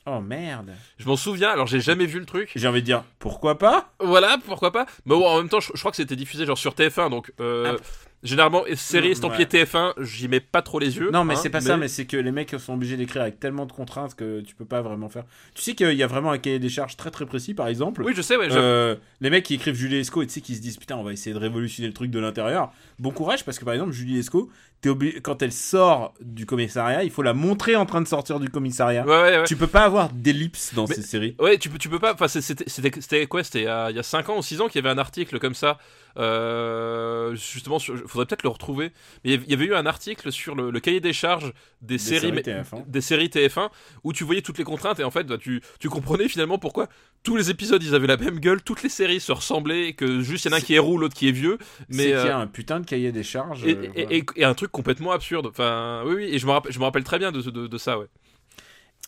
Oh 0.05 0.21
merde. 0.21 0.71
Je 0.97 1.05
m'en 1.07 1.15
souviens, 1.17 1.49
alors 1.49 1.67
j'ai 1.67 1.81
jamais 1.81 2.05
vu 2.05 2.19
le 2.19 2.25
truc. 2.25 2.51
J'ai 2.55 2.67
envie 2.67 2.81
de 2.81 2.85
dire 2.85 3.03
pourquoi 3.19 3.57
pas? 3.57 3.93
Voilà, 3.99 4.37
pourquoi 4.45 4.71
pas. 4.71 4.85
Mais 5.05 5.15
bon, 5.15 5.25
en 5.27 5.37
même 5.37 5.49
temps, 5.49 5.59
je, 5.59 5.71
je 5.73 5.79
crois 5.79 5.91
que 5.91 5.97
c'était 5.97 6.15
diffusé 6.15 6.45
genre 6.45 6.57
sur 6.57 6.73
TF1, 6.73 7.09
donc 7.09 7.33
euh, 7.39 7.75
Ah. 7.77 7.83
Généralement, 8.23 8.63
série 8.75 9.09
estampillée 9.11 9.45
TF1, 9.45 9.93
j'y 10.01 10.27
mets 10.27 10.39
pas 10.39 10.61
trop 10.61 10.79
les 10.79 10.97
yeux. 10.97 11.09
Non, 11.11 11.23
mais 11.23 11.33
hein, 11.35 11.39
c'est 11.41 11.49
pas 11.49 11.61
ça, 11.61 11.77
mais 11.77 11.87
c'est 11.87 12.05
que 12.05 12.17
les 12.17 12.31
mecs 12.31 12.55
sont 12.59 12.73
obligés 12.73 12.97
d'écrire 12.97 13.21
avec 13.21 13.39
tellement 13.39 13.65
de 13.65 13.71
contraintes 13.71 14.15
que 14.15 14.41
tu 14.41 14.55
peux 14.55 14.65
pas 14.65 14.81
vraiment 14.81 15.09
faire. 15.09 15.23
Tu 15.55 15.61
sais 15.61 15.73
qu'il 15.75 15.93
y 15.93 16.03
a 16.03 16.07
vraiment 16.07 16.31
un 16.31 16.37
cahier 16.37 16.59
des 16.59 16.69
charges 16.69 16.97
très 16.97 17.11
très 17.11 17.25
précis, 17.25 17.53
par 17.53 17.67
exemple. 17.67 18.01
Oui, 18.03 18.13
je 18.15 18.21
sais, 18.21 18.37
ouais. 18.37 18.49
je- 18.49 18.57
Euh, 18.57 18.95
les 19.21 19.29
mecs 19.29 19.45
qui 19.45 19.53
écrivent 19.55 19.75
Julie 19.75 19.97
Esco 19.97 20.21
et 20.21 20.27
tu 20.27 20.33
sais 20.33 20.41
qui 20.41 20.55
se 20.55 20.61
disent 20.61 20.77
putain 20.77 20.95
on 20.97 21.03
va 21.03 21.13
essayer 21.13 21.33
de 21.33 21.39
révolutionner 21.39 21.87
le 21.87 21.93
truc 21.93 22.11
de 22.11 22.19
l'intérieur. 22.19 22.71
Bon 22.99 23.11
courage 23.11 23.43
parce 23.45 23.57
que 23.59 23.65
par 23.65 23.73
exemple 23.73 23.91
Julie 23.93 24.19
Esco, 24.19 24.49
obligé 24.87 25.19
quand 25.19 25.41
elle 25.41 25.51
sort 25.51 26.13
du 26.21 26.45
commissariat, 26.45 27.03
il 27.03 27.11
faut 27.11 27.21
la 27.23 27.33
montrer 27.33 27.75
en 27.75 27.85
train 27.85 27.99
de 27.99 28.07
sortir 28.07 28.39
du 28.39 28.47
commissariat. 28.49 29.03
Ouais, 29.05 29.11
ouais, 29.11 29.37
ouais. 29.39 29.43
Tu 29.43 29.57
peux 29.57 29.67
pas 29.67 29.83
avoir 29.83 30.09
d'ellipse 30.13 30.73
dans 30.73 30.85
Mais- 30.87 30.95
ces 30.95 31.01
séries. 31.01 31.35
Ouais, 31.39 31.57
tu 31.57 31.69
peux, 31.69 31.77
tu 31.77 31.89
peux 31.89 31.99
pas. 31.99 32.13
Enfin, 32.13 32.29
c'était, 32.29 33.27
quoi 33.27 33.43
C'était 33.43 33.59
il 33.61 33.65
y 33.65 33.67
a- 33.67 33.89
il 33.89 33.95
y 33.97 33.99
a 33.99 34.03
5 34.03 34.29
ans 34.29 34.37
ou 34.37 34.41
6 34.41 34.61
ans 34.61 34.67
qu'il 34.67 34.81
y 34.81 34.85
avait 34.87 34.93
un 34.93 34.97
article 34.97 35.37
comme 35.39 35.55
ça. 35.55 35.77
Euh, 36.17 37.35
justement, 37.35 37.79
sur, 37.79 37.95
faudrait 38.07 38.25
peut-être 38.25 38.43
le 38.43 38.49
retrouver. 38.49 38.91
Mais 39.23 39.33
il 39.33 39.49
y 39.49 39.53
avait 39.53 39.65
eu 39.65 39.75
un 39.75 39.85
article 39.85 40.31
sur 40.31 40.55
le, 40.55 40.71
le 40.71 40.79
cahier 40.79 40.99
des 40.99 41.13
charges 41.13 41.53
des, 41.81 41.97
séries, 41.97 42.19
séries 42.21 42.31
mais- 42.33 42.41
TF1. 42.41 42.83
des 42.87 43.01
séries 43.01 43.29
TF1 43.29 43.69
où 44.03 44.13
tu 44.13 44.23
voyais 44.23 44.41
toutes 44.41 44.57
les 44.57 44.63
contraintes 44.63 44.99
et 44.99 45.03
en 45.03 45.11
fait, 45.11 45.23
bah, 45.25 45.37
tu, 45.37 45.61
tu 45.79 45.89
comprenais 45.89 46.27
finalement 46.27 46.57
pourquoi 46.57 46.87
tous 47.23 47.35
les 47.35 47.49
épisodes 47.49 47.81
ils 47.83 47.93
avaient 47.95 48.07
la 48.07 48.17
même 48.17 48.39
gueule, 48.39 48.61
toutes 48.61 48.81
les 48.83 48.89
séries 48.89 49.19
se 49.19 49.31
ressemblaient, 49.31 49.93
que 49.93 50.21
juste 50.21 50.45
il 50.45 50.49
y 50.49 50.51
en 50.51 50.53
a 50.53 50.57
un 50.57 50.59
C'est- 50.59 50.65
qui 50.65 50.73
est 50.75 50.79
roux, 50.79 50.97
l'autre 50.97 51.15
qui 51.15 51.27
est 51.27 51.31
vieux. 51.33 51.57
Mais 51.89 52.03
qu'il 52.03 52.09
y 52.11 52.13
euh, 52.13 52.33
a 52.35 52.37
un 52.37 52.47
putain 52.47 52.79
de 52.79 52.85
cahier 52.85 53.11
des 53.11 53.23
charges. 53.23 53.65
et, 53.65 53.75
euh, 53.75 53.83
et- 53.83 54.03
voilà. 54.03 54.15
et- 54.15 54.23
et 54.37 54.43
un 54.45 54.53
truc 54.53 54.71
complètement 54.71 55.11
absurde. 55.11 55.47
Enfin, 55.47 56.03
oui, 56.05 56.15
oui. 56.15 56.23
Et 56.25 56.39
je 56.39 56.45
me 56.45 56.51
rappelle, 56.51 56.71
je 56.71 56.79
me 56.79 56.83
rappelle 56.85 57.03
très 57.03 57.19
bien 57.19 57.31
de, 57.31 57.41
de, 57.41 57.67
de 57.67 57.77
ça, 57.77 57.99
ouais. 57.99 58.07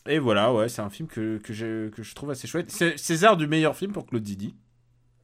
Et 0.09 0.19
voilà, 0.19 0.51
ouais, 0.53 0.67
c'est 0.69 0.81
un 0.81 0.89
film 0.89 1.07
que, 1.07 1.37
que, 1.37 1.53
je 1.53 2.13
trouve 2.15 2.31
assez 2.31 2.47
chouette. 2.47 2.71
C'est 2.71 2.97
César 2.97 3.37
du 3.37 3.47
meilleur 3.47 3.75
film 3.75 3.91
pour 3.91 4.05
Claude 4.07 4.23
Didi. 4.23 4.55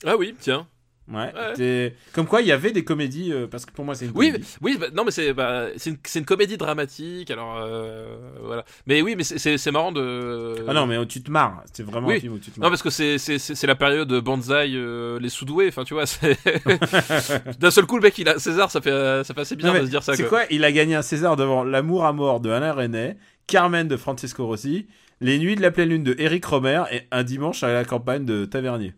Ah 0.05 0.15
oui, 0.17 0.35
tiens. 0.39 0.67
Ouais. 1.11 1.93
Comme 2.13 2.25
quoi, 2.25 2.41
il 2.41 2.47
y 2.47 2.51
avait 2.51 2.71
des 2.71 2.83
comédies, 2.83 3.31
euh, 3.31 3.47
parce 3.47 3.65
que 3.65 3.71
pour 3.71 3.85
moi, 3.85 3.95
c'est 3.95 4.05
une 4.05 4.11
Oui, 4.13 4.27
comédie. 4.31 4.45
mais- 4.61 4.71
oui, 4.71 4.77
bah, 4.79 4.87
non, 4.93 5.05
mais 5.05 5.11
c'est 5.11 5.33
bah, 5.33 5.67
c'est 5.77 5.95
une, 6.15 6.25
comédie 6.25 6.57
dramatique, 6.57 7.31
alors 7.31 7.57
euh, 7.59 8.17
voilà. 8.43 8.65
Mais 8.87 9.01
oui, 9.01 9.15
mais 9.15 9.23
c'est- 9.23 9.71
marrant 9.71 9.91
de. 9.91 10.55
Ah 10.67 10.73
non, 10.73 10.85
mais 10.85 11.05
tu 11.05 11.21
te 11.23 11.31
marres. 11.31 11.63
C'est 11.71 11.83
vraiment 11.83 12.07
Oui. 12.07 12.15
un 12.15 12.19
film 12.19 12.33
où 12.33 12.39
tu 12.39 12.51
te 12.51 12.59
Non, 12.59 12.69
parce 12.69 12.83
que 12.83 12.89
c'est 12.89 13.67
la 13.67 13.75
période 13.75 14.11
Banzai, 14.21 14.71
euh, 14.75 15.17
les 15.19 15.29
sous-doués. 15.29 15.67
Enfin, 15.69 15.83
tu 15.85 15.93
vois, 15.93 16.05
c'est 16.05 16.37
d'un 17.59 17.71
seul 17.71 17.85
coup 17.85 17.95
le 17.97 18.01
mec 18.03 18.17
il 18.17 18.27
a 18.29 18.39
César, 18.39 18.69
ça 18.71 18.81
fait 18.81 18.91
euh, 18.91 19.23
ça 19.23 19.33
fait 19.33 19.41
assez 19.41 19.55
bizarre 19.55 19.73
Non, 19.73 19.79
de 19.79 19.85
se 19.85 19.89
dire 19.89 20.03
ça. 20.03 20.13
C'est 20.15 20.23
quoi. 20.23 20.39
quoi 20.39 20.47
Il 20.51 20.63
a 20.63 20.71
gagné 20.71 20.95
un 20.95 21.01
César 21.01 21.35
devant 21.35 21.63
L'amour 21.63 22.05
à 22.05 22.13
mort 22.13 22.39
de 22.39 22.49
Alain 22.49 22.73
Resnais, 22.73 23.17
Carmen 23.47 23.87
de 23.87 23.95
Francesco 23.97 24.45
Rossi, 24.45 24.87
Les 25.21 25.39
Nuits 25.39 25.55
de 25.55 25.61
la 25.61 25.71
pleine 25.71 25.89
lune 25.89 26.03
de 26.03 26.15
Eric 26.19 26.43
Romer 26.45 26.83
et 26.91 27.01
Un 27.11 27.23
dimanche 27.23 27.63
à 27.63 27.71
la 27.73 27.85
campagne 27.85 28.25
de 28.25 28.45
Tavernier. 28.45 28.93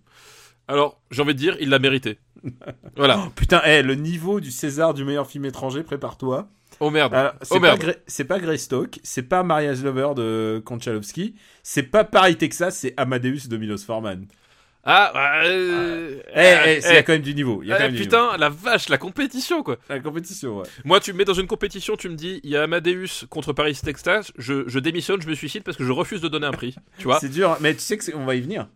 Alors, 0.69 1.01
j'ai 1.09 1.23
envie 1.23 1.33
de 1.33 1.39
dire, 1.39 1.57
il 1.59 1.69
l'a 1.69 1.79
mérité. 1.79 2.19
voilà. 2.95 3.23
Oh, 3.25 3.29
putain, 3.35 3.59
eh, 3.65 3.81
le 3.81 3.95
niveau 3.95 4.39
du 4.39 4.51
César 4.51 4.93
du 4.93 5.03
meilleur 5.03 5.25
film 5.25 5.45
étranger, 5.45 5.81
prépare-toi. 5.81 6.47
Oh 6.79 6.91
merde. 6.91 7.33
C'est 7.41 7.55
Oh 7.55 7.59
pas, 7.59 7.75
c'est 8.05 8.23
pas 8.23 8.39
Greystock, 8.39 8.99
c'est 9.01 9.23
pas 9.23 9.41
Maria's 9.41 9.83
Lover 9.83 10.11
de 10.15 10.61
Konchalovsky, 10.63 11.35
c'est 11.63 11.83
pas 11.83 12.03
Paris 12.03 12.37
Texas, 12.37 12.77
c'est 12.77 12.93
Amadeus 12.97 13.47
de 13.49 13.57
Milos 13.57 13.79
Forman. 13.79 14.27
Ah, 14.83 15.11
euh, 15.43 16.19
Eh, 16.33 16.37
euh, 16.37 16.63
eh, 16.67 16.77
il 16.77 16.85
y 16.85 16.93
eh, 16.93 16.97
a 16.97 17.03
quand 17.03 17.13
même 17.13 17.23
du 17.23 17.33
niveau. 17.33 17.61
Il 17.63 17.69
y 17.69 17.73
a 17.73 17.75
eh, 17.75 17.79
quand 17.79 17.85
même 17.85 17.95
du 17.95 18.03
putain, 18.03 18.37
la 18.37 18.49
vache, 18.49 18.89
la 18.89 18.99
compétition 18.99 19.63
quoi. 19.63 19.73
niveau. 19.73 19.85
La 19.89 19.99
compétition, 19.99 20.59
ouais. 20.59 20.67
Moi, 20.85 20.99
tu 20.99 21.13
me 21.13 21.17
mets 21.17 21.25
dans 21.25 21.33
une 21.33 21.47
compétition, 21.47 21.97
tu 21.97 22.09
me 22.09 22.15
dis, 22.15 22.41
il 22.43 22.51
y 22.51 22.55
a 22.55 22.61
Amadeus 22.61 23.25
contre 23.29 23.53
Paris 23.53 23.77
Texas, 23.83 24.31
je, 24.37 24.63
je 24.67 24.79
démissionne, 24.79 25.19
je 25.19 25.27
me 25.27 25.33
suicide 25.33 25.63
parce 25.63 25.77
que 25.77 25.83
je 25.83 25.91
refuse 25.91 26.21
de 26.21 26.27
donner 26.27 26.45
un 26.45 26.51
prix. 26.51 26.75
Tu 26.99 27.05
vois 27.05 27.19
C'est 27.21 27.29
dur, 27.29 27.57
mais 27.59 27.73
tu 27.73 27.81
sais 27.81 27.97
que 27.97 28.15
on 28.15 28.25
va 28.25 28.35
y 28.35 28.41
venir. 28.41 28.67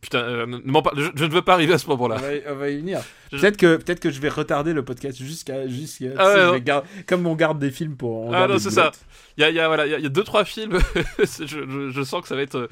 Putain, 0.00 0.18
euh, 0.20 0.46
ne 0.46 0.60
je, 0.96 1.10
je 1.16 1.24
ne 1.24 1.30
veux 1.30 1.42
pas 1.42 1.54
arriver 1.54 1.74
à 1.74 1.78
ce 1.78 1.88
moment-là. 1.88 2.18
on 2.48 2.54
va 2.54 2.68
y 2.70 2.76
venir. 2.78 3.00
Peut-être 3.32 3.56
que 3.56 3.76
peut-être 3.76 3.98
que 4.00 4.10
je 4.10 4.20
vais 4.20 4.28
retarder 4.28 4.72
le 4.72 4.84
podcast 4.84 5.18
jusqu'à 5.18 5.66
tu 5.66 6.12
Ah 6.16 6.52
ouais, 6.52 6.62
Comme 7.06 7.26
on 7.26 7.34
garde 7.34 7.58
des 7.58 7.70
films 7.72 7.96
pour. 7.96 8.32
Ah 8.34 8.46
non, 8.46 8.58
c'est 8.58 8.70
ça. 8.70 8.92
Il 9.36 9.40
y 9.42 9.44
a, 9.44 9.50
y 9.50 9.58
a, 9.58 9.66
voilà, 9.66 9.86
il 9.86 9.90
y 9.90 9.94
a- 9.94 9.98
y 9.98 10.06
a 10.06 10.08
deux, 10.08 10.22
trois 10.24 10.44
films, 10.44 10.78
je, 11.18 11.46
je- 11.46 11.90
je 11.90 12.02
sens 12.02 12.22
que 12.22 12.28
ça 12.28 12.36
va 12.36 12.42
être 12.42 12.54
euh, 12.56 12.68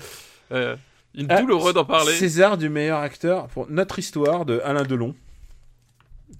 euh, 0.52 0.76
une 1.14 1.26
Ah, 1.30 1.40
douloureuse 1.40 1.74
d'en 1.74 1.84
parler. 1.84 2.12
César 2.12 2.56
du 2.58 2.68
meilleur 2.68 3.00
acteur 3.00 3.48
pour 3.48 3.66
Notre 3.70 3.98
histoire 3.98 4.44
de 4.44 4.60
Alain 4.64 4.84
Delon. 4.84 5.14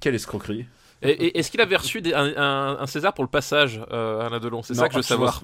Quelle 0.00 0.14
escroquerie. 0.14 0.66
Et, 1.02 1.10
et- 1.10 1.38
est-ce 1.38 1.50
qu'il 1.50 1.60
avait 1.60 1.76
reçu 1.76 2.00
des- 2.00 2.14
un, 2.14 2.32
un- 2.36 2.78
un 2.80 2.86
César 2.86 3.12
pour 3.14 3.24
le 3.24 3.30
passage, 3.30 3.80
euh, 3.92 4.26
Alain 4.26 4.40
Delon? 4.40 4.62
C'est 4.62 4.74
ça 4.74 4.86
que 4.88 4.92
je 4.94 4.98
veux 4.98 5.02
savoir. 5.02 5.40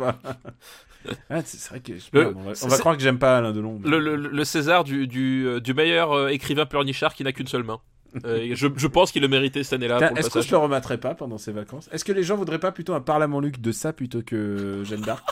ah, 1.30 1.40
c'est 1.44 1.68
vrai 1.68 1.80
que 1.80 1.92
Le- 2.12 2.34
on 2.36 2.40
va, 2.42 2.52
on 2.62 2.68
croire 2.78 2.96
que 2.96 3.02
j'aime 3.02 3.18
pas 3.18 3.36
Alain 3.38 3.52
Delon. 3.52 3.78
mais- 3.82 3.90
Le, 3.90 3.98
le- 3.98 4.16
le 4.16 4.44
César 4.44 4.84
du, 4.84 5.06
du, 5.06 5.46
euh, 5.46 5.60
du 5.60 5.74
meilleur 5.74 6.12
euh, 6.12 6.28
écrivain 6.28 6.64
pleurnichard 6.66 7.14
qui 7.14 7.22
n'a 7.24 7.32
qu'une 7.32 7.46
seule 7.48 7.64
main. 7.64 7.80
Euh, 8.26 8.50
je, 8.54 8.68
je 8.76 8.86
pense 8.86 9.10
qu'il 9.10 9.22
le 9.22 9.28
méritait 9.28 9.62
cette 9.62 9.72
année-là. 9.74 9.98
Est-ce 10.16 10.28
que 10.30 10.40
je 10.42 10.50
le 10.50 10.58
remettrai 10.58 10.98
pas 10.98 11.14
pendant 11.14 11.38
ces 11.38 11.52
vacances? 11.52 11.88
Est-ce 11.92 12.04
que 12.04 12.12
les 12.12 12.22
gens 12.22 12.36
voudraient 12.36 12.58
pas 12.58 12.70
plutôt 12.72 12.92
un 12.94 13.00
Parlement 13.00 13.40
Luc 13.40 13.60
de 13.60 13.72
ça 13.72 13.92
plutôt 13.94 14.20
que 14.22 14.82
Jeanne 14.84 15.00
d'Arc? 15.00 15.24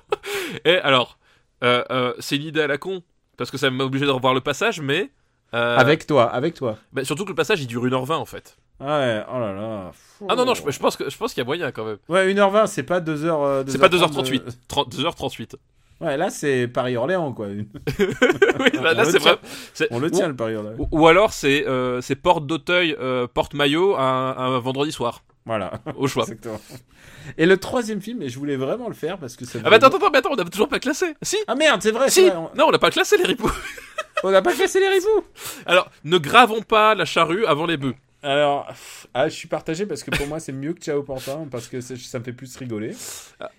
Et 0.64 0.76
alors, 0.78 1.18
euh, 1.62 2.12
c'est 2.20 2.36
une 2.36 2.42
idée 2.44 2.60
à 2.62 2.66
la 2.66 2.78
con, 2.78 3.02
parce 3.36 3.50
que 3.50 3.58
ça 3.58 3.70
m'a 3.70 3.84
obligé 3.84 4.06
de 4.06 4.10
revoir 4.10 4.34
le 4.34 4.40
passage, 4.40 4.80
mais. 4.80 5.10
Avec 5.52 6.06
toi, 6.06 6.24
avec 6.32 6.54
toi. 6.54 6.78
bah, 6.92 7.04
surtout 7.04 7.24
que 7.24 7.28
le 7.30 7.34
passage 7.36 7.60
il 7.60 7.66
dure 7.68 7.84
1h20 7.86 8.12
en 8.14 8.24
fait. 8.24 8.56
Ah 8.80 8.98
ouais, 8.98 9.22
oh 9.32 9.38
là 9.38 9.52
là. 9.52 9.92
Ah 10.28 10.34
non, 10.34 10.44
non, 10.44 10.54
je, 10.54 10.62
je 10.68 10.78
pense 10.78 10.96
que- 10.96 11.08
je 11.08 11.16
pense 11.16 11.32
qu'il 11.32 11.40
y 11.40 11.42
a 11.42 11.46
moyen 11.46 11.70
quand 11.72 11.84
même. 11.84 11.98
Ouais, 12.08 12.32
1h20, 12.32 12.66
c'est 12.66 12.82
pas 12.82 13.00
2h. 13.00 13.24
euh, 13.26 13.64
C'est 13.66 13.78
pas 13.78 13.88
2h30 13.88 14.12
2h38, 14.24 14.44
de- 14.44 14.52
30 14.68 14.94
2h38. 14.94 15.54
Ouais, 16.00 16.16
là, 16.16 16.28
c'est 16.28 16.66
Paris-Orléans, 16.66 17.32
quoi. 17.32 17.46
oui, 17.98 18.70
là, 18.74 18.94
là, 18.94 19.02
On 19.02 19.04
le 19.06 19.10
c'est 19.12 19.18
tient. 19.20 19.32
vrai. 19.78 19.88
On 19.90 19.98
le 20.00 20.06
ou- 20.08 20.10
tient, 20.10 20.28
le 20.28 20.36
Paris-Orléans. 20.36 20.74
Ou, 20.78 20.88
ou 20.90 21.06
alors 21.06 21.32
c'est 21.32 21.64
euh, 21.68 22.00
porte 22.22 22.46
d'Auteuil, 22.46 22.96
euh, 22.98 23.26
porte 23.32 23.54
maillot 23.54 23.96
un, 23.96 24.34
un 24.36 24.58
vendredi 24.58 24.90
soir, 24.92 25.22
Voilà. 25.46 25.72
au 25.96 26.08
choix. 26.08 26.24
Exactement. 26.24 26.60
Et 27.38 27.46
le 27.46 27.56
troisième 27.56 28.00
film, 28.02 28.22
et 28.22 28.28
je 28.28 28.38
voulais 28.38 28.56
vraiment 28.56 28.88
le 28.88 28.94
faire 28.94 29.18
parce 29.18 29.36
que 29.36 29.44
ça. 29.46 29.60
Ah 29.64 29.70
bah 29.70 29.76
attends, 29.76 29.86
attends, 29.86 30.10
mais 30.10 30.18
attends, 30.18 30.30
on 30.32 30.36
n'a 30.36 30.44
toujours 30.44 30.68
pas 30.68 30.80
classé. 30.80 31.14
Si, 31.22 31.36
Ah 31.46 31.54
merde, 31.54 31.80
c'est 31.80 31.92
vrai, 31.92 32.10
si. 32.10 32.22
c'est 32.24 32.28
vrai, 32.30 32.36
on- 32.38 32.50
Non, 32.58 32.66
on 32.68 32.70
n'a 32.72 32.78
pas 32.80 32.90
classé 32.90 33.16
les 33.16 33.24
ripoux. 33.24 33.50
On 34.24 34.30
n'a 34.30 34.42
pas 34.42 34.54
cassé 34.54 34.80
les 34.80 34.88
ripoux 34.88 35.24
Alors, 35.66 35.88
ne 36.04 36.18
gravons 36.18 36.62
pas 36.62 36.94
la 36.94 37.04
charrue 37.04 37.46
avant 37.46 37.66
les 37.66 37.76
bœufs. 37.76 37.94
Alors, 38.24 38.66
ah, 39.12 39.28
je 39.28 39.34
suis 39.34 39.48
partagé 39.48 39.84
parce 39.86 40.02
que 40.02 40.10
pour 40.10 40.26
moi, 40.26 40.40
c'est 40.40 40.52
mieux 40.52 40.72
que 40.72 40.80
Ciao 40.80 41.02
Pantin 41.02 41.46
parce 41.50 41.68
que 41.68 41.80
ça 41.80 42.18
me 42.18 42.24
fait 42.24 42.32
plus 42.32 42.56
rigoler. 42.56 42.92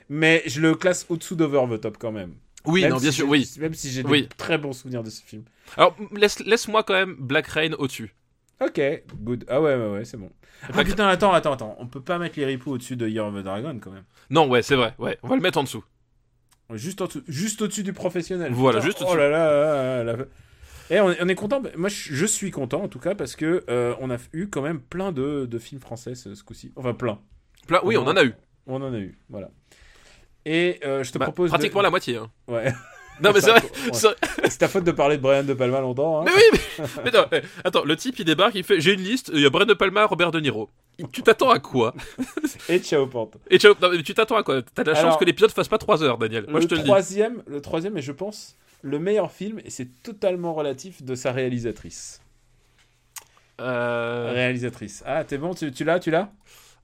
Mais 0.09 0.41
je 0.47 0.59
le 0.59 0.73
classe 0.75 1.05
au-dessous 1.09 1.35
d'Over 1.35 1.77
the 1.77 1.79
Top 1.81 1.97
quand 1.99 2.11
même. 2.11 2.33
Oui, 2.65 2.81
Même 2.81 2.91
non, 2.91 2.97
si 2.97 3.03
bien 3.03 3.11
sûr, 3.11 3.29
oui. 3.29 3.47
Même 3.59 3.75
si 3.75 3.91
j'ai 3.91 4.01
Oui. 4.03 4.23
des 4.23 4.27
très 4.29 4.57
bons 4.57 4.73
souvenirs 4.73 5.03
de 5.03 5.11
ce 5.11 5.21
film. 5.21 5.43
Alors, 5.77 5.95
laisse, 6.13 6.39
laisse-moi 6.39 6.81
quand 6.83 6.95
même 6.95 7.15
Black 7.19 7.45
Rain 7.47 7.73
au-dessus. 7.77 8.15
Ok, 8.59 8.81
good. 9.21 9.45
Ah 9.49 9.61
ouais, 9.61 9.75
ouais, 9.75 9.89
ouais, 9.89 10.05
c'est 10.05 10.17
bon. 10.17 10.31
Ah 10.73 10.83
putain, 10.83 11.07
attends, 11.07 11.31
attends, 11.33 11.53
attends. 11.53 11.75
On 11.79 11.85
peut 11.85 12.01
pas 12.01 12.17
mettre 12.17 12.39
les 12.39 12.45
ripoux 12.45 12.71
au-dessus 12.71 12.95
de 12.95 13.07
Year 13.07 13.25
of 13.27 13.35
the 13.35 13.43
Dragon 13.43 13.77
quand 13.79 13.91
même. 13.91 14.05
Non, 14.31 14.47
ouais, 14.49 14.63
c'est 14.63 14.75
vrai. 14.75 14.95
Ouais, 14.97 15.19
on 15.21 15.27
va 15.27 15.35
le 15.35 15.41
mettre 15.41 15.59
en 15.59 15.63
dessous. 15.63 15.83
Juste 16.73 17.01
en 17.01 17.05
dessous, 17.05 17.21
juste 17.27 17.61
au-dessus 17.61 17.83
du 17.83 17.93
professionnel. 17.93 18.51
Voilà, 18.51 18.79
Putain, 18.79 18.87
juste 18.87 18.97
Oh 19.01 19.11
au-dessus. 19.11 19.19
là 19.19 19.29
là, 19.29 19.51
là, 19.51 20.03
là, 20.03 20.13
là. 20.17 20.25
Et 20.89 20.99
on 20.99 21.11
est, 21.11 21.17
on 21.21 21.27
est 21.27 21.35
content. 21.35 21.61
Moi, 21.75 21.89
je 21.89 22.25
suis 22.25 22.51
content 22.51 22.83
en 22.83 22.87
tout 22.87 22.99
cas 22.99 23.15
parce 23.15 23.35
que 23.35 23.63
euh, 23.69 23.95
on 23.99 24.09
a 24.11 24.17
eu 24.33 24.47
quand 24.47 24.61
même 24.61 24.79
plein 24.79 25.11
de, 25.11 25.45
de 25.45 25.59
films 25.59 25.81
français 25.81 26.15
ce, 26.15 26.35
ce 26.35 26.43
coup-ci. 26.43 26.71
Enfin, 26.75 26.93
plein. 26.93 27.19
Plein- 27.67 27.81
Oui, 27.83 27.97
on 27.97 28.03
en 28.07 28.15
a 28.15 28.23
eu. 28.23 28.33
On 28.67 28.81
en 28.81 28.93
a 28.93 28.97
eu. 28.97 29.17
Voilà. 29.29 29.49
Et 30.45 30.79
euh, 30.85 31.03
je 31.03 31.11
te 31.11 31.17
Bah, 31.17 31.25
propose. 31.25 31.49
de- 31.51 31.55
pratiquement 31.57 31.81
la 31.81 31.89
moitié. 31.89 32.17
hein. 32.17 32.29
Ouais. 32.47 32.71
Non, 33.23 33.31
mais 33.33 33.39
c'est 33.39 33.49
vrai. 33.51 33.61
Ouais. 33.61 34.49
c'est 34.49 34.57
ta 34.57 34.67
faute 34.67 34.83
de 34.83 34.91
parler 34.91 35.15
de 35.15 35.21
Brian 35.21 35.45
De 35.45 35.53
Palma 35.53 35.79
longtemps. 35.79 36.19
Hein. 36.19 36.23
Mais 36.25 36.33
oui, 36.35 36.59
mais, 36.77 36.85
mais 37.05 37.11
non, 37.11 37.25
attends, 37.63 37.85
le 37.85 37.95
type 37.95 38.19
il 38.19 38.25
débarque, 38.25 38.55
il 38.55 38.65
fait 38.65 38.81
J'ai 38.81 38.91
une 38.93 38.99
liste, 38.99 39.31
il 39.33 39.39
y 39.39 39.45
a 39.45 39.49
Brian 39.49 39.65
De 39.65 39.73
Palma, 39.73 40.05
Robert 40.05 40.31
De 40.31 40.41
Niro. 40.41 40.69
Tu 41.13 41.23
t'attends 41.23 41.49
à 41.49 41.59
quoi? 41.59 41.93
Et 42.67 42.79
Ciao 42.79 43.07
Pante. 43.07 43.37
Et 43.49 43.57
ciao, 43.57 43.73
non, 43.81 43.89
mais 43.89 44.03
tu 44.03 44.13
t'attends 44.13 44.35
à 44.35 44.43
quoi? 44.43 44.61
T'as 44.61 44.83
de 44.83 44.91
la 44.91 45.01
chance 45.01 45.15
que 45.15 45.23
l'épisode 45.23 45.51
fasse 45.51 45.69
pas 45.69 45.77
3 45.77 46.03
heures, 46.03 46.17
Daniel. 46.17 46.43
Moi 46.49 46.55
le 46.59 46.63
je 46.63 46.67
te 46.67 46.73
le 46.75 46.81
dis. 46.81 46.85
troisième, 46.87 47.41
le 47.47 47.61
troisième 47.61 47.95
est, 47.95 48.01
je 48.01 48.11
pense, 48.11 48.57
le 48.85 48.99
meilleur 48.99 49.31
film 49.31 49.59
et 49.65 49.71
c'est 49.71 50.03
totalement 50.03 50.53
relatif 50.53 51.01
de 51.01 51.15
sa 51.15 51.31
réalisatrice. 51.31 52.21
Euh, 53.59 54.31
Réalisatrice. 54.33 55.01
Ah, 55.07 55.23
t'es 55.23 55.37
bon, 55.39 55.53
tu, 55.55 55.83
l'as, 55.83 55.99
tu 55.99 56.11
l'as? 56.11 56.29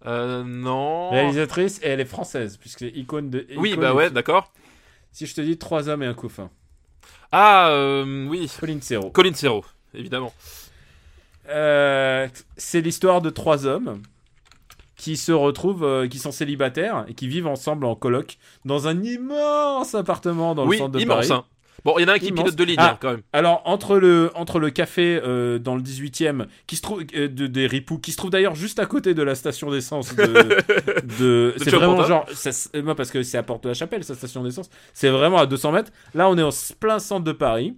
Euh, 0.07 0.43
non. 0.43 1.11
Réalisatrice 1.11 1.79
et 1.83 1.89
elle 1.89 1.99
est 1.99 2.05
française 2.05 2.57
puisque 2.57 2.81
icône 2.81 3.29
de. 3.29 3.45
Oui, 3.55 3.75
bah 3.75 3.93
ouais, 3.93 4.09
d'accord. 4.09 4.51
Si 5.11 5.27
je 5.27 5.35
te 5.35 5.41
dis 5.41 5.57
trois 5.57 5.89
hommes 5.89 6.01
et 6.01 6.07
un 6.07 6.13
couffin. 6.15 6.49
Ah, 7.31 7.69
euh, 7.69 8.25
oui. 8.27 8.51
Pauline 8.59 8.81
Serrault. 8.81 9.11
Colin 9.11 9.33
Serrault, 9.33 9.65
évidemment. 9.93 10.33
C'est 11.45 12.81
l'histoire 12.81 13.21
de 13.21 13.29
trois 13.29 13.65
hommes 13.67 14.01
qui 14.95 15.17
se 15.17 15.31
retrouvent, 15.31 15.83
euh, 15.83 16.07
qui 16.07 16.19
sont 16.19 16.31
célibataires 16.31 17.05
et 17.07 17.13
qui 17.13 17.27
vivent 17.27 17.47
ensemble 17.47 17.85
en 17.85 17.95
coloc 17.95 18.37
dans 18.65 18.87
un 18.87 19.03
immense 19.03 19.95
appartement 19.95 20.55
dans 20.55 20.65
oui, 20.67 20.77
le 20.77 20.83
centre 20.83 20.91
de 20.93 20.99
immense. 20.99 21.27
Paris. 21.27 21.39
hein. 21.39 21.45
Bon, 21.83 21.95
il 21.97 22.01
y 22.01 22.05
en 22.05 22.09
a 22.09 22.13
un 22.13 22.19
qui 22.19 22.27
Immense. 22.27 22.41
pilote 22.43 22.55
de 22.55 22.63
ligne, 22.63 22.75
Ah. 22.79 22.91
hein, 22.93 22.97
quand 23.01 23.11
même. 23.11 23.21
Alors 23.33 23.61
entre 23.65 23.97
le 23.97 24.29
entre 24.35 24.59
le 24.59 24.69
café 24.69 25.19
euh, 25.23 25.57
dans 25.59 25.75
le 25.75 25.81
18e 25.81 26.45
qui 26.67 26.75
se 26.75 26.81
trouve 26.81 27.03
euh, 27.15 27.27
de, 27.27 27.47
des 27.47 27.65
ripoux 27.67 27.97
qui 27.97 28.11
se 28.11 28.17
trouve 28.17 28.29
d'ailleurs 28.29 28.55
juste 28.55 28.77
à 28.79 28.85
côté 28.85 29.13
de 29.13 29.23
la 29.23 29.35
station 29.35 29.71
d'essence 29.71 30.15
de, 30.15 30.23
de 31.19 31.53
c'est 31.57 31.71
vraiment 31.71 32.03
genre 32.03 32.25
ça, 32.33 32.51
se- 32.51 32.77
moi 32.81 32.95
parce 32.95 33.09
que 33.11 33.23
c'est 33.23 33.37
à 33.37 33.43
Porte 33.43 33.63
de 33.63 33.69
la 33.69 33.73
Chapelle 33.75 34.03
sa 34.03 34.15
station 34.15 34.43
d'essence 34.43 34.69
c'est 34.93 35.09
vraiment 35.09 35.37
à 35.39 35.45
200 35.47 35.71
mètres 35.71 35.91
là 36.13 36.29
on 36.29 36.37
est 36.37 36.43
en 36.43 36.49
plein 36.79 36.99
centre 36.99 37.23
de 37.23 37.31
Paris 37.31 37.75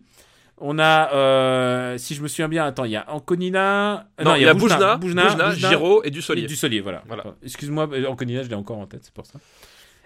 on 0.58 0.80
a 0.80 1.12
euh, 1.14 1.98
si 1.98 2.14
je 2.16 2.22
me 2.22 2.28
souviens 2.28 2.48
bien 2.50 2.66
attends 2.66 2.86
il 2.86 2.92
y 2.92 2.96
a 2.96 3.06
Anconina 3.12 4.08
euh, 4.20 4.24
Non, 4.24 4.36
il 4.36 4.44
y 4.44 4.46
a 4.46 4.54
Boujna, 4.54 4.98
Boujna, 4.98 5.24
Boujna, 5.30 5.50
Boujna, 5.50 5.70
Giraud 5.70 6.04
et 6.04 6.08
et 6.08 6.12
Dussolier. 6.12 6.46
du 6.46 6.56
Solier, 6.56 6.80
voilà. 6.82 7.04
Voilà. 7.08 7.24
Excuse-moi, 7.44 7.90
euh, 7.94 8.06
Anconina, 8.08 8.44
je 8.44 8.50
l'ai 8.50 8.56
encore 8.56 8.78
en 8.78 8.86
tête, 8.86 9.02
c'est 9.04 9.14
pour 9.14 9.26
ça. 9.26 9.40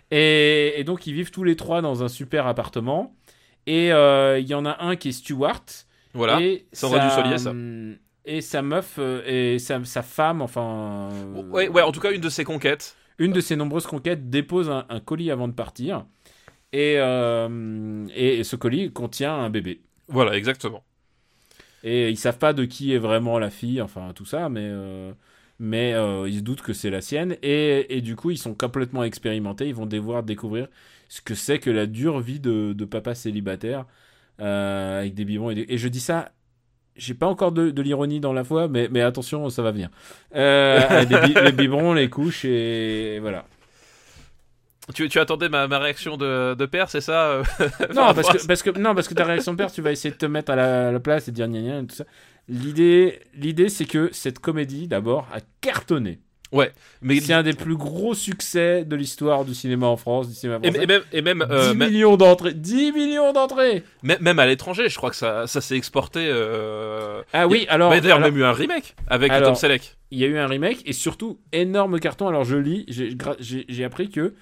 Et, 0.09 0.79
et 0.79 0.83
donc, 0.83 1.05
ils 1.05 1.13
vivent 1.13 1.31
tous 1.31 1.43
les 1.43 1.55
trois 1.57 1.81
dans 1.81 2.01
un 2.03 2.07
super 2.07 2.47
appartement. 2.47 3.13
Et 3.67 3.91
euh, 3.91 4.39
il 4.39 4.47
y 4.47 4.55
en 4.55 4.65
a 4.65 4.83
un 4.83 4.95
qui 4.95 5.09
est 5.09 5.11
Stewart. 5.11 5.63
Voilà. 6.15 6.41
Et 6.41 6.65
Sandra 6.73 7.09
sa- 7.09 7.21
Dussolier, 7.21 7.37
ça. 7.37 7.53
Et 8.25 8.41
sa 8.41 8.61
meuf 8.61 8.95
euh, 8.97 9.21
et 9.53 9.59
sa, 9.59 9.83
sa 9.85 10.01
femme, 10.01 10.41
enfin. 10.41 11.09
euh, 11.13 11.43
Ouais, 11.51 11.69
ouais, 11.69 11.81
en 11.83 11.91
tout 11.91 11.99
cas, 11.99 12.11
une 12.11 12.21
de 12.21 12.29
ses 12.29 12.43
conquêtes. 12.43 12.95
Une 13.19 13.31
de 13.31 13.41
ses 13.41 13.55
nombreuses 13.55 13.85
conquêtes 13.85 14.29
dépose 14.29 14.69
un, 14.69 14.85
un 14.89 14.99
colis 14.99 15.31
avant 15.31 15.47
de 15.47 15.53
partir. 15.53 16.05
Et, 16.73 16.95
euh, 16.97 18.05
et 18.15 18.43
ce 18.43 18.55
colis 18.55 18.91
contient 18.91 19.33
un 19.33 19.49
bébé. 19.49 19.81
Voilà, 20.07 20.35
exactement. 20.35 20.83
Et 21.83 22.09
ils 22.09 22.17
savent 22.17 22.37
pas 22.37 22.53
de 22.53 22.65
qui 22.65 22.93
est 22.93 22.97
vraiment 22.97 23.39
la 23.39 23.49
fille, 23.49 23.81
enfin 23.81 24.11
tout 24.13 24.25
ça, 24.25 24.49
mais, 24.49 24.63
euh, 24.63 25.11
mais 25.59 25.93
euh, 25.93 26.27
ils 26.27 26.37
se 26.39 26.41
doutent 26.41 26.61
que 26.61 26.73
c'est 26.73 26.89
la 26.89 27.01
sienne. 27.01 27.37
Et, 27.43 27.97
et 27.97 28.01
du 28.01 28.15
coup, 28.15 28.31
ils 28.31 28.37
sont 28.37 28.53
complètement 28.53 29.03
expérimentés. 29.03 29.67
Ils 29.67 29.75
vont 29.75 29.85
devoir 29.85 30.23
découvrir 30.23 30.67
ce 31.09 31.21
que 31.21 31.35
c'est 31.35 31.59
que 31.59 31.69
la 31.69 31.85
dure 31.85 32.19
vie 32.19 32.39
de, 32.39 32.73
de 32.73 32.85
papa 32.85 33.15
célibataire 33.15 33.85
euh, 34.41 34.99
avec 35.01 35.13
des 35.15 35.25
biberons. 35.25 35.51
Et, 35.51 35.55
des- 35.55 35.65
et 35.69 35.77
je 35.77 35.87
dis 35.87 35.99
ça, 35.99 36.31
j'ai 36.95 37.13
pas 37.13 37.27
encore 37.27 37.51
de, 37.51 37.71
de 37.71 37.81
l'ironie 37.81 38.19
dans 38.19 38.33
la 38.33 38.43
voix, 38.43 38.67
mais, 38.67 38.89
mais 38.91 39.01
attention, 39.01 39.49
ça 39.49 39.61
va 39.63 39.71
venir. 39.71 39.89
Euh, 40.35 41.05
bi- 41.05 41.33
les 41.43 41.51
biberons, 41.51 41.93
les 41.93 42.09
couches, 42.09 42.45
et 42.45 43.19
voilà. 43.21 43.45
Tu, 44.93 45.09
tu 45.09 45.19
attendais 45.19 45.49
ma, 45.49 45.67
ma 45.67 45.79
réaction 45.79 46.15
de, 46.15 46.53
de 46.53 46.65
père, 46.65 46.89
c'est 46.89 47.01
ça 47.01 47.27
euh, 47.31 47.43
Non, 47.89 48.13
par 48.13 48.15
parce 48.15 48.29
que, 48.29 48.47
parce 48.47 48.63
que, 48.63 48.69
non, 48.79 48.95
parce 48.95 49.09
que 49.09 49.13
ta 49.13 49.25
réaction 49.25 49.51
de 49.51 49.57
père, 49.57 49.69
tu 49.71 49.81
vas 49.81 49.91
essayer 49.91 50.11
de 50.11 50.17
te 50.17 50.25
mettre 50.25 50.51
à 50.51 50.55
la, 50.55 50.87
à 50.87 50.91
la 50.93 50.99
place 51.01 51.27
et 51.27 51.31
dire 51.33 51.47
gna 51.49 51.59
gna 51.61 51.79
et 51.81 51.85
tout 51.87 51.95
ça. 51.95 52.05
L'idée, 52.47 53.19
l'idée, 53.33 53.67
c'est 53.67 53.83
que 53.85 54.09
cette 54.13 54.39
comédie, 54.39 54.87
d'abord, 54.87 55.27
a 55.33 55.39
cartonné. 55.59 56.19
Mais, 56.53 57.19
C'est 57.19 57.33
un 57.33 57.43
des 57.43 57.53
plus 57.53 57.75
gros 57.75 58.13
succès 58.13 58.83
de 58.85 58.95
l'histoire 58.95 59.45
du 59.45 59.53
cinéma 59.53 59.87
en 59.87 59.97
France, 59.97 60.27
du 60.29 60.33
cinéma 60.35 60.59
et, 60.63 60.67
français. 60.71 60.83
et 60.83 60.87
même, 60.87 61.01
et 61.13 61.21
même, 61.21 61.41
euh, 61.49 61.71
10 61.71 61.77
même, 61.77 61.89
millions 61.91 62.17
d'entrées 62.17 62.53
10 62.53 62.91
millions 62.93 63.33
d'entrées 63.33 63.83
même- 64.03 64.17
même 64.21 64.39
à 64.39 64.45
l'étranger, 64.45 64.89
je 64.89 64.95
crois 64.95 65.09
que 65.09 65.15
ça, 65.15 65.45
ça 65.47 65.61
s'est 65.61 65.75
exporté. 65.75 66.27
Euh... 66.31 67.21
Ah 67.33 67.47
oui, 67.47 67.65
alors, 67.69 67.89
Bah, 67.89 67.99
D'ailleurs, 67.99 68.17
alors, 68.17 68.29
même 68.31 68.39
eu 68.39 68.43
un 68.43 68.51
remake 68.53 68.95
avec 69.07 69.31
Alors- 69.31 69.49
Tom 69.49 69.55
Selleck. 69.55 69.97
il 70.11 70.19
y 70.19 70.23
a 70.23 70.27
eu 70.27 70.37
un 70.37 70.47
remake 70.47 70.81
et 70.85 70.93
surtout 70.93 71.39
énorme 71.51 71.99
carton. 71.99 72.27
Alors 72.27 72.43
je 72.45 72.55
lis, 72.57 72.85
j'ai 72.87 73.83
appris 73.83 74.09
que 74.09 74.33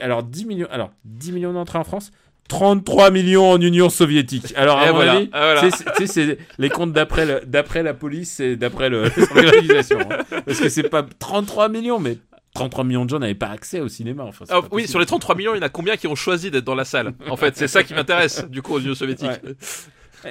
alors 0.00 0.22
10 0.22 0.44
millions, 0.46 0.68
alors 0.70 0.90
10 1.04 1.32
millions 1.32 1.52
d'entrées 1.52 1.78
en 1.78 1.84
France, 1.84 2.12
33 2.48 3.10
millions 3.10 3.50
en 3.50 3.60
Union 3.60 3.88
soviétique. 3.88 4.52
Alors 4.56 4.78
à 4.78 4.86
mon 4.88 4.92
voilà, 4.94 5.12
avis, 5.12 5.30
ah, 5.32 5.54
voilà. 5.54 5.70
c'est- 6.06 6.38
les 6.58 6.68
comptes 6.68 6.92
d'après 6.92 7.82
la 7.82 7.94
police 7.94 8.40
et 8.40 8.56
d'après 8.56 8.90
le- 8.90 9.04
l'organisation. 9.34 9.98
hein. 10.00 10.18
Parce 10.44 10.60
que 10.60 10.68
c'est 10.68 10.88
pas 10.88 11.02
33 11.18 11.68
millions, 11.70 11.98
mais 11.98 12.18
33 12.54 12.84
millions 12.84 13.04
de 13.06 13.10
gens 13.10 13.18
n'avaient 13.18 13.34
pas 13.34 13.48
accès 13.48 13.80
au 13.80 13.88
cinéma. 13.88 14.24
Enfin, 14.24 14.44
Ah, 14.50 14.60
oui, 14.70 14.86
sur 14.86 14.98
les 15.00 15.06
33 15.06 15.34
millions, 15.34 15.54
il 15.54 15.58
y 15.58 15.60
en 15.60 15.66
a 15.66 15.70
combien 15.70 15.96
qui 15.96 16.06
ont 16.06 16.14
choisi 16.14 16.50
d'être 16.50 16.64
dans 16.64 16.74
la 16.74 16.84
salle? 16.84 17.14
En 17.30 17.36
fait, 17.36 17.56
c'est 17.56 17.68
ça 17.68 17.82
qui 17.82 17.94
m'intéresse, 17.94 18.44
du 18.50 18.60
coup, 18.60 18.74
aux 18.74 18.80
Unions 18.80 18.94
soviétiques. 18.94 19.30
Ouais. 19.30 19.54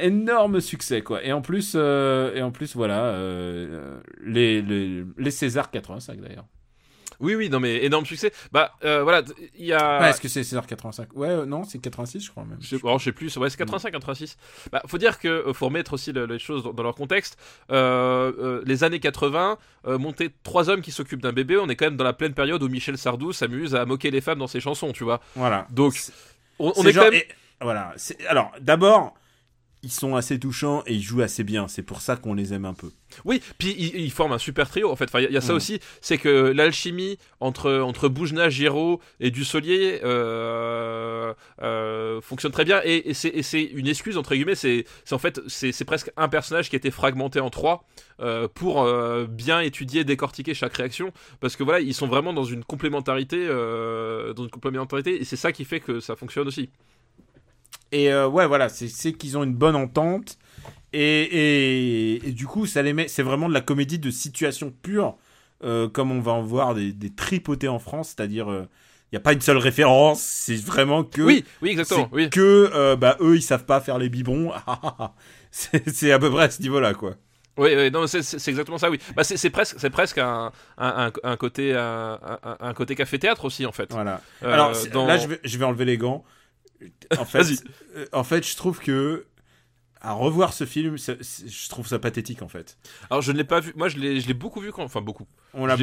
énorme 0.03 0.61
succès 0.61 1.01
quoi. 1.01 1.21
Et 1.23 1.33
en 1.33 1.41
plus, 1.41 1.73
euh, 1.75 2.33
et 2.35 2.41
en 2.41 2.51
plus 2.51 2.75
voilà, 2.77 3.05
euh, 3.07 3.99
les, 4.23 4.61
les 4.61 5.03
les 5.17 5.31
César 5.31 5.69
85 5.69 6.21
d'ailleurs. 6.21 6.45
Oui, 7.21 7.35
oui, 7.35 7.49
non, 7.49 7.59
mais 7.59 7.83
énorme 7.85 8.05
succès. 8.05 8.33
Bah, 8.51 8.73
euh, 8.83 9.03
voilà, 9.03 9.21
il 9.55 9.65
y 9.65 9.73
a. 9.73 10.09
Est-ce 10.09 10.19
que 10.19 10.27
c'est 10.27 10.43
César 10.43 10.67
85 10.67 11.15
Ouais, 11.15 11.29
euh, 11.29 11.45
non, 11.45 11.63
c'est 11.63 11.79
86 11.79 12.25
je 12.25 12.31
crois 12.31 12.43
même. 12.43 12.57
Je 12.61 12.75
alors, 12.77 12.99
je 12.99 13.05
sais 13.05 13.11
plus, 13.11 13.35
ouais, 13.37 13.49
c'est 13.49 13.57
85, 13.57 13.91
86. 13.91 14.37
Bah, 14.71 14.81
faut 14.87 14.97
dire 14.97 15.19
que 15.19 15.27
euh, 15.27 15.53
faut 15.53 15.65
remettre 15.67 15.93
aussi 15.93 16.11
le- 16.11 16.25
les 16.25 16.39
choses 16.39 16.63
dans, 16.63 16.73
dans 16.73 16.83
leur 16.83 16.95
contexte. 16.95 17.37
Euh, 17.71 18.61
les 18.65 18.83
années 18.83 18.99
80, 18.99 19.57
euh, 19.87 19.97
monter 19.97 20.29
trois 20.43 20.69
hommes 20.69 20.81
qui 20.81 20.91
s'occupent 20.91 21.21
d'un 21.21 21.33
bébé, 21.33 21.57
on 21.57 21.69
est 21.69 21.75
quand 21.75 21.85
même 21.85 21.97
dans 21.97 22.03
la 22.03 22.13
pleine 22.13 22.33
période 22.33 22.61
où 22.63 22.69
Michel 22.69 22.97
Sardou 22.97 23.33
s'amuse 23.33 23.75
à 23.75 23.85
moquer 23.85 24.11
les 24.11 24.21
femmes 24.21 24.39
dans 24.39 24.47
ses 24.47 24.59
chansons, 24.59 24.91
tu 24.91 25.03
vois. 25.03 25.21
Voilà. 25.35 25.67
Donc, 25.71 25.93
on, 26.59 26.71
est 26.85 26.91
genre- 26.91 27.05
quand 27.05 27.11
même. 27.11 27.19
et- 27.19 27.27
voilà. 27.63 27.93
Alors, 28.27 28.51
d'abord, 28.59 29.13
ils 29.83 29.91
sont 29.91 30.15
assez 30.15 30.39
touchants 30.39 30.83
et 30.85 30.93
ils 30.93 31.01
jouent 31.01 31.21
assez 31.21 31.43
bien. 31.43 31.67
C'est 31.67 31.81
pour 31.81 32.01
ça 32.01 32.15
qu'on 32.15 32.33
les 32.35 32.53
aime 32.53 32.65
un 32.65 32.73
peu. 32.73 32.91
Oui, 33.25 33.41
puis 33.57 33.75
ils, 33.77 33.95
ils 33.99 34.11
forment 34.11 34.33
un 34.33 34.37
super 34.37 34.69
trio 34.69 34.91
en 34.91 34.95
fait. 34.95 35.05
Enfin, 35.05 35.19
il 35.19 35.23
y, 35.23 35.25
a- 35.25 35.29
il 35.29 35.33
y 35.33 35.37
a 35.37 35.41
ça 35.41 35.53
Mm. 35.53 35.55
aussi, 35.57 35.79
c'est 36.01 36.17
que 36.17 36.29
l'alchimie 36.55 37.17
entre 37.39 37.79
entre 37.79 38.07
Boujna, 38.07 38.49
Giraud 38.49 38.99
et 39.19 39.31
Dussolier 39.31 39.99
euh, 40.03 41.33
euh, 41.61 42.21
fonctionne 42.21 42.51
très 42.51 42.63
bien 42.65 42.81
et, 42.83 43.09
et 43.09 43.13
c'est 43.13 43.61
une 43.63 43.87
excuse 43.87 44.17
entre 44.17 44.33
guillemets. 44.35 44.55
C'est 44.55 44.85
en 45.11 45.17
fait 45.17 45.41
c'est 45.47 45.85
presque 45.85 46.11
un 46.17 46.29
personnage 46.29 46.69
qui 46.69 46.75
a 46.75 46.77
été 46.77 46.91
fragmenté 46.91 47.39
en 47.39 47.49
trois 47.49 47.83
euh, 48.19 48.47
pour 48.47 48.87
bien 49.27 49.61
étudier, 49.61 50.03
décortiquer 50.03 50.53
chaque 50.53 50.75
réaction 50.77 51.11
parce 51.39 51.55
que 51.55 51.63
voilà 51.63 51.79
ils 51.79 51.93
sont 51.93 52.07
vraiment 52.07 52.33
dans 52.33 52.43
une 52.43 52.63
complémentarité 52.63 53.47
dans 53.47 54.43
une 54.43 54.49
complémentarité 54.49 55.19
et 55.21 55.25
c'est 55.25 55.35
ça 55.35 55.51
qui 55.51 55.65
fait 55.65 55.79
que 55.79 55.99
ça 55.99 56.15
fonctionne 56.15 56.47
aussi. 56.47 56.69
Et 57.91 58.11
euh, 58.11 58.27
ouais, 58.27 58.47
voilà, 58.47 58.69
c'est- 58.69 59.13
qu'ils 59.13 59.37
ont 59.37 59.43
une 59.43 59.53
bonne 59.55 59.75
entente. 59.75 60.37
Et, 60.93 61.01
et, 61.23 62.27
et 62.27 62.31
du 62.31 62.47
coup, 62.47 62.65
ça 62.65 62.81
les 62.81 62.93
met. 62.93 63.07
C'est 63.07 63.23
vraiment 63.23 63.47
de 63.47 63.53
la 63.53 63.61
comédie 63.61 63.99
de 63.99 64.11
situation 64.11 64.73
pure, 64.81 65.15
euh, 65.63 65.87
comme 65.87 66.11
on 66.11 66.19
va 66.21 66.31
en 66.33 66.41
voir 66.41 66.73
des, 66.75 66.91
des 66.91 67.09
tripotés 67.13 67.67
en 67.69 67.79
France. 67.79 68.09
C'est-à-dire, 68.15 68.47
il 68.49 68.67
n'y 69.13 69.17
a 69.17 69.21
pas 69.21 69.33
une 69.33 69.41
seule 69.41 69.57
référence. 69.57 70.21
C'est 70.21 70.55
vraiment 70.55 71.03
que. 71.03 71.21
Oui, 71.21 71.45
oui 71.61 71.69
exactement. 71.69 72.09
Oui. 72.11 72.29
que 72.29 72.69
euh, 72.73 72.95
bah, 72.95 73.17
eux, 73.21 73.35
ils 73.37 73.41
savent 73.41 73.65
pas 73.65 73.79
faire 73.81 73.97
les 73.97 74.09
bibons. 74.09 74.51
c'est 75.51 75.89
c'est 75.89 76.11
à 76.11 76.19
peu 76.19 76.29
près 76.29 76.45
à 76.45 76.49
ce 76.49 76.61
niveau-là, 76.61 76.93
quoi. 76.93 77.15
Oui, 77.57 77.71
oui, 77.75 77.91
non, 77.91 78.07
c'est- 78.07 78.47
exactement 78.49 78.77
ça, 78.77 78.89
oui. 78.89 78.97
Bah, 79.15 79.23
c'est 79.25 79.49
presque, 79.49 79.75
c'est 79.77 79.89
presque 79.89 80.17
un, 80.17 80.51
un, 80.77 81.11
côté, 81.37 81.73
un, 81.75 82.17
un, 82.59 82.73
côté 82.73 82.95
café-théâtre 82.95 83.43
aussi, 83.45 83.65
en 83.65 83.73
fait. 83.73 83.91
Voilà. 83.91 84.21
Euh, 84.43 84.53
Alors 84.53 84.71
dans- 84.93 85.05
là, 85.05 85.17
je 85.17 85.27
vais, 85.27 85.39
je 85.43 85.57
vais 85.57 85.65
enlever 85.65 85.85
les 85.85 85.97
gants. 85.97 86.23
En 87.17 87.25
fait, 87.25 87.45
euh, 87.95 88.05
en 88.13 88.23
fait, 88.23 88.47
je 88.47 88.55
trouve 88.55 88.79
que 88.79 89.25
à 90.03 90.13
revoir 90.13 90.51
ce 90.51 90.65
film, 90.65 90.95
je 90.97 91.69
trouve 91.69 91.85
ça 91.85 91.99
pathétique 91.99 92.41
en 92.41 92.47
fait. 92.47 92.75
Alors 93.11 93.21
je 93.21 93.31
ne 93.31 93.37
l'ai 93.37 93.43
pas 93.43 93.59
vu. 93.59 93.71
Moi, 93.75 93.87
je 93.87 93.99
l'ai, 93.99 94.19
je 94.19 94.27
l'ai 94.27 94.33
beaucoup 94.33 94.59
vu 94.59 94.71
quand. 94.71 94.81
Enfin, 94.83 94.99
beaucoup. 95.01 95.27
On 95.53 95.67
l'a, 95.67 95.75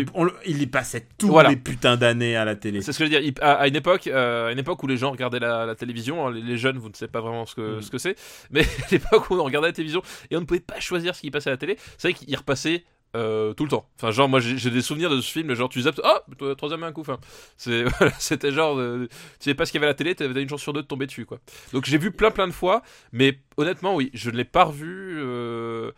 il 0.44 0.60
y 0.60 0.66
passait 0.66 1.06
tous 1.18 1.28
Voilà. 1.28 1.50
les 1.50 1.56
putains 1.56 1.96
d'années 1.96 2.34
à 2.34 2.44
la 2.44 2.56
télé. 2.56 2.80
C'est 2.82 2.92
ce 2.92 2.98
que 2.98 3.04
je 3.06 3.10
veux 3.12 3.20
dire. 3.20 3.24
Il- 3.28 3.40
À, 3.40 3.52
à 3.52 3.68
une 3.68 3.76
époque, 3.76 4.08
euh, 4.08 4.48
à 4.48 4.52
une 4.52 4.58
époque 4.58 4.82
où 4.82 4.88
les 4.88 4.96
gens 4.96 5.12
regardaient 5.12 5.38
la, 5.38 5.66
la 5.66 5.76
télévision, 5.76 6.26
hein, 6.26 6.32
les, 6.32 6.42
les 6.42 6.58
jeunes, 6.58 6.78
vous 6.78 6.88
ne 6.88 6.94
savez 6.94 7.12
pas 7.12 7.20
vraiment 7.20 7.46
ce 7.46 7.54
que 7.54 7.78
Mm. 7.78 7.82
ce 7.82 7.90
que 7.92 7.98
c'est, 7.98 8.16
mais 8.50 8.62
à 8.86 8.90
l'époque 8.90 9.30
où 9.30 9.34
on 9.34 9.44
regardait 9.44 9.68
la 9.68 9.72
télévision 9.72 10.02
et 10.32 10.36
on 10.36 10.40
ne 10.40 10.46
pouvait 10.46 10.58
pas 10.58 10.80
choisir 10.80 11.14
ce 11.14 11.20
qui 11.20 11.30
passait 11.30 11.50
à 11.50 11.52
la 11.52 11.58
télé, 11.58 11.76
c'est 11.96 12.08
vrai 12.10 12.14
qu'il 12.14 12.36
repassait. 12.36 12.84
Euh, 13.16 13.54
tout 13.54 13.64
le 13.64 13.70
temps. 13.70 13.88
Enfin, 13.96 14.10
genre, 14.10 14.28
moi 14.28 14.40
j'ai 14.40 14.70
des 14.70 14.82
souvenirs 14.82 15.10
de 15.10 15.20
ce 15.20 15.30
film, 15.30 15.54
genre 15.54 15.68
tu 15.68 15.80
zappes, 15.82 16.00
oh, 16.02 16.34
toi, 16.36 16.54
troisième 16.56 16.82
un 16.82 16.92
coup. 16.92 17.00
Enfin, 17.00 17.18
c'était 18.18 18.52
genre, 18.52 18.78
euh, 18.78 19.08
tu 19.38 19.44
savais 19.44 19.54
pas 19.54 19.66
ce 19.66 19.72
qu'il 19.72 19.80
y 19.80 19.82
avait 19.82 19.88
à 19.88 19.90
la 19.90 19.94
télé, 19.94 20.14
t'avais 20.14 20.42
une 20.42 20.48
chance 20.48 20.62
sur 20.62 20.72
deux 20.72 20.82
de 20.82 20.86
tomber 20.86 21.06
dessus, 21.06 21.24
quoi. 21.24 21.38
Donc 21.72 21.86
j'ai 21.86 21.98
vu 21.98 22.10
plein 22.10 22.30
plein 22.30 22.46
de 22.46 22.52
fois, 22.52 22.82
mais 23.12 23.38
honnêtement, 23.56 23.94
oui, 23.94 24.10
je 24.14 24.30
ne 24.30 24.36
l'ai 24.36 24.44
pas 24.44 24.64
revu 24.64 25.16
euh, 25.18 25.90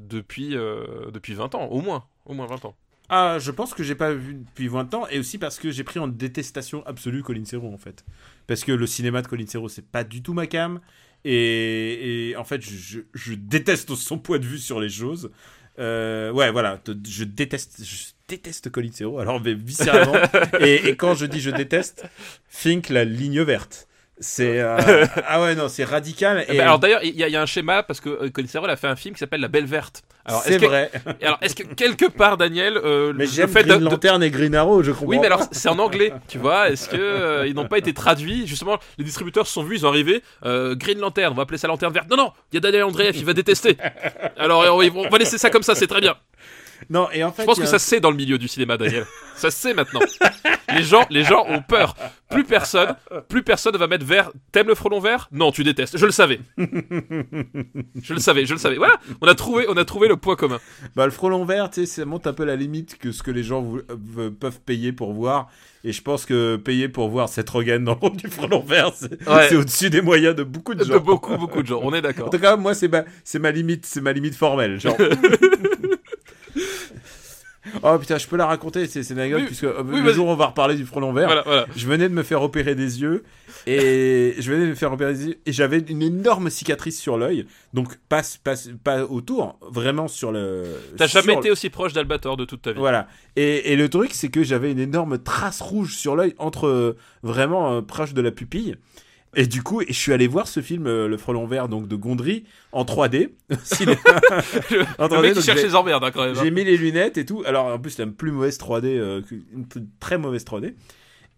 depuis, 0.00 0.56
depuis 1.12 1.34
20 1.34 1.54
ans, 1.54 1.66
au 1.66 1.80
moins, 1.80 2.04
au 2.24 2.34
moins 2.34 2.46
20 2.46 2.64
ans. 2.66 2.74
Ah, 3.10 3.38
je 3.40 3.50
pense 3.50 3.72
que 3.72 3.82
j'ai 3.82 3.94
pas 3.94 4.12
vu 4.12 4.34
depuis 4.34 4.68
20 4.68 4.92
ans 4.92 5.06
et 5.08 5.18
aussi 5.18 5.38
parce 5.38 5.58
que 5.58 5.70
j'ai 5.70 5.82
pris 5.82 5.98
en 5.98 6.08
détestation 6.08 6.84
absolue 6.84 7.22
Colin 7.22 7.46
Serrault 7.46 7.72
en 7.72 7.78
fait. 7.78 8.04
Parce 8.46 8.64
que 8.64 8.72
le 8.72 8.86
cinéma 8.86 9.22
de 9.22 9.26
Colin 9.26 9.46
Serrault 9.46 9.70
c'est 9.70 9.86
pas 9.86 10.04
du 10.04 10.22
tout 10.22 10.34
ma 10.34 10.46
cam 10.46 10.80
et, 11.24 12.30
et 12.30 12.36
en 12.36 12.44
fait 12.44 12.62
je, 12.62 13.34
déteste 13.34 13.94
son 13.94 14.18
point 14.18 14.38
de 14.38 14.46
vue 14.46 14.58
sur 14.58 14.80
les 14.80 14.88
choses. 14.88 15.30
Euh, 15.78 16.32
ouais, 16.32 16.50
voilà, 16.50 16.80
je 17.08 17.24
déteste, 17.24 17.84
je 17.84 18.12
déteste 18.28 18.70
Colin 18.70 18.90
Serrault. 18.92 19.18
Alors 19.18 19.40
mais 19.40 19.54
viscéralement 19.54 20.14
et, 20.60 20.88
et 20.88 20.96
quand 20.96 21.14
je 21.14 21.26
dis 21.26 21.40
je 21.40 21.50
déteste, 21.50 22.04
think 22.50 22.88
la 22.88 23.04
ligne 23.04 23.42
verte. 23.42 23.87
C'est 24.20 24.58
euh, 24.60 24.76
ah 25.28 25.40
ouais 25.40 25.54
non 25.54 25.68
c'est 25.68 25.84
radical 25.84 26.44
Eh 26.48 26.56
et 26.56 26.60
alors 26.60 26.78
d'ailleurs, 26.80 27.00
il 27.04 27.14
y, 27.16 27.22
a- 27.22 27.28
il 27.28 27.32
y 27.32 27.36
a 27.36 27.40
un 27.42 27.46
schéma 27.46 27.82
parce 27.84 28.00
que 28.00 28.08
euh, 28.08 28.30
Colin 28.30 28.48
a 28.68 28.76
fait 28.76 28.88
un 28.88 28.96
film 28.96 29.14
qui 29.14 29.20
s'appelle 29.20 29.40
La 29.40 29.46
Belle 29.48 29.66
Verte. 29.66 30.02
C'est 30.42 30.54
est-ce 30.54 30.58
que, 30.58 30.66
vrai. 30.66 30.90
alors 31.22 31.38
est-ce 31.40 31.54
que 31.54 31.62
quelque 31.74 32.06
part, 32.06 32.36
Daniel, 32.36 32.76
euh, 32.76 33.12
Mais 33.16 33.24
le 33.26 33.46
fait 33.46 33.62
de- 33.62 33.68
Green 33.68 33.80
de- 33.80 33.84
Lantern 33.84 34.22
et 34.22 34.30
Green 34.30 34.54
Arrow, 34.54 34.82
je 34.82 34.90
comprends. 34.90 35.06
oui, 35.06 35.18
mais 35.20 35.26
alors 35.26 35.42
c'est 35.52 35.68
en 35.68 35.78
anglais, 35.78 36.12
tu 36.28 36.38
vois. 36.38 36.68
Est-ce 36.70 36.88
que 36.88 36.96
euh, 36.98 37.46
ils 37.46 37.54
n'ont 37.54 37.68
pas 37.68 37.78
été 37.78 37.94
traduits? 37.94 38.46
Justement, 38.46 38.78
les 38.98 39.04
distributeurs 39.04 39.46
se 39.46 39.52
sont 39.52 39.62
vus, 39.62 39.76
ils 39.76 39.80
sont 39.80 39.86
arrivés. 39.88 40.22
Green 40.44 40.98
Lantern, 40.98 41.32
on 41.32 41.36
va 41.36 41.42
appeler 41.44 41.58
ça 41.58 41.68
Lanterne 41.68 41.92
Verte. 41.92 42.10
Non, 42.10 42.16
non, 42.16 42.32
il 42.52 42.56
y 42.56 42.58
a 42.58 42.60
Daniel 42.60 42.84
Andreev, 42.84 43.16
il 43.16 43.24
va 43.24 43.32
détester. 43.32 43.76
Alors 44.36 44.64
on 44.66 45.08
va 45.08 45.18
laisser 45.18 45.38
ça 45.38 45.48
comme 45.50 45.62
ça, 45.62 45.74
c'est 45.74 45.86
très 45.86 46.00
bien. 46.00 46.16
Non 46.90 47.08
et 47.12 47.22
en 47.24 47.32
fait 47.32 47.42
Je 47.42 47.46
pense 47.46 47.58
que 47.58 47.66
ça 47.66 47.78
se 47.78 47.86
sait 47.88 48.00
dans 48.00 48.10
le 48.10 48.16
milieu 48.16 48.38
du 48.38 48.48
cinéma, 48.48 48.76
Daniel. 48.76 49.06
Ça 49.36 49.50
se 49.50 49.56
sait 49.58 49.74
maintenant. 49.74 50.00
Les 50.74 50.82
gens, 50.82 51.06
les 51.10 51.22
gens 51.24 51.44
ont 51.48 51.62
peur. 51.62 51.94
Plus 52.28 52.44
personne, 52.44 52.94
plus 53.28 53.42
personne 53.42 53.76
va 53.76 53.86
mettre 53.86 54.04
vert. 54.04 54.30
T'aimes 54.52 54.66
le 54.68 54.74
frelon 54.74 55.00
vert? 55.00 55.28
Non, 55.32 55.50
tu 55.52 55.64
détestes. 55.64 55.96
Je 55.96 56.04
le 56.06 56.12
savais. 56.12 56.40
Je 56.58 58.14
le 58.14 58.20
savais, 58.20 58.44
je 58.46 58.52
le 58.52 58.58
savais. 58.58 58.76
Voilà, 58.76 58.96
on 59.20 59.26
a 59.28 59.34
trouvé, 59.34 59.64
on 59.68 59.76
a 59.76 59.84
trouvé 59.84 60.08
le 60.08 60.16
point 60.16 60.36
commun. 60.36 60.58
Bah, 60.96 61.04
le 61.06 61.10
frelon 61.12 61.44
vert, 61.44 61.70
tu 61.70 61.80
sais, 61.80 61.86
ça 61.86 62.04
monte 62.04 62.26
un 62.26 62.32
peu 62.32 62.44
la 62.44 62.56
limite 62.56 62.98
que 62.98 63.12
ce 63.12 63.22
que 63.22 63.30
les 63.30 63.42
gens 63.42 63.64
peuvent 64.40 64.60
payer 64.60 64.92
pour 64.92 65.12
voir. 65.12 65.48
Et 65.84 65.92
je 65.92 66.02
pense 66.02 66.26
que 66.26 66.56
payer 66.56 66.88
pour 66.88 67.08
voir 67.08 67.28
cette 67.28 67.48
Rogen 67.48 67.84
dans 67.84 67.92
le 67.94 67.98
rôle 68.00 68.16
du 68.16 68.28
frelon 68.28 68.60
vert, 68.60 68.90
c'est 68.94 69.26
Ouais. 69.28 69.54
au-dessus 69.54 69.90
des 69.90 70.02
moyens 70.02 70.34
de 70.34 70.42
beaucoup 70.42 70.74
de 70.74 70.80
De 70.84 70.92
gens. 70.92 70.98
beaucoup, 71.00 71.36
beaucoup 71.36 71.62
de 71.62 71.68
gens. 71.68 71.80
On 71.82 71.94
est 71.94 71.98
En 71.98 72.02
d'accord. 72.02 72.30
tout 72.30 72.38
cas, 72.38 72.56
moi, 72.56 72.74
c'est 72.74 72.88
ma, 72.88 73.04
c'est 73.24 73.38
ma 73.38 73.52
limite, 73.52 73.86
c'est 73.86 74.00
ma 74.00 74.12
limite 74.12 74.34
formelle. 74.34 74.80
Genre. 74.80 74.96
oh 77.82 77.98
putain, 77.98 78.18
je 78.18 78.26
peux 78.26 78.36
la 78.36 78.46
raconter, 78.46 78.86
c'est 78.86 79.02
c'est 79.02 79.14
une 79.14 79.20
anecdote, 79.20 79.40
Oui, 79.42 79.46
puisque 79.46 79.64
euh, 79.64 79.82
oui, 79.84 80.00
le 80.02 80.12
jour 80.12 80.26
où 80.28 80.30
on 80.30 80.36
va 80.36 80.46
reparler 80.46 80.74
du 80.74 80.84
frelon 80.84 81.12
vert, 81.12 81.26
Voilà, 81.26 81.42
voilà. 81.44 81.66
je 81.76 81.86
venais 81.86 82.08
de 82.08 82.14
me 82.14 82.22
faire 82.22 82.42
opérer 82.42 82.74
des 82.74 83.00
yeux 83.00 83.24
et 83.66 84.34
je 84.38 84.50
venais 84.52 84.64
de 84.64 84.70
me 84.70 84.74
faire 84.74 84.92
opérer 84.92 85.14
des 85.14 85.26
yeux 85.28 85.38
et 85.46 85.52
j'avais 85.52 85.78
une 85.78 86.02
énorme 86.02 86.50
cicatrice 86.50 86.98
sur 87.00 87.16
l'œil, 87.18 87.46
donc 87.74 87.96
pas, 88.08 88.22
pas, 88.44 88.54
pas 88.82 89.04
autour, 89.04 89.58
vraiment 89.70 90.08
sur 90.08 90.32
le. 90.32 90.64
T'as 90.96 91.06
jamais 91.06 91.34
été 91.34 91.50
aussi 91.50 91.70
proche 91.70 91.92
d'Albator 91.92 92.36
de 92.36 92.44
toute 92.44 92.62
ta 92.62 92.72
vie. 92.72 92.78
Voilà. 92.78 93.08
Et, 93.36 93.72
et 93.72 93.76
le 93.76 93.88
truc, 93.88 94.10
c'est 94.12 94.28
que 94.28 94.42
j'avais 94.42 94.72
une 94.72 94.78
énorme 94.80 95.18
trace 95.18 95.60
rouge 95.60 95.94
sur 95.96 96.16
l'œil, 96.16 96.34
entre 96.38 96.66
euh, 96.66 96.96
vraiment 97.22 97.72
euh, 97.74 97.80
proche 97.82 98.14
de 98.14 98.22
la 98.22 98.30
pupille. 98.30 98.76
Et 99.36 99.46
du 99.46 99.62
coup, 99.62 99.82
je 99.86 99.92
suis 99.92 100.12
allé 100.12 100.26
voir 100.26 100.48
ce 100.48 100.60
film, 100.60 100.86
euh, 100.86 101.06
Le 101.06 101.16
Frelon 101.18 101.46
Vert, 101.46 101.68
donc 101.68 101.86
de 101.86 101.96
Gondry, 101.96 102.44
en 102.72 102.84
3D. 102.84 103.30
Cinéma. 103.62 103.96
Le, 104.70 104.82
En 104.98 105.04
le 105.04 105.08
3D, 105.08 105.22
mec 105.22 105.34
qui 105.34 105.42
cherche 105.42 105.62
les 105.62 105.74
emmerdes 105.74 106.02
hein, 106.02 106.10
quand 106.12 106.24
même. 106.24 106.34
hein. 106.36 106.40
J'ai 106.42 106.50
mis 106.50 106.64
les 106.64 106.76
lunettes 106.76 107.18
et 107.18 107.24
tout. 107.26 107.42
Alors, 107.46 107.66
en 107.66 107.78
plus, 107.78 107.90
c'est 107.90 108.02
une 108.04 108.14
plus 108.14 108.32
mauvaise 108.32 108.58
3D, 108.58 108.86
euh, 108.86 109.20
une 109.52 109.66
très 110.00 110.16
mauvaise 110.18 110.44
3D. 110.44 110.74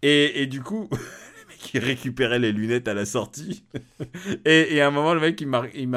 Et, 0.03 0.41
et 0.41 0.47
du 0.47 0.61
coup, 0.61 0.87
le 0.91 0.97
mec, 1.49 1.73
il 1.73 1.79
récupérait 1.83 2.39
les 2.39 2.51
lunettes 2.53 2.87
à 2.87 2.93
la 2.93 3.05
sortie. 3.05 3.65
et, 4.45 4.73
et 4.75 4.81
à 4.81 4.87
un 4.87 4.91
moment, 4.91 5.13
le 5.13 5.19
mec, 5.19 5.39
il 5.41 5.47
m'a, 5.47 5.63
il 5.73 5.89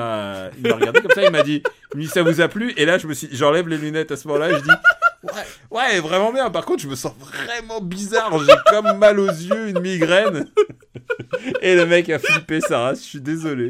regardé 0.72 1.00
comme 1.00 1.12
ça, 1.12 1.22
il 1.24 1.30
m'a 1.30 1.42
dit, 1.44 1.62
il 1.96 2.08
ça 2.08 2.22
vous 2.22 2.40
a 2.40 2.48
plu? 2.48 2.72
Et 2.76 2.84
là, 2.86 2.98
je 2.98 3.06
me 3.06 3.14
suis, 3.14 3.28
j'enlève 3.32 3.68
les 3.68 3.78
lunettes 3.78 4.10
à 4.10 4.16
ce 4.16 4.26
moment-là, 4.28 4.50
et 4.50 4.54
je 4.56 4.62
dis, 4.62 4.70
ouais, 5.32 5.42
ouais, 5.70 6.00
vraiment 6.00 6.32
bien. 6.32 6.50
Par 6.50 6.64
contre, 6.66 6.82
je 6.82 6.88
me 6.88 6.96
sens 6.96 7.14
vraiment 7.18 7.80
bizarre. 7.80 8.36
J'ai 8.44 8.52
comme 8.68 8.98
mal 8.98 9.18
aux 9.20 9.28
yeux, 9.30 9.68
une 9.68 9.80
migraine. 9.80 10.50
Et 11.62 11.74
le 11.74 11.86
mec 11.86 12.08
a 12.10 12.18
flippé 12.18 12.60
sa 12.60 12.80
race, 12.80 13.00
je 13.02 13.08
suis 13.08 13.20
désolé. 13.20 13.68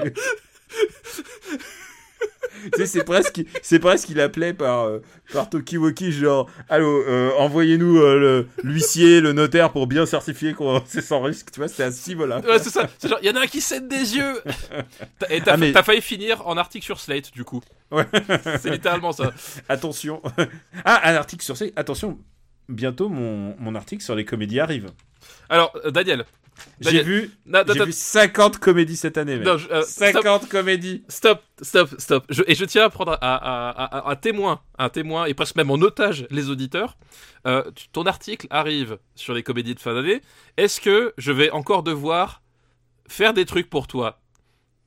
Tu 2.72 2.78
sais, 2.78 2.86
c'est 2.86 3.04
presque, 3.04 3.42
c'est 3.62 3.78
presque 3.78 4.06
qu'il 4.06 4.20
appelait 4.20 4.54
par, 4.54 4.84
euh, 4.86 5.02
par 5.34 5.50
Tokiwoki, 5.50 6.12
genre, 6.12 6.48
allô, 6.70 7.02
euh, 7.06 7.30
envoyez-nous 7.36 7.98
euh, 7.98 8.18
le- 8.18 8.48
l'huissier, 8.62 9.20
le 9.20 9.32
notaire 9.34 9.70
pour 9.70 9.86
bien 9.86 10.06
certifier 10.06 10.54
qu'on 10.54 10.82
c'est 10.86 11.02
sans 11.02 11.20
risque, 11.20 11.50
tu 11.52 11.60
vois, 11.60 11.68
c'était 11.68 11.82
à 11.82 11.90
ce 11.92 12.08
niveau-là. 12.08 12.40
Ouais, 12.40 12.58
c'est 12.58 12.70
ça. 12.70 12.88
C'est 12.98 13.08
genre, 13.08 13.18
il 13.20 13.26
y 13.26 13.30
en 13.30 13.36
a 13.36 13.42
un 13.42 13.46
qui 13.46 13.60
saigne 13.60 13.86
des 13.88 14.16
yeux. 14.16 14.40
T'as- 15.18 15.26
Et 15.34 15.40
t'as 15.42 15.54
Ah, 15.54 15.56
mais- 15.58 15.72
t'as 15.72 15.82
failli 15.82 16.00
finir 16.00 16.46
en 16.46 16.56
article 16.56 16.84
sur 16.86 17.00
Slate, 17.00 17.32
du 17.32 17.44
coup. 17.44 17.60
Ouais. 17.90 18.06
C'est 18.62 18.70
littéralement 18.70 19.12
ça. 19.12 19.32
Attention. 19.68 20.22
ah, 20.86 21.10
un 21.10 21.14
article 21.16 21.44
sur 21.44 21.56
ça. 21.58 21.66
Attention, 21.76 22.18
bientôt 22.70 23.08
mon, 23.10 23.56
mon 23.58 23.74
article 23.74 24.02
sur 24.02 24.14
les 24.14 24.24
comédies 24.24 24.60
arrive. 24.60 24.86
Alors, 25.50 25.76
euh, 25.84 25.90
Daniel. 25.90 26.24
J'ai 26.80 26.86
Daniel. 26.90 27.04
vu, 27.04 27.30
Non, 27.46 27.58
attends, 27.60 27.72
j'ai 27.72 27.78
attends. 27.80 27.86
vu 27.86 27.92
50 27.92 28.58
comédies 28.58 28.96
cette 28.96 29.18
année, 29.18 29.36
mec. 29.36 29.46
Non, 29.46 29.58
je- 29.58 29.68
euh, 29.70 29.82
stop. 29.82 30.12
50 30.12 30.48
comédies. 30.48 31.04
Stop, 31.08 31.42
stop, 31.60 31.90
stop. 31.98 32.24
Je- 32.30 32.42
et 32.46 32.54
je 32.54 32.64
tiens 32.64 32.84
à 32.84 32.90
prendre 32.90 33.12
à, 33.12 33.16
à- 33.16 33.70
à- 33.70 33.98
à- 34.08 34.10
un 34.10 34.16
témoin, 34.16 34.60
un 34.78 34.88
témoin, 34.88 35.26
et 35.26 35.34
presque 35.34 35.56
même 35.56 35.70
en 35.70 35.74
otage 35.74 36.26
les 36.30 36.50
auditeurs. 36.50 36.96
Euh, 37.46 37.62
ton 37.92 38.04
article 38.06 38.46
arrive 38.50 38.98
sur 39.14 39.34
les 39.34 39.42
comédies 39.42 39.74
de 39.74 39.80
fin 39.80 39.94
d'année. 39.94 40.20
Est-ce 40.56 40.80
que 40.80 41.12
je 41.18 41.32
vais 41.32 41.50
encore 41.50 41.82
devoir 41.82 42.42
faire 43.08 43.34
des 43.34 43.44
trucs 43.46 43.68
pour 43.68 43.86
toi? 43.86 44.20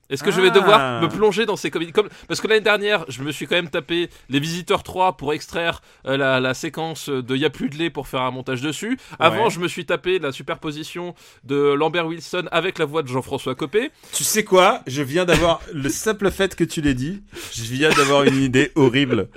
Est-ce 0.09 0.23
que 0.23 0.31
je 0.31 0.39
vais 0.41 0.47
Ah. 0.47 0.51
devoir 0.51 1.01
me 1.01 1.07
plonger 1.09 1.45
dans 1.45 1.55
ces 1.57 1.69
comédies 1.69 1.91
comme 1.91 2.07
parce 2.27 2.39
que 2.41 2.47
l'année 2.47 2.61
dernière, 2.61 3.05
je 3.09 3.21
me 3.23 3.31
suis 3.31 3.45
quand 3.47 3.55
même 3.55 3.69
tapé 3.69 4.09
Les 4.29 4.39
Visiteurs 4.39 4.83
3 4.83 5.17
pour 5.17 5.33
extraire 5.33 5.81
euh, 6.05 6.15
la, 6.17 6.39
la 6.39 6.53
séquence 6.53 7.09
de 7.09 7.35
Y 7.35 7.45
a 7.45 7.49
plus 7.49 7.69
de 7.69 7.75
lait 7.77 7.89
pour 7.89 8.07
faire 8.07 8.21
un 8.21 8.31
montage 8.31 8.61
dessus. 8.61 8.97
Avant, 9.19 9.45
Ouais. 9.45 9.49
je 9.51 9.59
me 9.59 9.67
suis 9.67 9.85
tapé 9.85 10.19
la 10.19 10.31
superposition 10.31 11.13
de 11.43 11.73
Lambert 11.73 12.07
Wilson 12.07 12.45
avec 12.51 12.79
la 12.79 12.85
voix 12.85 13.03
de 13.03 13.07
Jean-François 13.09 13.55
Copé. 13.55 13.91
Tu 14.13 14.23
sais 14.23 14.43
quoi? 14.43 14.81
Je 14.87 15.01
viens 15.01 15.25
d'avoir 15.25 15.61
le 15.73 15.89
simple 15.89 16.31
fait 16.31 16.55
que 16.55 16.63
tu 16.63 16.81
l'aies 16.81 16.93
dit. 16.93 17.21
Je 17.53 17.63
viens 17.63 17.89
d'avoir 17.89 18.23
une 18.23 18.41
idée 18.41 18.71
horrible. 18.75 19.29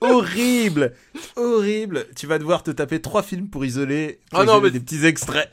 Horrible 0.00 0.92
Horrible 1.36 2.06
Tu 2.16 2.26
vas 2.26 2.38
devoir 2.38 2.62
te 2.62 2.70
taper 2.70 3.00
trois 3.00 3.22
films 3.22 3.48
pour 3.48 3.64
isoler, 3.64 4.20
pour 4.30 4.40
Ah 4.40 4.44
non, 4.44 4.54
isoler 4.54 4.64
mais- 4.72 4.78
des 4.78 4.80
petits 4.80 5.04
extraits. 5.06 5.48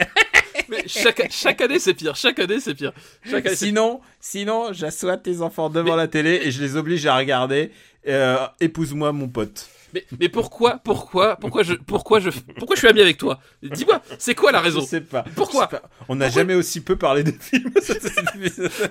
Mais 0.69 0.83
chaque, 0.87 1.27
chaque 1.31 1.61
année, 1.61 1.79
c'est 1.79 1.93
pire. 1.93 2.15
Chaque 2.15 2.39
année, 2.39 2.59
c'est 2.59 2.73
pire. 2.75 2.91
Chaque 3.23 3.45
année, 3.45 3.55
c'est 3.55 3.65
Sinon, 3.65 4.01
sinon, 4.19 4.73
j'assois 4.73 5.17
tes 5.17 5.41
enfants 5.41 5.69
devant 5.69 5.95
la 5.95 6.07
télé 6.07 6.41
et 6.43 6.51
je 6.51 6.61
les 6.61 6.75
oblige 6.75 7.05
à 7.05 7.15
regarder. 7.17 7.71
euh, 8.07 8.37
Épouse-moi 8.59 9.11
mon 9.11 9.27
pote. 9.27 9.67
Mais, 9.93 10.05
mais 10.19 10.29
pourquoi, 10.29 10.79
pourquoi, 10.83 11.35
pourquoi 11.35 11.63
je, 11.63 11.73
pourquoi 11.73 12.19
je, 12.19 12.29
pourquoi 12.57 12.75
je 12.75 12.79
suis 12.79 12.87
ami 12.87 13.01
avec 13.01 13.17
toi? 13.17 13.39
Dis-moi, 13.61 14.01
c'est 14.17 14.33
quoi 14.35 14.51
la 14.51 14.59
raison? 14.59 14.81
Je 14.81 14.85
sais 14.85 15.01
pas. 15.01 15.23
Pourquoi? 15.35 15.69
Je 15.71 15.75
sais 15.75 15.81
pas. 15.81 15.89
On 16.09 16.15
n'a 16.15 16.29
jamais 16.29 16.55
aussi 16.55 16.81
peu 16.81 16.95
parlé 16.95 17.23
des 17.23 17.33
films. 17.33 17.71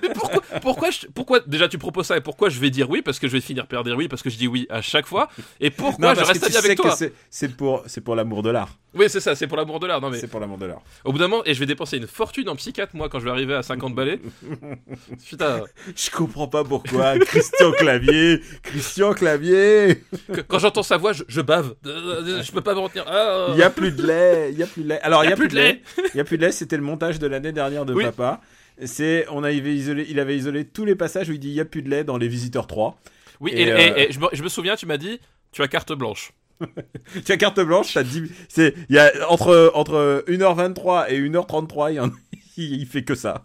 Mais 0.02 0.08
pourquoi, 0.14 0.40
pourquoi, 0.60 0.90
je- 0.90 1.06
pourquoi 1.14 1.40
déjà 1.46 1.68
tu 1.68 1.78
proposes 1.78 2.06
ça 2.06 2.16
et 2.16 2.20
pourquoi 2.20 2.48
je 2.48 2.58
vais 2.60 2.70
dire 2.70 2.88
oui? 2.88 3.02
Parce 3.02 3.18
que 3.18 3.26
je 3.28 3.32
vais 3.32 3.40
finir 3.40 3.66
par 3.66 3.84
dire 3.84 3.96
oui 3.96 4.08
parce 4.08 4.22
que 4.22 4.30
je 4.30 4.36
dis 4.36 4.46
oui 4.48 4.66
à 4.70 4.80
chaque 4.82 5.06
fois 5.06 5.28
et 5.60 5.70
pourquoi 5.70 6.14
non, 6.14 6.20
je 6.20 6.24
reste 6.24 6.44
ami 6.44 6.56
avec 6.56 6.78
toi? 6.78 6.96
c'est- 7.30 7.48
pour, 7.56 7.82
c'est 7.86 8.00
pour 8.00 8.14
l'amour 8.14 8.42
de 8.42 8.50
l'art. 8.50 8.78
Oui, 8.94 9.06
c'est 9.08 9.20
ça, 9.20 9.34
c'est 9.34 9.46
pour 9.46 9.56
l'amour 9.56 9.80
de 9.80 9.86
l'art. 9.86 10.00
Non 10.00 10.10
mais 10.10 10.18
C'est 10.18 10.28
pour 10.28 10.38
l'amour 10.40 10.58
de 10.58 10.66
l'art. 10.66 10.82
au 11.04 11.12
bout 11.12 11.18
d'un 11.18 11.28
moment 11.28 11.42
et 11.46 11.54
je 11.54 11.58
vais 11.60 11.66
dépenser 11.66 11.96
une 11.96 12.06
fortune 12.06 12.48
en 12.48 12.56
psychiatre 12.56 12.94
moi 12.94 13.08
quand 13.08 13.18
je 13.20 13.24
vais 13.24 13.30
arriver 13.30 13.54
à 13.54 13.62
50 13.62 13.94
balais. 13.94 14.20
Putain, 15.28 15.62
Je 15.96 16.10
comprends 16.10 16.48
pas 16.48 16.64
pourquoi. 16.64 17.18
Christian 17.18 17.72
Clavier, 17.72 18.40
Christian 18.62 19.12
Clavier. 19.14 20.02
que- 20.32 20.40
quand 20.42 20.58
j'entends 20.58 20.82
sa 20.92 20.98
voix, 20.98 21.12
je, 21.12 21.22
je 21.28 21.40
bave. 21.40 21.74
Euh, 21.86 22.42
Je 22.42 22.52
peux 22.52 22.60
pas 22.60 22.74
me 22.74 22.80
retenir. 22.80 23.04
Ah, 23.08 23.48
Il 23.52 23.58
y 23.58 23.62
a 23.62 23.70
plus 23.70 23.92
de 23.92 24.06
lait, 24.06 24.50
il 24.52 24.58
y 24.58 24.62
a 24.62 24.66
plus 24.66 24.82
de 24.82 24.88
lait. 24.90 25.00
Alors 25.02 25.24
Il 25.24 25.30
y 25.30 25.32
a 25.32 25.36
plus 25.36 25.48
de 25.48 25.54
lait. 25.54 25.80
Il 26.14 26.16
y 26.16 26.20
a 26.20 26.24
plus 26.24 26.36
de 26.38 26.44
lait, 26.44 26.52
c'était 26.52 26.76
le 26.76 26.82
montage 26.82 27.18
de 27.18 27.26
l'année 27.26 27.52
dernière 27.52 27.84
de 27.86 27.94
Oui. 27.94 28.04
papa. 28.04 28.40
C'est 28.84 29.26
on 29.30 29.42
avait 29.44 29.74
isolé, 29.74 30.06
il 30.08 30.18
avait 30.20 30.36
isolé 30.36 30.64
tous 30.64 30.84
les 30.84 30.94
passages 30.96 31.28
où 31.28 31.32
il 31.32 31.38
dit 31.38 31.48
il 31.48 31.54
y 31.54 31.60
a 31.60 31.64
plus 31.64 31.82
de 31.82 31.88
lait 31.90 32.04
dans 32.04 32.16
les 32.18 32.28
visiteurs 32.28 32.66
3. 32.66 32.98
Oui, 33.40 33.52
Et, 33.54 33.62
et, 33.62 33.72
euh, 33.72 33.78
et- 33.78 34.02
et 34.08 34.12
je, 34.12 34.20
me, 34.20 34.26
je 34.32 34.42
me 34.42 34.48
souviens, 34.48 34.76
tu 34.76 34.86
m'as 34.86 34.96
dit, 34.98 35.18
tu 35.52 35.62
as 35.62 35.68
carte 35.68 35.92
blanche. 35.92 36.32
Tu 37.24 37.32
as 37.32 37.36
carte 37.36 37.58
blanche, 37.60 37.92
t'as 37.94 38.02
dit 38.04 38.30
c'est 38.48 38.74
il 38.88 38.94
y 38.96 38.98
a 38.98 39.10
entre 39.30 39.72
entre 39.74 40.24
1h23 40.28 41.06
et 41.08 41.20
1h33, 41.20 41.90
il 41.90 41.94
y 41.96 42.00
en 42.00 42.10
il, 42.32 42.38
il 42.80 42.86
fait 42.86 43.04
que 43.04 43.14
ça. 43.14 43.44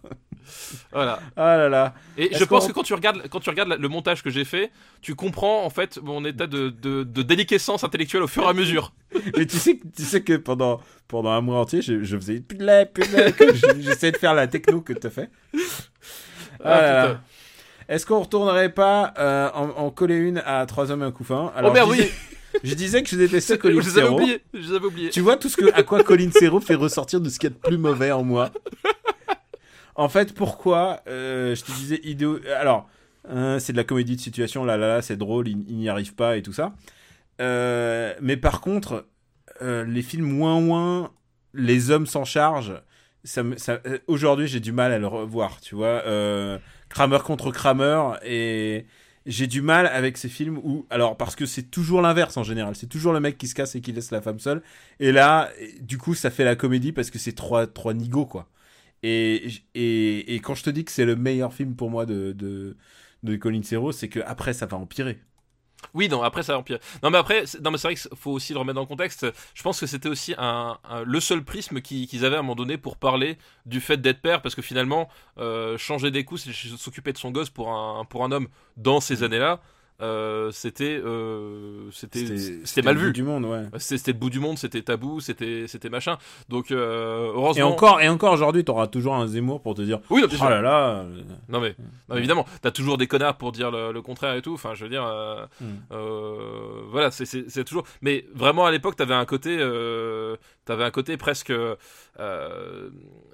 Voilà. 0.94 1.20
Ah 1.36 1.58
là 1.58 1.68
là. 1.68 1.94
Et 2.18 2.30
je 2.34 2.44
pense 2.46 2.68
que 2.68 2.72
quand 2.72 2.84
tu 2.84 2.94
regardes, 2.94 3.28
quand 3.30 3.40
tu 3.42 3.50
regardes 3.50 3.76
le 3.78 3.88
montage 3.90 4.24
que 4.24 4.30
j'ai 4.30 4.46
fait, 4.46 4.72
tu 5.02 5.14
comprends 5.14 5.66
en 5.66 5.70
fait 5.70 6.00
mon 6.02 6.24
état 6.24 6.48
de, 6.48 6.70
de, 6.70 7.04
de 7.04 7.22
déliquescence 7.22 7.84
intellectuelle 7.84 8.24
au 8.24 8.28
fur 8.28 8.44
et 8.44 8.48
à 8.48 8.54
mesure. 8.54 8.94
Mais 9.38 9.46
tu 9.46 9.58
sais, 9.58 9.76
que- 9.78 9.88
tu 9.96 10.04
sais 10.04 10.22
que 10.22 10.34
pendant, 10.38 10.80
pendant 11.10 11.32
un 11.32 11.42
mois 11.42 11.60
entier, 11.60 11.82
je, 11.82 12.04
je 12.04 12.16
faisais 12.18 12.42
je- 13.54 13.82
J'essayais 13.82 14.12
de 14.14 14.18
faire 14.18 14.34
la 14.34 14.48
techno 14.48 14.80
que 14.82 14.94
t'as 14.94 15.10
fait. 15.10 15.30
Ah 16.64 16.70
là 16.82 16.94
là. 16.94 17.08
putain. 17.08 17.22
Est-ce 17.90 18.06
qu'on 18.06 18.20
retournerait 18.20 18.74
pas 18.74 19.14
euh, 19.18 19.50
en, 19.54 19.70
en 19.70 19.90
coller 19.92 20.16
une 20.18 20.40
à 20.46 20.66
trois 20.66 20.92
hommes 20.92 21.04
et 21.04 21.06
un 21.06 21.12
couffin 21.12 21.52
oh 21.64 21.72
merde, 21.72 21.90
je 21.96 22.02
oui, 22.02 22.12
je 22.64 22.74
disais 22.74 23.02
que 23.04 23.10
je 23.10 23.16
détestais 23.16 23.58
Colin 23.60 23.82
Serrault. 23.82 24.20
Je 24.54 24.60
les 24.60 24.74
avais 24.76 24.86
oubliés. 24.86 25.10
Tu 25.10 25.22
vois 25.22 25.38
tout 25.38 25.48
ce 25.48 25.56
que, 25.56 25.72
à 25.74 25.84
quoi 25.84 26.04
Colin 26.04 26.30
Serrault 26.32 26.60
fait 26.60 26.76
ressortir 26.76 27.22
de 27.22 27.30
ce 27.30 27.40
qu'il 27.40 27.50
y 27.50 27.54
a 27.54 27.56
de 27.56 27.60
plus 27.60 27.78
mauvais 27.78 28.12
en 28.12 28.24
moi? 28.24 28.50
En 29.98 30.10
fait, 30.10 30.34
pourquoi 30.34 31.02
euh, 31.08 31.56
je 31.56 31.64
te 31.64 31.72
disais 31.72 32.00
idéo. 32.04 32.40
Alors, 32.60 32.88
euh, 33.30 33.60
c'est 33.60 33.74
de 33.74 33.78
la 33.78 33.84
comédie 33.84 34.16
de 34.16 34.22
situation, 34.22 34.64
là, 34.64 34.78
là, 34.78 34.88
là, 34.88 35.02
c'est 35.02 35.18
drôle, 35.18 35.48
il, 35.48 35.58
n'y 35.58 35.90
arrive 35.90 36.14
pas 36.14 36.38
et 36.38 36.44
tout 36.44 36.54
ça. 36.54 36.74
Euh, 37.42 38.14
mais 38.22 38.38
par 38.38 38.62
contre, 38.62 39.08
euh, 39.62 39.84
les 39.86 40.04
films 40.04 40.26
moins 40.26 40.60
moins, 40.62 41.12
les 41.54 41.90
hommes 41.92 42.06
s'en 42.06 42.26
chargent. 42.26 42.82
Ça 43.24 43.42
euh, 43.42 43.98
aujourd'hui, 44.08 44.48
j'ai 44.48 44.60
du 44.60 44.72
mal 44.72 44.92
à 44.92 45.00
le 45.00 45.08
revoir, 45.08 45.60
tu 45.62 45.76
vois. 45.76 46.04
Euh, 46.06 46.60
Kramer 46.90 47.20
contre 47.26 47.52
Kramer 47.52 48.14
et 48.24 48.86
j'ai 49.26 49.48
du 49.48 49.62
mal 49.62 49.88
avec 49.88 50.18
ces 50.18 50.30
films 50.30 50.60
où, 50.64 50.86
alors 50.90 51.18
parce 51.18 51.36
que 51.36 51.46
c'est 51.46 51.64
toujours 51.64 52.02
l'inverse 52.02 52.38
en 52.38 52.44
général, 52.44 52.76
c'est 52.76 52.88
toujours 52.88 53.12
le 53.14 53.20
mec 53.20 53.38
qui 53.38 53.48
se 53.48 53.56
casse 53.56 53.76
et 53.76 53.82
qui 53.82 53.92
laisse 53.92 54.12
la 54.12 54.22
femme 54.22 54.40
seule. 54.40 54.62
Et 55.00 55.12
là, 55.12 55.50
du 55.82 55.98
coup, 55.98 56.14
ça 56.16 56.30
fait 56.30 56.46
la 56.46 56.56
comédie 56.56 56.94
parce 56.94 57.10
que 57.10 57.20
c'est 57.20 57.34
trois 57.34 57.68
trois 57.68 57.94
nigauds 57.94 58.28
quoi. 58.28 58.48
Et, 59.04 59.50
et, 59.76 60.36
et 60.36 60.40
quand 60.40 60.56
je 60.56 60.64
te 60.64 60.70
dis 60.70 60.86
que 60.86 60.92
c'est 60.92 61.06
le 61.06 61.16
meilleur 61.16 61.54
film 61.54 61.76
pour 61.76 61.90
moi 61.92 62.06
de 62.06 62.32
de, 62.34 62.78
de 63.24 63.36
Colin 63.38 63.64
Serrault, 63.64 63.92
c'est 63.92 64.10
que 64.10 64.20
après 64.22 64.54
ça 64.54 64.66
va 64.66 64.78
empirer. 64.78 65.20
Oui, 65.94 66.10
non, 66.10 66.24
après 66.24 66.42
ça 66.44 66.54
va 66.54 66.60
empirer. 66.60 66.80
Non, 67.04 67.12
mais 67.12 67.18
après, 67.20 67.46
c'est- 67.46 67.60
non, 67.62 67.70
mais 67.72 67.78
c'est 67.78 67.88
vrai 67.88 67.96
qu'il 67.96 68.10
faut 68.18 68.32
aussi 68.32 68.52
le 68.54 68.60
remettre 68.60 68.76
dans 68.76 68.82
le 68.82 68.88
contexte. 68.88 69.28
Je 69.54 69.62
pense 69.64 69.80
que 69.80 69.86
c'était 69.86 70.10
aussi 70.10 70.34
un, 70.38 70.78
un- 70.84 71.04
le 71.04 71.20
seul 71.20 71.44
prisme 71.44 71.82
qui- 71.82 72.08
qu'ils 72.08 72.26
avaient 72.26 72.36
à 72.36 72.40
un 72.40 72.42
moment 72.42 72.56
donné 72.56 72.78
pour 72.78 72.98
parler 72.98 73.38
du 73.66 73.80
fait 73.80 73.98
d'être 73.98 74.22
père, 74.22 74.42
parce 74.42 74.56
que 74.56 74.62
finalement, 74.64 75.08
euh, 75.38 75.78
changer 75.78 76.10
des 76.12 76.24
coups, 76.26 76.44
c'est 76.44 76.54
s'occuper 76.78 77.14
de 77.14 77.18
son 77.18 77.32
gosse 77.32 77.50
pour 77.52 77.70
un, 77.72 78.06
pour 78.06 78.24
un 78.26 78.32
homme 78.32 78.48
dans 78.76 79.00
ces 79.00 79.22
années-là, 79.24 79.62
euh, 80.02 80.52
c'était, 80.52 81.02
euh, 81.04 81.90
c'était, 81.92 82.38
c'était 82.66 82.82
mal 82.84 82.94
le 82.96 83.00
bout 83.02 83.06
vu. 83.08 83.14
du 83.14 83.24
monde, 83.24 83.46
ouais. 83.46 83.64
C'était 83.80 83.98
c'était 83.98 84.12
le 84.14 84.20
bout 84.20 84.30
du 84.30 84.40
monde, 84.40 84.58
c'était 84.58 84.82
tabou, 84.84 85.20
c'était, 85.20 85.66
c'était 85.68 85.90
machin. 85.90 86.18
Donc, 86.50 86.70
euh, 86.72 87.32
heureusement. 87.34 87.60
Et 87.60 87.64
encore 87.64 88.02
et 88.02 88.08
encore 88.10 88.34
aujourd'hui, 88.34 88.64
t'auras 88.64 88.88
toujours 88.88 89.16
un 89.16 89.26
Zemmour 89.28 89.62
pour 89.62 89.74
te 89.74 89.82
dire 89.82 90.00
Oui, 90.12 90.22
non, 90.22 90.28
oh 90.40 90.50
là 90.50 90.62
là. 90.62 90.90
euh, 91.00 91.22
Non 91.50 91.60
mais, 91.60 91.70
non, 91.80 91.86
mais 92.10 92.18
évidemment, 92.18 92.46
t'as 92.62 92.72
toujours 92.72 92.98
des 92.98 93.08
connards 93.08 93.38
pour 93.38 93.52
dire 93.52 93.72
le, 93.72 93.92
le 93.92 94.02
contraire 94.02 94.36
et 94.36 94.42
tout. 94.42 94.54
Enfin, 94.54 94.74
je 94.76 94.84
veux 94.84 94.90
dire, 94.90 95.04
euh, 95.06 95.46
Mm. 95.60 95.66
euh, 95.92 96.82
voilà, 96.92 97.10
c'est- 97.12 97.64
toujours. 97.64 97.84
Mais 98.02 98.26
vraiment 98.36 98.66
à 98.66 98.72
l'époque, 98.72 98.96
t'avais 98.96 99.14
un 99.16 99.26
côté, 99.26 99.58
euh, 99.60 100.36
t'avais 100.68 100.84
un 100.84 100.92
côté 100.92 101.18
presque, 101.18 101.52
euh, 101.52 102.90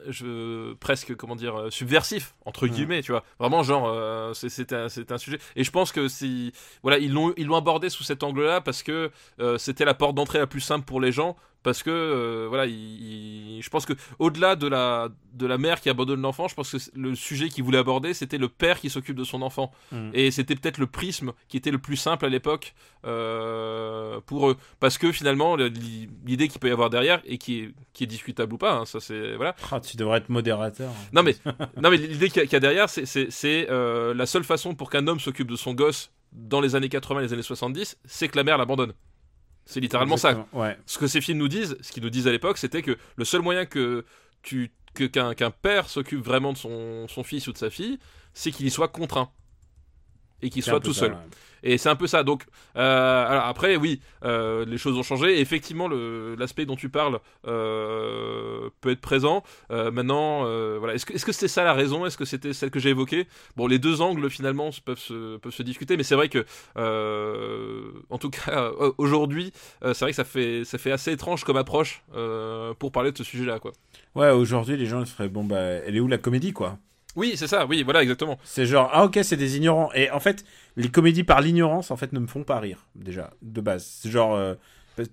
je, 0.07 0.73
presque 0.75 1.15
comment 1.15 1.35
dire, 1.35 1.55
euh, 1.59 1.69
subversif 1.69 2.35
entre 2.45 2.67
Mm. 2.67 2.69
guillemets, 2.69 3.01
tu 3.01 3.11
vois. 3.11 3.23
Vraiment, 3.39 3.63
genre, 3.63 3.87
euh, 3.87 4.33
c'est- 4.33 4.49
c'était 4.49 4.75
un, 4.75 4.87
un 5.09 5.17
sujet. 5.17 5.39
Et 5.55 5.63
je 5.63 5.71
pense 5.71 5.91
que 5.91 6.07
si, 6.07 6.53
voilà, 6.81 6.97
ils 6.97 7.11
l'ont, 7.11 7.33
ils 7.37 7.47
l'ont 7.47 7.55
abordé 7.57 7.89
sous 7.89 8.03
cet 8.03 8.23
angle-là 8.23 8.61
parce 8.61 8.83
que 8.83 9.11
euh, 9.39 9.57
c'était 9.57 9.85
la 9.85 9.93
porte 9.93 10.15
d'entrée 10.15 10.39
la 10.39 10.47
plus 10.47 10.61
simple 10.61 10.85
pour 10.85 11.01
les 11.01 11.11
gens. 11.11 11.35
Parce 11.63 11.81
que 11.81 11.89
euh, 11.89 12.45
voilà, 12.49 12.65
il- 12.65 13.55
il- 13.57 13.61
je 13.63 13.69
pense 13.69 13.85
que 13.85 13.93
au-delà 14.19 14.55
de 14.55 14.67
la 14.67 15.09
de 15.33 15.47
la 15.47 15.57
mère 15.57 15.81
qui 15.81 15.89
abandonne 15.89 16.21
l'enfant, 16.21 16.47
je 16.47 16.53
pense 16.55 16.71
que 16.71 16.77
le 16.95 17.15
sujet 17.15 17.49
qu'il 17.49 17.63
voulait 17.63 17.77
aborder, 17.79 18.13
c'était 18.13 18.37
le 18.37 18.49
père 18.49 18.79
qui 18.79 18.89
s'occupe 18.89 19.15
de 19.15 19.23
son 19.23 19.41
enfant. 19.41 19.71
Mm. 19.91 20.09
Et 20.13 20.29
c'était 20.31 20.55
peut-être 20.55 20.77
le 20.77 20.85
prisme 20.87 21.31
qui 21.47 21.57
était 21.57 21.71
le 21.71 21.79
plus 21.79 21.95
simple 21.95 22.25
à 22.25 22.29
l'époque 22.29 22.75
euh, 23.05 24.19
pour 24.25 24.49
eux, 24.49 24.57
parce 24.79 24.97
que 24.97 25.11
finalement 25.11 25.55
le- 25.55 25.71
l'idée 26.25 26.47
qu'il 26.47 26.59
peut 26.59 26.67
y 26.67 26.71
avoir 26.71 26.89
derrière 26.89 27.21
et 27.25 27.37
qui 27.37 27.59
est 27.61 27.71
qui 27.93 28.03
est 28.03 28.07
discutable 28.07 28.53
ou 28.53 28.57
pas, 28.57 28.73
hein, 28.73 28.85
ça 28.85 28.99
c'est 28.99 29.35
voilà. 29.35 29.55
ah, 29.71 29.79
tu 29.79 29.97
devrais 29.97 30.17
être 30.19 30.29
modérateur. 30.29 30.91
Non 31.13 31.23
mais 31.23 31.35
non 31.81 31.89
mais 31.89 31.97
l'idée 31.97 32.29
qu'il 32.29 32.37
y, 32.37 32.41
a- 32.41 32.43
qu'il 32.45 32.53
y 32.53 32.55
a 32.55 32.59
derrière, 32.59 32.89
c'est 32.89 33.67
euh, 33.69 34.13
la 34.13 34.25
seule 34.25 34.43
façon 34.43 34.75
pour 34.75 34.89
qu'un 34.89 35.07
homme 35.07 35.19
s'occupe 35.19 35.49
de 35.49 35.55
son 35.55 35.73
gosse 35.73 36.11
dans 36.31 36.61
les 36.61 36.75
années 36.75 36.89
80 36.89 37.19
et 37.21 37.23
les 37.23 37.33
années 37.33 37.41
70, 37.43 37.97
c'est 38.05 38.27
que 38.27 38.37
la 38.37 38.43
mère 38.43 38.57
l'abandonne. 38.57 38.93
C'est 39.65 39.79
littéralement 39.79 40.17
ça 40.17 40.45
Ouais. 40.53 40.77
ce 40.85 40.97
que 40.97 41.07
ces 41.07 41.21
films 41.21 41.37
nous 41.37 41.47
disent, 41.47 41.77
ce 41.81 41.91
qu'ils 41.91 42.03
nous 42.03 42.09
disent 42.09 42.27
à 42.27 42.31
l'époque, 42.31 42.57
c'était 42.57 42.81
que 42.81 42.97
le 43.15 43.25
seul 43.25 43.41
moyen 43.41 43.65
que 43.65 44.05
tu 44.41 44.71
qu'un 44.93 45.51
père 45.51 45.89
s'occupe 45.89 46.23
vraiment 46.23 46.53
de 46.53 46.57
son, 46.57 47.07
son 47.07 47.23
fils 47.23 47.47
ou 47.47 47.51
de 47.53 47.57
sa 47.57 47.71
fille, 47.71 47.97
c'est 48.33 48.51
qu'il 48.51 48.67
y 48.67 48.69
soit 48.69 48.89
contraint 48.89 49.31
et 50.41 50.49
qu'il 50.51 50.61
soit 50.61 50.79
tout 50.81 50.93
seul. 50.93 51.13
ouais. 51.13 51.17
Et 51.63 51.77
c'est 51.77 51.89
un 51.89 51.95
peu 51.95 52.07
ça. 52.07 52.23
Donc, 52.23 52.43
euh, 52.75 53.25
alors 53.25 53.45
après, 53.45 53.75
oui, 53.77 54.01
euh, 54.23 54.65
les 54.65 54.77
choses 54.77 54.97
ont 54.97 55.03
changé. 55.03 55.39
Effectivement, 55.39 55.87
l'aspect 55.87 56.65
dont 56.65 56.75
tu 56.75 56.89
parles 56.89 57.19
euh, 57.47 58.69
peut 58.81 58.91
être 58.91 59.01
présent. 59.01 59.43
Maintenant, 59.69 60.43
voilà. 60.79 60.93
Est-ce 60.93 61.05
que 61.05 61.23
que 61.23 61.31
c'est 61.31 61.47
ça 61.47 61.63
la 61.63 61.73
raison? 61.73 62.05
Est-ce 62.05 62.17
que 62.17 62.25
c'était 62.25 62.51
celle 62.51 62.69
que 62.69 62.79
j'ai 62.79 62.89
évoquée? 62.89 63.27
Bon, 63.55 63.65
les 63.65 63.79
deux 63.79 64.01
angles 64.01 64.29
finalement 64.29 64.71
peuvent 64.83 64.99
se 64.99 65.63
discuter, 65.63 65.95
mais 65.95 66.03
c'est 66.03 66.15
vrai 66.15 66.27
que, 66.29 66.45
en 68.09 68.17
tout 68.17 68.29
cas, 68.29 68.71
aujourd'hui, 68.97 69.53
c'est 69.81 70.01
vrai 70.01 70.11
que 70.11 70.15
ça 70.15 70.25
fait 70.25 70.65
ça 70.65 70.77
fait 70.77 70.91
assez 70.91 71.11
étrange 71.13 71.45
comme 71.45 71.57
approche 71.57 72.03
pour 72.79 72.91
parler 72.91 73.11
de 73.11 73.17
ce 73.17 73.23
sujet-là. 73.23 73.59
Ouais, 74.15 74.29
aujourd'hui, 74.31 74.75
les 74.75 74.85
gens 74.85 75.05
se 75.05 75.11
feraient 75.11 75.29
bon 75.29 75.45
bah, 75.45 75.57
elle 75.57 75.95
est 75.95 75.99
où 75.99 76.07
la 76.07 76.17
comédie 76.17 76.51
quoi? 76.51 76.77
Oui, 77.15 77.33
c'est 77.35 77.47
ça. 77.47 77.65
Oui, 77.65 77.83
voilà, 77.83 78.01
exactement. 78.01 78.39
C'est 78.43 78.65
genre 78.65 78.89
ah 78.91 79.05
ok, 79.05 79.19
c'est 79.23 79.37
des 79.37 79.57
ignorants. 79.57 79.91
Et 79.93 80.09
en 80.11 80.19
fait, 80.19 80.43
les 80.75 80.89
comédies 80.89 81.23
par 81.23 81.41
l'ignorance 81.41 81.91
en 81.91 81.97
fait 81.97 82.11
ne 82.13 82.19
me 82.19 82.27
font 82.27 82.43
pas 82.43 82.59
rire 82.59 82.87
déjà 82.95 83.31
de 83.41 83.61
base. 83.61 83.85
C'est 84.01 84.09
genre 84.09 84.35
euh, 84.35 84.55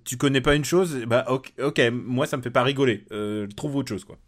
tu 0.04 0.16
connais 0.16 0.40
pas 0.40 0.54
une 0.54 0.64
chose, 0.64 1.04
bah 1.06 1.24
ok, 1.28 1.52
ok, 1.58 1.80
moi 1.92 2.26
ça 2.26 2.36
me 2.36 2.42
fait 2.42 2.50
pas 2.50 2.62
rigoler. 2.62 3.04
Euh, 3.12 3.46
trouve 3.56 3.76
autre 3.76 3.88
chose 3.88 4.04
quoi. 4.04 4.18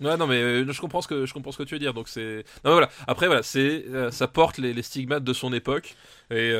Ouais, 0.00 0.16
non, 0.18 0.26
mais 0.26 0.36
euh, 0.36 0.70
je 0.70 0.80
comprends 0.80 1.00
ce 1.00 1.08
que 1.08 1.24
je 1.24 1.32
comprends 1.32 1.52
ce 1.52 1.58
que 1.58 1.62
tu 1.62 1.74
veux 1.74 1.78
dire. 1.78 1.94
Donc 1.94 2.08
c'est, 2.08 2.44
non, 2.64 2.70
mais 2.70 2.72
voilà. 2.72 2.90
Après, 3.06 3.26
voilà, 3.26 3.42
c'est, 3.42 3.84
euh, 3.88 4.10
ça 4.10 4.28
porte 4.28 4.58
les, 4.58 4.74
les 4.74 4.82
stigmates 4.82 5.24
de 5.24 5.32
son 5.32 5.52
époque. 5.52 5.96
Et 6.30 6.52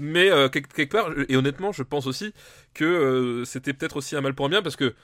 mais 0.00 0.30
quelque, 0.52 0.72
quelque 0.72 0.92
part, 0.92 1.10
et 1.28 1.36
honnêtement, 1.36 1.72
je 1.72 1.82
pense 1.82 2.06
aussi 2.06 2.32
que 2.72 3.42
c'était 3.44 3.72
peut-être 3.72 3.96
aussi 3.96 4.14
un 4.14 4.20
mal 4.20 4.32
pour 4.32 4.46
un 4.46 4.48
bien 4.48 4.62
parce 4.62 4.76
que 4.76 4.94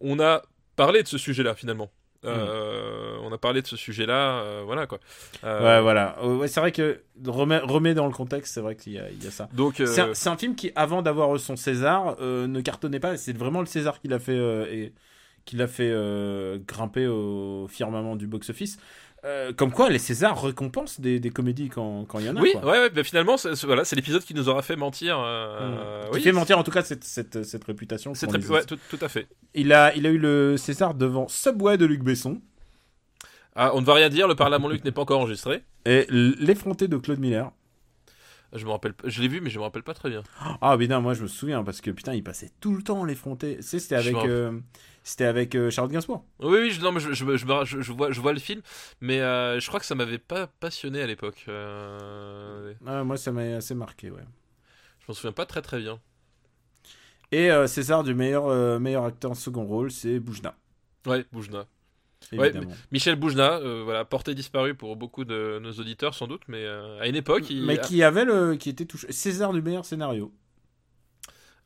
on 0.00 0.18
a 0.20 0.42
parlé 0.74 1.02
de 1.02 1.08
ce 1.08 1.18
sujet-là 1.18 1.54
finalement. 1.54 1.90
Euh, 2.24 3.16
On 3.22 3.32
a 3.32 3.38
parlé 3.38 3.62
de 3.62 3.66
ce 3.66 3.76
sujet-là, 3.76 4.40
euh, 4.40 4.62
voilà 4.64 4.86
quoi. 4.86 4.98
Euh, 5.44 5.60
Ouais, 5.60 5.82
voilà. 5.82 6.24
Ouais, 6.24 6.48
c'est 6.48 6.60
vrai 6.60 6.72
que 6.72 7.00
remet, 7.24 7.58
remet 7.58 7.94
dans 7.94 8.06
le 8.06 8.12
contexte, 8.12 8.54
c'est 8.54 8.60
vrai 8.60 8.76
qu'il 8.76 8.94
y 8.94 8.98
a, 8.98 9.10
il 9.10 9.22
y 9.22 9.26
a 9.26 9.30
ça. 9.30 9.48
Donc, 9.52 9.82
C'est 9.84 10.28
un, 10.28 10.36
film 10.36 10.54
qui, 10.54 10.72
avant 10.74 11.02
d'avoir 11.02 11.38
son 11.38 11.56
César, 11.56 12.16
ne 12.20 12.60
cartonnait 12.60 13.00
pas. 13.00 13.16
C'est 13.16 13.36
vraiment 13.36 13.60
le 13.60 13.66
César 13.66 14.00
qui 14.00 14.08
l'a 14.08 14.18
fait, 14.18 14.36
et, 14.72 14.92
qui 15.44 15.56
l'a 15.56 15.68
fait 15.68 15.92
grimper 16.66 17.06
au 17.06 17.66
firmament 17.68 18.16
du 18.16 18.26
box-office. 18.26 18.78
Euh, 19.26 19.52
comme 19.52 19.72
quoi, 19.72 19.90
les 19.90 19.98
Césars 19.98 20.40
récompensent 20.40 21.00
des, 21.00 21.18
des 21.18 21.30
comédies 21.30 21.68
quand 21.68 22.04
quand 22.06 22.20
il 22.20 22.26
y 22.26 22.30
en 22.30 22.36
a. 22.36 22.40
oui, 22.40 22.52
quoi. 22.52 22.64
ouais, 22.64 22.78
ouais, 22.78 22.90
mais 22.94 23.02
finalement, 23.02 23.36
c'est, 23.36 23.60
voilà, 23.64 23.84
c'est 23.84 23.96
l'épisode 23.96 24.22
qui 24.22 24.34
nous 24.34 24.48
aura 24.48 24.62
fait 24.62 24.76
mentir. 24.76 25.18
euh, 25.20 26.04
Qui 26.10 26.16
oui, 26.16 26.22
fait 26.22 26.32
mentir 26.32 26.58
en 26.58 26.62
tout 26.62 26.70
cas 26.70 26.82
cette, 26.82 27.02
cette, 27.02 27.42
cette 27.42 27.64
réputation. 27.64 28.12
Très, 28.12 28.26
les- 28.38 28.46
ouais, 28.48 28.64
tout, 28.64 28.78
tout 28.88 28.98
à 29.00 29.08
fait. 29.08 29.26
il, 29.54 29.72
a, 29.72 29.94
il 29.96 30.06
a 30.06 30.10
eu 30.10 30.18
le 30.18 30.56
César 30.56 30.94
devant 30.94 31.26
Subway 31.26 31.76
de 31.76 31.86
Luc 31.86 32.02
Besson 32.04 32.40
Ah, 33.56 33.72
on 33.74 33.80
ne 33.80 33.86
va 33.86 33.94
rien 33.94 34.08
dire. 34.10 34.28
Le 34.28 34.36
Parlement 34.36 34.68
Luc 34.68 34.84
n'est 34.84 34.92
pas 34.92 35.02
encore 35.02 35.20
enregistré. 35.20 35.64
et 35.86 36.06
L'effronté 36.08 36.86
de 36.86 36.96
Claude 36.96 37.18
Miller. 37.18 37.50
Je 38.52 38.64
me 38.64 38.70
rappelle, 38.70 38.94
je 39.04 39.20
l'ai 39.22 39.28
vu, 39.28 39.40
mais 39.40 39.50
je 39.50 39.58
me 39.58 39.64
rappelle 39.64 39.82
pas 39.82 39.94
très 39.94 40.08
bien. 40.10 40.22
Ah, 40.60 40.76
mais 40.78 40.86
non, 40.86 41.00
moi 41.00 41.14
je 41.14 41.22
me 41.22 41.28
souviens 41.28 41.64
parce 41.64 41.80
que 41.80 41.90
putain, 41.90 42.14
il 42.14 42.22
passait 42.22 42.50
tout 42.60 42.74
le 42.74 42.82
temps 42.82 43.04
l'effronté. 43.04 43.56
Tu 43.56 43.62
sais, 43.62 43.78
c'était 43.78 43.96
avec, 43.96 44.16
euh, 44.16 44.60
c'était 45.02 45.24
avec 45.24 45.54
euh, 45.54 45.70
Charles 45.70 45.88
Gainsbourg. 45.90 46.24
Oui, 46.40 46.58
oui, 46.60 46.70
je, 46.70 46.80
non, 46.80 46.92
mais 46.92 47.00
je, 47.00 47.12
je, 47.12 47.24
je, 47.36 47.80
je- 47.80 47.92
vois, 47.92 48.10
je 48.12 48.20
vois 48.20 48.32
le 48.32 48.38
film, 48.38 48.62
mais 49.00 49.20
euh, 49.20 49.58
je 49.60 49.66
crois 49.68 49.80
que 49.80 49.86
ça 49.86 49.94
m'avait 49.94 50.18
pas 50.18 50.46
passionné 50.46 51.02
à 51.02 51.06
l'époque. 51.06 51.44
Euh, 51.48 52.74
Ah, 52.86 53.04
moi, 53.04 53.16
ça 53.16 53.32
m'a 53.32 53.42
assez 53.56 53.74
marqué, 53.74 54.10
ouais. 54.10 54.22
je 55.00 55.04
m'en 55.08 55.14
souviens 55.14 55.32
pas 55.32 55.46
très 55.46 55.62
très 55.62 55.78
bien. 55.80 56.00
Et 57.32 57.50
César 57.66 58.02
du 58.04 58.14
meilleur, 58.14 58.80
meilleur 58.80 59.04
acteur 59.04 59.32
en 59.32 59.34
second 59.34 59.64
rôle, 59.64 59.90
c'est 59.90 60.20
Boujna. 60.20 60.56
Ouais, 61.06 61.24
Boujna. 61.32 61.66
Ouais. 62.32 62.52
Michel 62.90 63.14
Boujna, 63.16 63.58
euh, 63.58 63.82
voilà, 63.84 64.04
porté 64.04 64.34
disparu 64.34 64.74
pour 64.74 64.96
beaucoup 64.96 65.24
de 65.24 65.60
nos 65.62 65.70
auditeurs 65.72 66.14
sans 66.14 66.26
doute, 66.26 66.42
mais 66.48 66.64
euh, 66.64 66.98
à 67.00 67.06
une 67.06 67.14
époque, 67.16 67.48
il, 67.50 67.64
Mais 67.64 67.78
qui 67.78 68.02
avait 68.02 68.24
le, 68.24 68.56
qui 68.56 68.68
était 68.70 68.84
touché. 68.86 69.12
César 69.12 69.52
du 69.52 69.62
meilleur 69.62 69.84
scénario. 69.84 70.32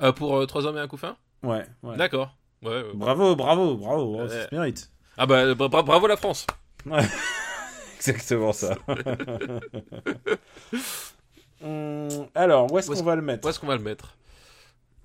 euh, 0.03 0.13
pour 0.13 0.37
euh, 0.37 0.47
Trois 0.47 0.67
hommes 0.67 0.77
et 0.77 0.81
un 0.81 0.89
couffin? 0.89 1.17
Ouais. 1.43 1.65
ouais. 1.83 1.97
D'accord. 1.97 2.37
Ouais. 2.63 2.83
Bravo, 2.95 3.35
bravo, 3.37 3.77
bravo, 3.77 4.13
bravo, 4.17 4.29
ça 4.29 4.35
Ouais. 4.35 4.47
se 4.51 4.55
mérite. 4.55 4.91
Ah 5.17 5.27
bah 5.27 5.55
bra- 5.55 5.69
bra- 5.69 5.83
bravo 5.83 6.07
la 6.07 6.17
France. 6.19 6.47
Exactement 7.97 8.53
ça. 8.53 8.77
Hum, 11.63 12.09
alors, 12.35 12.73
où 12.73 12.79
est-ce 12.79 12.89
Où 12.89 12.93
est-ce- 12.95 13.01
qu'on 13.01 13.07
va 13.07 13.17
le 13.17 13.23
mettre? 13.23 13.47
Où 13.47 13.51
est-ce 13.51 13.61
qu'on 13.61 13.67
va 13.67 13.77
le 13.77 13.83
mettre? 13.83 14.17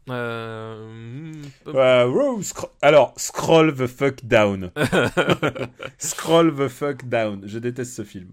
Euh, 0.10 0.88
hmm, 0.88 1.42
Euh, 1.68 2.42
scro- 2.42 2.72
Alors, 2.82 3.14
scroll 3.18 3.74
the 3.76 3.88
fuck 3.88 4.24
down. 4.24 4.72
scroll 5.98 6.54
the 6.56 6.68
fuck 6.68 7.06
down. 7.06 7.42
Je 7.46 7.60
déteste 7.60 7.94
ce 7.96 8.04
film. 8.04 8.30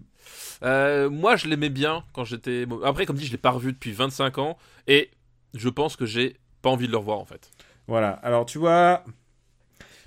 euh, 0.63 1.09
moi, 1.09 1.35
je 1.35 1.47
l'aimais 1.47 1.69
bien 1.69 2.03
quand 2.13 2.23
j'étais. 2.25 2.65
Après, 2.83 3.05
comme 3.05 3.15
dit, 3.17 3.25
je 3.25 3.31
l'ai 3.31 3.37
pas 3.37 3.51
revu 3.51 3.73
depuis 3.73 3.91
25 3.91 4.37
ans 4.37 4.57
et 4.87 5.09
je 5.53 5.69
pense 5.69 5.95
que 5.95 6.05
j'ai 6.05 6.37
pas 6.61 6.69
envie 6.69 6.87
de 6.87 6.91
le 6.91 6.97
revoir 6.97 7.19
en 7.19 7.25
fait. 7.25 7.49
Voilà. 7.87 8.11
Alors, 8.23 8.45
tu 8.45 8.57
vois, 8.59 9.03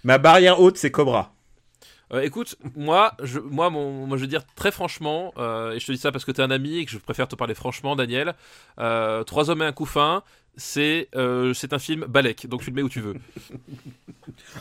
ma 0.04 0.18
barrière 0.18 0.60
haute, 0.60 0.76
c'est 0.78 0.90
Cobra. 0.90 1.32
Euh, 2.12 2.20
écoute, 2.22 2.54
moi, 2.76 3.14
je, 3.22 3.40
moi, 3.40 3.68
mon, 3.68 4.06
moi, 4.06 4.16
je 4.16 4.22
veux 4.22 4.28
dire 4.28 4.44
très 4.54 4.70
franchement, 4.70 5.34
euh, 5.38 5.72
et 5.72 5.80
je 5.80 5.86
te 5.86 5.92
dis 5.92 5.98
ça 5.98 6.12
parce 6.12 6.24
que 6.24 6.30
t'es 6.30 6.40
un 6.42 6.52
ami 6.52 6.78
et 6.78 6.84
que 6.84 6.90
je 6.92 6.98
préfère 6.98 7.26
te 7.26 7.34
parler 7.34 7.54
franchement, 7.54 7.96
Daniel. 7.96 8.34
euh, 8.78 9.24
Trois 9.24 9.50
hommes 9.50 9.62
et 9.62 9.66
un 9.66 9.72
couffin, 9.72 10.22
c'est 10.56 11.08
euh, 11.16 11.54
c'est 11.54 11.72
un 11.72 11.78
film 11.78 12.06
Balek, 12.06 12.46
donc 12.48 12.62
tu 12.62 12.70
le 12.70 12.76
mets 12.76 12.82
où 12.82 12.88
tu 12.88 13.00
veux. 13.00 13.14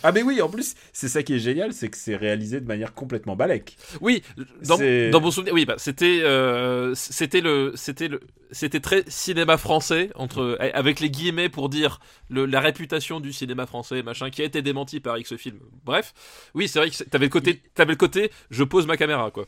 Ah, 0.03 0.11
mais 0.11 0.21
oui, 0.21 0.41
en 0.41 0.49
plus, 0.49 0.75
c'est 0.93 1.07
ça 1.07 1.23
qui 1.23 1.33
est 1.33 1.39
génial, 1.39 1.73
c'est 1.73 1.89
que 1.89 1.97
c'est 1.97 2.15
réalisé 2.15 2.61
de 2.61 2.67
manière 2.67 2.93
complètement 2.93 3.35
balèque. 3.35 3.77
Oui, 3.99 4.21
dans, 4.61 4.77
dans 5.11 5.21
mon 5.21 5.31
souvenir, 5.31 5.53
oui, 5.53 5.65
bah, 5.65 5.75
c'était 5.77 6.21
euh, 6.23 6.93
c'était 6.95 7.41
le 7.41 7.71
c'était 7.75 8.07
le 8.07 8.19
c'était 8.51 8.79
très 8.79 9.03
cinéma 9.07 9.57
français 9.57 10.11
entre 10.15 10.57
avec 10.73 10.99
les 10.99 11.09
guillemets 11.09 11.49
pour 11.49 11.69
dire 11.69 11.99
le, 12.29 12.45
la 12.45 12.59
réputation 12.59 13.19
du 13.19 13.33
cinéma 13.33 13.65
français 13.65 14.03
machin 14.03 14.29
qui 14.29 14.41
a 14.41 14.45
été 14.45 14.61
démenti 14.61 14.99
par 14.99 15.17
X 15.17 15.35
film. 15.35 15.59
Bref, 15.83 16.13
oui, 16.53 16.67
c'est 16.67 16.79
vrai 16.79 16.89
que 16.91 17.03
t'avais 17.03 17.25
le 17.25 17.29
côté 17.31 17.61
t'avais 17.73 17.93
le 17.93 17.97
côté 17.97 18.31
je 18.51 18.63
pose 18.63 18.85
ma 18.87 18.97
caméra 18.97 19.31
quoi. 19.31 19.45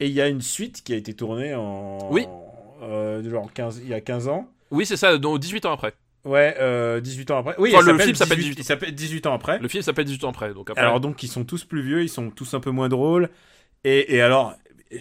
Et 0.00 0.06
il 0.06 0.12
y 0.12 0.20
a 0.20 0.28
une 0.28 0.42
suite 0.42 0.82
qui 0.82 0.92
a 0.92 0.96
été 0.96 1.14
tournée 1.14 1.54
en. 1.54 2.10
Oui. 2.10 2.26
euh, 2.82 3.28
genre 3.30 3.52
15, 3.52 3.80
il 3.84 3.88
y 3.88 3.94
a 3.94 4.00
15 4.00 4.28
ans. 4.28 4.48
Oui, 4.70 4.86
c'est 4.86 4.96
ça, 4.96 5.16
donc 5.18 5.38
18 5.40 5.66
ans 5.66 5.72
après. 5.72 5.94
Ouais, 6.24 6.54
euh, 6.60 7.00
18 7.00 7.30
ans 7.30 7.38
après. 7.38 7.54
Oui, 7.58 7.72
Enfin, 7.74 7.92
le 7.92 7.98
film 7.98 8.14
s'appelle 8.14 8.36
18 8.38 8.50
18 8.50 8.60
Il 8.60 8.64
s'appelle 8.64 8.94
18 8.94 9.26
ans 9.26 9.34
après. 9.34 9.58
Le 9.58 9.68
film 9.68 9.82
s'appelle 9.82 10.04
18 10.04 10.24
ans 10.24 10.30
après, 10.30 10.52
donc 10.52 10.68
après. 10.70 10.82
Alors 10.82 11.00
donc 11.00 11.22
ils 11.22 11.28
sont 11.28 11.44
tous 11.44 11.64
plus 11.64 11.82
vieux, 11.82 12.02
ils 12.02 12.08
sont 12.10 12.30
tous 12.30 12.52
un 12.54 12.60
peu 12.60 12.70
moins 12.70 12.88
drôles. 12.90 13.30
Et, 13.84 14.14
et 14.16 14.20
alors, 14.20 14.54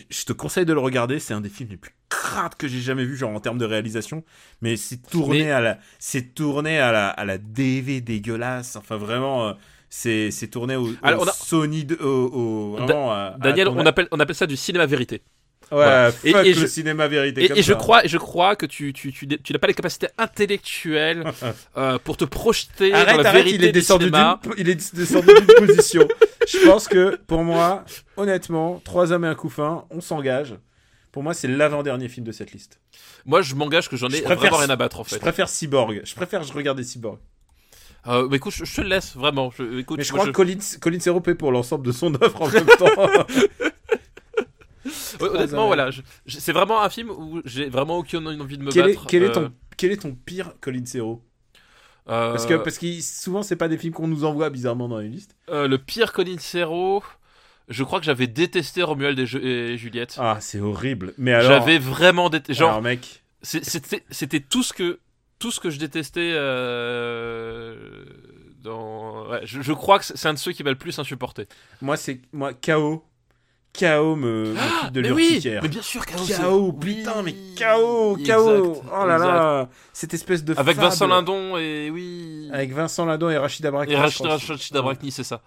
je 0.09 0.23
te 0.23 0.31
conseille 0.31 0.65
de 0.65 0.71
le 0.73 0.79
regarder, 0.79 1.19
c'est 1.19 1.33
un 1.33 1.41
des 1.41 1.49
films 1.49 1.69
les 1.71 1.77
plus 1.77 1.91
crades 2.07 2.55
que 2.55 2.67
j'ai 2.69 2.79
jamais 2.79 3.03
vu, 3.03 3.17
genre 3.17 3.31
en 3.31 3.39
termes 3.41 3.57
de 3.57 3.65
réalisation. 3.65 4.23
Mais 4.61 4.77
c'est 4.77 5.01
tourné 5.01 5.43
Mais- 5.45 5.51
à 5.51 5.59
la, 5.59 5.77
c'est 5.99 6.33
tourné 6.33 6.79
à 6.79 6.91
la, 6.93 7.09
à 7.09 7.25
la 7.25 7.37
DV 7.37 7.99
dégueulasse. 8.01 8.77
Enfin 8.77 8.95
vraiment, 8.95 9.49
euh, 9.49 9.53
c'est, 9.89 10.31
c'est 10.31 10.47
tourné 10.47 10.77
au, 10.77 10.87
au 10.87 10.93
Alors, 11.01 11.23
on 11.23 11.27
a- 11.27 11.33
Sony, 11.33 11.83
de- 11.83 11.95
au, 11.95 12.75
au- 12.75 12.77
Da- 12.77 12.85
vraiment. 12.85 13.11
à- 13.11 13.15
à 13.35 13.37
Daniel, 13.39 13.67
on 13.67 13.85
appelle 13.85 14.07
on 14.11 14.19
appelle 14.21 14.35
ça 14.35 14.47
du 14.47 14.55
cinéma 14.55 14.85
vérité. 14.85 15.21
Ouais, 15.71 16.11
fuck 16.11 16.25
Et- 16.45 16.49
et 16.49 16.53
le 16.53 16.61
je- 16.61 16.65
cinéma 16.67 17.07
vérité. 17.07 17.43
Et, 17.43 17.47
comme 17.49 17.57
et 17.57 17.61
je 17.61 17.73
crois, 17.73 18.01
je 18.05 18.17
crois 18.17 18.55
que 18.55 18.65
tu, 18.65 18.91
tu, 18.93 19.11
tu, 19.13 19.27
tu 19.27 19.53
n'as 19.53 19.59
pas 19.59 19.67
les 19.67 19.73
capacités 19.73 20.07
intellectuelles 20.17 21.23
euh, 21.77 21.99
pour 22.03 22.17
te 22.17 22.25
projeter 22.25 22.91
dans 22.91 22.97
Arrête, 22.97 23.17
la 23.23 23.29
arrête, 23.29 23.43
vérité 23.45 23.55
il 23.55 23.63
est 23.63 23.67
du 23.67 23.71
descendu 23.79 24.11
il 24.57 24.69
est 24.69 24.93
descendu 24.95 25.27
d'une 25.27 25.45
position. 25.67 26.07
Je 26.47 26.57
pense 26.65 26.87
que, 26.87 27.17
pour 27.27 27.43
moi, 27.43 27.83
honnêtement, 28.17 28.81
trois 28.83 29.11
hommes 29.11 29.25
et 29.25 29.27
un 29.27 29.35
couffin, 29.35 29.85
on 29.91 30.01
s'engage. 30.01 30.55
Pour 31.11 31.23
moi, 31.23 31.33
c'est 31.33 31.47
l'avant-dernier 31.47 32.07
film 32.07 32.25
de 32.25 32.31
cette 32.31 32.51
liste. 32.51 32.79
Moi, 33.25 33.41
je 33.41 33.55
m'engage 33.55 33.89
que 33.89 33.97
j'en 33.97 34.07
ai 34.09 34.17
Je 34.17 34.23
préfère- 34.23 34.37
vraiment 34.37 34.57
rien 34.57 34.69
à 34.69 34.75
battre 34.75 34.99
en 34.99 35.03
Je 35.03 35.09
fait. 35.09 35.19
préfère 35.19 35.49
Cyborg. 35.49 36.01
Je 36.03 36.15
préfère 36.15 36.47
regarder 36.53 36.83
Cyborg. 36.83 37.17
Euh, 38.07 38.27
mais 38.29 38.37
écoute, 38.37 38.53
je, 38.55 38.63
je 38.63 38.75
te 38.75 38.81
le 38.81 38.87
laisse 38.87 39.15
vraiment. 39.15 39.51
Je, 39.57 39.79
écoute, 39.79 39.97
Mais 39.97 40.03
je 40.03 40.13
crois 40.13 40.25
que 40.25 40.31
Colin, 40.31 40.55
Colin 40.79 41.19
paie 41.19 41.35
pour 41.35 41.51
l'ensemble 41.51 41.85
de 41.85 41.91
son 41.91 42.13
œuvre 42.21 42.41
en 42.41 42.47
même 42.47 42.65
temps. 42.65 42.87
Honnêtement, 45.19 45.67
voilà, 45.67 45.89
c'est 46.27 46.51
vraiment 46.53 46.81
un 46.81 46.89
film 46.89 47.09
où 47.09 47.41
j'ai 47.45 47.69
vraiment 47.69 47.97
aucune 47.97 48.27
envie 48.27 48.57
de 48.57 48.63
me 48.63 48.71
quel, 48.71 48.89
est, 48.89 48.93
battre. 48.93 49.05
quel, 49.07 49.23
est 49.23 49.29
euh, 49.29 49.47
ton, 49.47 49.51
quel 49.77 49.91
est 49.91 50.01
ton 50.01 50.15
pire 50.15 50.53
Colin 50.61 50.85
Serrault? 50.85 51.21
Euh, 52.07 52.31
Parce 52.31 52.45
que 52.47 52.55
parce 52.55 52.77
que 52.79 53.01
souvent, 53.01 53.43
c'est 53.43 53.55
pas 53.55 53.67
des 53.67 53.77
films 53.77 53.93
qu'on 53.93 54.07
nous 54.07 54.25
envoie 54.25 54.49
bizarrement 54.49 54.87
dans 54.87 54.97
les 54.99 55.09
listes. 55.09 55.35
euh, 55.49 55.67
le 55.67 55.77
pire 55.77 56.11
Colin 56.11 56.37
Serrault, 56.39 57.03
je 57.67 57.83
crois 57.83 57.99
que 57.99 58.05
j'avais 58.05 58.25
détesté 58.27 58.81
Romuald 58.81 59.19
et, 59.19 59.25
Ju- 59.27 59.45
et 59.45 59.77
Juliette. 59.77 60.15
Ah, 60.17 60.37
c'est 60.39 60.59
horrible. 60.59 61.13
Mais 61.19 61.33
alors. 61.33 61.51
J'avais 61.51 61.77
vraiment 61.77 62.29
détesté. 62.31 62.55
Genre, 62.61 62.69
alors, 62.71 62.81
mec. 62.81 63.21
C'était 63.43 64.39
tout 64.39 64.63
ce 64.63 64.73
que 64.73 64.99
tout 65.37 65.51
ce 65.51 65.59
que 65.59 65.69
je 65.69 65.77
détestais 65.79 66.31
euh, 66.33 67.75
dans. 68.63 69.27
Ouais, 69.29 69.41
je, 69.43 69.61
je 69.61 69.73
crois 69.73 69.99
que 69.99 70.05
c'est 70.05 70.27
un 70.27 70.33
de 70.33 70.39
ceux 70.39 70.51
qui 70.51 70.63
m'a 70.63 70.71
le 70.71 70.77
plus 70.77 70.97
insupporté. 70.99 71.47
Moi, 71.81 71.95
c'est. 71.97 72.19
Moi, 72.33 72.53
KO. 72.53 73.03
KO 73.77 74.15
me, 74.15 74.53
me 74.53 74.55
fout 74.55 74.91
de 74.91 75.01
mais 75.01 75.11
oui, 75.11 75.27
l'urticaire. 75.31 75.61
mais 75.61 75.69
bien 75.69 75.81
sûr, 75.81 76.05
KO, 76.05 76.73
Oui, 76.81 76.95
putain, 76.95 77.21
mais 77.21 77.33
KO, 77.57 78.15
KO. 78.15 78.17
exact, 78.19 78.37
oh 78.39 79.05
là 79.05 79.15
exact. 79.15 79.27
là, 79.27 79.69
cette 79.93 80.13
espèce 80.13 80.43
de 80.43 80.53
Avec 80.57 80.75
fable. 80.75 80.87
Vincent 80.89 81.07
Lindon 81.07 81.57
et 81.57 81.89
oui. 81.91 82.49
Avec 82.51 82.73
Vincent 82.73 83.05
Lindon 83.05 83.29
et 83.29 83.37
Rachid 83.37 83.65
Abrakni. 83.65 83.93
et 83.93 83.97
je 83.97 84.01
Rachid 84.01 84.25
crois. 84.25 84.37
Rachid 84.37 84.75
Abrakni, 84.75 85.11
c'est 85.11 85.23
ça. 85.23 85.41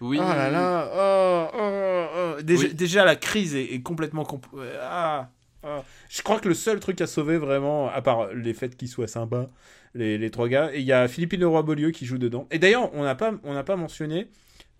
Oui. 0.00 0.18
Oh 0.20 0.24
là 0.28 0.50
là, 0.50 0.90
oh, 0.94 1.46
oh, 1.58 2.06
oh. 2.38 2.42
Déjà, 2.42 2.62
Oui. 2.64 2.74
déjà, 2.74 3.04
la 3.04 3.16
crise 3.16 3.54
est, 3.54 3.64
est 3.74 3.82
complètement. 3.82 4.24
comp- 4.24 4.46
Ah, 4.82 5.28
ah. 5.62 5.82
Je 6.10 6.22
crois 6.22 6.38
que 6.40 6.48
le 6.48 6.54
seul 6.54 6.80
truc 6.80 7.00
à 7.00 7.06
sauver 7.06 7.38
vraiment, 7.38 7.88
à 7.90 8.00
part 8.02 8.28
les 8.34 8.52
faits 8.54 8.76
qu'ils 8.76 8.88
soient 8.88 9.06
sympas, 9.06 9.46
les, 9.94 10.18
les 10.18 10.30
trois 10.30 10.48
gars, 10.48 10.70
et 10.72 10.80
il 10.80 10.86
y 10.86 10.92
a 10.92 11.08
Philippine 11.08 11.40
Leroy-Beaulieu 11.40 11.90
qui 11.92 12.04
joue 12.06 12.18
dedans. 12.18 12.46
Et 12.50 12.58
d'ailleurs, 12.58 12.90
on 12.94 13.04
n'a 13.04 13.14
pas, 13.14 13.32
on 13.44 13.54
n'a 13.54 13.64
pas 13.64 13.76
mentionné. 13.76 14.28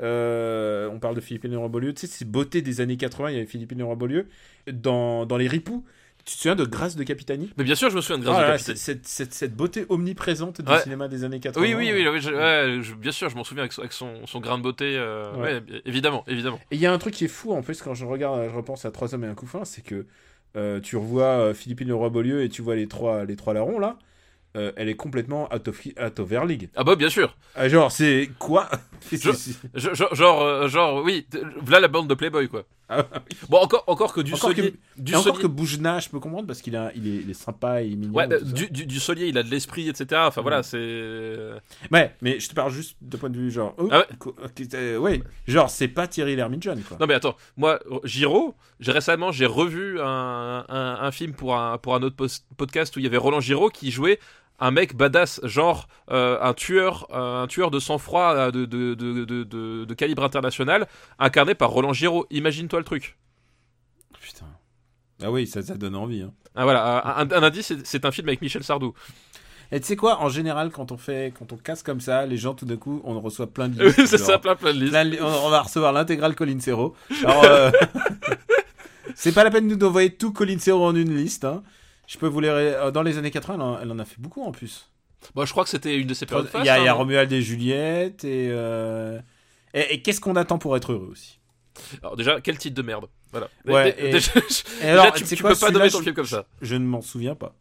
Euh, 0.03 0.89
on 0.93 0.99
parle 0.99 1.15
de 1.17 1.21
Philippine 1.21 1.53
Leroy-Beaulieu, 1.53 1.95
tu 1.95 2.03
sais, 2.03 2.07
ces 2.07 2.25
beautés 2.25 2.63
des 2.63 2.81
années 2.81 2.97
80, 2.97 3.31
il 3.31 3.35
y 3.35 3.37
avait 3.39 3.47
Philippine 3.47 3.79
Leroy-Beaulieu. 3.79 4.27
Dans, 4.73 5.27
dans 5.27 5.37
Les 5.37 5.47
Ripoux, 5.49 5.85
tu 6.19 6.25
te 6.25 6.31
souviens 6.41 6.57
de 6.57 6.65
Grâce 6.65 6.97
de 6.97 7.05
Capitani? 7.05 7.51
Mais 7.57 7.63
bien 7.65 7.77
sûr, 7.77 7.89
je 7.89 7.97
me 7.97 8.01
souviens 8.01 8.19
de 8.19 8.25
Grâce 8.25 8.37
Oh 8.37 8.43
de 8.43 8.47
Capitaine. 8.53 8.77
cette, 8.77 9.07
cette, 9.07 9.33
cette 9.33 9.55
beauté 9.55 9.87
omniprésente 9.89 10.61
du 10.61 10.71
Ouais. 10.71 10.81
cinéma 10.81 11.07
des 11.09 11.23
années 11.25 11.39
80. 11.41 11.65
Oui, 11.65 11.75
oui, 11.75 11.93
oui, 11.95 12.09
oui, 12.09 12.21
je- 12.21 12.31
ouais, 12.31 12.83
je- 12.83 12.95
bien 12.95 13.13
sûr, 13.13 13.29
je 13.29 13.37
m'en 13.37 13.45
souviens 13.45 13.63
avec 13.63 13.73
son, 13.73 13.81
avec 13.83 13.93
son, 13.93 14.27
son 14.27 14.41
grain 14.41 14.59
de 14.59 14.63
beauté. 14.65 14.97
euh, 14.99 15.33
Ouais. 15.37 15.63
évidemment, 15.85 16.25
évidemment. 16.27 16.59
Et 16.71 16.75
il 16.77 16.81
y 16.81 16.87
a 16.87 16.93
un 16.93 16.99
truc 16.99 17.15
qui 17.15 17.25
est 17.25 17.29
fou 17.29 17.53
en 17.53 17.63
plus 17.63 17.81
quand 17.81 17.95
je 17.95 18.05
regarde, 18.05 18.49
je 18.51 18.55
repense 18.57 18.85
à 18.85 18.91
Trois 18.91 19.15
hommes 19.15 19.25
et 19.25 19.29
un 19.29 19.35
couffin, 19.35 19.65
c'est 19.65 19.83
que 19.83 20.05
euh, 20.57 20.81
tu 20.81 20.97
revois 20.97 21.25
euh, 21.27 21.55
Philippine 21.55 21.89
Leroy-Beaulieu 21.89 22.43
et 22.43 22.49
tu 22.49 22.61
vois 22.63 22.75
les 22.77 22.89
trois, 22.89 23.25
les 23.25 23.37
trois 23.37 23.55
larrons 23.55 23.79
là. 23.79 23.99
Euh, 24.57 24.73
elle 24.77 24.89
est 24.89 24.97
complètement 24.97 25.49
out 25.55 25.69
of, 25.69 25.81
out 26.03 26.19
of 26.19 26.33
Air 26.33 26.45
League. 26.47 26.71
Ah 26.75 26.83
bah 26.85 26.97
bien 26.97 27.09
sûr. 27.11 27.37
Ah, 27.55 27.69
genre, 27.69 27.93
c'est 27.93 28.31
quoi? 28.39 28.69
Genre, 29.75 30.15
genre, 30.15 30.43
euh, 30.43 30.69
genre, 30.69 31.03
oui, 31.05 31.27
voilà 31.61 31.81
la 31.81 31.89
bande 31.89 32.09
de 32.09 32.15
Playboy 32.15 32.49
quoi. 32.49 32.65
Ah, 32.89 33.05
Bon, 33.49 33.59
encore, 33.59 33.85
encore 33.89 34.13
que 34.13 34.21
du 34.21 34.33
Encore 34.35 34.51
Solier, 34.51 34.73
que- 34.73 34.77
du 35.03 35.13
Et 35.13 35.17
encore 35.17 35.35
Solier- 35.37 35.43
que 35.43 35.47
Boujna, 35.49 35.99
je 36.01 36.09
peux 36.09 36.19
comprendre 36.21 36.47
parce 36.47 36.63
qu'il 36.63 36.75
a- 36.77 36.91
il 36.95 37.07
est, 37.07 37.21
il 37.23 37.31
est 37.31 37.35
sympa 37.35 37.83
et 37.83 37.89
mignon. 37.95 38.13
Ouais, 38.15 38.27
bah, 38.27 38.39
du, 38.41 38.69
du, 38.71 38.87
du 38.87 38.99
Solier, 39.01 39.27
il 39.27 39.39
a 39.39 39.43
de 39.43 39.51
l'esprit, 39.51 39.89
etc. 39.89 40.23
Enfin 40.27 40.41
voilà, 40.41 40.61
Mm. 40.61 40.63
c'est. 40.63 41.49
Ouais, 41.93 42.15
mais 42.23 42.41
je 42.41 42.49
te 42.49 42.55
parle 42.55 42.73
juste 42.73 42.97
de 43.01 43.17
point 43.17 43.31
de 43.31 43.37
vue 43.37 43.51
genre. 43.51 43.75
oh, 43.79 43.89
Ah 43.93 43.99
ouais 43.99 44.67
euh, 44.75 44.99
ouais, 44.99 45.23
genre, 45.47 45.69
c'est 45.71 45.89
pas 45.89 46.07
Thierry 46.09 46.35
Lhermitte-Jeune 46.37 46.83
quoi. 46.83 46.97
Non 47.01 47.07
mais 47.07 47.15
attends, 47.15 47.37
moi, 47.57 47.81
Giro, 48.05 48.55
j'ai 48.81 48.93
récemment, 48.93 49.31
j'ai 49.33 49.47
revu 49.47 50.01
un, 50.01 50.65
un, 50.69 50.99
un 51.01 51.11
film 51.13 51.33
pour 51.33 51.57
un, 51.57 51.79
pour 51.79 51.95
un 51.95 52.03
autre 52.03 52.17
podcast 52.57 52.97
où 52.97 53.01
il 53.01 53.05
y 53.05 53.07
avait 53.07 53.17
Roland 53.19 53.41
Giraud 53.41 53.69
qui 53.71 53.91
jouait 53.91 54.19
un 54.59 54.71
mec 54.71 54.97
badass, 54.97 55.41
genre 55.45 55.89
euh, 56.11 56.39
un 56.41 56.55
tueur, 56.55 57.07
euh, 57.13 57.43
un 57.43 57.47
tueur 57.47 57.71
de 57.71 57.79
sang-froid 57.79 58.33
euh, 58.35 58.51
de, 58.51 58.65
de, 58.65 58.95
de, 58.95 59.25
de, 59.25 59.45
de- 59.45 59.85
de 59.85 59.95
calibre 59.95 60.25
international, 60.25 60.87
incarné 61.19 61.55
par 61.55 61.71
Roland 61.71 61.93
Giraud. 61.93 62.27
Imagine-toi 62.31 62.79
le 62.79 62.85
truc. 62.85 63.17
Putain. 64.21 64.47
Ah 65.23 65.31
oui, 65.31 65.47
ça, 65.47 65.63
ça 65.63 65.75
donne 65.75 65.95
envie. 65.97 66.23
Hein. 66.23 66.33
Ah, 66.55 66.65
voilà, 66.65 67.19
un, 67.19 67.31
un 67.31 67.43
indice, 67.43 67.73
c'est- 67.85 68.05
un 68.05 68.11
film 68.11 68.29
avec 68.29 68.41
Michel 68.43 68.63
Sardou. 68.65 68.95
Et 69.73 69.81
tu 69.81 69.87
sais 69.87 69.97
quoi, 69.97 70.21
en 70.21 70.29
général, 70.29 70.71
quand 70.71 70.93
on 70.93 70.97
fait, 70.97 71.35
quand 71.37 71.53
on 71.53 71.57
casse 71.57 71.83
comme 71.83 72.01
ça, 72.01 72.25
les 72.25 72.37
gens 72.37 72.55
tout 72.55 72.67
d'un 72.67 72.77
coup, 72.77 73.01
on 73.05 73.21
reçoit 73.21 73.49
plein 73.49 73.69
de 73.69 73.83
listes, 73.87 74.07
c'est 74.07 74.17
ça, 74.19 74.39
plein 74.39 74.55
plein 74.55 74.73
de 74.73 74.79
listes. 74.79 74.91
plein 74.93 75.05
de 75.05 75.11
li- 75.11 75.19
on 75.21 75.27
on 75.27 75.51
va 75.51 75.63
recevoir 75.63 75.93
l'intégrale 75.93 76.35
Colin 76.37 76.61
Serrault. 76.61 76.95
Alors, 77.25 77.45
euh, 77.45 77.71
c'est 79.15 79.33
pas 79.33 79.45
la 79.45 79.51
peine 79.51 79.67
de 79.69 79.75
nous 79.75 79.87
envoyer 79.87 80.15
tout 80.15 80.33
Colin 80.33 80.59
Serrault 80.59 80.85
en 80.87 80.95
une 80.95 81.15
liste. 81.17 81.45
Hein. 81.45 81.63
Je 82.07 82.19
peux 82.19 82.27
vous 82.27 82.41
les. 82.41 82.49
euh, 82.49 82.91
Dans 82.91 83.03
les 83.03 83.19
années 83.19 83.31
80, 83.31 83.55
elle 83.55 83.61
en, 83.63 83.81
elle 83.81 83.93
en 83.93 83.99
a 83.99 84.05
fait 84.05 84.19
beaucoup 84.21 84.43
en 84.45 84.53
plus. 84.53 84.91
Bon, 85.35 85.45
je 85.45 85.51
crois 85.51 85.65
que 85.65 85.71
c'était 85.71 85.97
une 85.97 86.07
de 86.07 86.15
ses 86.15 86.27
périodes 86.27 86.49
Il 86.55 86.65
y 86.65 86.69
a, 86.69 86.79
y 86.79 86.87
a 86.87 86.91
hein. 86.91 86.95
Romuald 86.95 87.33
et 87.33 87.43
Juliette 87.43 88.25
et. 88.25 88.49
euh, 88.51 89.19
Et, 89.75 89.95
et 89.95 90.03
qu'est-ce 90.03 90.21
qu'on 90.21 90.37
attend 90.37 90.59
pour 90.59 90.77
être 90.77 90.93
heureux 90.93 91.09
aussi? 91.11 91.39
Alors 92.03 92.17
déjà, 92.17 92.41
quel 92.41 92.59
titre 92.59 92.75
de 92.77 92.83
merde. 92.83 93.07
Voilà. 93.33 93.49
Ouais, 93.67 93.95
et- 93.99 94.11
déjà, 94.13 94.31
Et 94.83 94.87
alors, 94.89 95.13
tu, 95.13 95.23
tu 95.23 95.27
sais 95.29 95.37
tu 95.37 95.43
quoi, 95.43 95.53
peux 95.53 95.59
pas 95.59 95.71
donner 95.71 95.91
ton 95.91 95.99
je- 95.99 96.05
film 96.05 96.15
comme 96.15 96.27
ça. 96.27 96.47
Je 96.63 96.75
ne 96.77 96.85
m'en 96.87 97.03
souviens 97.03 97.35
pas. 97.35 97.55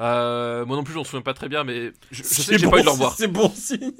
Euh, 0.00 0.64
moi 0.66 0.76
non 0.76 0.82
plus, 0.82 0.92
je 0.92 0.98
m'en 0.98 1.04
souviens 1.04 1.22
pas 1.22 1.34
très 1.34 1.48
bien, 1.48 1.62
mais 1.62 1.92
je, 2.10 2.22
je 2.22 2.22
sais 2.24 2.52
que 2.52 2.58
j'ai 2.58 2.64
bon 2.66 2.72
pas 2.72 2.78
eu 2.78 2.80
de 2.80 2.86
le 2.86 2.90
revoir. 2.92 3.14
C'est 3.16 3.28
bon 3.28 3.48
signe. 3.54 3.92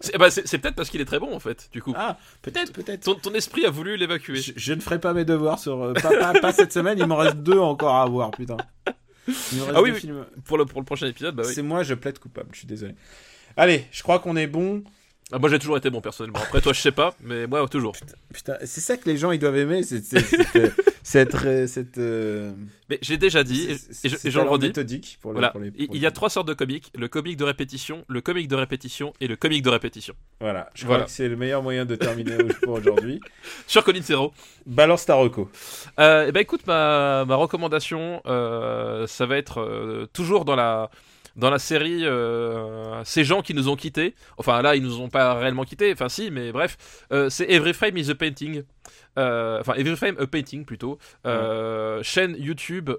C'est 0.00 0.18
bah, 0.18 0.28
c'est- 0.30 0.58
peut-être 0.58 0.74
parce 0.74 0.90
qu'il 0.90 1.00
est 1.00 1.04
très 1.04 1.20
bon 1.20 1.32
en 1.34 1.38
fait, 1.38 1.68
du 1.72 1.80
coup. 1.82 1.92
Ah, 1.96 2.16
peut-être, 2.42 2.72
peut-être. 2.72 3.04
Ton, 3.04 3.14
ton 3.14 3.32
esprit 3.34 3.64
a 3.64 3.70
voulu 3.70 3.96
l'évacuer. 3.96 4.36
Je, 4.40 4.52
je 4.56 4.72
ne 4.72 4.80
ferai 4.80 4.98
pas 4.98 5.12
mes 5.14 5.24
devoirs 5.24 5.58
sur. 5.60 5.80
euh, 5.82 5.92
pas, 5.92 6.10
pas- 6.18 6.40
pas 6.40 6.52
cette 6.52 6.72
semaine, 6.72 6.98
il 6.98 7.06
m'en 7.06 7.16
reste 7.16 7.36
deux 7.36 7.58
encore 7.60 7.94
à 7.94 8.06
voir, 8.06 8.32
putain. 8.32 8.56
Ah 9.74 9.82
oui, 9.82 9.90
deux 9.90 9.94
oui. 9.94 10.00
films. 10.00 10.26
Pour 10.44 10.58
le, 10.58 10.64
pour 10.66 10.80
le 10.80 10.84
prochain 10.84 11.06
épisode, 11.06 11.34
bah 11.34 11.42
oui. 11.46 11.52
C'est 11.54 11.62
moi, 11.62 11.82
je 11.82 11.94
plaide 11.94 12.18
coupable, 12.18 12.48
je 12.52 12.58
suis 12.58 12.66
désolé. 12.66 12.94
Allez, 13.56 13.84
je 13.90 14.02
crois 14.02 14.18
qu'on 14.18 14.36
est 14.36 14.46
bon. 14.46 14.84
Ah, 15.32 15.38
moi 15.38 15.48
j'ai 15.48 15.58
toujours 15.58 15.76
été 15.76 15.90
bon 15.90 16.00
personnellement. 16.00 16.38
Après 16.40 16.60
toi, 16.60 16.72
je 16.72 16.80
sais 16.80 16.92
pas, 16.92 17.14
mais 17.22 17.46
moi 17.46 17.66
toujours. 17.68 17.92
Putain, 18.34 18.56
c'est 18.64 18.80
ça 18.80 18.96
que 18.96 19.08
les 19.08 19.16
gens 19.16 19.30
ils 19.32 19.38
doivent 19.38 19.56
aimer, 19.56 19.82
c'est 19.82 20.04
c'est, 20.04 20.16
euh, 20.56 20.68
cette, 21.02 21.36
cette, 21.68 21.98
euh, 21.98 22.52
Mais 22.88 22.98
j'ai 23.02 23.16
déjà 23.16 23.42
dit, 23.44 23.70
et, 23.70 23.76
c'est- 23.76 24.06
et 24.06 24.10
je, 24.10 24.16
c'est 24.16 24.28
et 24.28 24.30
je 24.30 24.38
le 24.38 24.42
talent 24.44 24.52
redis, 24.54 24.66
méthodique 24.68 25.18
pour, 25.22 25.30
le- 25.32 25.36
voilà, 25.38 25.50
pour 25.50 25.60
les- 25.60 25.68
il 25.76 25.86
pour 25.86 25.94
il 25.96 25.98
les- 25.98 26.04
y 26.04 26.06
a 26.06 26.10
trois 26.10 26.30
sortes 26.30 26.48
de 26.48 26.54
comiques 26.54 26.90
le 26.96 27.08
comique 27.08 27.36
de 27.36 27.44
répétition, 27.44 28.04
le 28.08 28.20
comique 28.20 28.48
de 28.48 28.56
répétition 28.56 29.12
et 29.20 29.28
le 29.28 29.36
comique 29.36 29.62
de 29.62 29.70
répétition. 29.70 30.14
Voilà, 30.40 30.68
je 30.74 30.84
Voilà. 30.84 31.00
crois 31.02 31.06
que 31.06 31.12
c'est 31.12 31.28
le 31.28 31.36
meilleur 31.36 31.62
moyen 31.62 31.84
de 31.84 31.94
terminer 31.96 32.36
pour 32.62 32.74
aujourd'hui. 32.74 33.20
Sur 33.66 33.84
Colin 33.84 34.02
Serrault. 34.02 34.32
Balance 34.66 35.06
ta 35.06 35.14
reco. 35.14 35.50
Euh, 35.98 36.26
eh 36.28 36.32
ben 36.32 36.40
écoute, 36.40 36.66
ma, 36.66 37.24
ma 37.24 37.36
recommandation, 37.36 38.20
euh, 38.26 39.06
ça 39.06 39.26
va 39.26 39.36
être 39.38 40.08
toujours 40.12 40.44
dans 40.44 40.56
la 40.56 40.90
dans 41.40 41.50
la 41.50 41.58
série 41.58 42.06
euh, 42.06 43.02
ces 43.04 43.24
gens 43.24 43.42
qui 43.42 43.54
nous 43.54 43.68
ont 43.68 43.74
quittés. 43.74 44.14
Enfin 44.36 44.62
là, 44.62 44.76
ils 44.76 44.82
nous 44.82 45.00
ont 45.00 45.08
pas 45.08 45.34
réellement 45.34 45.64
quittés. 45.64 45.92
Enfin 45.92 46.08
si, 46.08 46.30
mais 46.30 46.52
bref, 46.52 46.76
euh, 47.12 47.28
c'est 47.28 47.50
Every 47.50 47.72
Frame 47.72 47.96
is 47.96 48.10
a 48.10 48.14
Painting. 48.14 48.62
Euh, 49.18 49.58
Enfin, 49.60 49.74
Every 49.74 49.96
Frame 49.96 50.16
a 50.20 50.26
Painting 50.26 50.64
plutôt. 50.64 50.98
Chaîne 52.02 52.36
YouTube 52.38 52.90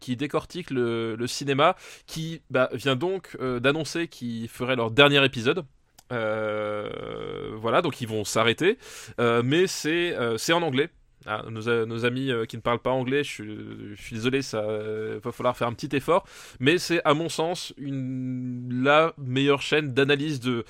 qui 0.00 0.16
décortique 0.16 0.70
le, 0.70 1.16
le 1.16 1.26
cinéma, 1.26 1.76
qui 2.06 2.40
bah, 2.48 2.70
vient 2.72 2.96
donc 2.96 3.36
d'annoncer 3.40 4.08
qu'ils 4.08 4.48
feraient 4.48 4.76
leur 4.76 4.90
dernier 4.90 5.22
épisode. 5.24 5.64
Voilà, 6.10 7.82
donc 7.82 8.00
ils 8.00 8.08
vont 8.08 8.24
s'arrêter. 8.24 8.78
Mais 9.18 9.66
c'est 9.66 10.16
c'est 10.38 10.52
en 10.52 10.62
anglais. 10.62 10.90
Ah, 11.26 11.44
nos, 11.50 11.68
a- 11.68 11.84
nos 11.84 12.06
amis 12.06 12.30
euh, 12.30 12.46
qui 12.46 12.56
ne 12.56 12.62
parlent 12.62 12.78
pas 12.78 12.90
anglais, 12.90 13.22
je 13.24 13.30
suis, 13.94 14.14
désolé, 14.14 14.40
ça 14.40 14.60
euh, 14.60 15.20
va 15.22 15.32
falloir 15.32 15.54
faire 15.54 15.68
un 15.68 15.74
petit 15.74 15.94
effort, 15.94 16.24
mais 16.60 16.78
c'est 16.78 17.02
à 17.04 17.12
mon 17.12 17.28
sens 17.28 17.74
la 17.78 19.12
meilleure 19.18 19.60
chaîne 19.60 19.92
d'analyse 19.92 20.40
de, 20.40 20.64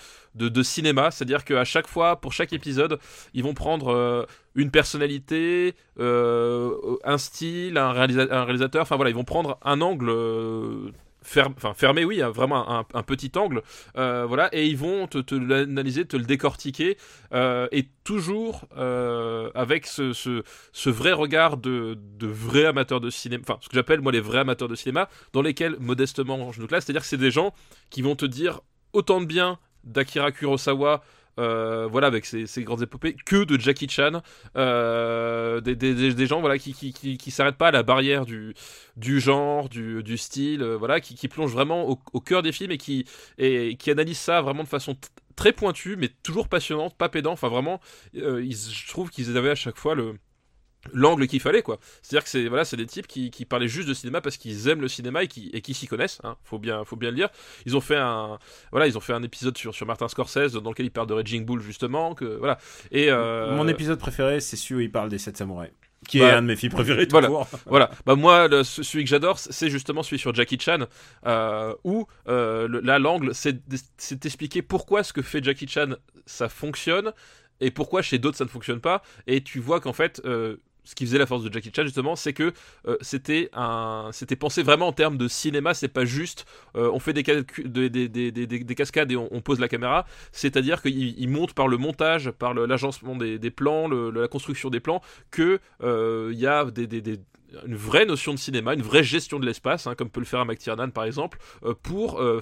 cinéma, 0.64 1.12
c'est-à-dire 1.12 1.44
qu'à 1.44 1.64
chaque 1.64 1.86
fois, 1.86 2.20
pour 2.20 2.32
chaque 2.32 2.52
épisode, 2.52 2.98
ils 3.32 3.44
vont 3.44 3.54
prendre 3.54 3.88
euh, 3.94 4.24
une 4.56 4.72
personnalité, 4.72 5.74
euh, 6.00 6.96
un 7.04 7.18
style, 7.18 7.78
un, 7.78 7.92
réalisa- 7.92 8.32
un 8.32 8.42
réalisateur, 8.44 8.82
enfin 8.82 8.96
voilà, 8.96 9.10
ils 9.10 9.16
vont 9.16 9.24
prendre 9.24 9.56
un 9.62 9.80
angle. 9.80 10.08
euh, 10.10 10.90
fermé 11.22 12.04
oui 12.04 12.22
hein, 12.22 12.30
vraiment 12.30 12.84
un, 12.94 13.02
petit 13.02 13.30
angle 13.36 13.62
euh, 13.96 14.24
voilà 14.26 14.48
et 14.52 14.66
ils 14.66 14.76
vont 14.76 15.06
te, 15.06 15.34
l'analyser 15.34 16.06
te 16.06 16.16
le 16.16 16.24
décortiquer 16.24 16.96
euh, 17.32 17.68
et 17.72 17.86
toujours 18.04 18.66
euh, 18.76 19.50
avec 19.54 19.86
ce 19.86 20.90
vrai 20.90 21.12
regard 21.12 21.56
de, 21.56 21.98
de 22.18 22.26
vrais 22.26 22.64
amateurs 22.64 23.00
de 23.00 23.10
cinéma, 23.10 23.42
enfin 23.46 23.58
ce 23.60 23.68
que 23.68 23.74
j'appelle 23.74 24.00
moi 24.00 24.12
les 24.12 24.20
vrais 24.20 24.38
amateurs 24.38 24.68
de 24.68 24.74
cinéma, 24.74 25.08
dans 25.32 25.42
lesquels 25.42 25.76
modestement 25.78 26.52
je 26.52 26.60
nous 26.60 26.66
classe, 26.66 26.84
c'est-à-dire 26.84 27.02
que 27.02 27.08
c'est 27.08 27.16
des 27.16 27.30
gens 27.30 27.52
qui 27.90 28.02
vont 28.02 28.16
te 28.16 28.26
dire 28.26 28.60
autant 28.92 29.20
de 29.20 29.26
bien 29.26 29.58
d'Akira 29.84 30.32
Kurosawa. 30.32 31.02
Euh, 31.38 31.86
voilà 31.90 32.08
avec 32.08 32.26
ses 32.26 32.64
grandes 32.64 32.82
épopées 32.82 33.14
que 33.24 33.44
de 33.44 33.58
Jackie 33.58 33.88
Chan. 33.88 34.22
Euh, 34.56 35.60
des, 35.60 36.26
gens 36.26 36.40
voilà 36.40 36.58
qui 36.58 36.72
qui, 36.74 36.92
qui, 36.92 37.30
s'arrêtent 37.30 37.56
pas 37.56 37.68
à 37.68 37.70
la 37.70 37.82
barrière 37.82 38.26
du, 38.26 38.54
du 38.96 39.20
genre 39.20 39.68
du, 39.68 40.18
style 40.18 40.62
euh, 40.62 40.76
voilà 40.76 41.00
qui, 41.00 41.14
qui 41.14 41.28
plongent 41.28 41.52
vraiment 41.52 41.88
au, 41.88 42.20
cœur 42.20 42.42
des 42.42 42.52
films 42.52 42.72
et 42.72 42.78
qui 42.78 43.06
et 43.38 43.76
qui 43.76 43.90
analysent 43.90 44.18
ça 44.18 44.40
vraiment 44.42 44.64
de 44.64 44.68
façon 44.68 44.96
très 45.36 45.52
pointue 45.52 45.96
mais 45.96 46.08
toujours 46.22 46.48
passionnante 46.48 46.96
pas 46.96 47.08
pédant. 47.08 47.32
Enfin 47.32 47.48
vraiment 47.48 47.80
je 48.14 48.88
trouve 48.88 49.10
qu'ils 49.10 49.36
avaient 49.36 49.50
à 49.50 49.54
chaque 49.54 49.78
fois 49.78 49.94
le 49.94 50.16
l'angle 50.94 51.26
qu'il 51.26 51.40
fallait 51.40 51.62
quoi 51.62 51.78
c'est 52.02 52.16
à 52.16 52.18
dire 52.18 52.24
que 52.24 52.30
c'est 52.30 52.48
voilà 52.48 52.64
c'est 52.64 52.76
des 52.76 52.86
types 52.86 53.06
qui, 53.06 53.30
qui 53.30 53.44
parlaient 53.44 53.68
juste 53.68 53.88
de 53.88 53.94
cinéma 53.94 54.20
parce 54.20 54.36
qu'ils 54.38 54.68
aiment 54.68 54.80
le 54.80 54.88
cinéma 54.88 55.22
et 55.24 55.28
qui 55.28 55.50
et 55.52 55.60
qui 55.60 55.74
s'y 55.74 55.86
connaissent 55.86 56.20
hein, 56.24 56.36
faut 56.42 56.58
bien 56.58 56.84
faut 56.84 56.96
bien 56.96 57.10
le 57.10 57.16
dire 57.16 57.28
ils 57.66 57.76
ont 57.76 57.80
fait 57.82 57.96
un 57.96 58.38
voilà 58.72 58.86
ils 58.86 58.96
ont 58.96 59.00
fait 59.00 59.12
un 59.12 59.22
épisode 59.22 59.56
sur 59.58 59.74
sur 59.74 59.86
Martin 59.86 60.08
Scorsese 60.08 60.52
dans 60.54 60.70
lequel 60.70 60.86
ils 60.86 60.90
parlent 60.90 61.06
de 61.08 61.14
Raging 61.14 61.44
Bull 61.44 61.60
justement 61.60 62.14
que 62.14 62.24
voilà 62.36 62.58
et 62.90 63.10
euh, 63.10 63.54
Mon 63.56 63.68
épisode 63.68 63.98
préféré, 63.98 64.40
c'est 64.40 64.56
celui 64.56 64.74
où 64.76 64.80
il 64.80 64.90
parle 64.92 65.10
des 65.10 65.18
7 65.18 65.36
samouraïs. 65.36 65.72
Qui 66.08 66.18
est 66.18 66.22
Bah, 66.22 66.38
un 66.38 66.42
de 66.42 66.46
mes 66.46 66.56
films 66.56 66.72
préférés 66.72 67.06
tout 67.06 67.10
voilà. 67.12 67.28
court. 67.28 67.46
Voilà, 67.66 67.90
bah 68.06 68.14
moi, 68.14 68.48
le- 68.48 68.64
celui 68.64 69.04
que 69.04 69.10
j'adore, 69.10 69.38
c'est 69.38 69.68
justement 69.68 70.02
celui 70.02 70.18
sur 70.18 70.34
Jackie 70.34 70.58
Chan, 70.58 70.86
euh, 71.26 71.74
où 71.84 72.06
euh, 72.26 72.66
le- 72.68 72.80
là, 72.80 72.98
l'angle, 72.98 73.34
c'est 73.34 73.60
c'est 73.98 74.18
d'expliquer 74.22 74.62
pourquoi 74.62 75.02
ce 75.04 75.12
que 75.12 75.20
fait 75.20 75.44
Jackie 75.44 75.68
Chan, 75.68 75.90
ça 76.24 76.48
fonctionne, 76.48 77.12
et 77.60 77.70
pourquoi 77.70 78.00
chez 78.00 78.18
d'autres 78.18 78.38
ça 78.38 78.44
ne 78.44 78.48
fonctionne 78.48 78.80
pas, 78.80 79.02
et 79.26 79.42
tu 79.42 79.60
vois 79.60 79.80
qu'en 79.80 79.92
fait... 79.92 80.22
euh, 80.24 80.56
ce 80.84 80.94
qui 80.94 81.06
faisait 81.06 81.18
la 81.18 81.26
force 81.26 81.42
de 81.42 81.52
Jackie 81.52 81.70
Chan 81.74 81.84
justement, 81.84 82.16
c'est 82.16 82.32
que 82.32 82.52
euh, 82.86 82.96
c'était 83.00 83.50
un, 83.52 84.10
pensé 84.38 84.62
vraiment 84.62 84.88
en 84.88 84.92
termes 84.92 85.16
de 85.16 85.28
cinéma. 85.28 85.74
C'est 85.74 85.88
pas 85.88 86.04
juste, 86.04 86.46
euh, 86.76 86.90
on 86.92 86.98
fait 86.98 87.12
des, 87.12 87.22
cascades 88.74 89.12
et 89.12 89.16
on, 89.16 89.40
pose 89.40 89.60
la 89.60 89.68
caméra. 89.68 90.06
C'est-à-dire 90.32 90.82
qu'il 90.82 91.18
il 91.18 91.28
montre 91.28 91.54
par 91.54 91.68
le 91.68 91.76
montage, 91.76 92.30
par 92.30 92.54
l'agencement 92.54 93.16
des, 93.16 93.50
plans, 93.50 93.88
la 93.88 94.28
construction 94.28 94.70
des 94.70 94.80
plans, 94.80 95.02
que 95.30 95.60
euh, 95.82 96.32
y 96.34 96.46
a 96.46 96.64
des- 96.64 97.20
une 97.66 97.74
vraie 97.74 98.06
notion 98.06 98.32
de 98.32 98.38
cinéma, 98.38 98.74
une 98.74 98.82
vraie 98.82 99.02
gestion 99.02 99.38
de 99.38 99.46
l'espace, 99.46 99.86
hein, 99.86 99.94
comme 99.94 100.10
peut 100.10 100.20
le 100.20 100.26
faire 100.26 100.40
un 100.40 100.44
McTiernan 100.44 100.90
par 100.90 101.04
exemple, 101.04 101.38
euh, 101.64 101.74
pour, 101.74 102.20
euh, 102.20 102.40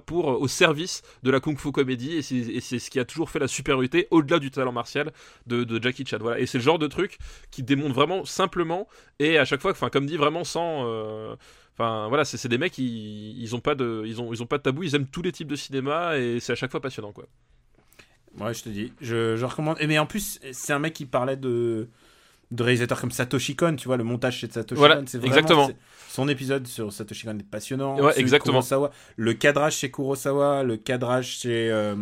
pour 0.00 0.30
euh, 0.30 0.36
au 0.36 0.48
service 0.48 1.02
de 1.22 1.30
la 1.30 1.40
kung 1.40 1.58
fu 1.58 1.72
comédie, 1.72 2.16
et 2.16 2.22
c'est 2.22 2.78
ce 2.78 2.90
qui 2.90 2.98
a 3.00 3.04
toujours 3.04 3.30
fait 3.30 3.38
la 3.38 3.48
supériorité 3.48 4.08
au-delà 4.10 4.38
du 4.38 4.50
talent 4.50 4.72
martial 4.72 5.12
de, 5.46 5.82
Jackie 5.82 6.04
Chan. 6.06 6.18
Voilà. 6.20 6.38
Et 6.38 6.46
c'est 6.46 6.58
le 6.58 6.64
genre 6.64 6.78
de 6.78 6.86
truc 6.86 7.18
qui 7.50 7.62
démontre 7.62 7.94
vraiment 7.94 8.24
simplement 8.24 8.88
et 9.18 9.38
à 9.38 9.44
chaque 9.44 9.60
fois, 9.60 9.72
comme 9.90 10.06
dit, 10.06 10.16
vraiment 10.16 10.44
sans. 10.44 10.86
Enfin 11.74 12.08
voilà, 12.08 12.24
c'est 12.26 12.48
des 12.48 12.58
mecs, 12.58 12.76
ils, 12.76 13.40
ils 13.40 13.56
ont 13.56 13.60
pas 13.60 13.74
de, 13.74 14.02
ils 14.06 14.20
ont, 14.20 14.32
ils 14.32 14.46
pas 14.46 14.58
de 14.58 14.62
tabou, 14.62 14.82
ils 14.82 14.94
aiment 14.94 15.06
tous 15.06 15.22
les 15.22 15.32
types 15.32 15.48
de 15.48 15.56
cinéma 15.56 16.18
et 16.18 16.38
c'est 16.38 16.52
à 16.52 16.54
chaque 16.54 16.70
fois 16.70 16.80
passionnant 16.80 17.12
quoi. 17.12 17.24
Ouais, 18.38 18.54
je 18.54 18.62
te 18.62 18.68
dis. 18.68 18.92
Je, 19.00 19.36
je 19.36 19.44
recommande. 19.44 19.76
Et 19.80 19.86
mais 19.86 19.98
en 19.98 20.06
plus, 20.06 20.38
c'est 20.52 20.72
un 20.72 20.78
mec 20.78 20.94
qui 20.94 21.06
parlait 21.06 21.36
de, 21.36 21.88
de 22.52 22.62
réalisateurs 22.62 23.00
comme 23.00 23.10
Satoshi 23.10 23.56
Kon, 23.56 23.74
tu 23.76 23.86
vois, 23.88 23.96
le 23.96 24.04
montage 24.04 24.36
chez 24.38 24.48
Satoshi 24.48 24.78
Voilà, 24.78 24.96
Kon. 24.96 25.04
c'est 25.06 25.18
vraiment- 25.18 25.34
exactement. 25.34 25.70
Son 26.08 26.28
épisode 26.28 26.66
sur 26.68 26.92
Satoshi 26.92 27.26
Kon 27.26 27.38
est 27.38 27.42
passionnant. 27.50 27.98
Ouais, 27.98 28.12
exactement. 28.20 28.58
Kurosawa. 28.60 28.90
Le 29.16 29.32
cadrage 29.34 29.74
chez 29.76 29.90
Kurosawa, 29.90 30.62
le 30.62 30.76
cadrage 30.76 31.26
chez, 31.38 31.70
euh, 31.70 31.96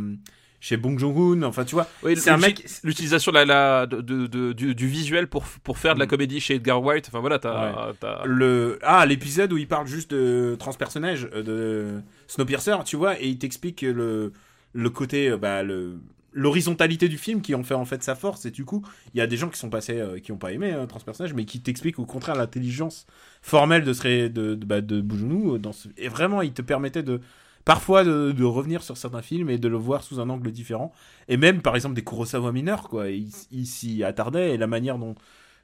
chez 0.58 0.76
Bong 0.76 0.98
Joon-ho. 0.98 1.42
Enfin, 1.44 1.64
tu 1.64 1.74
vois, 1.76 1.86
Oui, 2.02 2.16
c'est 2.16 2.28
un 2.30 2.36
mec. 2.36 2.66
L'utilisation 2.84 3.30
de 3.32 3.36
la, 3.38 3.44
la- 3.44 3.86
de, 3.86 4.00
de- 4.00 4.26
de- 4.26 4.52
du, 4.52 4.74
du 4.74 4.86
visuel 4.88 5.28
pour, 5.28 5.44
pour 5.62 5.78
faire 5.78 5.94
de 5.94 6.00
la 6.00 6.06
Mm. 6.06 6.08
comédie 6.08 6.40
chez 6.40 6.56
Edgar 6.56 6.82
White, 6.82 7.06
enfin 7.08 7.20
voilà, 7.20 7.38
t'as. 7.38 7.92
t'as- 8.00 8.22
Le... 8.26 8.78
Ah, 8.82 9.06
l'épisode 9.06 9.52
où 9.52 9.56
il 9.56 9.68
parle 9.68 9.86
juste 9.86 10.10
de 10.10 10.56
transpersonnage, 10.58 11.28
euh, 11.32 11.42
de 11.44 12.02
Snowpiercer, 12.26 12.76
tu 12.84 12.96
vois, 12.96 13.18
et 13.20 13.28
il 13.28 13.38
t'explique 13.38 13.82
le, 13.82 14.32
le 14.72 14.90
côté, 14.90 15.28
euh, 15.30 15.36
bah, 15.36 15.62
le 15.62 15.98
l'horizontalité 16.32 17.08
du 17.08 17.18
film 17.18 17.40
qui 17.42 17.54
en 17.54 17.62
fait 17.62 17.74
en 17.74 17.84
fait 17.84 18.02
sa 18.02 18.14
force. 18.14 18.46
Et 18.46 18.50
du 18.50 18.64
coup 18.64 18.84
il 19.14 19.18
y 19.18 19.20
a 19.20 19.26
des 19.26 19.36
gens 19.36 19.48
qui 19.48 19.58
sont 19.58 19.70
passés 19.70 19.98
euh, 19.98 20.18
qui 20.18 20.32
ont 20.32 20.38
pas 20.38 20.52
aimé 20.52 20.72
euh, 20.72 20.86
transpersonnage 20.86 21.34
mais 21.34 21.44
qui 21.44 21.60
t'expliquent 21.60 21.98
au 21.98 22.06
contraire 22.06 22.34
l'intelligence 22.36 23.06
formelle 23.42 23.84
de 23.84 23.92
ce 23.92 24.28
de 24.28 24.54
de, 24.54 24.64
bah, 24.66 24.80
de 24.80 25.00
Bougenou, 25.00 25.54
euh, 25.54 25.58
dans 25.58 25.72
ce... 25.72 25.88
et 25.96 26.08
vraiment 26.08 26.42
il 26.42 26.52
te 26.52 26.62
permettait 26.62 27.02
de 27.02 27.20
parfois 27.64 28.04
de, 28.04 28.32
de 28.32 28.44
revenir 28.44 28.82
sur 28.82 28.96
certains 28.96 29.22
films 29.22 29.50
et 29.50 29.58
de 29.58 29.68
le 29.68 29.76
voir 29.76 30.02
sous 30.02 30.18
un 30.18 30.30
angle 30.30 30.50
différent. 30.50 30.92
Et 31.28 31.36
même 31.36 31.60
par 31.62 31.76
exemple 31.76 31.94
des 31.94 32.02
Kurosawa 32.04 32.52
mineurs 32.52 32.88
quoi. 32.88 33.10
Il, 33.10 33.28
il 33.50 33.66
s'y 33.66 34.02
attardait 34.02 34.54
et 34.54 34.56
la 34.56 34.66
manière 34.66 34.98
dont 34.98 35.14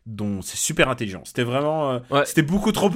dont 0.05 0.41
c'est 0.41 0.57
super 0.57 0.89
intelligent. 0.89 1.23
C'était 1.25 1.43
vraiment 1.43 1.91
euh, 1.95 1.99
Ouais. 2.11 2.25
c'était 2.27 2.43
beaucoup 2.43 2.71
trop, 2.71 2.89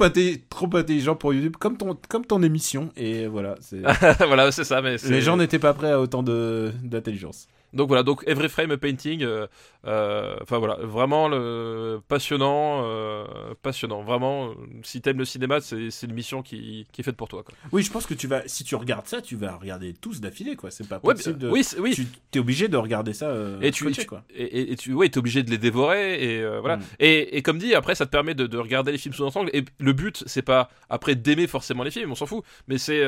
trop 0.49 0.75
intelligent 0.77 1.15
pour 1.15 1.33
YouTube 1.33 1.57
comme 1.59 1.77
ton 1.77 1.97
comme 2.07 2.25
ton 2.25 2.41
émission. 2.41 2.89
Et 2.95 3.27
voilà 3.27 3.55
c'est 3.59 3.81
voilà, 4.25 4.51
c'est 4.51 4.63
ça, 4.63 4.81
mais 4.81 4.95
les 4.97 5.21
gens 5.21 5.35
n'étaient 5.35 5.59
pas 5.59 5.73
prêts 5.73 5.91
à 5.91 5.99
autant 5.99 6.23
de 6.23 6.71
d'intelligence 6.83 7.47
Donc 7.73 7.87
voilà, 7.87 8.03
donc 8.03 8.23
Every 8.27 8.49
Frame 8.49 8.71
a 8.71 8.77
Painting, 8.77 9.23
euh, 9.23 9.47
euh, 9.85 10.35
enfin 10.41 10.57
voilà, 10.57 10.75
vraiment 10.81 11.27
le, 11.29 12.01
passionnant, 12.07 12.81
euh, 12.83 13.25
passionnant. 13.61 14.03
Vraiment, 14.03 14.51
si 14.83 15.01
t'aimes 15.01 15.19
le 15.19 15.25
cinéma, 15.25 15.59
c'est 15.61 15.89
une 16.03 16.13
mission 16.13 16.41
qui, 16.41 16.85
qui 16.91 17.01
est 17.01 17.03
faite 17.03 17.15
pour 17.17 17.27
toi. 17.29 17.43
Quoi. 17.43 17.53
oui 17.71 17.81
je 17.83 17.91
pense 17.91 18.05
que 18.05 18.13
tu 18.13 18.27
vas 18.27 18.41
si 18.47 18.63
tu 18.63 18.75
regardes 18.75 19.07
ça 19.07 19.21
tu 19.21 19.35
vas 19.35 19.55
regarder 19.55 19.93
tous 19.93 20.19
d'affilée 20.21 20.55
quoi 20.55 20.69
c'est 20.69 20.87
pas 20.87 20.99
Ouais, 21.03 21.13
possible 21.13 21.37
de 21.37 21.49
oui, 21.49 21.65
oui. 21.79 21.93
tu 21.95 22.05
t'es 22.29 22.39
obligé 22.39 22.67
de 22.67 22.77
regarder 22.77 23.13
ça 23.13 23.33
et 23.61 23.71
tu, 23.71 23.85
scotché, 23.85 24.01
tu- 24.01 24.07
quoi 24.07 24.23
et, 24.35 24.43
et- 24.43 24.71
et 24.73 24.75
tu 24.75 24.93
ouais, 24.93 25.07
t'es 25.09 25.17
obligé 25.17 25.43
de 25.43 25.49
les 25.49 25.57
dévorer 25.57 26.21
et 26.23 26.59
voilà 26.59 26.77
Mm. 26.77 26.81
et, 26.99 27.37
et 27.37 27.41
comme 27.41 27.57
dit 27.57 27.73
après 27.73 27.95
ça 27.95 28.05
te 28.05 28.11
permet 28.11 28.33
de, 28.33 28.47
de 28.47 28.57
regarder 28.57 28.91
les 28.91 28.97
films 28.97 29.13
sous 29.13 29.23
ensemble 29.25 29.49
et 29.53 29.63
le 29.79 29.93
but 29.93 30.23
c'est 30.25 30.41
pas 30.41 30.69
après 30.89 31.15
d'aimer 31.15 31.47
forcément 31.47 31.83
les 31.83 31.91
films 31.91 32.11
on 32.11 32.15
s'en 32.15 32.25
fout 32.25 32.43
mais 32.67 32.77
c'est 32.77 33.01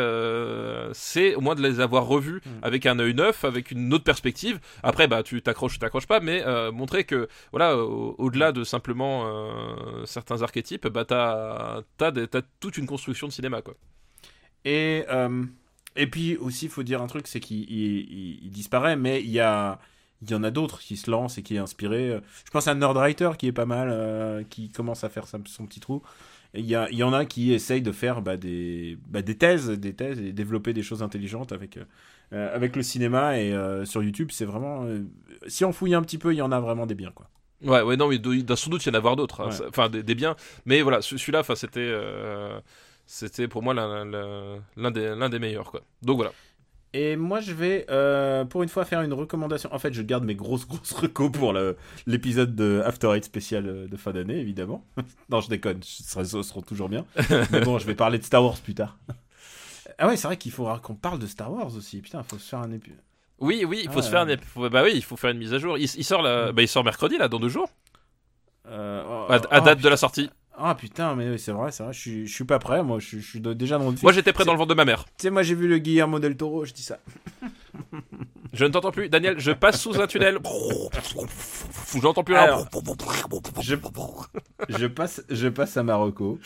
c'est 0.94 1.36
au 1.36 1.42
moins 1.42 1.56
de 1.56 1.62
les 1.62 1.80
avoir 1.80 2.06
revus 2.08 2.42
Mm. 2.46 2.50
avec 2.64 2.86
un 2.86 2.98
œil 3.00 3.14
neuf 3.14 3.44
avec 3.46 3.72
une 3.72 3.94
autre 3.94 4.04
perspective 4.04 4.53
après 4.84 5.08
bah 5.08 5.24
tu 5.24 5.42
t'accroches 5.42 5.76
ou 5.76 5.80
t'accroches 5.80 6.08
pas 6.08 6.20
mais 6.20 6.44
euh, 6.46 6.72
montrer 6.72 7.04
que 7.04 7.28
voilà 7.52 7.78
au- 7.78 8.16
au-delà 8.18 8.52
de 8.52 8.64
simplement 8.64 9.24
euh, 9.28 10.06
certains 10.06 10.42
archétypes 10.42 10.88
bah 10.88 11.06
t'as 11.06 11.82
t'as 11.98 12.12
toute 12.60 12.78
une 12.78 12.86
construction 12.86 13.28
de 13.28 13.34
cinéma 13.34 13.62
quoi 13.62 13.76
Et, 14.66 15.04
euh, 15.10 15.44
et 15.96 16.08
puis 16.08 16.38
aussi, 16.38 16.66
il 16.66 16.72
faut 16.72 16.84
dire 16.84 17.02
un 17.02 17.08
truc, 17.08 17.28
c'est 17.28 17.40
qu'il 17.40 17.62
il- 17.70 18.08
il- 18.12 18.40
il 18.46 18.52
disparaît, 18.52 18.96
mais 18.96 19.22
il 19.22 19.30
y, 19.30 19.40
a, 19.40 19.80
il 20.22 20.32
y 20.32 20.36
en 20.36 20.44
a 20.44 20.52
d'autres 20.52 20.80
qui 20.80 20.98
se 20.98 21.12
lancent 21.12 21.38
et 21.38 21.44
qui 21.44 21.56
est 21.56 21.60
inspiré. 21.60 22.20
Je 22.46 22.52
pense 22.52 22.68
à 22.68 22.74
Nerdwriter 22.76 23.32
qui 23.38 23.48
est 23.48 23.52
pas 23.52 23.66
mal, 23.66 24.46
qui 24.50 24.70
commence 24.70 25.04
à 25.04 25.10
faire 25.10 25.26
son 25.28 25.66
petit 25.68 25.80
trou. 25.80 26.02
Il 26.56 26.66
y, 26.66 26.70
y 26.96 27.04
en 27.04 27.14
a 27.14 27.26
qui 27.26 27.52
essayent 27.52 27.82
de 27.82 27.92
faire 27.92 28.22
bah, 28.22 28.38
des, 28.38 28.98
bah, 29.08 29.22
des 29.24 29.36
thèses, 29.38 29.70
des 29.70 29.94
thèses 29.94 30.20
et 30.20 30.34
développer 30.34 30.74
des 30.74 30.84
choses 30.84 31.02
intelligentes 31.04 31.52
avec, 31.52 31.78
euh, 32.34 32.54
avec 32.56 32.76
le 32.76 32.84
cinéma. 32.84 33.40
Et 33.40 33.54
euh, 33.54 33.86
sur 33.86 34.04
YouTube, 34.04 34.30
c'est 34.32 34.46
vraiment. 34.46 34.84
euh, 34.86 35.04
si 35.48 35.64
on 35.66 35.72
fouille 35.74 35.94
un 35.96 36.02
petit 36.02 36.18
peu, 36.18 36.34
il 36.34 36.38
y 36.38 36.42
en 36.42 36.52
a 36.52 36.60
vraiment 36.60 36.86
des 36.86 36.96
biens. 36.96 37.12
Quoi. 37.14 37.30
Ouais, 37.64 37.82
ouais, 37.82 37.96
non, 37.96 38.10
mais 38.10 38.16
il 38.18 38.46
doit 38.46 38.58
sans 38.58 38.70
doute 38.70 38.86
y 38.86 38.90
en 38.90 38.94
avoir 38.94 39.16
d'autres, 39.16 39.42
hein, 39.42 39.50
Ouais. 39.50 39.68
enfin 39.70 39.88
des, 39.90 40.04
des 40.04 40.16
biens. 40.16 40.36
Mais 40.66 40.82
voilà, 40.82 41.02
ce- 41.02 41.18
celui-là, 41.18 41.40
enfin, 41.40 41.56
c'était, 41.56 41.94
c'était 43.06 43.48
pour 43.48 43.62
moi 43.64 43.74
l'un, 43.74 44.92
des, 44.92 45.16
l'un 45.16 45.30
des 45.30 45.40
meilleurs, 45.40 45.72
quoi. 45.72 45.82
Donc 46.02 46.18
voilà. 46.18 46.32
Et 46.96 47.16
moi, 47.16 47.40
je 47.40 47.54
vais, 47.54 47.88
euh, 47.90 48.46
pour 48.46 48.62
une 48.62 48.70
fois, 48.70 48.86
faire 48.86 49.02
une 49.02 49.14
recommandation. 49.14 49.74
En 49.74 49.80
fait, 49.80 49.94
je 49.94 50.04
garde 50.04 50.24
mes 50.26 50.36
grosses, 50.36 50.68
grosses 50.68 50.92
recos 50.92 51.32
pour 51.32 51.56
l'épisode 52.06 52.54
de 52.56 52.84
After 52.86 53.08
Eight 53.16 53.24
spécial 53.26 53.88
de 53.90 53.98
fin 53.98 54.12
d'année, 54.12 54.38
évidemment. 54.40 54.86
non, 55.30 55.42
je 55.42 55.50
déconne, 55.50 55.80
ce 55.82 56.24
seront 56.44 56.62
toujours 56.62 56.90
bien. 56.90 57.06
Mais 57.52 57.62
bon, 57.62 57.80
je 57.80 57.88
vais 57.88 57.96
parler 57.96 58.20
de 58.20 58.24
Star 58.24 58.44
Wars 58.44 58.58
plus 58.60 58.76
tard. 58.76 59.00
Ah 59.98 60.08
ouais, 60.08 60.16
c'est 60.18 60.28
vrai 60.28 60.38
qu'il 60.38 60.52
faudra 60.52 60.80
qu'on 60.80 60.96
parle 60.96 61.20
de 61.20 61.28
Star 61.28 61.52
Wars 61.52 61.76
aussi. 61.76 62.02
Putain, 62.02 62.20
il 62.22 62.30
faut 62.30 62.38
se 62.38 62.50
faire 62.50 62.60
un 62.60 62.72
épisode. 62.72 63.00
Oui, 63.40 63.66
oui, 63.68 63.82
il 63.84 63.90
faut 63.92 64.00
Ah, 64.00 64.02
se 64.04 64.10
faire, 64.10 64.26
ouais. 64.26 64.34
une, 64.36 64.40
faut- 64.40 64.70
bah 64.70 64.84
oui, 64.84 64.92
il 64.96 65.04
faut 65.04 65.18
faire 65.18 65.32
une 65.32 65.38
mise 65.40 65.54
à 65.54 65.60
jour. 65.60 65.78
Il, 65.78 65.84
il 65.84 66.04
sort, 66.04 66.22
la, 66.22 66.52
bah, 66.52 66.62
il 66.62 66.68
sort 66.68 66.84
mercredi 66.84 67.18
là, 67.18 67.28
dans 67.28 67.40
deux 67.40 67.50
jours, 67.50 67.70
Euh, 68.68 69.04
oh, 69.06 69.32
à, 69.32 69.36
à 69.36 69.62
oh, 69.62 69.66
date 69.66 69.80
de 69.82 69.90
la 69.90 69.98
sortie. 69.98 70.30
Ah 70.58 70.76
putain, 70.76 71.16
mais 71.16 71.30
oui, 71.32 71.40
c'est 71.40 71.52
vrai, 71.52 71.72
c'est 71.72 71.84
vrai, 71.84 71.92
je 71.94 72.00
suis, 72.00 72.28
je 72.28 72.34
suis 72.34 72.44
pas 72.46 72.60
prêt, 72.60 72.84
moi, 72.84 73.00
je, 73.00 73.08
suis- 73.08 73.22
je 73.22 73.28
suis 73.30 73.42
de- 73.42 73.54
déjà 73.54 73.78
dans 73.80 73.86
le 73.86 73.92
film. 73.92 74.02
Moi, 74.04 74.12
j'étais 74.14 74.32
prêt 74.34 74.46
dans 74.46 74.54
le 74.54 74.58
ventre 74.60 74.70
de 74.70 74.76
ma 74.76 74.86
mère. 74.86 75.04
Tu 75.06 75.12
sais, 75.24 75.30
moi, 75.32 75.42
j'ai 75.44 75.56
vu 75.56 75.68
le 75.68 75.80
Guillermo 75.80 76.20
del 76.20 76.38
Toro, 76.38 76.64
je 76.64 76.74
dis 76.74 76.84
ça. 76.84 77.00
Je 78.54 78.66
ne 78.66 78.70
t'entends 78.70 78.92
plus, 78.92 79.10
Daniel. 79.10 79.40
Je 79.40 79.52
passe 79.52 79.82
sous 79.82 80.00
un 80.00 80.06
tunnel. 80.08 80.38
Je 81.94 82.00
n'entends 82.02 82.24
plus. 82.24 82.36
Rien. 82.36 82.58
je, 83.62 83.76
je 84.70 84.86
passe, 84.88 85.24
je 85.30 85.48
passe 85.48 85.76
à 85.78 85.84
Marocco. 85.84 86.40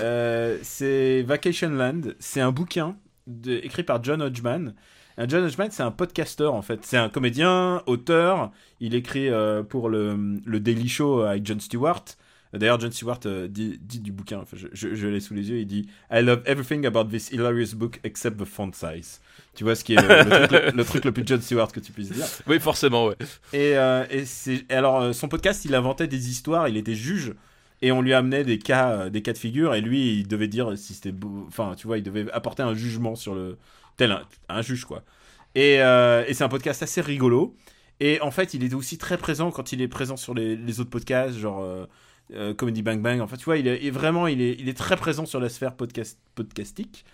Euh, 0.00 0.58
c'est 0.62 1.22
Vacation 1.22 1.70
Land. 1.70 2.00
C'est 2.20 2.40
un 2.40 2.52
bouquin 2.52 2.96
de- 3.26 3.60
écrit 3.64 3.82
par 3.82 4.02
John 4.02 4.22
Hodgman. 4.22 4.74
Un 5.18 5.28
John 5.28 5.44
Hodgman, 5.44 5.68
c'est 5.70 5.82
un 5.82 5.90
podcasteur 5.90 6.54
en 6.54 6.62
fait. 6.62 6.80
C'est 6.84 6.96
un 6.96 7.08
comédien, 7.08 7.82
auteur. 7.86 8.50
Il 8.80 8.94
écrit 8.94 9.28
euh, 9.28 9.62
pour 9.62 9.88
le, 9.88 10.38
le 10.44 10.60
Daily 10.60 10.88
Show 10.88 11.22
avec 11.22 11.44
Jon 11.46 11.58
Stewart. 11.60 12.04
D'ailleurs, 12.54 12.78
Jon 12.80 12.90
Stewart 12.90 13.20
euh, 13.26 13.48
dit, 13.48 13.78
dit 13.80 14.00
du 14.00 14.12
bouquin, 14.12 14.40
enfin, 14.40 14.56
je, 14.58 14.68
je- 14.72 14.94
je 14.94 15.08
l'ai 15.08 15.20
sous 15.20 15.32
les 15.34 15.48
yeux, 15.50 15.58
il 15.58 15.66
dit 15.66 15.88
I 16.12 16.20
love 16.22 16.42
everything 16.44 16.84
about 16.86 17.04
this 17.04 17.30
hilarious 17.32 17.74
book 17.74 17.98
except 18.04 18.36
the 18.38 18.44
font 18.44 18.72
size. 18.74 19.20
Tu 19.54 19.64
vois 19.64 19.74
ce 19.74 19.84
qui 19.84 19.94
est 19.94 20.00
le, 20.00 20.08
le 20.08 20.46
truc, 20.48 20.50
le- 20.50 20.70
le 20.76 20.84
truc 20.84 21.04
le 21.04 21.12
plus 21.12 21.26
Jon 21.26 21.40
Stewart 21.40 21.70
que 21.72 21.80
tu 21.80 21.92
puisses 21.92 22.10
dire. 22.10 22.26
Oui, 22.46 22.58
forcément, 22.58 23.06
ouais. 23.06 23.16
Et, 23.52 23.76
euh, 23.76 24.04
et 24.10 24.24
c'est 24.24 24.64
alors 24.72 25.00
euh, 25.00 25.12
son 25.12 25.28
podcast, 25.28 25.64
il 25.66 25.74
inventait 25.74 26.06
des 26.06 26.30
histoires, 26.30 26.68
il 26.68 26.76
était 26.78 26.94
juge 26.94 27.34
et 27.82 27.92
on 27.92 28.00
lui 28.00 28.14
amenait 28.14 28.44
des 28.44 28.58
cas, 28.58 28.90
euh, 28.92 29.10
des 29.10 29.20
cas 29.22 29.32
de 29.34 29.38
figure 29.38 29.74
et 29.74 29.80
lui, 29.82 30.18
il 30.20 30.28
devait 30.28 30.48
dire 30.48 30.76
si 30.78 30.94
c'était, 30.94 31.12
beau- 31.12 31.44
enfin, 31.48 31.74
tu 31.76 31.86
vois, 31.86 31.98
il 31.98 32.02
devait 32.02 32.30
apporter 32.32 32.62
un 32.62 32.74
jugement 32.74 33.14
sur 33.14 33.34
le 33.34 33.58
tel 33.98 34.12
un, 34.12 34.22
un 34.48 34.62
juge 34.62 34.84
quoi. 34.86 35.02
Et, 35.54 35.82
euh, 35.82 36.24
et 36.26 36.32
c'est 36.32 36.44
un 36.44 36.48
podcast 36.48 36.82
assez 36.82 37.02
rigolo. 37.02 37.54
Et 38.00 38.20
en 38.22 38.30
fait, 38.30 38.54
il 38.54 38.64
est 38.64 38.72
aussi 38.72 38.96
très 38.96 39.18
présent 39.18 39.50
quand 39.50 39.72
il 39.72 39.82
est 39.82 39.86
présent 39.88 40.16
sur 40.16 40.32
les, 40.32 40.56
les 40.56 40.80
autres 40.80 40.88
podcasts, 40.90 41.36
genre 41.38 41.62
euh, 41.62 41.84
euh, 42.34 42.54
Comedy 42.54 42.80
Bang 42.82 43.00
Bang. 43.02 43.20
En 43.20 43.26
fait, 43.26 43.36
tu 43.36 43.44
vois, 43.44 43.58
il 43.58 43.68
est, 43.68 43.78
il 43.82 43.88
est 43.88 43.90
vraiment, 43.90 44.26
il 44.26 44.40
est, 44.40 44.56
il 44.58 44.68
est 44.70 44.76
très 44.76 44.96
présent 44.96 45.26
sur 45.26 45.38
la 45.40 45.50
sphère 45.50 45.74
podcast, 45.76 46.18
podcastique. 46.34 47.04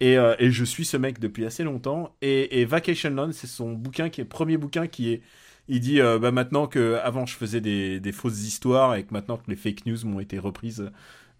Et, 0.00 0.16
euh, 0.16 0.34
et 0.38 0.50
je 0.50 0.64
suis 0.64 0.84
ce 0.84 0.96
mec 0.96 1.18
depuis 1.18 1.44
assez 1.44 1.64
longtemps. 1.64 2.14
Et, 2.22 2.60
et 2.60 2.64
Vacation 2.64 3.10
Land, 3.10 3.30
c'est 3.32 3.46
son 3.46 3.72
bouquin 3.72 4.08
qui 4.08 4.20
est 4.20 4.24
premier 4.24 4.56
bouquin 4.56 4.86
qui 4.86 5.12
est. 5.12 5.22
Il 5.70 5.80
dit 5.80 6.00
euh, 6.00 6.18
bah 6.18 6.30
maintenant 6.30 6.66
que 6.66 6.98
avant 7.02 7.26
je 7.26 7.34
faisais 7.34 7.60
des, 7.60 8.00
des 8.00 8.12
fausses 8.12 8.40
histoires 8.42 8.94
et 8.94 9.02
que 9.02 9.12
maintenant 9.12 9.36
que 9.36 9.50
les 9.50 9.56
fake 9.56 9.84
news 9.84 9.98
m'ont 10.04 10.20
été 10.20 10.38
reprises, 10.38 10.90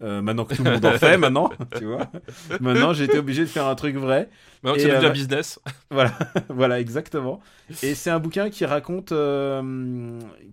euh, 0.03 0.21
maintenant 0.21 0.45
que 0.45 0.53
tout 0.53 0.63
le 0.63 0.69
monde 0.69 0.85
en 0.85 0.91
fait, 0.91 1.17
maintenant, 1.17 1.49
tu 1.75 1.85
vois, 1.85 2.11
maintenant 2.59 2.93
j'ai 2.93 3.05
été 3.05 3.17
obligé 3.17 3.41
de 3.41 3.47
faire 3.47 3.65
un 3.65 3.73
truc 3.73 3.95
vrai. 3.95 4.29
Maintenant 4.61 4.75
que 4.75 4.81
c'est 4.81 4.89
devenu 4.89 5.07
un 5.07 5.11
business. 5.11 5.59
Voilà, 5.89 6.15
voilà, 6.49 6.79
exactement. 6.79 7.39
Et 7.81 7.95
c'est 7.95 8.11
un 8.11 8.19
bouquin 8.19 8.51
qui 8.51 8.65
raconte, 8.65 9.11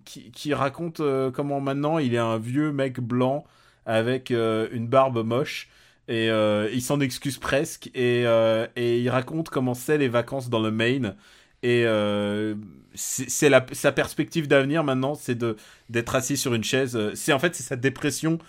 qui, 0.05 0.31
qui 0.31 0.53
raconte 0.55 0.99
comment 1.33 1.61
maintenant 1.61 1.99
il 1.99 2.15
est 2.15 2.19
un 2.19 2.39
vieux 2.39 2.71
mec 2.71 2.99
blanc 2.99 3.45
avec 3.85 4.31
une 4.31 4.87
barbe 4.87 5.23
moche 5.23 5.69
et 6.07 6.29
euh, 6.29 6.69
il 6.73 6.81
s'en 6.81 6.99
excuse 6.99 7.37
presque 7.37 7.87
et, 7.93 8.25
euh, 8.25 8.67
et 8.75 8.99
il 8.99 9.09
raconte 9.09 9.49
comment 9.49 9.73
c'est 9.73 9.97
les 9.97 10.07
vacances 10.07 10.49
dans 10.49 10.61
le 10.61 10.71
Maine 10.71 11.15
et 11.63 11.83
euh, 11.85 12.55
c'est 12.93 13.51
sa 13.73 13.91
perspective 13.91 14.47
d'avenir 14.47 14.83
maintenant, 14.83 15.15
c'est 15.15 15.35
de 15.35 15.55
d'être 15.89 16.15
assis 16.15 16.37
sur 16.37 16.53
une 16.53 16.63
chaise. 16.63 16.97
C'est 17.13 17.33
en 17.33 17.39
fait 17.39 17.55
c'est 17.55 17.63
sa 17.63 17.75
dépression 17.75 18.39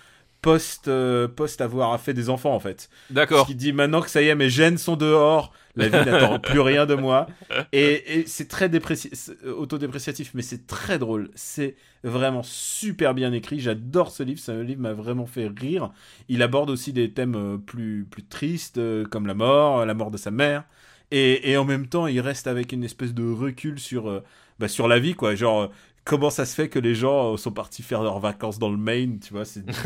post 0.41 0.89
euh, 0.89 1.27
post 1.27 1.61
avoir 1.61 1.99
fait 2.01 2.15
des 2.15 2.31
enfants 2.31 2.55
en 2.55 2.61
fait. 2.61 2.89
D'accord. 3.11 3.47
Qui 3.47 3.55
dit 3.55 3.73
maintenant 3.73 4.01
que 4.01 4.11
ça 4.11 4.23
y 4.23 4.29
est, 4.29 4.35
mes 4.35 4.51
gènes 4.51 4.79
sont 4.79 4.97
dehors, 4.97 5.53
la 5.77 5.89
vie 5.89 6.11
n'attend 6.11 6.39
plus 6.41 6.61
rien 6.61 6.87
de 6.87 6.95
moi. 6.95 7.27
Et, 7.73 8.21
et 8.21 8.27
c'est 8.27 8.49
très 8.49 8.71
euh, 8.73 9.55
autodépréciatif, 9.57 10.33
mais 10.35 10.43
c'est 10.43 10.67
très 10.67 10.99
drôle. 10.99 11.31
C'est 11.35 11.77
vraiment 12.05 12.43
super 12.43 13.15
bien 13.15 13.33
écrit. 13.33 13.59
J'adore 13.61 14.11
ce 14.11 14.23
livre. 14.23 14.41
Ce 14.41 14.53
livre 14.53 14.81
m'a 14.81 14.93
vraiment 14.93 15.27
fait 15.27 15.49
rire. 15.49 15.91
Il 16.29 16.43
aborde 16.43 16.71
aussi 16.71 16.93
des 16.93 17.13
thèmes 17.13 17.35
euh, 17.35 17.59
plus, 17.59 18.07
plus 18.09 18.25
tristes, 18.25 18.81
comme 19.11 19.27
la 19.27 19.35
mort, 19.35 19.85
la 19.85 19.95
mort 19.95 20.11
de 20.11 20.19
sa 20.19 20.31
mère. 20.31 20.65
Et, 21.11 21.51
et 21.51 21.57
en 21.57 21.65
même 21.65 21.87
temps, 21.87 22.07
il 22.07 22.21
reste 22.21 22.47
avec 22.47 22.73
une 22.73 22.85
espèce 22.85 23.15
de 23.15 23.29
recul 23.29 23.79
sur, 23.79 24.23
bah, 24.59 24.69
sur 24.69 24.87
la 24.87 24.99
vie, 24.99 25.15
quoi. 25.15 25.35
Genre, 25.35 25.73
comment 26.09 26.31
ça 26.31 26.47
se 26.47 26.55
fait 26.55 26.69
que 26.71 26.79
les 26.79 26.95
gens 26.95 27.35
euh, 27.35 27.37
sont 27.37 27.53
partis 27.53 27.83
faire 27.83 28.03
leurs 28.03 28.19
vacances 28.19 28.59
dans 28.59 28.71
le 28.71 28.79
Maine, 28.79 29.21
tu 29.21 29.35
vois, 29.35 29.45
c'est. 29.45 29.61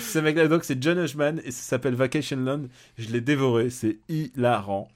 Ce 0.00 0.18
mec-là, 0.20 0.46
donc, 0.46 0.62
c'est 0.64 0.80
John 0.80 0.98
Hushman 0.98 1.40
et 1.44 1.50
ça 1.50 1.62
s'appelle 1.62 1.96
Vacation 1.96 2.36
Land. 2.38 2.62
Je 2.96 3.08
l'ai 3.08 3.20
dévoré, 3.20 3.70
c'est 3.70 3.98
hilarant. 4.08 4.88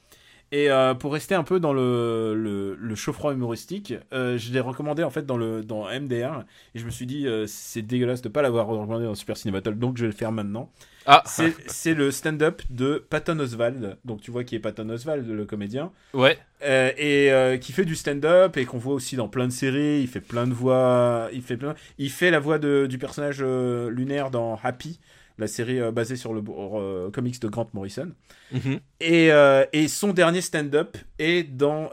Et 0.54 0.70
euh, 0.70 0.94
pour 0.94 1.12
rester 1.12 1.34
un 1.34 1.42
peu 1.42 1.58
dans 1.58 1.72
le, 1.72 2.32
le, 2.36 2.76
le 2.80 2.94
chaud-froid 2.94 3.32
humoristique, 3.32 3.92
euh, 4.12 4.38
je 4.38 4.52
l'ai 4.52 4.60
recommandé 4.60 5.02
en 5.02 5.10
fait 5.10 5.26
dans, 5.26 5.36
le, 5.36 5.64
dans 5.64 5.88
MDR. 5.88 6.44
Et 6.76 6.78
je 6.78 6.84
me 6.84 6.90
suis 6.90 7.06
dit, 7.06 7.26
euh, 7.26 7.44
c'est 7.48 7.82
dégueulasse 7.82 8.22
de 8.22 8.28
pas 8.28 8.40
l'avoir 8.40 8.68
recommandé 8.68 9.04
dans 9.04 9.16
Super 9.16 9.36
Cinématol, 9.36 9.76
donc 9.76 9.96
je 9.96 10.02
vais 10.02 10.12
le 10.12 10.16
faire 10.16 10.30
maintenant. 10.30 10.70
Ah, 11.06 11.24
C'est 11.26 11.52
c'est 11.66 11.92
le 11.92 12.12
stand-up 12.12 12.62
de 12.70 13.04
Patton 13.10 13.36
Oswald. 13.40 13.96
Donc 14.04 14.20
tu 14.20 14.30
vois 14.30 14.44
qui 14.44 14.54
est 14.54 14.60
Patton 14.60 14.88
Oswald, 14.90 15.26
le 15.28 15.44
comédien. 15.44 15.90
ouais. 16.12 16.38
Et 16.62 17.58
qui 17.60 17.72
fait 17.72 17.84
du 17.84 17.96
stand-up 17.96 18.56
et 18.56 18.64
qu'on 18.64 18.78
voit 18.78 18.94
aussi 18.94 19.16
dans 19.16 19.28
plein 19.28 19.48
de 19.48 19.52
séries. 19.52 20.02
Il 20.02 20.08
fait 20.08 20.20
plein 20.20 20.46
de 20.46 20.54
voix. 20.54 21.30
Il 21.32 21.42
fait 21.42 21.56
plein. 21.56 21.74
Il 21.98 22.10
fait 22.10 22.30
la 22.30 22.38
voix 22.38 22.58
de, 22.60 22.86
du 22.88 22.96
personnage 22.98 23.42
lunaire 23.42 24.30
dans 24.30 24.58
Happy, 24.62 25.00
la 25.38 25.46
série 25.46 25.80
euh, 25.80 25.90
basée 25.90 26.16
sur 26.16 26.32
le 26.32 26.42
euh, 26.48 27.10
comics 27.10 27.40
de 27.40 27.48
Grant 27.48 27.68
Morrison. 27.74 28.12
Mhm. 28.52 28.80
Et, 29.00 29.32
euh, 29.32 29.64
et 29.72 29.88
son 29.88 30.12
dernier 30.12 30.40
stand-up 30.40 30.96
est 31.18 31.42
dans 31.44 31.90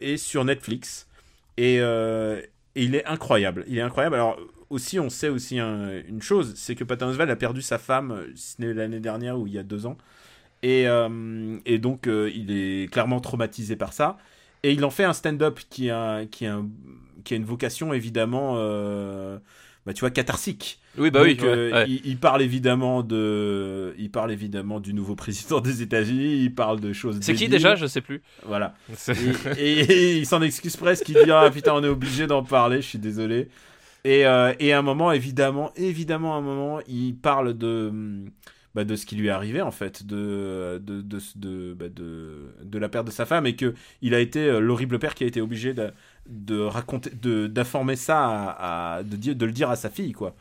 est 0.00 0.16
sur 0.16 0.44
Netflix. 0.44 1.08
Et, 1.56 1.76
et 1.76 2.40
il 2.74 2.94
est 2.94 3.06
incroyable. 3.06 3.64
Il 3.66 3.78
est 3.78 3.82
incroyable. 3.82 4.16
Alors 4.16 4.38
aussi, 4.68 4.98
on 5.00 5.08
sait 5.08 5.28
aussi 5.28 5.58
un- 5.58 6.02
une 6.08 6.20
chose, 6.20 6.52
c'est 6.56 6.74
que 6.74 6.84
Patton 6.84 7.08
Oswalt 7.08 7.30
a 7.30 7.36
perdu 7.36 7.62
sa 7.62 7.78
femme, 7.78 8.26
si 8.34 8.56
ce 8.56 8.62
n'est 8.62 8.74
l'année 8.74 9.00
dernière 9.00 9.38
ou 9.38 9.46
il 9.46 9.54
y 9.54 9.58
a 9.58 9.62
deux 9.62 9.86
ans. 9.86 9.96
Et, 10.62 10.86
et 11.66 11.78
donc, 11.78 12.06
il 12.08 12.50
est 12.50 12.90
clairement 12.92 13.20
traumatisé 13.20 13.76
par 13.76 13.92
ça. 13.92 14.18
Et 14.62 14.72
il 14.72 14.84
en 14.84 14.90
fait 14.90 15.04
un 15.04 15.12
stand-up 15.12 15.60
qui 15.70 15.90
a, 15.90 16.26
qui, 16.26 16.44
a 16.46 16.56
un- 16.56 16.68
qui 17.24 17.34
a 17.34 17.36
une 17.36 17.44
vocation 17.44 17.92
évidemment, 17.94 18.56
bah, 19.86 19.92
tu 19.94 20.00
vois, 20.00 20.10
catharsique. 20.10 20.80
Oui, 20.98 21.10
bah 21.10 21.20
oui. 21.22 21.36
Donc, 21.36 21.46
euh, 21.46 21.72
ouais. 21.72 21.86
il, 21.88 22.00
il 22.04 22.18
parle 22.18 22.42
évidemment 22.42 23.02
de, 23.02 23.94
il 23.98 24.10
parle 24.10 24.32
évidemment 24.32 24.80
du 24.80 24.92
nouveau 24.92 25.14
président 25.14 25.60
des 25.60 25.80
États-Unis. 25.80 26.42
Il 26.42 26.54
parle 26.54 26.80
de 26.80 26.92
choses. 26.92 27.18
C'est 27.20 27.34
qui 27.34 27.48
déjà? 27.48 27.76
Je 27.76 27.86
sais 27.86 28.00
plus. 28.00 28.20
Voilà. 28.44 28.74
Et, 29.56 29.80
et 29.80 30.16
il 30.16 30.26
s'en 30.26 30.42
excuse 30.42 30.76
presque. 30.76 31.08
Il 31.08 31.14
dit 31.14 31.30
ah 31.30 31.50
putain 31.50 31.72
on 31.74 31.84
est 31.84 31.88
obligé 31.88 32.26
d'en 32.26 32.42
parler. 32.42 32.82
Je 32.82 32.88
suis 32.88 32.98
désolé. 32.98 33.48
Et, 34.04 34.24
euh, 34.26 34.54
et 34.60 34.72
à 34.72 34.78
un 34.78 34.82
moment 34.82 35.10
évidemment, 35.12 35.72
évidemment 35.76 36.34
à 36.34 36.38
un 36.38 36.40
moment, 36.40 36.80
il 36.88 37.16
parle 37.16 37.58
de 37.58 37.92
bah, 38.74 38.84
de 38.84 38.94
ce 38.94 39.06
qui 39.06 39.16
lui 39.16 39.28
est 39.28 39.30
arrivé 39.30 39.62
en 39.62 39.70
fait, 39.70 40.06
de 40.06 40.80
de 40.84 41.00
de 41.00 41.18
de, 41.34 41.74
bah, 41.74 41.88
de, 41.88 42.54
de 42.62 42.78
la 42.78 42.88
perte 42.88 43.06
de 43.06 43.10
sa 43.10 43.24
femme 43.24 43.46
et 43.46 43.56
que 43.56 43.74
il 44.02 44.14
a 44.14 44.20
été 44.20 44.40
euh, 44.40 44.60
l'horrible 44.60 44.98
père 44.98 45.14
qui 45.14 45.24
a 45.24 45.26
été 45.26 45.40
obligé 45.40 45.74
de, 45.74 45.90
de 46.28 46.60
raconter, 46.60 47.10
de 47.10 47.46
d'informer 47.46 47.96
ça 47.96 48.18
à, 48.26 48.96
à- 48.98 49.02
de 49.02 49.16
dire 49.16 49.36
de 49.36 49.46
le 49.46 49.52
dire 49.52 49.70
à 49.70 49.76
sa 49.76 49.90
fille 49.90 50.12
quoi. 50.12 50.34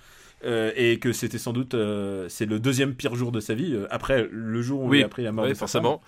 Euh, 0.43 0.71
et 0.75 0.99
que 0.99 1.13
c'était 1.13 1.37
sans 1.37 1.53
doute 1.53 1.73
euh, 1.73 2.27
c'est 2.29 2.45
le 2.45 2.59
deuxième 2.59 2.93
pire 2.93 3.15
jour 3.15 3.31
de 3.31 3.39
sa 3.39 3.55
vie 3.55 3.73
euh, 3.73 3.87
après 3.89 4.27
le 4.29 4.61
jour 4.61 4.81
où 4.81 4.89
Oui, 4.89 4.99
il 4.99 5.03
a 5.03 5.05
appris 5.07 5.23
la 5.23 5.31
mort 5.31 5.45
oui, 5.45 5.51
de 5.51 5.55
forcément. 5.55 6.01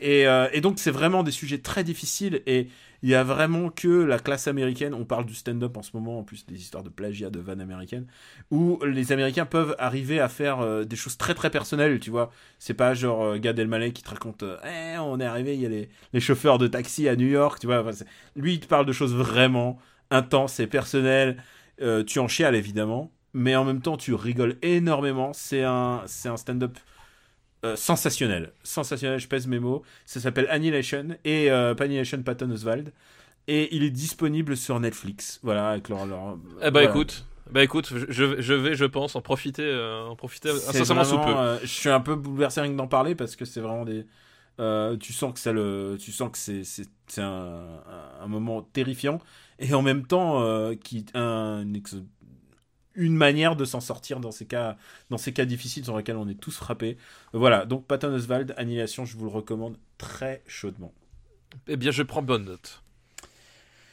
Et, 0.00 0.24
et 0.52 0.60
donc 0.60 0.78
c'est 0.78 0.90
vraiment 0.90 1.22
des 1.22 1.30
sujets 1.30 1.58
très 1.58 1.84
difficiles 1.84 2.42
et 2.46 2.68
il 3.04 3.10
y 3.10 3.14
a 3.14 3.22
vraiment 3.22 3.68
que 3.68 3.88
la 3.88 4.18
classe 4.18 4.48
américaine, 4.48 4.94
on 4.94 5.04
parle 5.04 5.26
du 5.26 5.34
stand-up 5.34 5.76
en 5.76 5.82
ce 5.82 5.90
moment, 5.92 6.20
en 6.20 6.22
plus 6.24 6.46
des 6.46 6.56
histoires 6.56 6.82
de 6.82 6.88
plagiat, 6.88 7.28
de 7.28 7.38
vannes 7.38 7.60
américaines, 7.60 8.06
où 8.50 8.80
les 8.82 9.12
Américains 9.12 9.44
peuvent 9.44 9.76
arriver 9.78 10.20
à 10.20 10.30
faire 10.30 10.60
euh, 10.60 10.84
des 10.84 10.96
choses 10.96 11.18
très 11.18 11.34
très 11.34 11.50
personnelles, 11.50 12.00
tu 12.00 12.08
vois. 12.10 12.30
C'est 12.58 12.72
pas 12.72 12.94
genre 12.94 13.22
euh, 13.22 13.38
Gad 13.38 13.58
Elmaleh 13.58 13.92
qui 13.92 14.02
te 14.02 14.08
raconte, 14.08 14.42
euh, 14.42 14.56
Eh, 14.64 14.98
on 14.98 15.20
est 15.20 15.26
arrivé, 15.26 15.54
il 15.54 15.60
y 15.60 15.66
a 15.66 15.68
les, 15.68 15.90
les 16.14 16.20
chauffeurs 16.20 16.56
de 16.56 16.66
taxi 16.66 17.06
à 17.06 17.14
New 17.14 17.26
York, 17.28 17.58
tu 17.60 17.66
vois. 17.66 17.84
Lui, 18.36 18.54
il 18.54 18.60
te 18.60 18.66
parle 18.66 18.86
de 18.86 18.92
choses 18.92 19.14
vraiment 19.14 19.78
intenses 20.10 20.58
et 20.58 20.66
personnelles. 20.66 21.36
Euh, 21.82 22.04
tu 22.04 22.20
en 22.20 22.28
chiales 22.28 22.54
évidemment, 22.54 23.12
mais 23.34 23.54
en 23.54 23.64
même 23.64 23.82
temps 23.82 23.98
tu 23.98 24.14
rigoles 24.14 24.56
énormément. 24.62 25.32
C'est 25.34 25.62
un, 25.64 26.02
c'est 26.06 26.30
un 26.30 26.38
stand-up 26.38 26.78
euh, 27.64 27.76
sensationnel. 27.76 28.52
Sensationnel, 28.62 29.18
je 29.18 29.28
pèse 29.28 29.46
mes 29.46 29.58
mots. 29.58 29.82
Ça 30.06 30.20
s'appelle 30.20 30.46
Annihilation 30.50 31.08
et 31.24 31.50
euh, 31.50 31.74
pas 31.74 31.84
Annihilation 31.84 32.22
Patton 32.22 32.50
Oswald. 32.50 32.92
Et 33.46 33.74
il 33.74 33.82
est 33.82 33.90
disponible 33.90 34.56
sur 34.56 34.78
Netflix. 34.80 35.40
Voilà, 35.42 35.70
avec 35.70 35.88
leur. 35.88 36.06
leur 36.06 36.38
Eh 36.60 36.64
bah 36.64 36.70
voilà. 36.70 36.90
écoute, 36.90 37.26
bah 37.50 37.62
écoute, 37.62 37.92
je, 38.08 38.40
je- 38.40 38.54
vais, 38.54 38.74
je 38.74 38.84
pense, 38.86 39.16
en 39.16 39.20
profiter, 39.20 39.62
euh, 39.64 40.06
en 40.06 40.16
profiter 40.16 40.50
incessamment 40.50 41.04
sous 41.04 41.16
peu. 41.16 41.22
vraiment, 41.24 41.40
euh, 41.42 41.58
je 41.62 41.66
suis 41.66 41.90
un 41.90 42.00
peu 42.00 42.14
bouleversé 42.14 42.62
rien 42.62 42.72
que 42.72 42.76
d'en 42.76 42.86
parler 42.88 43.14
parce 43.14 43.36
que 43.36 43.44
c'est 43.44 43.60
vraiment 43.60 43.84
des. 43.84 44.06
tu 45.00 45.12
sens 45.12 45.34
que 45.34 45.40
ça 45.40 45.52
le, 45.52 45.96
tu 46.00 46.10
sens 46.12 46.30
que 46.30 46.38
c'est 46.38 46.64
c'est 46.64 46.86
c'est 47.06 47.20
un, 47.22 47.80
moment 48.26 48.62
terrifiant 48.62 49.20
et 49.58 49.74
en 49.74 49.82
même 49.82 50.06
temps 50.06 50.42
qui 50.76 51.04
un 51.14 51.64
une 52.94 53.16
manière 53.16 53.56
de 53.56 53.64
s'en 53.64 53.80
sortir 53.80 54.20
dans 54.20 54.30
ces 54.30 54.46
cas 54.46 54.76
dans 55.10 55.18
ces 55.18 55.32
cas 55.32 55.44
difficiles 55.44 55.84
sur 55.84 55.96
lesquels 55.96 56.16
on 56.16 56.28
est 56.28 56.40
tous 56.40 56.56
frappés. 56.56 56.96
Voilà 57.32 57.66
donc 57.66 57.86
Patton 57.86 58.12
Oswald 58.14 58.54
Annihilation 58.56 59.04
je 59.04 59.16
vous 59.16 59.24
le 59.24 59.30
recommande 59.30 59.78
très 59.98 60.42
chaudement. 60.46 60.92
Eh 61.68 61.76
bien, 61.76 61.92
je 61.92 62.02
prends 62.02 62.22
bonne 62.22 62.44
note. 62.46 62.82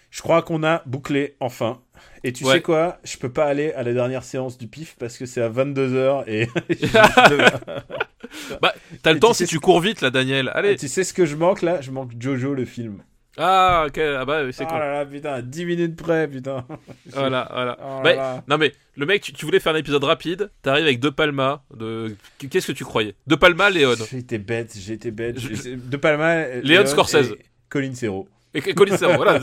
Je 0.10 0.22
crois 0.22 0.42
qu'on 0.42 0.64
a 0.64 0.82
bouclé 0.86 1.36
enfin. 1.40 1.80
Et 2.24 2.34
tu 2.34 2.44
Ouais. 2.44 2.56
sais 2.56 2.62
quoi? 2.62 3.00
Je 3.04 3.18
peux 3.18 3.32
pas 3.32 3.46
aller 3.46 3.72
à 3.74 3.84
la 3.84 3.94
dernière 3.94 4.24
séance 4.24 4.58
du 4.58 4.68
pif 4.68 4.96
parce 5.00 5.18
que 5.18 5.26
c'est 5.26 5.42
à 5.42 5.50
22h 5.50 6.24
et 6.28 6.48
T'as 9.04 9.12
Et 9.12 9.14
le 9.14 9.20
temps 9.20 9.32
tu 9.32 9.46
si 9.46 9.48
tu 9.48 9.60
cours 9.60 9.80
vite, 9.80 10.02
là, 10.02 10.10
Daniel. 10.10 10.52
Allez. 10.54 10.76
tu 10.76 10.88
sais 10.88 11.04
ce 11.04 11.14
que 11.14 11.26
je 11.26 11.36
manque 11.36 11.62
là? 11.62 11.82
Je 11.82 11.92
manque 11.92 12.12
Jojo 12.20 12.54
le 12.54 12.66
film. 12.66 13.04
Ah, 13.44 13.86
ok. 13.88 13.98
Ah 13.98 14.26
bah, 14.26 14.52
c'est 14.52 14.64
oh 14.66 14.68
cool. 14.68 14.78
là 14.80 14.92
là, 14.94 15.06
putain, 15.06 15.34
à 15.34 15.42
10 15.42 15.66
minutes 15.66 15.96
près, 15.96 16.28
putain. 16.28 16.66
Voilà, 17.08 17.48
voilà. 17.52 17.78
Oh 17.82 18.02
Bah, 18.04 18.14
là. 18.16 18.44
Non 18.48 18.58
mais 18.58 18.72
le 18.96 19.06
mec, 19.06 19.22
tu, 19.24 19.34
tu 19.34 19.46
voulais 19.46 19.60
faire 19.60 19.74
un 19.74 19.78
épisode 19.78 20.04
rapide, 20.04 20.52
t'arrives 20.62 20.86
avec 20.86 21.00
deux 21.00 21.12
palmas. 21.12 21.64
De... 21.76 22.16
Qu'est-ce 22.38 22.68
que 22.68 22.72
tu 22.72 22.84
croyais? 22.86 23.16
Deux 23.28 23.38
palmas, 23.38 23.70
Léon. 23.70 23.94
Été 24.14 24.38
bête, 24.38 24.76
été 24.90 25.12
bête. 25.12 25.40
Je- 25.40 25.76
De 25.76 25.98
Palma, 25.98 26.46
Léon 26.48 26.62
Léon 26.64 26.86
Scorsese. 26.86 27.34
Colin 27.70 27.94
Serrault. 27.96 28.28
Et 28.54 28.60
et 28.60 28.74
Colin 28.74 28.96
Serrault, 28.98 29.16
voilà. 29.16 29.40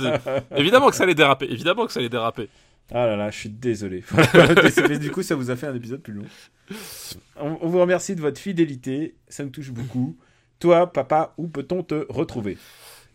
Évidemment 0.56 0.90
que 0.90 0.96
ça 0.96 1.04
allait 1.04 1.14
déraper. 1.14 1.46
Évidemment 1.50 1.86
que 1.86 1.92
ça 1.92 2.00
allait 2.00 2.08
déraper. 2.08 2.48
Ah 2.92 3.06
là 3.06 3.16
là, 3.16 3.30
je 3.30 3.38
suis 3.38 3.48
désolé. 3.50 4.02
Mais 4.88 4.98
du 4.98 5.10
coup, 5.10 5.22
ça 5.22 5.34
vous 5.34 5.50
a 5.50 5.56
fait 5.56 5.66
un 5.66 5.74
épisode 5.74 6.00
plus 6.02 6.14
long. 6.14 6.24
On, 7.40 7.58
on 7.60 7.68
vous 7.68 7.80
remercie 7.80 8.14
de 8.14 8.20
votre 8.20 8.40
fidélité, 8.40 9.14
ça 9.28 9.44
me 9.44 9.50
touche 9.50 9.70
beaucoup. 9.70 10.16
Toi, 10.58 10.90
papa, 10.92 11.34
où 11.38 11.48
peut-on 11.48 11.82
te 11.82 12.06
retrouver? 12.08 12.56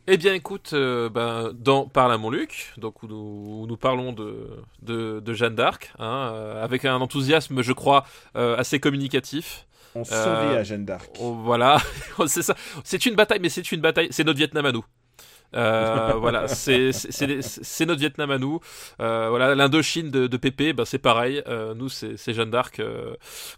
Eh 0.05 0.17
bien, 0.17 0.33
écoute, 0.33 0.71
euh, 0.73 1.07
ben, 1.09 1.51
dans 1.57 1.87
Parle 1.87 2.11
à 2.11 2.17
mon 2.17 2.29
Luc, 2.29 2.73
donc 2.77 3.03
où 3.03 3.07
nous, 3.07 3.61
où 3.61 3.67
nous 3.67 3.77
parlons 3.77 4.11
de, 4.11 4.49
de, 4.81 5.21
de 5.21 5.33
Jeanne 5.33 5.55
d'Arc, 5.55 5.93
hein, 5.97 6.31
euh, 6.33 6.61
avec 6.63 6.83
un 6.83 6.95
enthousiasme, 6.99 7.61
je 7.61 7.71
crois, 7.71 8.05
euh, 8.35 8.57
assez 8.57 8.81
communicatif. 8.81 9.65
On 9.95 10.03
Euh, 10.11 10.59
à 10.59 10.63
Jeanne 10.63 10.83
d'Arc. 10.83 11.09
Oh, 11.21 11.33
voilà, 11.33 11.77
c'est 12.27 12.41
ça. 12.41 12.55
C'est 12.83 13.05
une 13.05 13.15
bataille, 13.15 13.39
mais 13.41 13.47
c'est 13.47 13.71
une 13.71 13.79
bataille. 13.79 14.09
C'est 14.11 14.25
notre 14.25 14.39
Vietnam 14.39 14.65
à 14.65 14.73
nous. 14.73 14.83
Euh, 15.55 16.13
voilà, 16.19 16.49
c'est 16.49 16.89
notre 17.85 17.99
Vietnam 17.99 18.31
à 18.31 18.39
nous. 18.39 18.59
Euh, 18.99 19.29
voilà, 19.29 19.55
l'Indochine 19.55 20.11
de, 20.11 20.27
de 20.27 20.37
Pépé, 20.37 20.73
ben 20.73 20.83
c'est 20.83 20.97
pareil. 20.97 21.41
Euh, 21.47 21.75
nous, 21.75 21.87
c'est 21.87 22.33
Jeanne 22.33 22.49
d'Arc. 22.49 22.81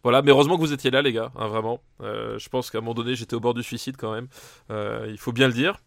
voilà, 0.04 0.22
mais 0.22 0.30
heureusement 0.30 0.58
que 0.58 0.62
vous 0.62 0.74
étiez 0.74 0.92
là, 0.92 1.02
les 1.02 1.14
gars. 1.14 1.32
hein, 1.38 1.48
vraiment. 1.48 1.82
Je 2.02 2.50
pense 2.50 2.70
qu'à 2.70 2.78
un 2.78 2.82
moment 2.82 2.94
donné, 2.94 3.16
j'étais 3.16 3.34
au 3.34 3.40
bord 3.40 3.56
du 3.56 3.64
suicide 3.64 3.96
quand 3.98 4.14
même. 4.14 4.28
Il 4.70 5.18
faut 5.18 5.32
bien 5.32 5.48
le 5.48 5.54
dire. 5.54 5.80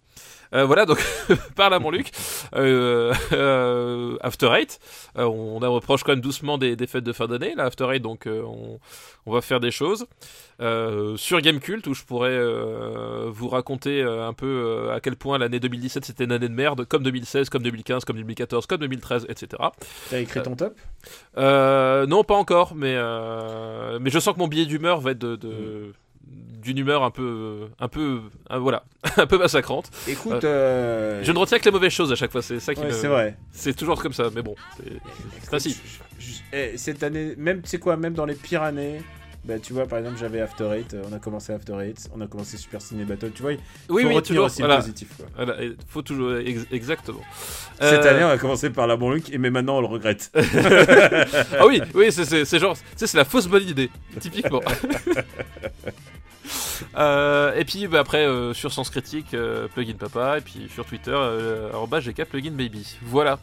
Euh, 0.54 0.64
voilà, 0.64 0.86
donc 0.86 0.98
parle 1.56 1.74
à 1.74 1.78
mon 1.78 1.90
Luc. 1.90 2.10
Euh, 2.54 3.12
euh, 3.32 4.16
After 4.22 4.48
Eight, 4.54 4.78
on 5.14 5.60
a 5.62 5.68
reproche 5.68 6.02
quand 6.04 6.12
même 6.12 6.20
doucement 6.20 6.58
des, 6.58 6.76
des 6.76 6.86
fêtes 6.86 7.04
de 7.04 7.12
fin 7.12 7.26
d'année. 7.26 7.54
Là, 7.54 7.64
After 7.64 7.86
Eight, 7.92 8.02
donc 8.02 8.24
on, 8.26 8.78
on 9.26 9.32
va 9.32 9.40
faire 9.40 9.60
des 9.60 9.70
choses. 9.70 10.06
Sur 10.60 11.40
Gamecult, 11.40 11.86
où 11.86 11.94
je 11.94 12.02
pourrais 12.04 12.38
vous 13.28 13.48
raconter 13.48 14.02
un 14.02 14.32
peu 14.32 14.90
à 14.92 15.00
quel 15.00 15.16
point 15.16 15.38
l'année 15.38 15.60
2017 15.60 16.04
c'était 16.04 16.24
une 16.24 16.32
année 16.32 16.48
de 16.48 16.54
merde, 16.54 16.84
comme 16.86 17.02
2016, 17.02 17.48
comme 17.50 17.62
2015, 17.62 18.04
comme 18.04 18.16
2014, 18.16 18.66
comme 18.66 18.80
2013, 18.80 19.26
etc. 19.28 19.62
T'as 20.10 20.20
écrit 20.20 20.42
ton 20.42 20.56
top? 20.56 20.74
Non, 21.36 22.24
pas 22.24 22.34
encore, 22.34 22.74
mais, 22.74 22.96
mais 24.00 24.10
je 24.10 24.18
sens 24.18 24.34
que 24.34 24.38
mon 24.38 24.48
billet 24.48 24.66
d'humeur 24.66 25.00
va 25.00 25.12
être 25.12 25.18
de. 25.18 25.36
de- 25.36 25.92
d'une 26.62 26.78
humeur 26.78 27.02
un 27.02 27.10
peu 27.10 27.68
un 27.78 27.88
peu 27.88 28.20
un- 28.50 28.58
voilà 28.58 28.84
un 29.16 29.26
peu 29.26 29.38
massacrante 29.38 29.90
Écoute, 30.08 30.44
euh, 30.44 31.22
je 31.22 31.32
ne 31.32 31.38
retiens 31.38 31.58
que 31.58 31.64
les 31.64 31.70
mauvaises 31.70 31.92
choses 31.92 32.10
à 32.12 32.16
chaque 32.16 32.32
fois 32.32 32.42
c'est 32.42 32.60
ça 32.60 32.74
qui 32.74 32.80
ouais, 32.80 32.88
me- 32.88 32.92
c'est 32.92 33.08
vrai. 33.08 33.36
c'est 33.52 33.74
toujours 33.74 34.02
comme 34.02 34.12
ça 34.12 34.24
mais 34.34 34.42
bon 34.42 34.54
c'est 34.76 34.92
c'est 35.42 35.54
ainsi 35.54 35.80
eh, 36.52 36.76
cette 36.76 37.02
année, 37.02 37.34
même, 37.36 37.64
sais 37.64 37.78
quoi, 37.78 37.96
même 37.96 38.14
dans 38.14 38.24
les 38.26 38.34
pires 38.34 38.62
années, 38.62 39.00
bah, 39.44 39.58
tu 39.58 39.72
vois, 39.72 39.86
par 39.86 39.98
exemple, 40.00 40.16
j'avais 40.18 40.40
After 40.40 40.64
Eight, 40.74 40.94
euh, 40.94 41.02
on 41.08 41.12
a 41.14 41.18
commencé 41.18 41.52
After 41.52 41.74
Eight, 41.80 42.08
on 42.14 42.20
a 42.20 42.26
commencé 42.26 42.56
Super 42.56 42.80
Ciné 42.82 43.04
Battle, 43.04 43.30
tu 43.34 43.42
vois, 43.42 43.52
il 43.52 43.58
oui 43.88 44.02
faut 44.02 44.08
oui 44.08 44.22
toujours 44.22 44.46
aussi 44.46 44.60
voilà, 44.62 44.76
le 44.76 44.80
positif. 44.80 45.08
Quoi. 45.16 45.26
Voilà, 45.36 45.56
faut 45.88 46.02
toujours 46.02 46.36
ex- 46.38 46.66
exactement 46.72 47.20
Cette 47.80 48.04
Euh, 48.04 48.10
année, 48.10 48.24
on 48.24 48.28
a 48.30 48.38
commencé 48.38 48.70
par 48.70 48.86
la 48.86 48.96
bon 48.96 49.10
Luc, 49.12 49.30
et 49.32 49.38
mais 49.38 49.50
maintenant 49.50 49.78
on 49.78 49.80
le 49.80 49.86
regrette. 49.86 50.30
ah 51.58 51.66
oui, 51.66 51.80
oui, 51.94 52.10
c'est- 52.10 52.24
c'est 52.24 52.44
c'est 52.44 52.58
genre, 52.58 52.76
c'est 52.96 53.12
la 53.14 53.24
fausse 53.24 53.46
bonne 53.46 53.66
idée, 53.68 53.90
typiquement. 54.20 54.60
Euh, 56.96 57.54
et 57.54 57.64
puis 57.64 57.86
bah, 57.86 58.00
après 58.00 58.26
euh, 58.26 58.54
sur 58.54 58.72
Sens 58.72 58.90
Critique, 58.90 59.34
euh, 59.34 59.68
Plugin 59.68 59.94
Papa, 59.94 60.38
et 60.38 60.40
puis 60.40 60.68
sur 60.72 60.84
Twitter, 60.84 61.16
arobase 61.72 62.04
GK 62.04 62.24
Plugin 62.24 62.52
Baby. 62.52 62.96
Voilà. 63.02 63.38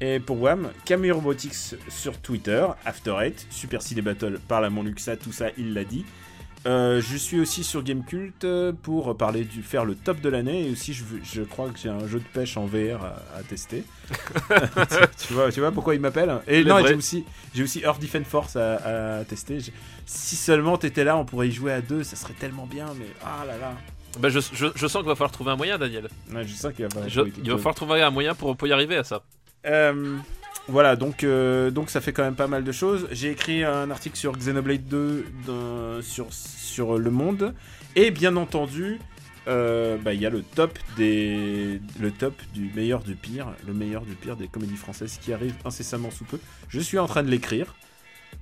Et 0.00 0.20
pour 0.20 0.40
WAM, 0.40 0.70
Camille 0.84 1.12
Robotics 1.12 1.76
sur 1.88 2.18
Twitter, 2.20 2.66
After 2.84 3.16
Eight, 3.20 3.46
Super 3.50 3.80
Ciné 3.82 4.02
Battle 4.02 4.38
par 4.46 4.60
la 4.60 4.70
mon 4.70 4.82
Luxa, 4.82 5.16
tout 5.16 5.32
ça, 5.32 5.46
il 5.56 5.74
l'a 5.74 5.84
dit. 5.84 6.04
Euh, 6.66 7.02
je 7.02 7.16
suis 7.18 7.38
aussi 7.40 7.62
sur 7.62 7.82
Gamecult 7.82 8.42
euh, 8.44 8.72
pour 8.72 9.14
parler 9.18 9.44
du 9.44 9.62
faire 9.62 9.84
le 9.84 9.94
top 9.94 10.20
de 10.22 10.30
l'année 10.30 10.66
et 10.66 10.70
aussi 10.70 10.94
je, 10.94 11.42
crois 11.42 11.68
que 11.68 11.78
j'ai 11.78 11.90
un 11.90 12.06
jeu 12.06 12.20
de 12.20 12.24
pêche 12.24 12.56
en 12.56 12.64
VR 12.64 13.04
à, 13.04 13.38
à 13.38 13.42
tester. 13.42 13.84
tu, 15.26 15.34
vois, 15.34 15.52
tu 15.52 15.60
vois 15.60 15.72
pourquoi 15.72 15.94
il 15.94 16.00
m'appelle 16.00 16.34
Et 16.48 16.64
non, 16.64 16.78
et 16.78 16.80
vrais. 16.82 16.88
j'ai 16.90 16.94
aussi 16.94 17.24
j'ai 17.54 17.62
aussi 17.64 17.80
Earth 17.80 18.00
Defense 18.00 18.26
Force 18.26 18.56
à, 18.56 19.18
à 19.18 19.24
tester. 19.24 19.58
Si 20.06 20.36
seulement 20.36 20.78
t'étais 20.78 21.04
là, 21.04 21.16
on 21.18 21.24
pourrait 21.26 21.48
y 21.48 21.52
jouer 21.52 21.72
à 21.72 21.80
deux, 21.82 22.02
ça 22.02 22.16
serait 22.16 22.32
tellement 22.34 22.66
bien. 22.66 22.86
Mais 22.98 23.06
ah 23.22 23.44
là 23.46 23.58
là, 23.58 23.74
Bah, 24.18 24.30
je, 24.30 24.40
je, 24.40 24.66
je 24.74 24.86
sens 24.86 25.02
qu'il 25.02 25.08
va 25.08 25.14
falloir 25.16 25.32
trouver 25.32 25.50
un 25.50 25.56
moyen, 25.56 25.76
Daniel. 25.78 26.08
Ouais, 26.32 26.44
je 26.46 26.54
sens 26.54 26.72
qu'il 26.72 26.84
va 26.86 26.90
falloir 26.90 27.08
Je- 27.10 27.20
il 27.42 27.50
va 27.50 27.56
falloir 27.58 27.74
trouver 27.74 28.00
un 28.02 28.10
moyen 28.10 28.34
pour, 28.34 28.56
pour 28.56 28.66
y 28.68 28.72
arriver 28.72 28.96
à 28.96 29.04
ça. 29.04 29.22
Euh, 29.66 30.16
voilà, 30.68 30.96
donc, 30.96 31.24
euh, 31.24 31.70
donc 31.70 31.90
ça 31.90 32.00
fait 32.00 32.12
quand 32.12 32.22
même 32.22 32.36
pas 32.36 32.46
mal 32.46 32.64
de 32.64 32.72
choses. 32.72 33.06
J'ai 33.10 33.30
écrit 33.30 33.64
un 33.64 33.90
article 33.90 34.16
sur 34.16 34.32
Xenoblade 34.32 34.86
2 34.88 35.26
dans- 35.46 36.00
sur, 36.02 36.26
sur 36.32 36.98
Le 36.98 37.10
Monde. 37.10 37.54
Et 37.96 38.10
bien 38.10 38.36
entendu, 38.36 38.98
euh, 39.46 39.98
bah, 39.98 40.14
il 40.14 40.20
y 40.20 40.26
a 40.26 40.30
le 40.30 40.42
top, 40.42 40.78
des, 40.96 41.80
le 42.00 42.10
top 42.10 42.34
du 42.54 42.70
meilleur 42.74 43.02
du 43.02 43.14
pire, 43.14 43.48
le 43.66 43.74
meilleur 43.74 44.02
du 44.06 44.14
pire 44.14 44.36
des 44.36 44.48
comédies 44.48 44.76
françaises 44.76 45.18
qui 45.20 45.32
arrive 45.34 45.54
incessamment 45.64 46.10
sous 46.10 46.24
peu. 46.24 46.38
Je 46.68 46.80
suis 46.80 46.98
en 46.98 47.06
train 47.06 47.22
de 47.22 47.30
l'écrire. 47.30 47.74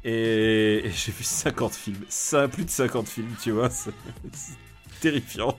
Et, 0.04 0.82
et 0.86 0.90
j'ai 0.90 1.12
vu 1.12 1.24
50 1.24 1.74
films. 1.74 2.04
Ça, 2.08 2.48
plus 2.48 2.64
de 2.64 2.70
50 2.70 3.08
films, 3.08 3.34
tu 3.42 3.50
vois. 3.52 3.68
Terrifiant. 5.02 5.58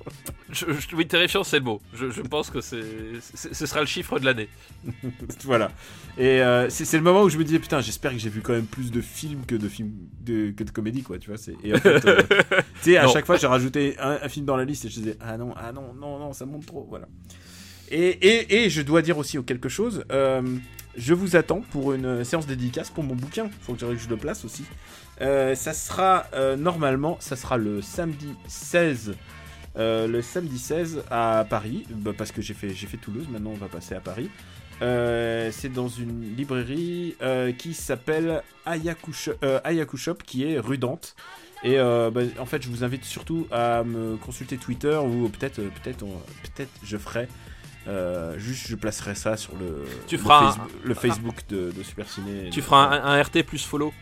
Je, 0.51 0.65
je- 0.71 0.95
oui, 0.95 1.05
terrifiant, 1.05 1.43
c'est 1.43 1.59
le 1.59 1.65
mot. 1.65 1.81
Je, 1.93 2.09
je 2.09 2.21
pense 2.21 2.49
que 2.49 2.61
c'est, 2.61 2.81
ce 3.21 3.65
sera 3.65 3.81
le 3.81 3.85
chiffre 3.85 4.17
de 4.19 4.25
l'année. 4.25 4.47
voilà. 5.43 5.69
Et 6.17 6.41
euh, 6.41 6.69
c'est 6.69 6.95
le 6.97 7.03
moment 7.03 7.23
où 7.23 7.29
je 7.29 7.37
me 7.37 7.43
disais 7.43 7.59
putain, 7.59 7.81
j'espère 7.81 8.11
que 8.13 8.17
j'ai 8.19 8.29
vu 8.29 8.39
quand 8.41 8.53
même 8.53 8.65
plus 8.65 8.89
de 8.89 9.01
films 9.01 9.45
que 9.45 9.55
de 9.55 9.67
films 9.67 9.91
de, 10.21 10.51
que 10.51 10.63
de 10.63 10.71
comédies 10.71 11.03
quoi, 11.03 11.19
tu 11.19 11.29
vois. 11.29 11.37
c'est- 11.37 11.55
Et 11.63 11.73
en 11.73 11.77
fait, 11.77 12.05
euh, 12.05 12.21
tu 12.81 12.91
sais, 12.91 12.97
à 12.97 13.03
Non. 13.05 13.11
chaque 13.11 13.25
fois 13.25 13.35
j'ai 13.37 13.47
rajouté 13.47 13.95
un, 13.99 14.19
un 14.23 14.29
film 14.29 14.45
dans 14.45 14.55
la 14.55 14.63
liste 14.65 14.85
et 14.85 14.89
je 14.89 14.95
disais 14.95 15.17
ah 15.19 15.37
non, 15.37 15.53
ah 15.57 15.71
non, 15.73 15.93
non, 15.93 16.19
non, 16.19 16.31
ça 16.33 16.45
monte 16.45 16.65
trop, 16.65 16.85
voilà. 16.89 17.07
Et, 17.91 17.99
et, 18.09 18.63
et 18.63 18.69
je 18.69 18.81
dois 18.81 19.01
dire 19.01 19.17
aussi 19.17 19.43
quelque 19.43 19.69
chose. 19.69 20.05
euh, 20.11 20.41
je 20.95 21.13
vous 21.15 21.35
attends 21.35 21.61
pour 21.71 21.93
une 21.93 22.23
séance 22.23 22.45
dédicace 22.45 22.91
pour 22.91 23.03
mon 23.03 23.15
bouquin. 23.15 23.49
Faut 23.61 23.73
que 23.73 23.79
je, 23.79 23.85
que 23.87 23.95
je 23.97 24.07
le 24.07 24.15
place 24.17 24.45
aussi. 24.45 24.63
Euh, 25.21 25.55
ça 25.55 25.73
sera 25.73 26.27
euh, 26.33 26.55
normalement, 26.55 27.17
ça 27.19 27.35
sera 27.35 27.57
le 27.57 27.81
samedi 27.81 28.27
16. 28.47 29.15
Euh, 29.77 30.07
le 30.07 30.21
samedi 30.21 30.59
16 30.59 31.03
à 31.09 31.45
Paris, 31.49 31.85
bah, 31.89 32.11
parce 32.17 32.31
que 32.31 32.41
j'ai 32.41 32.53
fait, 32.53 32.69
j'ai 32.69 32.87
fait 32.87 32.97
Toulouse, 32.97 33.27
maintenant 33.29 33.51
on 33.51 33.57
va 33.57 33.67
passer 33.67 33.95
à 33.95 33.99
Paris. 33.99 34.29
Euh, 34.81 35.49
c'est 35.51 35.71
dans 35.71 35.87
une 35.87 36.35
librairie 36.35 37.15
euh, 37.21 37.51
qui 37.53 37.73
s'appelle 37.73 38.41
Ayaku, 38.65 39.11
Sho- 39.11 39.35
euh, 39.43 39.59
Ayaku 39.63 39.97
Shop, 39.97 40.15
qui 40.25 40.43
est 40.51 40.59
rue 40.59 40.77
Dante. 40.77 41.15
Et 41.65 41.77
bah, 41.77 42.21
en 42.39 42.45
fait, 42.45 42.61
je 42.61 42.67
vous 42.69 42.83
invite 42.83 43.05
surtout 43.05 43.47
à 43.49 43.83
me 43.85 44.17
consulter 44.17 44.57
Twitter 44.57 44.97
ou 44.97 45.29
peut-être, 45.29 45.61
peut-être, 45.61 46.03
on- 46.03 46.19
peut-être, 46.43 46.71
je 46.83 46.97
ferai. 46.97 47.29
juste, 48.37 48.67
je 48.67 48.75
placerai 48.75 49.15
ça 49.15 49.37
sur 49.37 49.55
le, 49.55 49.85
Tu 50.07 50.17
le 50.17 50.21
feras 50.23 50.39
un- 50.39 50.51
Facebook, 50.51 50.71
le 50.83 50.93
Facebook 50.93 51.35
de, 51.49 51.71
de 51.71 51.83
Super 51.83 52.09
Ciné. 52.09 52.49
Tu 52.51 52.61
feras 52.61 52.87
un, 52.99 53.13
un 53.17 53.21
RT 53.23 53.43
plus 53.43 53.63
follow 53.65 53.93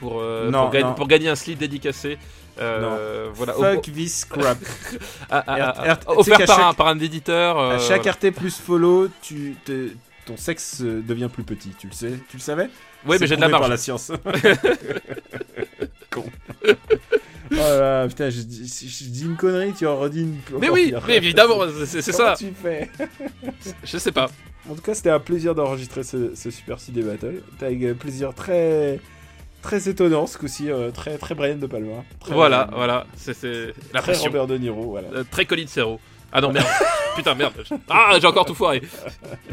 pour, 0.00 0.20
euh, 0.20 0.50
Non, 0.50 0.62
pour, 0.64 0.70
gagner- 0.70 0.84
non. 0.84 0.94
pour 0.94 1.06
gagner 1.08 1.28
un 1.28 1.34
slip 1.36 1.58
dédicacé. 1.58 2.18
Euh, 2.58 3.28
voilà, 3.34 3.58
au- 3.58 3.62
Fuck 3.62 3.82
this 3.92 4.24
crap. 4.24 4.58
R- 5.30 5.44
R- 5.44 5.98
tu 5.98 6.04
sais 6.04 6.08
offert 6.32 6.46
par, 6.46 6.56
chaque- 6.56 6.64
un, 6.66 6.74
par 6.74 6.86
un 6.88 6.98
éditeur. 6.98 7.58
euh, 7.58 7.76
à 7.76 7.78
chaque 7.78 8.02
voilà. 8.04 8.12
RT 8.12 8.30
plus 8.34 8.56
follow, 8.58 9.08
tu, 9.20 9.56
te- 9.64 9.90
ton 10.24 10.36
sexe 10.38 10.80
euh, 10.82 11.02
devient 11.06 11.28
plus 11.32 11.44
petit. 11.44 11.70
Tu 11.78 11.86
le 11.88 11.92
sais 11.92 12.12
Tu 12.30 12.36
le 12.38 12.42
savais? 12.42 12.70
Oui, 13.06 13.18
mais 13.20 13.26
j'ai 13.26 13.36
de 13.36 13.40
la 13.42 13.48
prouvé 13.48 13.50
par 13.52 13.60
marge. 13.60 13.70
la 13.70 13.76
science. 13.76 14.10
Con. 16.10 16.24
Oh 17.52 17.54
là 17.54 18.08
putain, 18.08 18.28
je 18.30 18.40
dis, 18.40 18.68
si 18.68 18.88
je 18.88 19.04
dis 19.10 19.24
une 19.24 19.36
connerie, 19.36 19.72
tu 19.72 19.86
en 19.86 19.96
redis 19.96 20.22
une. 20.22 20.38
Mais 20.58 20.68
oui, 20.68 20.88
pire. 20.88 21.02
mais 21.06 21.16
évidemment, 21.16 21.60
c'est 21.84 22.02
ça. 22.02 22.34
tu 22.36 22.52
fais? 22.60 22.90
Je 23.84 23.98
sais 23.98 24.12
pas. 24.12 24.28
En 24.68 24.74
tout 24.74 24.82
cas, 24.82 24.94
c'était 24.94 25.10
un 25.10 25.20
plaisir 25.20 25.54
d'enregistrer 25.54 26.02
ce, 26.02 26.34
ce 26.34 26.50
Super 26.50 26.80
CD 26.80 27.02
Battle. 27.02 27.40
C'était 27.52 27.66
avec 27.66 27.82
un 27.84 27.94
plaisir 27.94 28.34
très 28.34 28.98
très 29.66 29.88
étonnant 29.88 30.28
ce 30.28 30.38
coup-ci, 30.38 30.70
euh, 30.70 30.92
très 30.92 31.18
très 31.18 31.34
Brian 31.34 31.56
de 31.56 31.66
Palma. 31.66 32.04
Très, 32.20 32.32
Voilà, 32.34 32.70
voilà, 32.72 33.04
c'est- 33.16 33.34
c'est 33.34 33.66
la 33.92 34.00
Très 34.00 34.12
pression. 34.12 34.26
Robert 34.26 34.46
De 34.46 34.56
Niro, 34.58 34.90
voilà. 34.90 35.08
Euh, 35.08 35.24
très 35.28 35.44
Colin 35.44 35.66
Serrault. 35.66 35.98
Ah 36.32 36.40
non, 36.40 36.52
merde. 36.52 36.66
Putain, 37.16 37.34
merde. 37.34 37.52
Ah, 37.88 38.16
j'ai 38.20 38.26
encore 38.28 38.44
tout 38.46 38.54
foiré. 38.54 38.80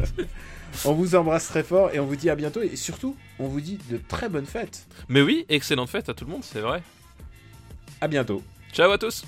On 0.84 0.92
vous 0.92 1.16
embrasse 1.16 1.48
très 1.48 1.62
fort 1.64 1.90
et 1.94 2.00
on 2.00 2.04
vous 2.06 2.16
dit 2.16 2.28
à 2.30 2.34
bientôt 2.34 2.60
et 2.60 2.74
surtout, 2.74 3.16
on 3.38 3.46
vous 3.46 3.60
dit 3.60 3.78
de 3.90 3.96
très 4.08 4.28
bonnes 4.28 4.44
fêtes. 4.46 4.86
Mais 5.08 5.22
oui, 5.22 5.46
excellente 5.48 5.88
fête 5.88 6.08
à 6.08 6.14
tout 6.14 6.24
le 6.24 6.32
monde, 6.32 6.42
c'est 6.42 6.58
vrai. 6.60 6.82
À 8.00 8.08
bientôt. 8.08 8.42
Ciao 8.72 8.90
à 8.90 8.98
tous. 8.98 9.24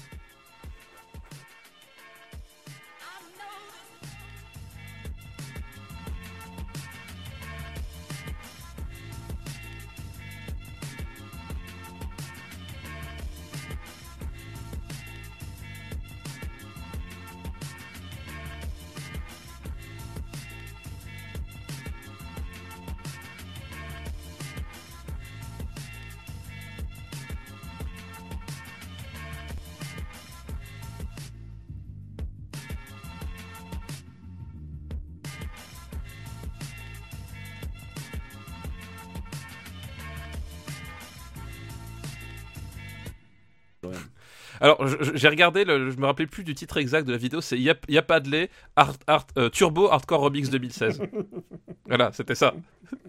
Alors, 44.66 44.84
j'ai 45.14 45.28
regardé, 45.28 45.64
le, 45.64 45.90
je 45.90 45.96
me 45.96 46.06
rappelais 46.06 46.26
plus 46.26 46.42
du 46.42 46.54
titre 46.54 46.76
exact 46.78 47.06
de 47.06 47.12
la 47.12 47.18
vidéo, 47.18 47.40
c'est 47.40 47.56
Y'a 47.58 47.74
y 47.88 47.98
a 47.98 48.02
pas 48.02 48.18
de 48.20 48.28
lait, 48.30 48.50
Art- 48.74 48.96
Art- 49.06 49.26
euh, 49.38 49.48
Turbo 49.48 49.88
Hardcore 49.90 50.20
Remix 50.20 50.50
2016. 50.50 51.00
voilà, 51.86 52.10
c'était 52.12 52.34
ça. 52.34 52.52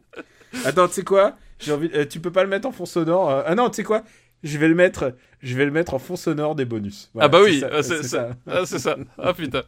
Attends, 0.66 0.88
tu 0.88 0.94
sais 0.94 1.04
quoi? 1.04 1.36
J'ai 1.60 1.72
envie. 1.74 1.90
euh, 1.96 2.06
tu 2.06 2.20
peux 2.20 2.32
pas 2.32 2.44
le 2.44 2.50
mettre 2.50 2.68
en 2.68 2.72
fond 2.72 2.86
sonore. 2.86 3.30
euh, 3.32 3.42
Ah 3.46 3.56
non, 3.56 3.70
tu 3.70 3.78
sais 3.78 3.84
quoi? 3.84 4.04
Je 4.44 4.58
vais 4.60 4.68
le 4.68 4.76
mettre. 4.76 5.16
Je 5.42 5.56
vais 5.58 5.66
le 5.66 5.72
mettre 5.72 5.94
en 5.96 6.00
fond 6.00 6.16
sonore 6.16 6.54
des 6.54 6.66
bonus. 6.66 7.10
Voilà, 7.14 7.26
ah 7.26 7.30
bah 7.30 7.40
oui, 7.44 7.64
c'est 7.82 8.04
ça. 8.04 8.30
Ah, 8.46 8.62
c'est 8.66 8.78
ça. 8.80 8.96
Ah 9.18 9.34
putain. 9.36 9.64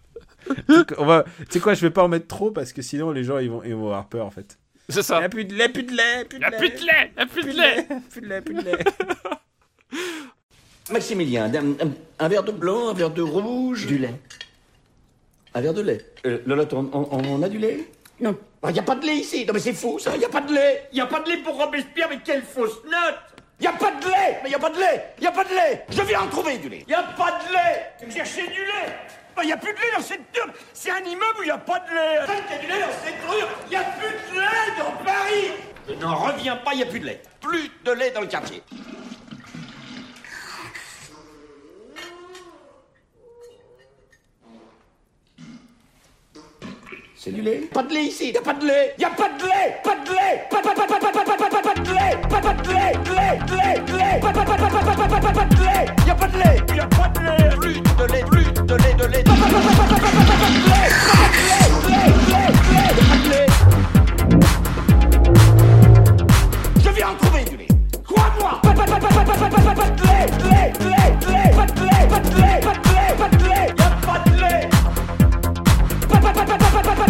On 1.00 1.06
va. 1.06 1.24
Tu 1.40 1.46
sais 1.54 1.60
quoi 1.60 1.74
Je 1.74 1.82
vais 1.82 1.90
pas 1.90 2.04
en 2.04 2.08
mettre 2.08 2.28
trop 2.28 2.52
parce 2.52 2.72
que 2.72 2.82
sinon 2.84 3.12
les 3.12 3.24
gens 3.24 3.40
ils 3.40 3.50
vont, 3.50 3.64
ils 3.64 3.74
vont 3.74 3.88
avoir 3.88 4.08
peur 4.08 4.26
en 4.28 4.32
fait. 4.32 4.60
C'est 4.90 5.02
ça. 5.02 5.18
a 5.18 5.28
plus 5.30 5.46
de 5.46 5.56
lait, 5.56 5.70
plus 5.70 5.84
de 5.84 5.92
lait, 5.92 6.26
plus 6.26 6.38
de 6.40 6.44
Y'a 6.44 6.50
lait. 6.52 6.58
plus 6.58 6.70
de 6.70 6.86
lait, 6.86 7.12
y'a 7.18 7.26
plus 7.26 7.44
de 7.44 7.50
lait. 7.52 7.88
plus 8.12 8.22
de 8.22 8.28
lait, 8.28 8.42
plus 8.42 8.54
de 8.56 8.62
lait. 8.62 8.78
Maximilien, 10.92 11.46
un, 11.54 11.72
un- 11.86 11.92
un 12.20 12.28
verre 12.28 12.44
de 12.44 12.52
blanc, 12.52 12.90
un 12.90 12.94
verre 12.94 13.10
de 13.12 13.22
rouge. 13.22 13.86
Du 13.86 13.98
lait. 13.98 14.14
Un 15.54 15.62
verre 15.62 15.74
de 15.74 15.82
lait. 15.82 16.06
Euh, 16.26 16.40
Lolotte, 16.46 16.74
on, 16.74 16.90
on- 16.94 17.08
on 17.12 17.44
a 17.44 17.50
du 17.50 17.58
lait? 17.58 17.88
Non. 18.20 18.36
Il 18.68 18.74
n'y 18.74 18.80
a 18.80 18.84
pas 18.84 18.96
de 18.96 19.06
lait 19.06 19.16
ici. 19.16 19.46
Non 19.46 19.54
mais 19.54 19.60
c'est 19.60 19.74
fou 19.74 19.98
ça, 20.00 20.12
il 20.16 20.20
n'y 20.20 20.26
a 20.26 20.30
pas 20.30 20.42
de 20.42 20.54
lait. 20.54 20.88
Il 20.92 20.96
n'y 20.96 21.02
a 21.02 21.06
pas 21.06 21.22
de 21.22 21.30
lait 21.30 21.38
pour 21.38 21.56
Robespierre, 21.58 22.08
mais 22.10 22.20
quelle 22.24 22.44
fausse 22.44 22.78
note 22.84 23.16
Il 23.60 23.62
n'y 23.62 23.68
a 23.68 23.72
pas 23.74 23.92
de 23.92 24.06
lait. 24.06 24.40
Mais 24.44 24.46
il 24.46 24.50
n'y 24.50 24.56
a 24.56 24.60
pas 24.60 24.70
de 24.70 24.78
lait. 24.80 25.06
Il 25.18 25.22
n'y 25.22 25.28
a 25.28 25.32
pas 25.32 25.44
de 25.46 25.50
lait. 25.50 25.86
Je 25.90 26.02
viens 26.02 26.22
en 26.22 26.28
trouver 26.28 26.58
du 26.58 26.68
lait. 26.70 26.84
Il 26.86 26.90
n'y 26.90 26.94
a 26.96 27.04
pas 27.04 27.40
de 27.40 27.54
lait 27.54 27.92
Tu 28.00 28.12
cherchais 28.12 28.48
du 28.48 28.60
lait 28.60 28.94
Il 29.42 29.46
n'y 29.46 29.54
a 29.54 29.58
plus 29.58 29.72
de 29.74 29.78
lait 29.78 29.92
dans 29.96 30.04
cette 30.04 30.30
turbe 30.34 30.52
C'est 30.74 30.92
un 30.92 31.00
immeuble 31.00 31.40
où 31.40 31.44
il 31.44 31.46
n'y 31.46 31.52
a 31.52 31.58
pas 31.58 31.80
de 31.80 31.90
lait 31.94 32.20
Il 32.28 32.52
y 32.52 32.56
a 32.56 32.60
du 32.60 32.68
lait 32.68 32.80
dans 32.82 33.06
cette 33.06 33.30
rue 33.30 33.46
Il 33.68 33.70
n'y 33.70 33.76
a 33.78 33.84
plus 33.84 34.36
de 34.36 34.40
lait 34.40 34.78
dans 34.78 35.06
Paris 35.06 35.52
Je 35.88 35.94
n'en 35.94 36.16
reviens 36.16 36.58
pas, 36.58 36.72
il 36.74 36.78
n'y 36.78 36.84
a 36.84 36.88
plus 36.88 37.00
de 37.00 37.06
lait. 37.06 37.22
Plus 37.40 37.72
de 37.86 37.92
lait 37.94 38.12
dans 38.12 38.22
le 38.22 38.28
quartier. 38.28 38.62
C'est 47.22 47.32
du 47.32 47.42
lait 47.42 47.68
Pas 47.74 47.84
de 47.84 47.94
lait 47.94 48.06
ici, 48.06 48.32
t'as 48.34 48.40
pas 48.40 48.54
de 48.54 48.66
lait 48.66 48.96
Y'a 48.98 49.10
pas 49.10 49.28
de 49.28 49.44
lait 49.44 49.76
Pas 49.84 49.94
de 49.94 50.10
lait 50.10 50.48
Pas 50.50 50.62
de 50.62 50.68
lait 50.70 50.74
Pas 50.74 50.88
pas 50.88 50.88
pas 50.88 50.88
pas 50.88 51.62
pas 51.62 51.74
de 51.76 51.92
lait 51.92 52.18
Pas 52.30 52.40
pas 52.40 52.54
de 52.54 52.70
lait 52.70 52.94
de 53.04 53.12
lait 53.12 53.40
de 53.46 53.56
lait 53.58 53.80
De 53.86 53.92
lait. 53.98 54.20
Pas 54.22 54.32
pas 54.32 54.46
pas 54.46 54.56
pas 54.56 54.70
pas 54.70 54.96
pas 54.96 55.20
pas 55.20 55.34
pas 55.34 55.44
de 55.44 55.56
lait 55.62 55.86
Y'a 56.08 56.16
pas 56.16 56.28
de 56.28 56.38
lait 56.38 56.64
Y'a 56.78 56.88
pas 56.88 57.10
de 57.10 57.20
lait 57.20 57.58
Plus 57.60 57.82
de 57.82 58.06
lait, 58.14 58.24
plus 58.24 58.46
de 58.46 58.76
lait, 58.76 58.94
de 58.94 59.06
lait 59.08 59.24
Pas 59.24 59.34
pas 59.36 59.50
pas 59.50 59.60
pas 59.60 59.74
pas 59.76 59.84
pas 59.84 60.00
pas 60.00 60.38
pas 60.40 60.48
de 60.48 60.64
lait 60.64 60.88
Pas 61.12 61.28
de 61.36 61.40
lait 61.44 61.68
De 61.84 63.04
Pas 63.04 63.20
de 63.20 63.30
lait 63.30 63.48
Je 66.82 66.90
viens 66.90 67.10
en 67.10 67.16
trouver 67.16 67.44
du 67.44 67.58
lait 67.58 67.68
Crois-moi 68.08 68.62
Pas 68.64 68.72
pas 68.74 68.86
pas 68.86 68.98
pas 68.98 69.10
pas 69.10 69.24
pas 69.26 69.34
pas 69.36 69.76
pas 69.76 69.90
de 69.90 70.04
lait 70.04 70.26
Pas 70.26 70.40
de 70.40 70.88
lait 70.88 71.12
de 71.20 71.28
lait 71.28 71.52
Pas 71.54 71.66
de 71.66 71.80
lait 71.84 72.08
Pas 72.08 72.20
de 72.22 72.30
lait 72.38 72.89